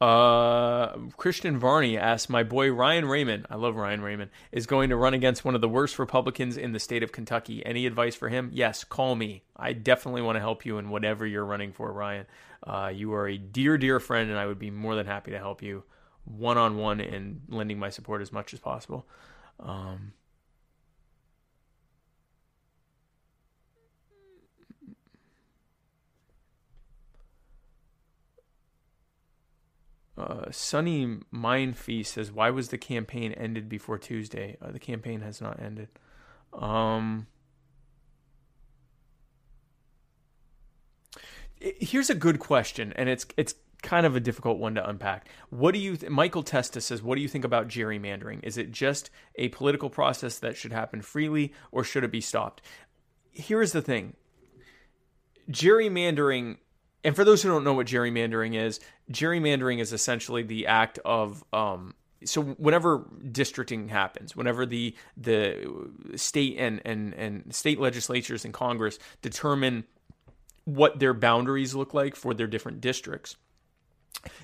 Uh, 0.00 0.96
Christian 1.16 1.58
Varney 1.58 1.96
asks, 1.96 2.28
"My 2.28 2.42
boy 2.42 2.70
Ryan 2.70 3.06
Raymond, 3.06 3.46
I 3.48 3.54
love 3.54 3.76
Ryan 3.76 4.02
Raymond, 4.02 4.30
is 4.52 4.66
going 4.66 4.90
to 4.90 4.96
run 4.96 5.14
against 5.14 5.44
one 5.44 5.54
of 5.54 5.60
the 5.60 5.68
worst 5.68 5.98
Republicans 5.98 6.56
in 6.56 6.72
the 6.72 6.80
state 6.80 7.02
of 7.02 7.12
Kentucky. 7.12 7.64
Any 7.64 7.86
advice 7.86 8.14
for 8.14 8.28
him? 8.28 8.50
Yes, 8.52 8.84
call 8.84 9.14
me. 9.14 9.44
I 9.56 9.72
definitely 9.72 10.22
want 10.22 10.36
to 10.36 10.40
help 10.40 10.66
you 10.66 10.78
in 10.78 10.90
whatever 10.90 11.24
you're 11.24 11.44
running 11.44 11.72
for, 11.72 11.92
Ryan. 11.92 12.26
Uh, 12.66 12.90
you 12.94 13.14
are 13.14 13.28
a 13.28 13.38
dear, 13.38 13.78
dear 13.78 14.00
friend, 14.00 14.30
and 14.30 14.38
I 14.38 14.46
would 14.46 14.58
be 14.58 14.70
more 14.70 14.94
than 14.94 15.06
happy 15.06 15.30
to 15.30 15.38
help 15.38 15.62
you 15.62 15.84
one 16.24 16.58
on 16.58 16.76
one 16.76 17.00
and 17.00 17.42
lending 17.48 17.78
my 17.78 17.90
support 17.90 18.20
as 18.20 18.32
much 18.32 18.52
as 18.52 18.60
possible." 18.60 19.06
Um, 19.60 20.12
Uh, 30.16 30.50
Sunny 30.50 31.18
Mindfeast 31.32 32.06
says, 32.06 32.30
"Why 32.30 32.50
was 32.50 32.68
the 32.68 32.78
campaign 32.78 33.32
ended 33.32 33.68
before 33.68 33.98
Tuesday? 33.98 34.56
Uh, 34.62 34.70
the 34.70 34.78
campaign 34.78 35.20
has 35.22 35.40
not 35.40 35.60
ended." 35.60 35.88
Um, 36.52 37.26
here's 41.60 42.10
a 42.10 42.14
good 42.14 42.38
question, 42.38 42.92
and 42.94 43.08
it's 43.08 43.26
it's 43.36 43.54
kind 43.82 44.06
of 44.06 44.16
a 44.16 44.20
difficult 44.20 44.58
one 44.58 44.76
to 44.76 44.88
unpack. 44.88 45.28
What 45.50 45.74
do 45.74 45.80
you? 45.80 45.96
Th- 45.96 46.10
Michael 46.10 46.44
Testa 46.44 46.80
says, 46.80 47.02
"What 47.02 47.16
do 47.16 47.20
you 47.20 47.28
think 47.28 47.44
about 47.44 47.68
gerrymandering? 47.68 48.40
Is 48.44 48.56
it 48.56 48.70
just 48.70 49.10
a 49.34 49.48
political 49.48 49.90
process 49.90 50.38
that 50.38 50.56
should 50.56 50.72
happen 50.72 51.02
freely, 51.02 51.52
or 51.72 51.82
should 51.82 52.04
it 52.04 52.12
be 52.12 52.20
stopped?" 52.20 52.62
Here's 53.32 53.72
the 53.72 53.82
thing: 53.82 54.14
gerrymandering 55.50 56.58
and 57.04 57.14
for 57.14 57.24
those 57.24 57.42
who 57.42 57.50
don't 57.50 57.64
know 57.64 57.74
what 57.74 57.86
gerrymandering 57.86 58.56
is, 58.56 58.80
gerrymandering 59.12 59.78
is 59.78 59.92
essentially 59.92 60.42
the 60.42 60.66
act 60.66 60.98
of 61.04 61.44
um, 61.52 61.94
so 62.24 62.42
whenever 62.42 63.04
districting 63.30 63.88
happens, 63.88 64.34
whenever 64.34 64.66
the 64.66 64.94
the 65.16 65.86
state 66.16 66.56
and 66.58 66.80
and 66.84 67.14
and 67.14 67.54
state 67.54 67.78
legislatures 67.78 68.44
and 68.44 68.54
Congress 68.54 68.98
determine 69.22 69.84
what 70.64 70.98
their 70.98 71.12
boundaries 71.12 71.74
look 71.74 71.92
like 71.92 72.16
for 72.16 72.32
their 72.32 72.46
different 72.46 72.80
districts, 72.80 73.36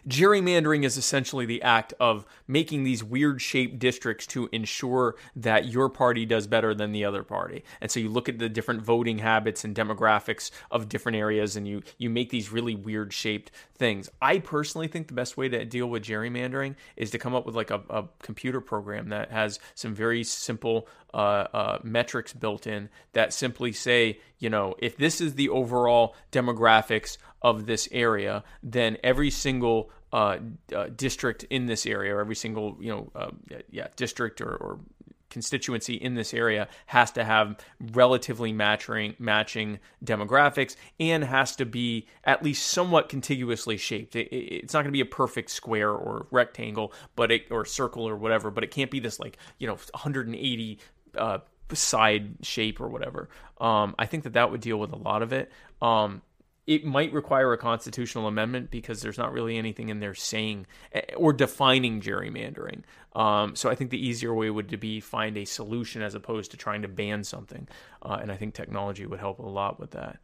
Gerrymandering 0.08 0.84
is 0.84 0.96
essentially 0.96 1.46
the 1.46 1.62
act 1.62 1.94
of 2.00 2.26
making 2.46 2.84
these 2.84 3.04
weird 3.04 3.40
shaped 3.40 3.78
districts 3.78 4.26
to 4.28 4.48
ensure 4.52 5.16
that 5.36 5.66
your 5.66 5.88
party 5.88 6.26
does 6.26 6.46
better 6.46 6.74
than 6.74 6.92
the 6.92 7.04
other 7.04 7.22
party. 7.22 7.64
And 7.80 7.90
so 7.90 8.00
you 8.00 8.08
look 8.08 8.28
at 8.28 8.38
the 8.38 8.48
different 8.48 8.82
voting 8.82 9.18
habits 9.18 9.64
and 9.64 9.74
demographics 9.74 10.50
of 10.70 10.88
different 10.88 11.16
areas 11.16 11.56
and 11.56 11.66
you 11.66 11.82
you 11.98 12.10
make 12.10 12.30
these 12.30 12.52
really 12.52 12.74
weird 12.74 13.12
shaped 13.12 13.50
things. 13.74 14.10
I 14.20 14.38
personally 14.38 14.88
think 14.88 15.08
the 15.08 15.14
best 15.14 15.36
way 15.36 15.48
to 15.48 15.64
deal 15.64 15.86
with 15.88 16.04
gerrymandering 16.04 16.76
is 16.96 17.10
to 17.10 17.18
come 17.18 17.34
up 17.34 17.46
with 17.46 17.54
like 17.54 17.70
a, 17.70 17.82
a 17.88 18.04
computer 18.22 18.60
program 18.60 19.08
that 19.10 19.30
has 19.30 19.58
some 19.74 19.94
very 19.94 20.24
simple 20.24 20.88
uh, 21.12 21.46
uh, 21.52 21.78
metrics 21.82 22.32
built 22.32 22.66
in 22.66 22.88
that 23.12 23.32
simply 23.32 23.72
say, 23.72 24.20
you 24.40 24.50
know, 24.50 24.74
if 24.78 24.96
this 24.96 25.20
is 25.20 25.34
the 25.34 25.48
overall 25.50 26.16
demographics 26.32 27.18
of 27.42 27.66
this 27.66 27.88
area, 27.92 28.42
then 28.62 28.96
every 29.04 29.30
single 29.30 29.90
uh, 30.12 30.38
uh, 30.74 30.88
district 30.96 31.44
in 31.44 31.66
this 31.66 31.86
area, 31.86 32.16
or 32.16 32.20
every 32.20 32.34
single 32.34 32.76
you 32.80 32.90
know, 32.90 33.12
uh, 33.14 33.30
yeah, 33.70 33.86
district 33.94 34.40
or, 34.40 34.56
or, 34.56 34.80
constituency 35.28 35.94
in 35.94 36.16
this 36.16 36.34
area 36.34 36.66
has 36.86 37.12
to 37.12 37.22
have 37.22 37.56
relatively 37.92 38.52
matching 38.52 39.14
matching 39.20 39.78
demographics 40.04 40.74
and 40.98 41.22
has 41.22 41.54
to 41.54 41.64
be 41.64 42.08
at 42.24 42.42
least 42.42 42.66
somewhat 42.66 43.08
contiguously 43.08 43.76
shaped. 43.76 44.16
It, 44.16 44.26
it, 44.32 44.64
it's 44.64 44.74
not 44.74 44.80
going 44.80 44.90
to 44.90 44.96
be 44.96 45.00
a 45.00 45.06
perfect 45.06 45.50
square 45.50 45.92
or 45.92 46.26
rectangle, 46.32 46.92
but 47.14 47.30
it, 47.30 47.46
or 47.48 47.64
circle 47.64 48.08
or 48.08 48.16
whatever. 48.16 48.50
But 48.50 48.64
it 48.64 48.72
can't 48.72 48.90
be 48.90 48.98
this 48.98 49.20
like 49.20 49.38
you 49.60 49.68
know 49.68 49.74
180 49.74 50.80
uh, 51.16 51.38
side 51.76 52.36
shape 52.42 52.80
or 52.80 52.88
whatever. 52.88 53.28
Um, 53.60 53.94
I 53.98 54.06
think 54.06 54.24
that 54.24 54.34
that 54.34 54.50
would 54.50 54.60
deal 54.60 54.78
with 54.78 54.92
a 54.92 54.96
lot 54.96 55.22
of 55.22 55.32
it. 55.32 55.50
Um, 55.82 56.22
it 56.66 56.84
might 56.84 57.12
require 57.12 57.52
a 57.52 57.58
constitutional 57.58 58.28
amendment 58.28 58.70
because 58.70 59.02
there's 59.02 59.18
not 59.18 59.32
really 59.32 59.56
anything 59.56 59.88
in 59.88 59.98
there 59.98 60.14
saying 60.14 60.66
eh, 60.92 61.00
or 61.16 61.32
defining 61.32 62.00
gerrymandering. 62.00 62.82
Um, 63.14 63.56
so 63.56 63.68
I 63.68 63.74
think 63.74 63.90
the 63.90 64.06
easier 64.06 64.32
way 64.32 64.50
would 64.50 64.68
to 64.68 64.76
be 64.76 65.00
find 65.00 65.36
a 65.36 65.44
solution 65.44 66.00
as 66.00 66.14
opposed 66.14 66.52
to 66.52 66.56
trying 66.56 66.82
to 66.82 66.88
ban 66.88 67.24
something. 67.24 67.66
Uh, 68.02 68.18
and 68.22 68.30
I 68.30 68.36
think 68.36 68.54
technology 68.54 69.04
would 69.04 69.18
help 69.18 69.40
a 69.40 69.42
lot 69.42 69.80
with 69.80 69.90
that. 69.92 70.18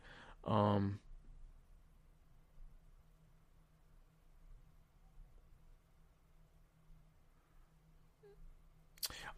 Um, 0.44 1.00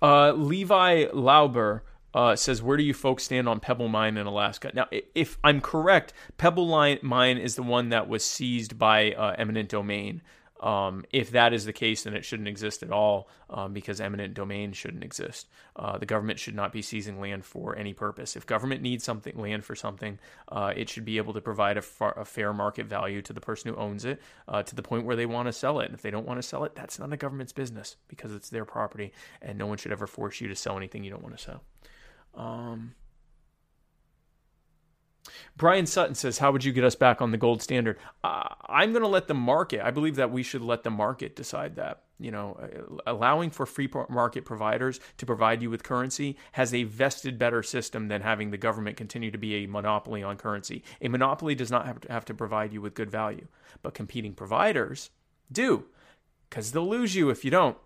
uh, 0.02 0.32
Levi 0.32 1.06
Lauber 1.12 1.84
uh, 2.14 2.36
says, 2.36 2.62
"Where 2.62 2.76
do 2.76 2.82
you 2.82 2.94
folks 2.94 3.24
stand 3.24 3.48
on 3.48 3.60
Pebble 3.60 3.88
Mine 3.88 4.16
in 4.16 4.26
Alaska?" 4.26 4.70
Now, 4.74 4.86
if 5.14 5.38
I'm 5.44 5.60
correct, 5.60 6.12
Pebble 6.36 6.66
Mine 7.02 7.38
is 7.38 7.54
the 7.54 7.62
one 7.62 7.90
that 7.90 8.08
was 8.08 8.24
seized 8.24 8.78
by 8.78 9.12
uh, 9.12 9.34
eminent 9.38 9.68
domain. 9.68 10.22
Um, 10.60 11.04
if 11.12 11.30
that 11.30 11.52
is 11.52 11.64
the 11.64 11.72
case, 11.72 12.02
then 12.02 12.14
it 12.14 12.24
shouldn't 12.24 12.48
exist 12.48 12.82
at 12.82 12.90
all 12.90 13.28
um, 13.48 13.72
because 13.72 14.00
eminent 14.00 14.34
domain 14.34 14.72
shouldn't 14.72 15.04
exist. 15.04 15.48
Uh, 15.76 15.98
the 15.98 16.06
government 16.06 16.38
should 16.38 16.54
not 16.54 16.72
be 16.72 16.82
seizing 16.82 17.20
land 17.20 17.44
for 17.44 17.76
any 17.76 17.92
purpose. 17.92 18.34
If 18.34 18.46
government 18.46 18.82
needs 18.82 19.04
something 19.04 19.38
land 19.38 19.64
for 19.64 19.76
something, 19.76 20.18
uh, 20.48 20.72
it 20.76 20.88
should 20.88 21.04
be 21.04 21.18
able 21.18 21.32
to 21.34 21.40
provide 21.40 21.76
a, 21.76 21.82
far, 21.82 22.18
a, 22.18 22.24
fair 22.24 22.52
market 22.52 22.86
value 22.86 23.22
to 23.22 23.32
the 23.32 23.40
person 23.40 23.72
who 23.72 23.78
owns 23.78 24.04
it 24.04 24.20
uh, 24.48 24.62
to 24.64 24.74
the 24.74 24.82
point 24.82 25.04
where 25.04 25.16
they 25.16 25.26
want 25.26 25.46
to 25.46 25.52
sell 25.52 25.78
it. 25.80 25.86
And 25.86 25.94
if 25.94 26.02
they 26.02 26.10
don't 26.10 26.26
want 26.26 26.38
to 26.38 26.46
sell 26.46 26.64
it, 26.64 26.74
that's 26.74 26.98
none 26.98 27.12
of 27.12 27.18
government's 27.20 27.52
business 27.52 27.96
because 28.08 28.32
it's 28.34 28.50
their 28.50 28.64
property, 28.64 29.12
and 29.40 29.58
no 29.58 29.66
one 29.66 29.78
should 29.78 29.92
ever 29.92 30.06
force 30.06 30.40
you 30.40 30.48
to 30.48 30.56
sell 30.56 30.76
anything 30.76 31.04
you 31.04 31.10
don't 31.10 31.22
want 31.22 31.36
to 31.36 31.42
sell. 31.42 31.62
Um, 32.34 32.94
Brian 35.58 35.86
Sutton 35.86 36.14
says, 36.14 36.38
How 36.38 36.52
would 36.52 36.64
you 36.64 36.72
get 36.72 36.84
us 36.84 36.94
back 36.94 37.20
on 37.20 37.32
the 37.32 37.36
gold 37.36 37.60
standard? 37.60 37.98
Uh, 38.22 38.48
I'm 38.66 38.92
going 38.92 39.02
to 39.02 39.08
let 39.08 39.26
the 39.26 39.34
market, 39.34 39.80
I 39.84 39.90
believe 39.90 40.16
that 40.16 40.30
we 40.30 40.42
should 40.42 40.62
let 40.62 40.84
the 40.84 40.90
market 40.90 41.34
decide 41.36 41.76
that. 41.76 42.04
You 42.20 42.30
know, 42.30 42.58
uh, 42.60 43.12
allowing 43.12 43.50
for 43.50 43.66
free 43.66 43.88
market 44.08 44.44
providers 44.44 45.00
to 45.18 45.26
provide 45.26 45.60
you 45.60 45.70
with 45.70 45.82
currency 45.82 46.36
has 46.52 46.72
a 46.72 46.84
vested 46.84 47.38
better 47.38 47.62
system 47.62 48.08
than 48.08 48.22
having 48.22 48.50
the 48.50 48.56
government 48.56 48.96
continue 48.96 49.30
to 49.30 49.38
be 49.38 49.56
a 49.56 49.68
monopoly 49.68 50.22
on 50.22 50.36
currency. 50.36 50.82
A 51.00 51.08
monopoly 51.08 51.54
does 51.54 51.70
not 51.70 51.86
have 51.86 52.00
to, 52.00 52.12
have 52.12 52.24
to 52.26 52.34
provide 52.34 52.72
you 52.72 52.80
with 52.80 52.94
good 52.94 53.10
value, 53.10 53.46
but 53.82 53.94
competing 53.94 54.34
providers 54.34 55.10
do, 55.50 55.86
because 56.48 56.72
they'll 56.72 56.88
lose 56.88 57.14
you 57.14 57.30
if 57.30 57.44
you 57.44 57.50
don't. 57.50 57.76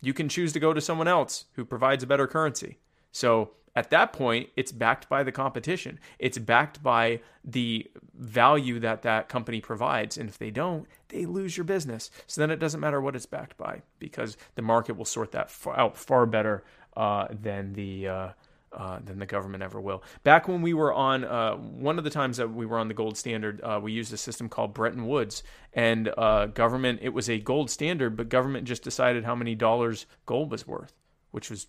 You 0.00 0.12
can 0.12 0.28
choose 0.28 0.52
to 0.52 0.60
go 0.60 0.72
to 0.72 0.80
someone 0.80 1.08
else 1.08 1.46
who 1.54 1.64
provides 1.64 2.02
a 2.02 2.06
better 2.06 2.26
currency. 2.26 2.78
So 3.14 3.52
at 3.76 3.90
that 3.90 4.12
point, 4.12 4.50
it's 4.56 4.72
backed 4.72 5.08
by 5.08 5.22
the 5.22 5.32
competition. 5.32 5.98
It's 6.18 6.36
backed 6.36 6.82
by 6.82 7.20
the 7.44 7.90
value 8.14 8.80
that 8.80 9.02
that 9.02 9.28
company 9.28 9.60
provides. 9.60 10.18
And 10.18 10.28
if 10.28 10.36
they 10.36 10.50
don't, 10.50 10.86
they 11.08 11.24
lose 11.24 11.56
your 11.56 11.64
business. 11.64 12.10
So 12.26 12.40
then 12.40 12.50
it 12.50 12.58
doesn't 12.58 12.80
matter 12.80 13.00
what 13.00 13.16
it's 13.16 13.26
backed 13.26 13.56
by 13.56 13.82
because 14.00 14.36
the 14.56 14.62
market 14.62 14.96
will 14.96 15.04
sort 15.04 15.32
that 15.32 15.50
out 15.74 15.96
far 15.96 16.26
better 16.26 16.64
uh, 16.96 17.28
than 17.30 17.72
the 17.72 18.08
uh, 18.08 18.28
uh, 18.72 18.98
than 19.04 19.20
the 19.20 19.26
government 19.26 19.62
ever 19.62 19.80
will. 19.80 20.02
Back 20.24 20.48
when 20.48 20.60
we 20.60 20.74
were 20.74 20.92
on, 20.92 21.24
uh, 21.24 21.54
one 21.54 21.96
of 21.96 22.02
the 22.02 22.10
times 22.10 22.38
that 22.38 22.52
we 22.52 22.66
were 22.66 22.78
on 22.78 22.88
the 22.88 22.94
gold 22.94 23.16
standard, 23.16 23.60
uh, 23.62 23.78
we 23.80 23.92
used 23.92 24.12
a 24.12 24.16
system 24.16 24.48
called 24.48 24.74
Bretton 24.74 25.06
Woods, 25.06 25.44
and 25.72 26.12
uh, 26.18 26.46
government, 26.46 26.98
it 27.00 27.10
was 27.10 27.30
a 27.30 27.38
gold 27.38 27.70
standard, 27.70 28.16
but 28.16 28.28
government 28.28 28.66
just 28.66 28.82
decided 28.82 29.24
how 29.24 29.36
many 29.36 29.54
dollars 29.54 30.06
gold 30.26 30.50
was 30.50 30.66
worth, 30.66 30.92
which 31.30 31.50
was 31.50 31.68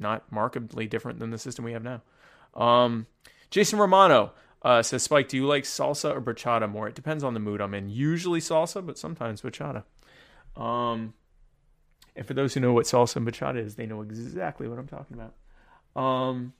not 0.00 0.30
markedly 0.32 0.86
different 0.86 1.18
than 1.18 1.30
the 1.30 1.38
system 1.38 1.64
we 1.64 1.72
have 1.72 1.84
now. 1.84 2.02
Um, 2.54 3.06
Jason 3.50 3.78
Romano 3.78 4.32
uh, 4.62 4.82
says, 4.82 5.02
Spike, 5.02 5.28
do 5.28 5.36
you 5.36 5.46
like 5.46 5.64
salsa 5.64 6.14
or 6.14 6.20
bachata 6.20 6.70
more? 6.70 6.88
It 6.88 6.94
depends 6.94 7.24
on 7.24 7.34
the 7.34 7.40
mood 7.40 7.60
I'm 7.60 7.74
in. 7.74 7.88
Usually 7.88 8.40
salsa, 8.40 8.84
but 8.84 8.98
sometimes 8.98 9.42
bachata. 9.42 9.84
Um, 10.56 11.14
and 12.16 12.26
for 12.26 12.34
those 12.34 12.54
who 12.54 12.60
know 12.60 12.72
what 12.72 12.86
salsa 12.86 13.16
and 13.16 13.26
bachata 13.26 13.64
is, 13.64 13.76
they 13.76 13.86
know 13.86 14.02
exactly 14.02 14.68
what 14.68 14.78
I'm 14.78 14.88
talking 14.88 15.16
about. 15.16 16.02
Um, 16.02 16.52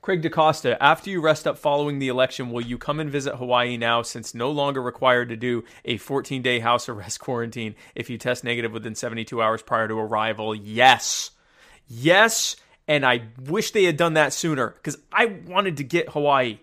Craig 0.00 0.22
DaCosta, 0.22 0.82
after 0.82 1.10
you 1.10 1.20
rest 1.20 1.46
up 1.46 1.58
following 1.58 1.98
the 1.98 2.08
election, 2.08 2.50
will 2.50 2.60
you 2.60 2.78
come 2.78 3.00
and 3.00 3.10
visit 3.10 3.36
Hawaii 3.36 3.76
now 3.76 4.02
since 4.02 4.34
no 4.34 4.50
longer 4.50 4.80
required 4.82 5.28
to 5.28 5.36
do 5.36 5.64
a 5.84 5.96
14 5.96 6.42
day 6.42 6.60
house 6.60 6.88
arrest 6.88 7.20
quarantine 7.20 7.74
if 7.94 8.08
you 8.08 8.18
test 8.18 8.44
negative 8.44 8.72
within 8.72 8.94
72 8.94 9.40
hours 9.42 9.62
prior 9.62 9.88
to 9.88 9.94
arrival? 9.98 10.54
Yes. 10.54 11.32
Yes. 11.86 12.56
And 12.86 13.04
I 13.04 13.22
wish 13.44 13.72
they 13.72 13.84
had 13.84 13.96
done 13.96 14.14
that 14.14 14.32
sooner 14.32 14.68
because 14.68 14.98
I 15.12 15.26
wanted 15.46 15.76
to 15.76 15.84
get 15.84 16.10
Hawaii. 16.10 16.58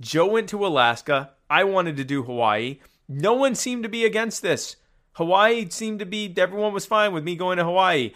Jo 0.00 0.26
went 0.26 0.48
to 0.50 0.66
Alaska. 0.66 1.30
I 1.48 1.64
wanted 1.64 1.96
to 1.98 2.04
do 2.04 2.22
Hawaii. 2.24 2.80
No 3.08 3.34
one 3.34 3.54
seemed 3.54 3.84
to 3.84 3.88
be 3.88 4.04
against 4.04 4.42
this. 4.42 4.76
Hawaii 5.12 5.68
seemed 5.70 6.00
to 6.00 6.06
be, 6.06 6.32
everyone 6.36 6.74
was 6.74 6.84
fine 6.84 7.12
with 7.12 7.24
me 7.24 7.36
going 7.36 7.58
to 7.58 7.64
Hawaii. 7.64 8.12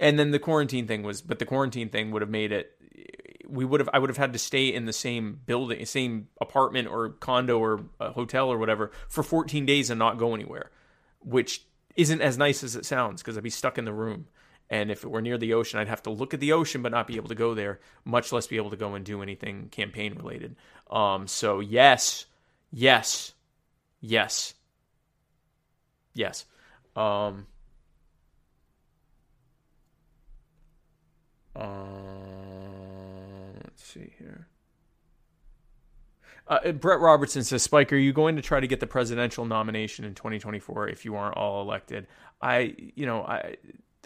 And 0.00 0.18
then 0.18 0.30
the 0.30 0.38
quarantine 0.38 0.86
thing 0.86 1.02
was, 1.02 1.20
but 1.20 1.38
the 1.38 1.44
quarantine 1.44 1.88
thing 1.88 2.10
would 2.10 2.22
have 2.22 2.30
made 2.30 2.52
it, 2.52 2.73
we 3.48 3.64
would 3.64 3.80
have, 3.80 3.88
I 3.92 3.98
would 3.98 4.10
have 4.10 4.16
had 4.16 4.32
to 4.32 4.38
stay 4.38 4.72
in 4.72 4.86
the 4.86 4.92
same 4.92 5.40
building, 5.46 5.84
same 5.86 6.28
apartment 6.40 6.88
or 6.88 7.10
condo 7.10 7.58
or 7.58 7.84
hotel 8.00 8.48
or 8.48 8.58
whatever 8.58 8.90
for 9.08 9.22
14 9.22 9.66
days 9.66 9.90
and 9.90 9.98
not 9.98 10.18
go 10.18 10.34
anywhere, 10.34 10.70
which 11.20 11.64
isn't 11.96 12.20
as 12.20 12.36
nice 12.38 12.62
as 12.64 12.76
it 12.76 12.84
sounds 12.84 13.22
because 13.22 13.36
I'd 13.36 13.44
be 13.44 13.50
stuck 13.50 13.78
in 13.78 13.84
the 13.84 13.92
room. 13.92 14.26
And 14.70 14.90
if 14.90 15.04
it 15.04 15.10
were 15.10 15.20
near 15.20 15.38
the 15.38 15.54
ocean, 15.54 15.78
I'd 15.78 15.88
have 15.88 16.02
to 16.04 16.10
look 16.10 16.34
at 16.34 16.40
the 16.40 16.52
ocean 16.52 16.82
but 16.82 16.92
not 16.92 17.06
be 17.06 17.16
able 17.16 17.28
to 17.28 17.34
go 17.34 17.54
there, 17.54 17.80
much 18.04 18.32
less 18.32 18.46
be 18.46 18.56
able 18.56 18.70
to 18.70 18.76
go 18.76 18.94
and 18.94 19.04
do 19.04 19.22
anything 19.22 19.68
campaign 19.70 20.14
related. 20.14 20.56
Um, 20.90 21.26
so 21.26 21.60
yes, 21.60 22.26
yes, 22.72 23.34
yes, 24.00 24.54
yes. 26.14 26.46
Um, 26.96 27.46
uh, 31.54 31.60
let's 31.60 32.73
see 33.94 34.12
here. 34.18 34.48
Uh, 36.46 36.72
Brett 36.72 37.00
Robertson 37.00 37.42
says, 37.42 37.62
Spike, 37.62 37.92
are 37.92 37.96
you 37.96 38.12
going 38.12 38.36
to 38.36 38.42
try 38.42 38.60
to 38.60 38.66
get 38.66 38.80
the 38.80 38.86
presidential 38.86 39.46
nomination 39.46 40.04
in 40.04 40.14
2024 40.14 40.88
if 40.88 41.04
you 41.04 41.16
aren't 41.16 41.36
all 41.36 41.62
elected? 41.62 42.06
I, 42.42 42.74
you 42.94 43.06
know, 43.06 43.22
I, 43.22 43.56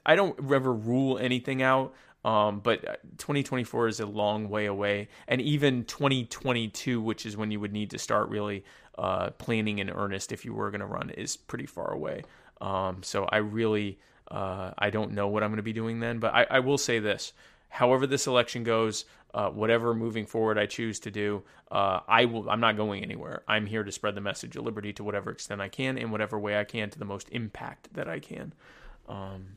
I 0.07 0.15
don't 0.15 0.39
ever 0.53 0.73
rule 0.73 1.19
anything 1.19 1.63
out. 1.63 1.95
Um, 2.25 2.61
but 2.61 2.83
2024 3.19 3.89
is 3.89 4.01
a 4.01 4.07
long 4.07 4.49
way 4.49 4.67
away, 4.67 5.09
and 5.29 5.41
even 5.41 5.85
2022, 5.85 7.01
which 7.01 7.25
is 7.25 7.37
when 7.37 7.53
you 7.53 7.61
would 7.61 7.73
need 7.73 7.91
to 7.91 7.99
start 7.99 8.29
really 8.29 8.65
uh, 8.99 9.31
planning 9.31 9.79
in 9.79 9.89
earnest 9.89 10.33
if 10.33 10.45
you 10.45 10.53
were 10.53 10.71
going 10.71 10.81
to 10.81 10.87
run, 10.87 11.11
is 11.11 11.37
pretty 11.37 11.67
far 11.67 11.93
away. 11.93 12.25
Um, 12.61 13.03
so 13.05 13.25
I 13.31 13.37
really, 13.39 14.01
uh, 14.31 14.73
I 14.77 14.91
don't 14.91 15.13
know 15.13 15.29
what 15.29 15.45
I'm 15.45 15.51
going 15.51 15.59
to 15.59 15.63
be 15.63 15.73
doing 15.73 16.01
then. 16.01 16.19
But 16.19 16.35
I, 16.35 16.47
I 16.51 16.59
will 16.59 16.77
say 16.77 16.99
this: 16.99 17.33
however 17.69 18.07
this 18.07 18.27
election 18.27 18.65
goes, 18.65 19.05
uh, 19.35 19.51
whatever 19.51 19.95
moving 19.95 20.27
forward 20.27 20.59
I 20.59 20.67
choose 20.67 21.01
to 21.01 21.11
do, 21.11 21.43
uh, 21.71 22.01
I 22.09 22.25
will. 22.25 22.49
I'm 22.49 22.61
not 22.61 22.77
going 22.77 23.03
anywhere. 23.03 23.43
I'm 23.47 23.67
here 23.67 23.85
to 23.85 23.93
spread 23.93 24.15
the 24.15 24.21
message 24.21 24.57
of 24.57 24.65
liberty 24.65 24.93
to 24.95 25.05
whatever 25.05 25.31
extent 25.31 25.61
I 25.61 25.69
can, 25.69 25.99
in 25.99 26.11
whatever 26.11 26.39
way 26.39 26.59
I 26.59 26.65
can, 26.65 26.91
to 26.91 26.99
the 26.99 27.05
most 27.05 27.29
impact 27.31 27.95
that 27.95 28.09
I 28.09 28.21
can. 28.21 28.55
Um, 29.09 29.57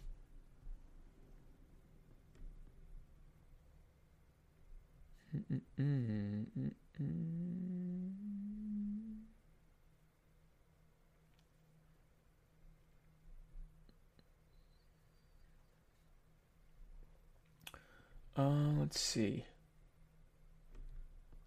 Uh, 18.38 18.72
let's 18.80 19.00
see. 19.00 19.46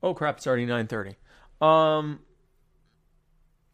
Oh 0.04 0.12
crap! 0.12 0.36
It's 0.36 0.46
already 0.46 0.66
nine 0.66 0.86
thirty. 0.86 1.16
Um, 1.62 2.20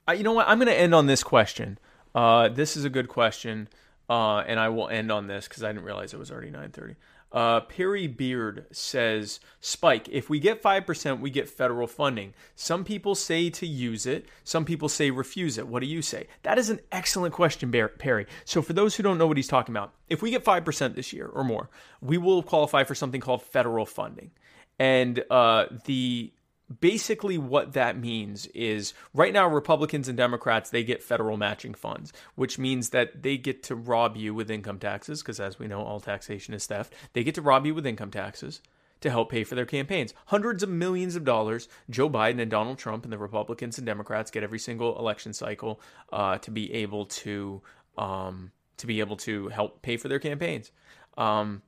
I, 0.07 0.13
you 0.13 0.23
know 0.23 0.33
what? 0.33 0.47
I'm 0.49 0.59
going 0.59 0.69
to 0.69 0.79
end 0.79 0.95
on 0.95 1.07
this 1.07 1.25
question. 1.25 1.77
Uh, 2.15 2.49
this 2.49 2.77
is 2.77 2.85
a 2.85 2.91
good 2.91 3.09
question, 3.09 3.69
uh, 4.09 4.39
and 4.39 4.61
I 4.61 4.69
will 4.69 4.89
end 4.89 5.11
on 5.11 5.27
this 5.27 5.49
because 5.49 5.65
I 5.65 5.73
didn't 5.73 5.85
realize 5.85 6.15
it 6.15 6.21
was 6.21 6.31
already 6.31 6.51
nine 6.51 6.71
thirty. 6.71 6.95
Uh, 7.33 7.61
Perry 7.61 8.09
Beard 8.09 8.67
says, 8.73 9.39
Spike, 9.61 10.09
if 10.09 10.29
we 10.29 10.41
get 10.41 10.61
5%, 10.61 11.21
we 11.21 11.31
get 11.31 11.49
federal 11.49 11.87
funding. 11.87 12.35
Some 12.57 12.83
people 12.83 13.15
say 13.15 13.51
to 13.51 13.67
use 13.69 14.05
it, 14.05 14.27
some 14.43 14.65
people 14.65 14.89
say 14.89 15.13
refuse 15.13 15.57
it. 15.57 15.69
What 15.69 15.79
do 15.79 15.87
you 15.87 16.03
say? 16.03 16.27
That 16.43 16.59
is 16.59 16.71
an 16.71 16.81
excellent 16.91 17.33
question, 17.33 17.71
Perry. 17.71 18.27
So, 18.45 18.63
for 18.63 18.73
those 18.73 18.97
who 18.97 19.05
don't 19.05 19.17
know 19.17 19.29
what 19.29 19.37
he's 19.37 19.47
talking 19.47 19.73
about, 19.73 19.95
if 20.09 20.23
we 20.23 20.33
get 20.33 20.45
5% 20.45 20.97
this 20.97 21.13
year 21.13 21.27
or 21.27 21.45
more, 21.45 21.71
we 22.01 22.19
will 22.19 22.43
qualify 22.43 22.83
for 22.83 22.97
something 22.97 23.21
called 23.21 23.43
federal 23.43 23.87
funding. 23.87 24.33
And 24.81 25.23
uh, 25.31 25.67
the 25.85 26.33
basically 26.81 27.37
what 27.37 27.75
that 27.75 27.99
means 27.99 28.47
is 28.49 28.95
right 29.13 29.33
now 29.33 29.49
republicans 29.49 30.07
and 30.07 30.17
democrats 30.17 30.71
they 30.71 30.85
get 30.85 31.03
federal 31.03 31.37
matching 31.37 31.75
funds 31.75 32.13
which 32.37 32.61
means 32.61 32.91
that 32.91 33.25
they 33.25 33.37
get 33.37 33.61
to 33.65 33.75
rob 33.75 34.17
you 34.17 34.33
with 34.33 34.49
income 34.49 34.79
taxes 34.79 35.21
because 35.21 35.41
as 35.41 35.59
we 35.59 35.67
know 35.67 35.83
all 35.83 35.99
taxation 35.99 36.55
is 36.55 36.67
theft. 36.67 36.95
They 37.13 37.25
get 37.25 37.35
to 37.35 37.43
rob 37.43 37.67
you 37.67 37.75
with 37.75 37.87
income 37.87 38.13
taxes 38.13 38.63
to 39.01 39.11
help 39.11 39.33
pay 39.33 39.43
for 39.43 39.57
their 39.57 39.67
campaigns. 39.67 40.15
Hundreds 40.27 40.63
of 40.63 40.69
millions 40.69 41.17
of 41.17 41.25
dollars 41.25 41.69
joe 41.91 42.09
biden 42.09 42.41
and 42.41 42.51
donald 42.51 42.79
trump 42.79 43.03
and 43.03 43.13
the 43.13 43.19
republicans 43.19 43.77
and 43.77 43.87
democrats 43.87 44.31
get 44.31 44.45
every 44.45 44.61
single 44.61 44.97
election 44.97 45.33
cycle 45.33 45.81
uh, 46.13 46.39
to 46.39 46.53
be 46.53 46.73
able 46.73 47.07
to 47.07 47.61
um, 47.99 48.53
to 48.81 48.87
be 48.87 49.01
able 49.01 49.17
to 49.17 49.49
help 49.49 49.83
pay 49.83 49.97
for 49.97 50.09
their 50.09 50.19
campaigns. 50.19 50.73
Um, 51.17 51.63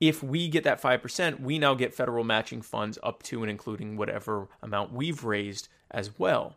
if 0.00 0.22
we 0.22 0.48
get 0.48 0.64
that 0.64 0.80
5%, 0.80 1.40
we 1.40 1.58
now 1.58 1.74
get 1.74 1.94
federal 1.94 2.24
matching 2.24 2.62
funds 2.62 2.98
up 3.02 3.22
to 3.24 3.42
and 3.42 3.50
including 3.50 3.96
whatever 3.96 4.48
amount 4.62 4.92
we've 4.92 5.24
raised 5.24 5.68
as 5.90 6.18
well. 6.18 6.56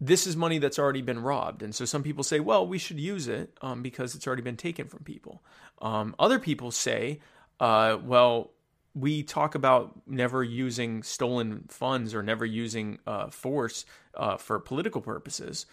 This 0.00 0.26
is 0.26 0.36
money 0.36 0.58
that's 0.58 0.78
already 0.78 1.02
been 1.02 1.20
robbed. 1.20 1.62
And 1.62 1.74
so 1.74 1.84
some 1.84 2.02
people 2.02 2.22
say, 2.22 2.40
well, 2.40 2.66
we 2.66 2.78
should 2.78 3.00
use 3.00 3.26
it 3.26 3.56
um, 3.62 3.82
because 3.82 4.14
it's 4.14 4.26
already 4.26 4.42
been 4.42 4.56
taken 4.56 4.86
from 4.86 5.00
people. 5.00 5.42
Um, 5.80 6.14
other 6.18 6.38
people 6.38 6.70
say, 6.70 7.20
uh, 7.58 7.98
well, 8.04 8.52
we 8.94 9.22
talk 9.22 9.54
about 9.54 10.00
never 10.06 10.42
using 10.42 11.02
stolen 11.02 11.64
funds 11.68 12.14
or 12.14 12.22
never 12.22 12.44
using 12.44 12.98
uh, 13.06 13.28
force 13.28 13.84
uh, 14.14 14.36
for 14.36 14.58
political 14.58 15.00
purposes. 15.00 15.66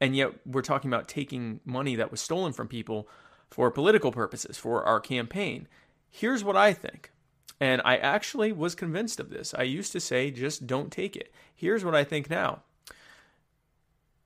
And 0.00 0.16
yet 0.16 0.32
we're 0.44 0.62
talking 0.62 0.90
about 0.90 1.08
taking 1.08 1.60
money 1.64 1.96
that 1.96 2.10
was 2.10 2.20
stolen 2.20 2.52
from 2.52 2.66
people 2.66 3.08
for 3.52 3.70
political 3.70 4.10
purposes, 4.10 4.56
for 4.56 4.82
our 4.84 4.98
campaign. 4.98 5.68
Here's 6.10 6.42
what 6.42 6.56
I 6.56 6.72
think. 6.72 7.10
And 7.60 7.82
I 7.84 7.96
actually 7.96 8.50
was 8.50 8.74
convinced 8.74 9.20
of 9.20 9.30
this. 9.30 9.54
I 9.54 9.62
used 9.62 9.92
to 9.92 10.00
say, 10.00 10.30
just 10.30 10.66
don't 10.66 10.90
take 10.90 11.14
it. 11.14 11.32
Here's 11.54 11.84
what 11.84 11.94
I 11.94 12.02
think 12.02 12.28
now 12.28 12.62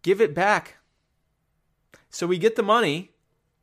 give 0.02 0.20
it 0.20 0.32
back. 0.32 0.76
So 2.08 2.28
we 2.28 2.38
get 2.38 2.54
the 2.54 2.62
money, 2.62 3.10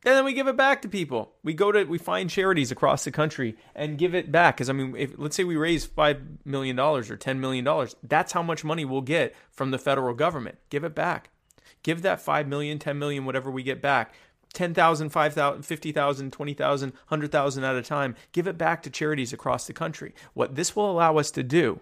and 0.06 0.14
then 0.14 0.26
we 0.26 0.34
give 0.34 0.48
it 0.48 0.58
back 0.58 0.82
to 0.82 0.90
people. 0.90 1.32
We 1.42 1.54
go 1.54 1.72
to, 1.72 1.86
we 1.86 1.98
find 1.98 2.30
charities 2.30 2.70
across 2.70 3.06
the 3.06 3.12
country 3.12 3.56
and 3.74 3.98
give 3.98 4.14
it 4.14 4.30
back. 4.30 4.58
Because, 4.58 4.70
I 4.70 4.74
mean, 4.74 4.94
if, 4.98 5.14
let's 5.18 5.38
say 5.38 5.46
we 5.46 5.56
raise 5.56 5.88
$5 5.88 6.40
million 6.44 6.78
or 6.78 7.02
$10 7.02 7.38
million, 7.38 7.88
that's 8.04 8.34
how 8.34 8.44
much 8.44 8.66
money 8.66 8.84
we'll 8.84 9.00
get 9.00 9.34
from 9.50 9.72
the 9.72 9.80
federal 9.80 10.14
government. 10.14 10.58
Give 10.70 10.84
it 10.84 10.94
back. 10.94 11.30
Give 11.82 12.02
that 12.02 12.20
5 12.20 12.48
million, 12.48 12.78
10 12.78 13.00
million, 13.00 13.24
whatever 13.24 13.50
we 13.50 13.64
get 13.64 13.82
back 13.82 14.14
10,000, 14.54 15.10
5,000, 15.10 15.64
50,000, 15.64 16.32
20,000, 16.32 16.90
100,000 16.90 17.64
at 17.64 17.76
a 17.76 17.82
time, 17.82 18.16
give 18.32 18.48
it 18.48 18.58
back 18.58 18.84
to 18.84 18.90
charities 18.90 19.34
across 19.34 19.68
the 19.68 19.74
country. 19.74 20.14
What 20.34 20.56
this 20.56 20.76
will 20.76 20.90
allow 20.90 21.18
us 21.18 21.32
to 21.32 21.44
do 21.44 21.82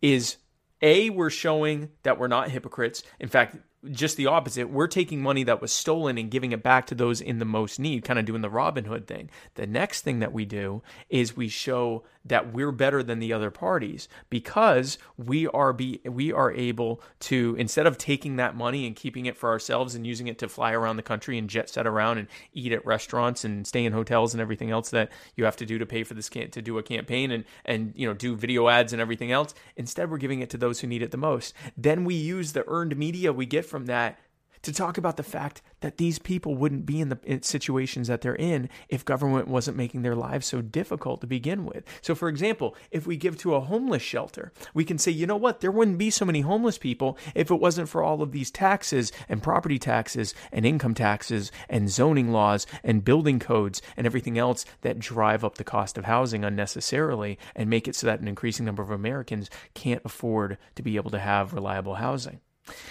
is 0.00 0.36
A, 0.82 1.10
we're 1.10 1.30
showing 1.30 1.90
that 2.02 2.18
we're 2.18 2.28
not 2.28 2.50
hypocrites. 2.50 3.02
In 3.18 3.28
fact, 3.28 3.56
just 3.90 4.16
the 4.16 4.26
opposite. 4.26 4.70
We're 4.70 4.86
taking 4.86 5.22
money 5.22 5.44
that 5.44 5.60
was 5.60 5.72
stolen 5.72 6.18
and 6.18 6.30
giving 6.30 6.52
it 6.52 6.62
back 6.62 6.86
to 6.86 6.94
those 6.94 7.20
in 7.20 7.38
the 7.38 7.44
most 7.44 7.78
need, 7.78 8.04
kind 8.04 8.18
of 8.18 8.24
doing 8.24 8.42
the 8.42 8.50
Robin 8.50 8.84
Hood 8.84 9.06
thing. 9.06 9.30
The 9.54 9.66
next 9.66 10.02
thing 10.02 10.18
that 10.20 10.32
we 10.32 10.44
do 10.44 10.82
is 11.08 11.36
we 11.36 11.48
show 11.48 12.04
that 12.28 12.52
we're 12.52 12.72
better 12.72 13.02
than 13.02 13.18
the 13.18 13.32
other 13.32 13.50
parties 13.50 14.08
because 14.30 14.98
we 15.16 15.46
are 15.48 15.72
be 15.72 16.00
we 16.04 16.32
are 16.32 16.52
able 16.52 17.00
to 17.20 17.54
instead 17.58 17.86
of 17.86 17.98
taking 17.98 18.36
that 18.36 18.56
money 18.56 18.86
and 18.86 18.96
keeping 18.96 19.26
it 19.26 19.36
for 19.36 19.50
ourselves 19.50 19.94
and 19.94 20.06
using 20.06 20.26
it 20.26 20.38
to 20.38 20.48
fly 20.48 20.72
around 20.72 20.96
the 20.96 21.02
country 21.02 21.38
and 21.38 21.48
jet 21.48 21.68
set 21.68 21.86
around 21.86 22.18
and 22.18 22.28
eat 22.52 22.72
at 22.72 22.84
restaurants 22.84 23.44
and 23.44 23.66
stay 23.66 23.84
in 23.84 23.92
hotels 23.92 24.34
and 24.34 24.40
everything 24.40 24.70
else 24.70 24.90
that 24.90 25.10
you 25.36 25.44
have 25.44 25.56
to 25.56 25.66
do 25.66 25.78
to 25.78 25.86
pay 25.86 26.02
for 26.02 26.14
this 26.14 26.28
can 26.28 26.50
to 26.50 26.62
do 26.62 26.78
a 26.78 26.82
campaign 26.82 27.30
and 27.30 27.44
and 27.64 27.92
you 27.96 28.06
know 28.06 28.14
do 28.14 28.34
video 28.34 28.68
ads 28.68 28.92
and 28.92 29.00
everything 29.00 29.32
else 29.32 29.54
instead 29.76 30.10
we're 30.10 30.18
giving 30.18 30.40
it 30.40 30.50
to 30.50 30.58
those 30.58 30.80
who 30.80 30.86
need 30.86 31.02
it 31.02 31.10
the 31.10 31.16
most. 31.16 31.54
Then 31.76 32.04
we 32.04 32.14
use 32.14 32.52
the 32.52 32.64
earned 32.68 32.96
media 32.96 33.32
we 33.32 33.46
get 33.46 33.64
from 33.64 33.86
that 33.86 34.18
to 34.62 34.72
talk 34.72 34.98
about 34.98 35.16
the 35.16 35.22
fact 35.22 35.62
that 35.80 35.98
these 35.98 36.18
people 36.18 36.54
wouldn't 36.54 36.86
be 36.86 37.00
in 37.00 37.08
the 37.08 37.38
situations 37.42 38.08
that 38.08 38.20
they're 38.20 38.34
in 38.34 38.68
if 38.88 39.04
government 39.04 39.48
wasn't 39.48 39.76
making 39.76 40.02
their 40.02 40.14
lives 40.14 40.46
so 40.46 40.60
difficult 40.60 41.20
to 41.20 41.26
begin 41.26 41.64
with. 41.64 41.84
So, 42.02 42.14
for 42.14 42.28
example, 42.28 42.74
if 42.90 43.06
we 43.06 43.16
give 43.16 43.36
to 43.38 43.54
a 43.54 43.60
homeless 43.60 44.02
shelter, 44.02 44.52
we 44.74 44.84
can 44.84 44.98
say, 44.98 45.10
you 45.10 45.26
know 45.26 45.36
what, 45.36 45.60
there 45.60 45.70
wouldn't 45.70 45.98
be 45.98 46.10
so 46.10 46.24
many 46.24 46.40
homeless 46.40 46.78
people 46.78 47.18
if 47.34 47.50
it 47.50 47.60
wasn't 47.60 47.88
for 47.88 48.02
all 48.02 48.22
of 48.22 48.32
these 48.32 48.50
taxes 48.50 49.12
and 49.28 49.42
property 49.42 49.78
taxes 49.78 50.34
and 50.52 50.66
income 50.66 50.94
taxes 50.94 51.52
and 51.68 51.90
zoning 51.90 52.32
laws 52.32 52.66
and 52.82 53.04
building 53.04 53.38
codes 53.38 53.82
and 53.96 54.06
everything 54.06 54.38
else 54.38 54.64
that 54.80 54.98
drive 54.98 55.44
up 55.44 55.56
the 55.56 55.64
cost 55.64 55.98
of 55.98 56.04
housing 56.04 56.44
unnecessarily 56.44 57.38
and 57.54 57.70
make 57.70 57.86
it 57.86 57.94
so 57.94 58.06
that 58.06 58.20
an 58.20 58.28
increasing 58.28 58.64
number 58.64 58.82
of 58.82 58.90
Americans 58.90 59.50
can't 59.74 60.02
afford 60.04 60.58
to 60.74 60.82
be 60.82 60.96
able 60.96 61.10
to 61.10 61.18
have 61.18 61.52
reliable 61.52 61.96
housing. 61.96 62.40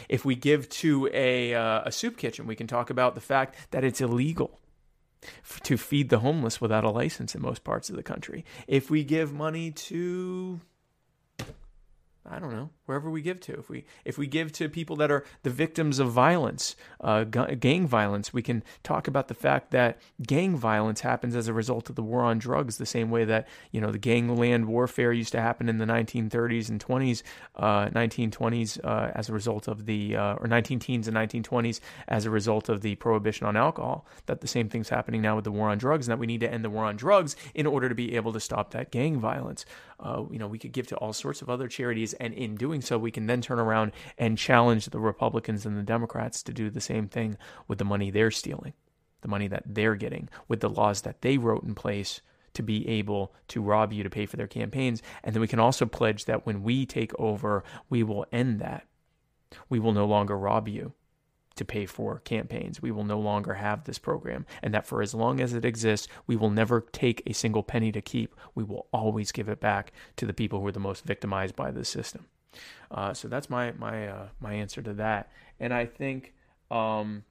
If 0.09 0.25
we 0.25 0.35
give 0.35 0.69
to 0.69 1.09
a, 1.13 1.53
uh, 1.53 1.83
a 1.85 1.91
soup 1.91 2.17
kitchen, 2.17 2.47
we 2.47 2.55
can 2.55 2.67
talk 2.67 2.89
about 2.89 3.15
the 3.15 3.21
fact 3.21 3.55
that 3.71 3.83
it's 3.83 4.01
illegal 4.01 4.59
f- 5.43 5.59
to 5.63 5.77
feed 5.77 6.09
the 6.09 6.19
homeless 6.19 6.61
without 6.61 6.83
a 6.83 6.89
license 6.89 7.35
in 7.35 7.41
most 7.41 7.63
parts 7.63 7.89
of 7.89 7.95
the 7.95 8.03
country. 8.03 8.45
If 8.67 8.89
we 8.89 9.03
give 9.03 9.33
money 9.33 9.71
to 9.71 10.61
I 12.27 12.39
don't 12.39 12.51
know 12.51 12.69
wherever 12.85 13.09
we 13.09 13.21
give 13.21 13.39
to. 13.41 13.53
If 13.53 13.69
we 13.69 13.85
if 14.03 14.17
we 14.17 14.25
give 14.25 14.51
to 14.53 14.67
people 14.67 14.95
that 14.97 15.11
are 15.11 15.25
the 15.43 15.49
victims 15.51 15.99
of 15.99 16.11
violence, 16.11 16.75
uh, 17.01 17.23
gang 17.23 17.87
violence, 17.87 18.33
we 18.33 18.41
can 18.41 18.63
talk 18.83 19.07
about 19.07 19.27
the 19.27 19.35
fact 19.35 19.71
that 19.71 19.99
gang 20.25 20.57
violence 20.57 21.01
happens 21.01 21.35
as 21.35 21.47
a 21.47 21.53
result 21.53 21.89
of 21.89 21.95
the 21.95 22.01
war 22.01 22.23
on 22.23 22.39
drugs, 22.39 22.77
the 22.77 22.85
same 22.85 23.11
way 23.11 23.25
that 23.25 23.47
you 23.71 23.79
know 23.79 23.91
the 23.91 23.99
gangland 23.99 24.67
warfare 24.67 25.11
used 25.11 25.31
to 25.33 25.41
happen 25.41 25.69
in 25.69 25.77
the 25.77 25.85
1930s 25.85 26.69
and 26.69 26.83
20s, 26.83 27.21
uh, 27.57 27.87
1920s 27.87 28.83
uh, 28.83 29.11
as 29.13 29.29
a 29.29 29.33
result 29.33 29.67
of 29.67 29.85
the 29.85 30.15
uh, 30.15 30.35
or 30.35 30.47
19 30.47 30.79
teens 30.79 31.07
and 31.07 31.15
1920s 31.15 31.79
as 32.07 32.25
a 32.25 32.31
result 32.31 32.69
of 32.69 32.81
the 32.81 32.95
prohibition 32.95 33.45
on 33.45 33.55
alcohol. 33.55 34.07
That 34.25 34.41
the 34.41 34.47
same 34.47 34.67
thing's 34.67 34.89
happening 34.89 35.21
now 35.21 35.35
with 35.35 35.45
the 35.45 35.51
war 35.51 35.69
on 35.69 35.77
drugs, 35.77 36.07
and 36.07 36.11
that 36.11 36.19
we 36.19 36.27
need 36.27 36.41
to 36.41 36.51
end 36.51 36.63
the 36.63 36.71
war 36.71 36.85
on 36.85 36.95
drugs 36.95 37.35
in 37.53 37.67
order 37.67 37.87
to 37.87 37.95
be 37.95 38.15
able 38.15 38.33
to 38.33 38.39
stop 38.39 38.71
that 38.71 38.89
gang 38.89 39.19
violence. 39.19 39.65
Uh, 39.99 40.23
you 40.29 40.39
know, 40.39 40.47
we 40.47 40.59
could 40.59 40.71
give 40.71 40.87
to 40.87 40.95
all 40.97 41.13
sorts 41.13 41.41
of 41.41 41.49
other 41.49 41.67
charities, 41.67 42.13
and 42.13 42.33
in 42.33 42.55
doing 42.55 42.81
so, 42.81 42.97
we 42.97 43.11
can 43.11 43.27
then 43.27 43.41
turn 43.41 43.59
around 43.59 43.91
and 44.17 44.37
challenge 44.37 44.87
the 44.87 44.99
Republicans 44.99 45.65
and 45.65 45.77
the 45.77 45.83
Democrats 45.83 46.43
to 46.43 46.53
do 46.53 46.69
the 46.69 46.81
same 46.81 47.07
thing 47.07 47.37
with 47.67 47.77
the 47.77 47.85
money 47.85 48.11
they're 48.11 48.31
stealing, 48.31 48.73
the 49.21 49.27
money 49.27 49.47
that 49.47 49.63
they're 49.65 49.95
getting, 49.95 50.29
with 50.47 50.59
the 50.59 50.69
laws 50.69 51.01
that 51.01 51.21
they 51.21 51.37
wrote 51.37 51.63
in 51.63 51.75
place 51.75 52.21
to 52.53 52.63
be 52.63 52.87
able 52.87 53.33
to 53.49 53.61
rob 53.61 53.93
you 53.93 54.03
to 54.03 54.09
pay 54.09 54.25
for 54.25 54.37
their 54.37 54.47
campaigns. 54.47 55.01
And 55.23 55.33
then 55.33 55.41
we 55.41 55.47
can 55.47 55.59
also 55.59 55.85
pledge 55.85 56.25
that 56.25 56.45
when 56.45 56.63
we 56.63 56.85
take 56.85 57.17
over, 57.19 57.63
we 57.89 58.03
will 58.03 58.25
end 58.31 58.59
that. 58.59 58.85
We 59.69 59.79
will 59.79 59.93
no 59.93 60.05
longer 60.05 60.37
rob 60.37 60.67
you 60.67 60.93
to 61.55 61.65
pay 61.65 61.85
for 61.85 62.19
campaigns. 62.19 62.81
We 62.81 62.91
will 62.91 63.03
no 63.03 63.19
longer 63.19 63.55
have 63.55 63.83
this 63.83 63.97
program, 63.97 64.45
and 64.61 64.73
that 64.73 64.85
for 64.85 65.01
as 65.01 65.13
long 65.13 65.39
as 65.39 65.53
it 65.53 65.65
exists, 65.65 66.07
we 66.27 66.35
will 66.35 66.49
never 66.49 66.81
take 66.91 67.23
a 67.25 67.33
single 67.33 67.63
penny 67.63 67.91
to 67.91 68.01
keep. 68.01 68.35
We 68.53 68.63
will 68.63 68.87
always 68.91 69.31
give 69.31 69.49
it 69.49 69.59
back 69.59 69.93
to 70.17 70.25
the 70.25 70.33
people 70.33 70.59
who 70.59 70.67
are 70.67 70.71
the 70.71 70.79
most 70.79 71.05
victimized 71.05 71.55
by 71.55 71.71
the 71.71 71.85
system. 71.85 72.25
Uh, 72.91 73.13
so 73.13 73.27
that's 73.27 73.49
my 73.49 73.71
my 73.73 74.07
uh, 74.07 74.27
my 74.39 74.53
answer 74.53 74.81
to 74.81 74.93
that, 74.93 75.29
and 75.59 75.73
I 75.73 75.85
think, 75.85 76.33
um, 76.71 77.23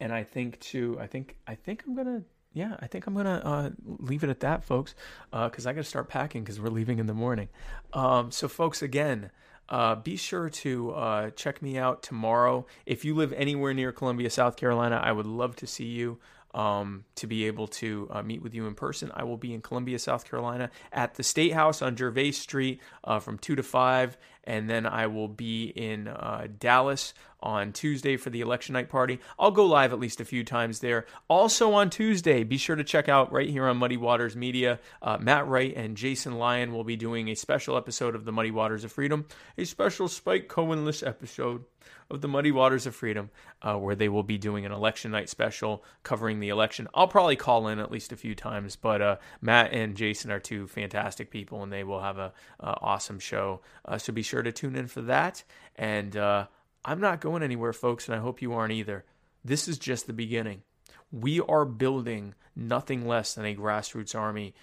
and 0.00 0.12
I 0.12 0.24
think 0.24 0.60
too. 0.60 0.96
I 1.00 1.06
think 1.06 1.36
I 1.46 1.54
think 1.54 1.84
I'm 1.86 1.94
gonna. 1.94 2.22
Yeah, 2.52 2.76
I 2.80 2.86
think 2.86 3.06
I'm 3.06 3.14
gonna 3.14 3.42
uh, 3.44 3.70
leave 3.84 4.24
it 4.24 4.30
at 4.30 4.40
that, 4.40 4.64
folks, 4.64 4.94
because 5.30 5.66
I 5.66 5.74
got 5.74 5.82
to 5.82 5.84
start 5.84 6.08
packing 6.08 6.42
because 6.42 6.58
we're 6.58 6.70
leaving 6.70 6.98
in 6.98 7.06
the 7.06 7.12
morning. 7.12 7.50
Um, 7.92 8.30
so, 8.30 8.48
folks, 8.48 8.80
again, 8.80 9.30
uh, 9.68 9.96
be 9.96 10.16
sure 10.16 10.48
to 10.48 10.92
uh, 10.92 11.30
check 11.30 11.60
me 11.62 11.78
out 11.78 12.02
tomorrow. 12.02 12.66
If 12.84 13.04
you 13.04 13.14
live 13.14 13.32
anywhere 13.32 13.74
near 13.74 13.92
Columbia, 13.92 14.30
South 14.30 14.56
Carolina, 14.56 15.00
I 15.02 15.12
would 15.12 15.26
love 15.26 15.56
to 15.56 15.66
see 15.66 15.86
you. 15.86 16.18
Um, 16.54 17.04
to 17.16 17.26
be 17.26 17.44
able 17.48 17.66
to 17.68 18.08
uh, 18.10 18.22
meet 18.22 18.40
with 18.40 18.54
you 18.54 18.66
in 18.66 18.74
person, 18.74 19.12
I 19.12 19.24
will 19.24 19.36
be 19.36 19.52
in 19.52 19.60
Columbia, 19.60 19.98
South 19.98 20.24
Carolina, 20.24 20.70
at 20.90 21.16
the 21.16 21.22
State 21.22 21.52
House 21.52 21.82
on 21.82 21.94
Gervais 21.94 22.30
Street 22.30 22.80
uh, 23.04 23.18
from 23.18 23.36
two 23.36 23.56
to 23.56 23.62
five, 23.62 24.16
and 24.42 24.70
then 24.70 24.86
I 24.86 25.06
will 25.08 25.28
be 25.28 25.66
in 25.66 26.08
uh, 26.08 26.46
Dallas 26.58 27.12
on 27.40 27.72
Tuesday 27.72 28.16
for 28.16 28.30
the 28.30 28.40
election 28.40 28.72
night 28.72 28.88
party. 28.88 29.18
I'll 29.38 29.50
go 29.50 29.66
live 29.66 29.92
at 29.92 29.98
least 29.98 30.20
a 30.20 30.24
few 30.24 30.44
times 30.44 30.80
there. 30.80 31.06
Also 31.28 31.72
on 31.72 31.90
Tuesday, 31.90 32.44
be 32.44 32.56
sure 32.56 32.76
to 32.76 32.84
check 32.84 33.08
out 33.08 33.32
right 33.32 33.48
here 33.48 33.66
on 33.66 33.76
Muddy 33.76 33.96
Waters 33.96 34.36
Media. 34.36 34.80
Uh, 35.02 35.18
Matt 35.20 35.46
Wright 35.46 35.74
and 35.76 35.96
Jason 35.96 36.38
Lyon 36.38 36.72
will 36.72 36.84
be 36.84 36.96
doing 36.96 37.28
a 37.28 37.34
special 37.34 37.76
episode 37.76 38.14
of 38.14 38.24
the 38.24 38.32
Muddy 38.32 38.50
Waters 38.50 38.84
of 38.84 38.92
Freedom, 38.92 39.26
a 39.58 39.64
special 39.64 40.08
Spike 40.08 40.48
Cohenless 40.48 41.06
episode 41.06 41.64
of 42.10 42.20
the 42.20 42.28
Muddy 42.28 42.52
Waters 42.52 42.86
of 42.86 42.94
Freedom, 42.94 43.30
uh, 43.62 43.76
where 43.76 43.94
they 43.94 44.08
will 44.08 44.22
be 44.22 44.38
doing 44.38 44.64
an 44.64 44.72
election 44.72 45.10
night 45.10 45.28
special 45.28 45.84
covering 46.02 46.40
the 46.40 46.48
election. 46.48 46.88
I'll 46.94 47.08
probably 47.08 47.36
call 47.36 47.68
in 47.68 47.78
at 47.80 47.90
least 47.90 48.12
a 48.12 48.16
few 48.16 48.34
times, 48.34 48.76
but 48.76 49.02
uh, 49.02 49.16
Matt 49.40 49.72
and 49.72 49.96
Jason 49.96 50.30
are 50.30 50.38
two 50.38 50.68
fantastic 50.68 51.30
people, 51.30 51.62
and 51.62 51.72
they 51.72 51.84
will 51.84 52.00
have 52.00 52.18
a 52.18 52.32
awesome 52.60 53.18
show. 53.18 53.60
Uh, 53.84 53.98
so 53.98 54.12
be 54.12 54.22
sure 54.22 54.42
to 54.42 54.52
tune 54.52 54.76
in 54.76 54.86
for 54.86 55.02
that. 55.02 55.42
And 55.76 56.16
uh, 56.16 56.46
I'm 56.88 57.00
not 57.00 57.20
going 57.20 57.42
anywhere, 57.42 57.72
folks, 57.72 58.08
and 58.08 58.14
I 58.14 58.20
hope 58.20 58.40
you 58.40 58.52
aren't 58.52 58.72
either. 58.72 59.04
This 59.44 59.66
is 59.66 59.76
just 59.76 60.06
the 60.06 60.12
beginning. 60.12 60.62
We 61.10 61.40
are 61.40 61.64
building 61.64 62.34
nothing 62.54 63.08
less 63.08 63.34
than 63.34 63.44
a 63.44 63.56
grassroots 63.56 64.14
army 64.14 64.54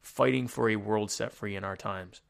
fighting 0.00 0.48
for 0.48 0.68
a 0.68 0.74
world 0.74 1.12
set 1.12 1.32
free 1.32 1.54
in 1.54 1.62
our 1.62 1.76
times. 1.76 2.20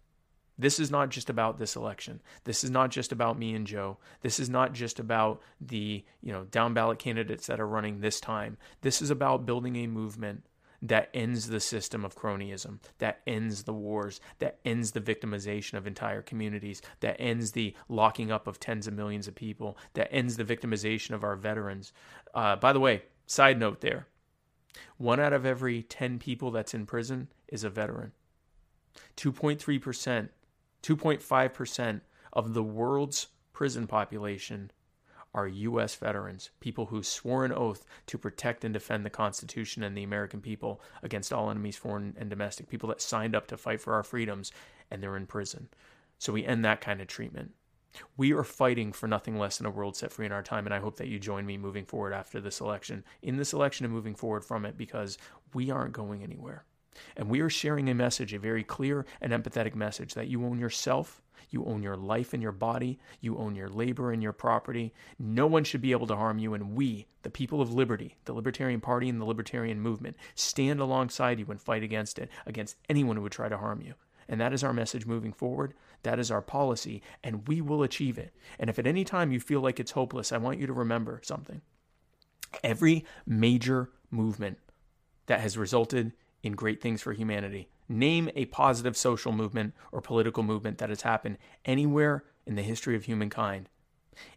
This 0.58 0.78
is 0.78 0.90
not 0.90 1.08
just 1.08 1.30
about 1.30 1.58
this 1.58 1.76
election. 1.76 2.20
This 2.44 2.62
is 2.62 2.70
not 2.70 2.90
just 2.90 3.10
about 3.10 3.38
me 3.38 3.54
and 3.54 3.66
Jo. 3.66 3.96
This 4.20 4.38
is 4.38 4.50
not 4.50 4.74
just 4.74 5.00
about 5.00 5.40
the, 5.62 6.04
you 6.20 6.32
know, 6.32 6.44
down 6.44 6.74
ballot 6.74 6.98
candidates 6.98 7.46
that 7.46 7.60
are 7.60 7.66
running 7.66 8.00
this 8.00 8.20
time. 8.20 8.58
This 8.82 9.00
is 9.00 9.08
about 9.10 9.46
building 9.46 9.76
a 9.76 9.86
movement 9.86 10.44
that 10.80 11.10
ends 11.12 11.48
the 11.48 11.60
system 11.60 12.04
of 12.04 12.16
cronyism, 12.16 12.78
that 12.98 13.20
ends 13.26 13.64
the 13.64 13.72
wars, 13.72 14.20
that 14.38 14.58
ends 14.64 14.92
the 14.92 15.00
victimization 15.00 15.74
of 15.74 15.86
entire 15.86 16.22
communities, 16.22 16.80
that 17.00 17.16
ends 17.20 17.52
the 17.52 17.74
locking 17.88 18.30
up 18.30 18.46
of 18.46 18.60
tens 18.60 18.86
of 18.86 18.94
millions 18.94 19.26
of 19.26 19.34
people, 19.34 19.76
that 19.94 20.12
ends 20.12 20.36
the 20.36 20.44
victimization 20.44 21.10
of 21.12 21.24
our 21.24 21.36
veterans. 21.36 21.92
Uh, 22.34 22.54
by 22.56 22.72
the 22.72 22.80
way, 22.80 23.02
side 23.26 23.58
note 23.58 23.80
there 23.80 24.06
one 24.96 25.20
out 25.20 25.32
of 25.32 25.46
every 25.46 25.82
10 25.82 26.18
people 26.18 26.50
that's 26.50 26.74
in 26.74 26.86
prison 26.86 27.28
is 27.48 27.64
a 27.64 27.70
veteran. 27.70 28.12
2.3%, 29.16 30.28
2.5% 30.82 32.00
of 32.32 32.54
the 32.54 32.62
world's 32.62 33.28
prison 33.52 33.86
population 33.86 34.70
are 35.34 35.46
U.S. 35.46 35.94
veterans, 35.94 36.50
people 36.60 36.86
who 36.86 37.02
swore 37.02 37.44
an 37.44 37.52
oath 37.52 37.84
to 38.06 38.18
protect 38.18 38.64
and 38.64 38.72
defend 38.72 39.04
the 39.04 39.10
Constitution 39.10 39.82
and 39.82 39.96
the 39.96 40.02
American 40.02 40.40
people 40.40 40.80
against 41.02 41.32
all 41.32 41.50
enemies, 41.50 41.76
foreign 41.76 42.14
and 42.18 42.30
domestic, 42.30 42.68
people 42.68 42.88
that 42.88 43.00
signed 43.00 43.36
up 43.36 43.46
to 43.48 43.56
fight 43.56 43.80
for 43.80 43.94
our 43.94 44.02
freedoms, 44.02 44.52
and 44.90 45.02
they're 45.02 45.16
in 45.16 45.26
prison. 45.26 45.68
So 46.18 46.32
we 46.32 46.44
end 46.44 46.64
that 46.64 46.80
kind 46.80 47.00
of 47.00 47.06
treatment. 47.06 47.52
We 48.16 48.32
are 48.32 48.44
fighting 48.44 48.92
for 48.92 49.06
nothing 49.06 49.38
less 49.38 49.58
than 49.58 49.66
a 49.66 49.70
world 49.70 49.96
set 49.96 50.12
free 50.12 50.26
in 50.26 50.32
our 50.32 50.42
time, 50.42 50.66
and 50.66 50.74
I 50.74 50.78
hope 50.78 50.96
that 50.96 51.08
you 51.08 51.18
join 51.18 51.46
me 51.46 51.56
moving 51.56 51.84
forward 51.84 52.12
after 52.12 52.40
this 52.40 52.60
election, 52.60 53.04
in 53.22 53.36
this 53.36 53.52
election 53.52 53.84
and 53.84 53.94
moving 53.94 54.14
forward 54.14 54.44
from 54.44 54.64
it, 54.64 54.76
because 54.76 55.18
we 55.54 55.70
aren't 55.70 55.92
going 55.92 56.22
anywhere. 56.22 56.64
And 57.16 57.28
we 57.28 57.40
are 57.40 57.50
sharing 57.50 57.88
a 57.88 57.94
message, 57.94 58.34
a 58.34 58.38
very 58.38 58.64
clear 58.64 59.06
and 59.20 59.32
empathetic 59.32 59.74
message 59.74 60.14
that 60.14 60.28
you 60.28 60.44
own 60.44 60.58
yourself, 60.58 61.22
you 61.50 61.64
own 61.64 61.82
your 61.82 61.96
life 61.96 62.32
and 62.32 62.42
your 62.42 62.52
body, 62.52 62.98
you 63.20 63.38
own 63.38 63.54
your 63.54 63.68
labor 63.68 64.12
and 64.12 64.22
your 64.22 64.32
property. 64.32 64.92
No 65.18 65.46
one 65.46 65.64
should 65.64 65.80
be 65.80 65.92
able 65.92 66.06
to 66.06 66.16
harm 66.16 66.38
you. 66.38 66.54
And 66.54 66.74
we, 66.74 67.06
the 67.22 67.30
people 67.30 67.60
of 67.60 67.72
liberty, 67.72 68.16
the 68.24 68.32
Libertarian 68.32 68.80
Party 68.80 69.08
and 69.08 69.20
the 69.20 69.24
Libertarian 69.24 69.80
Movement, 69.80 70.16
stand 70.34 70.80
alongside 70.80 71.38
you 71.38 71.46
and 71.48 71.60
fight 71.60 71.82
against 71.82 72.18
it, 72.18 72.30
against 72.46 72.76
anyone 72.88 73.16
who 73.16 73.22
would 73.22 73.32
try 73.32 73.48
to 73.48 73.58
harm 73.58 73.80
you. 73.80 73.94
And 74.28 74.40
that 74.40 74.52
is 74.52 74.62
our 74.62 74.74
message 74.74 75.06
moving 75.06 75.32
forward. 75.32 75.74
That 76.02 76.18
is 76.18 76.30
our 76.30 76.42
policy, 76.42 77.02
and 77.24 77.48
we 77.48 77.60
will 77.60 77.82
achieve 77.82 78.18
it. 78.18 78.34
And 78.58 78.70
if 78.70 78.78
at 78.78 78.86
any 78.86 79.04
time 79.04 79.32
you 79.32 79.40
feel 79.40 79.60
like 79.60 79.80
it's 79.80 79.92
hopeless, 79.92 80.32
I 80.32 80.38
want 80.38 80.58
you 80.58 80.66
to 80.66 80.72
remember 80.72 81.20
something. 81.24 81.62
Every 82.62 83.04
major 83.26 83.90
movement 84.10 84.58
that 85.26 85.40
has 85.40 85.58
resulted 85.58 86.12
in 86.42 86.52
great 86.52 86.80
things 86.80 87.02
for 87.02 87.12
humanity. 87.12 87.68
Name 87.88 88.30
a 88.34 88.46
positive 88.46 88.96
social 88.96 89.32
movement 89.32 89.74
or 89.92 90.00
political 90.00 90.42
movement 90.42 90.78
that 90.78 90.90
has 90.90 91.02
happened 91.02 91.38
anywhere 91.64 92.24
in 92.46 92.54
the 92.54 92.62
history 92.62 92.96
of 92.96 93.04
humankind. 93.04 93.68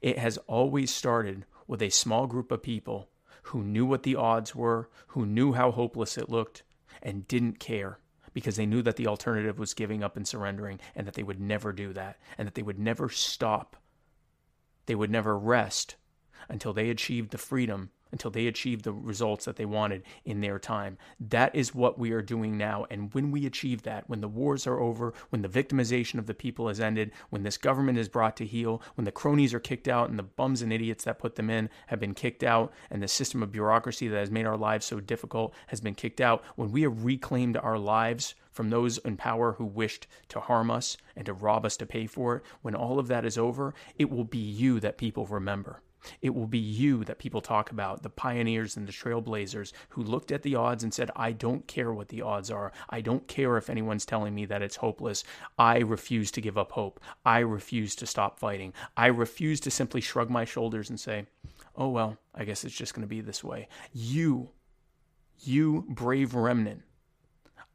It 0.01 0.17
has 0.17 0.37
always 0.47 0.93
started 0.93 1.45
with 1.67 1.81
a 1.81 1.89
small 1.89 2.27
group 2.27 2.51
of 2.51 2.63
people 2.63 3.09
who 3.43 3.63
knew 3.63 3.85
what 3.85 4.03
the 4.03 4.15
odds 4.15 4.55
were, 4.55 4.89
who 5.07 5.25
knew 5.25 5.53
how 5.53 5.71
hopeless 5.71 6.17
it 6.17 6.29
looked, 6.29 6.63
and 7.01 7.27
didn't 7.27 7.59
care 7.59 7.99
because 8.33 8.55
they 8.55 8.65
knew 8.65 8.81
that 8.81 8.95
the 8.95 9.07
alternative 9.07 9.59
was 9.59 9.73
giving 9.73 10.03
up 10.03 10.15
and 10.15 10.27
surrendering 10.27 10.79
and 10.95 11.05
that 11.05 11.15
they 11.15 11.23
would 11.23 11.39
never 11.39 11.73
do 11.73 11.91
that 11.93 12.17
and 12.37 12.47
that 12.47 12.55
they 12.55 12.61
would 12.61 12.79
never 12.79 13.09
stop. 13.09 13.75
They 14.85 14.95
would 14.95 15.11
never 15.11 15.37
rest 15.37 15.95
until 16.47 16.73
they 16.73 16.89
achieved 16.89 17.31
the 17.31 17.37
freedom 17.37 17.91
until 18.11 18.31
they 18.31 18.47
achieve 18.47 18.83
the 18.83 18.93
results 18.93 19.45
that 19.45 19.55
they 19.55 19.65
wanted 19.65 20.03
in 20.25 20.41
their 20.41 20.59
time. 20.59 20.97
That 21.19 21.55
is 21.55 21.73
what 21.73 21.97
we 21.97 22.11
are 22.11 22.21
doing 22.21 22.57
now. 22.57 22.85
And 22.89 23.13
when 23.13 23.31
we 23.31 23.45
achieve 23.45 23.83
that, 23.83 24.09
when 24.09 24.21
the 24.21 24.27
wars 24.27 24.67
are 24.67 24.79
over, 24.79 25.13
when 25.29 25.41
the 25.41 25.49
victimization 25.49 26.19
of 26.19 26.27
the 26.27 26.33
people 26.33 26.67
has 26.67 26.79
ended, 26.79 27.11
when 27.29 27.43
this 27.43 27.57
government 27.57 27.97
is 27.97 28.09
brought 28.09 28.35
to 28.37 28.45
heel, 28.45 28.81
when 28.95 29.05
the 29.05 29.11
cronies 29.11 29.53
are 29.53 29.59
kicked 29.59 29.87
out 29.87 30.09
and 30.09 30.19
the 30.19 30.23
bums 30.23 30.61
and 30.61 30.73
idiots 30.73 31.03
that 31.03 31.19
put 31.19 31.35
them 31.35 31.49
in 31.49 31.69
have 31.87 31.99
been 31.99 32.13
kicked 32.13 32.43
out, 32.43 32.73
and 32.89 33.01
the 33.01 33.07
system 33.07 33.41
of 33.41 33.51
bureaucracy 33.51 34.07
that 34.07 34.19
has 34.19 34.31
made 34.31 34.45
our 34.45 34.57
lives 34.57 34.85
so 34.85 34.99
difficult 34.99 35.53
has 35.67 35.81
been 35.81 35.95
kicked 35.95 36.21
out, 36.21 36.43
when 36.55 36.71
we 36.71 36.81
have 36.81 37.05
reclaimed 37.05 37.57
our 37.57 37.77
lives 37.77 38.35
from 38.51 38.69
those 38.69 38.97
in 38.99 39.15
power 39.15 39.53
who 39.53 39.65
wished 39.65 40.07
to 40.27 40.39
harm 40.39 40.69
us 40.69 40.97
and 41.15 41.25
to 41.25 41.33
rob 41.33 41.65
us 41.65 41.77
to 41.77 41.85
pay 41.85 42.05
for 42.05 42.35
it, 42.35 42.43
when 42.61 42.75
all 42.75 42.99
of 42.99 43.07
that 43.07 43.25
is 43.25 43.37
over, 43.37 43.73
it 43.97 44.09
will 44.09 44.25
be 44.25 44.37
you 44.37 44.79
that 44.79 44.97
people 44.97 45.25
remember. 45.25 45.81
It 46.21 46.33
will 46.33 46.47
be 46.47 46.57
you 46.57 47.03
that 47.05 47.19
people 47.19 47.41
talk 47.41 47.71
about, 47.71 48.03
the 48.03 48.09
pioneers 48.09 48.77
and 48.77 48.87
the 48.87 48.91
trailblazers 48.91 49.73
who 49.89 50.03
looked 50.03 50.31
at 50.31 50.43
the 50.43 50.55
odds 50.55 50.83
and 50.83 50.93
said, 50.93 51.11
I 51.15 51.31
don't 51.31 51.67
care 51.67 51.93
what 51.93 52.09
the 52.09 52.21
odds 52.21 52.49
are. 52.49 52.71
I 52.89 53.01
don't 53.01 53.27
care 53.27 53.57
if 53.57 53.69
anyone's 53.69 54.05
telling 54.05 54.33
me 54.33 54.45
that 54.45 54.61
it's 54.61 54.77
hopeless. 54.77 55.23
I 55.57 55.79
refuse 55.79 56.31
to 56.31 56.41
give 56.41 56.57
up 56.57 56.71
hope. 56.71 56.99
I 57.25 57.39
refuse 57.39 57.95
to 57.95 58.07
stop 58.07 58.39
fighting. 58.39 58.73
I 58.97 59.07
refuse 59.07 59.59
to 59.61 59.71
simply 59.71 60.01
shrug 60.01 60.29
my 60.29 60.45
shoulders 60.45 60.89
and 60.89 60.99
say, 60.99 61.25
oh, 61.75 61.89
well, 61.89 62.17
I 62.33 62.45
guess 62.45 62.63
it's 62.63 62.75
just 62.75 62.93
going 62.93 63.03
to 63.03 63.07
be 63.07 63.21
this 63.21 63.43
way. 63.43 63.67
You, 63.93 64.49
you 65.39 65.85
brave 65.89 66.33
remnant, 66.35 66.83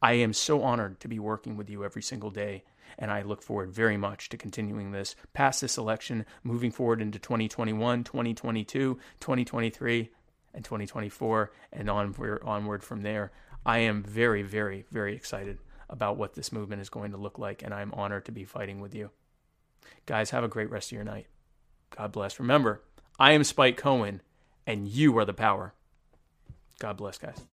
I 0.02 0.14
am 0.14 0.32
so 0.32 0.62
honored 0.62 1.00
to 1.00 1.08
be 1.08 1.18
working 1.18 1.56
with 1.56 1.70
you 1.70 1.84
every 1.84 2.02
single 2.02 2.30
day 2.30 2.64
and 2.98 3.10
I 3.10 3.22
look 3.22 3.42
forward 3.42 3.72
very 3.72 3.96
much 3.96 4.28
to 4.30 4.36
continuing 4.36 4.90
this 4.90 5.16
past 5.32 5.60
this 5.60 5.78
election, 5.78 6.24
moving 6.42 6.70
forward 6.70 7.02
into 7.02 7.18
2021, 7.18 8.04
2022, 8.04 8.98
2023, 9.20 10.10
and 10.54 10.64
2024, 10.64 11.52
and 11.72 11.90
onward, 11.90 12.42
onward 12.44 12.82
from 12.82 13.02
there. 13.02 13.32
I 13.64 13.78
am 13.78 14.02
very, 14.02 14.42
very, 14.42 14.86
very 14.90 15.14
excited 15.14 15.58
about 15.88 16.16
what 16.16 16.34
this 16.34 16.52
movement 16.52 16.82
is 16.82 16.88
going 16.88 17.12
to 17.12 17.16
look 17.16 17.38
like, 17.38 17.62
and 17.62 17.74
I'm 17.74 17.92
honored 17.92 18.24
to 18.26 18.32
be 18.32 18.44
fighting 18.44 18.80
with 18.80 18.94
you. 18.94 19.10
Guys, 20.06 20.30
have 20.30 20.44
a 20.44 20.48
great 20.48 20.70
rest 20.70 20.88
of 20.88 20.96
your 20.96 21.04
night. 21.04 21.26
God 21.96 22.12
bless. 22.12 22.40
Remember, 22.40 22.82
I 23.18 23.32
am 23.32 23.44
Spike 23.44 23.76
Cohen, 23.76 24.22
and 24.66 24.88
you 24.88 25.16
are 25.18 25.24
the 25.24 25.34
power. 25.34 25.74
God 26.78 26.96
bless, 26.96 27.18
guys. 27.18 27.44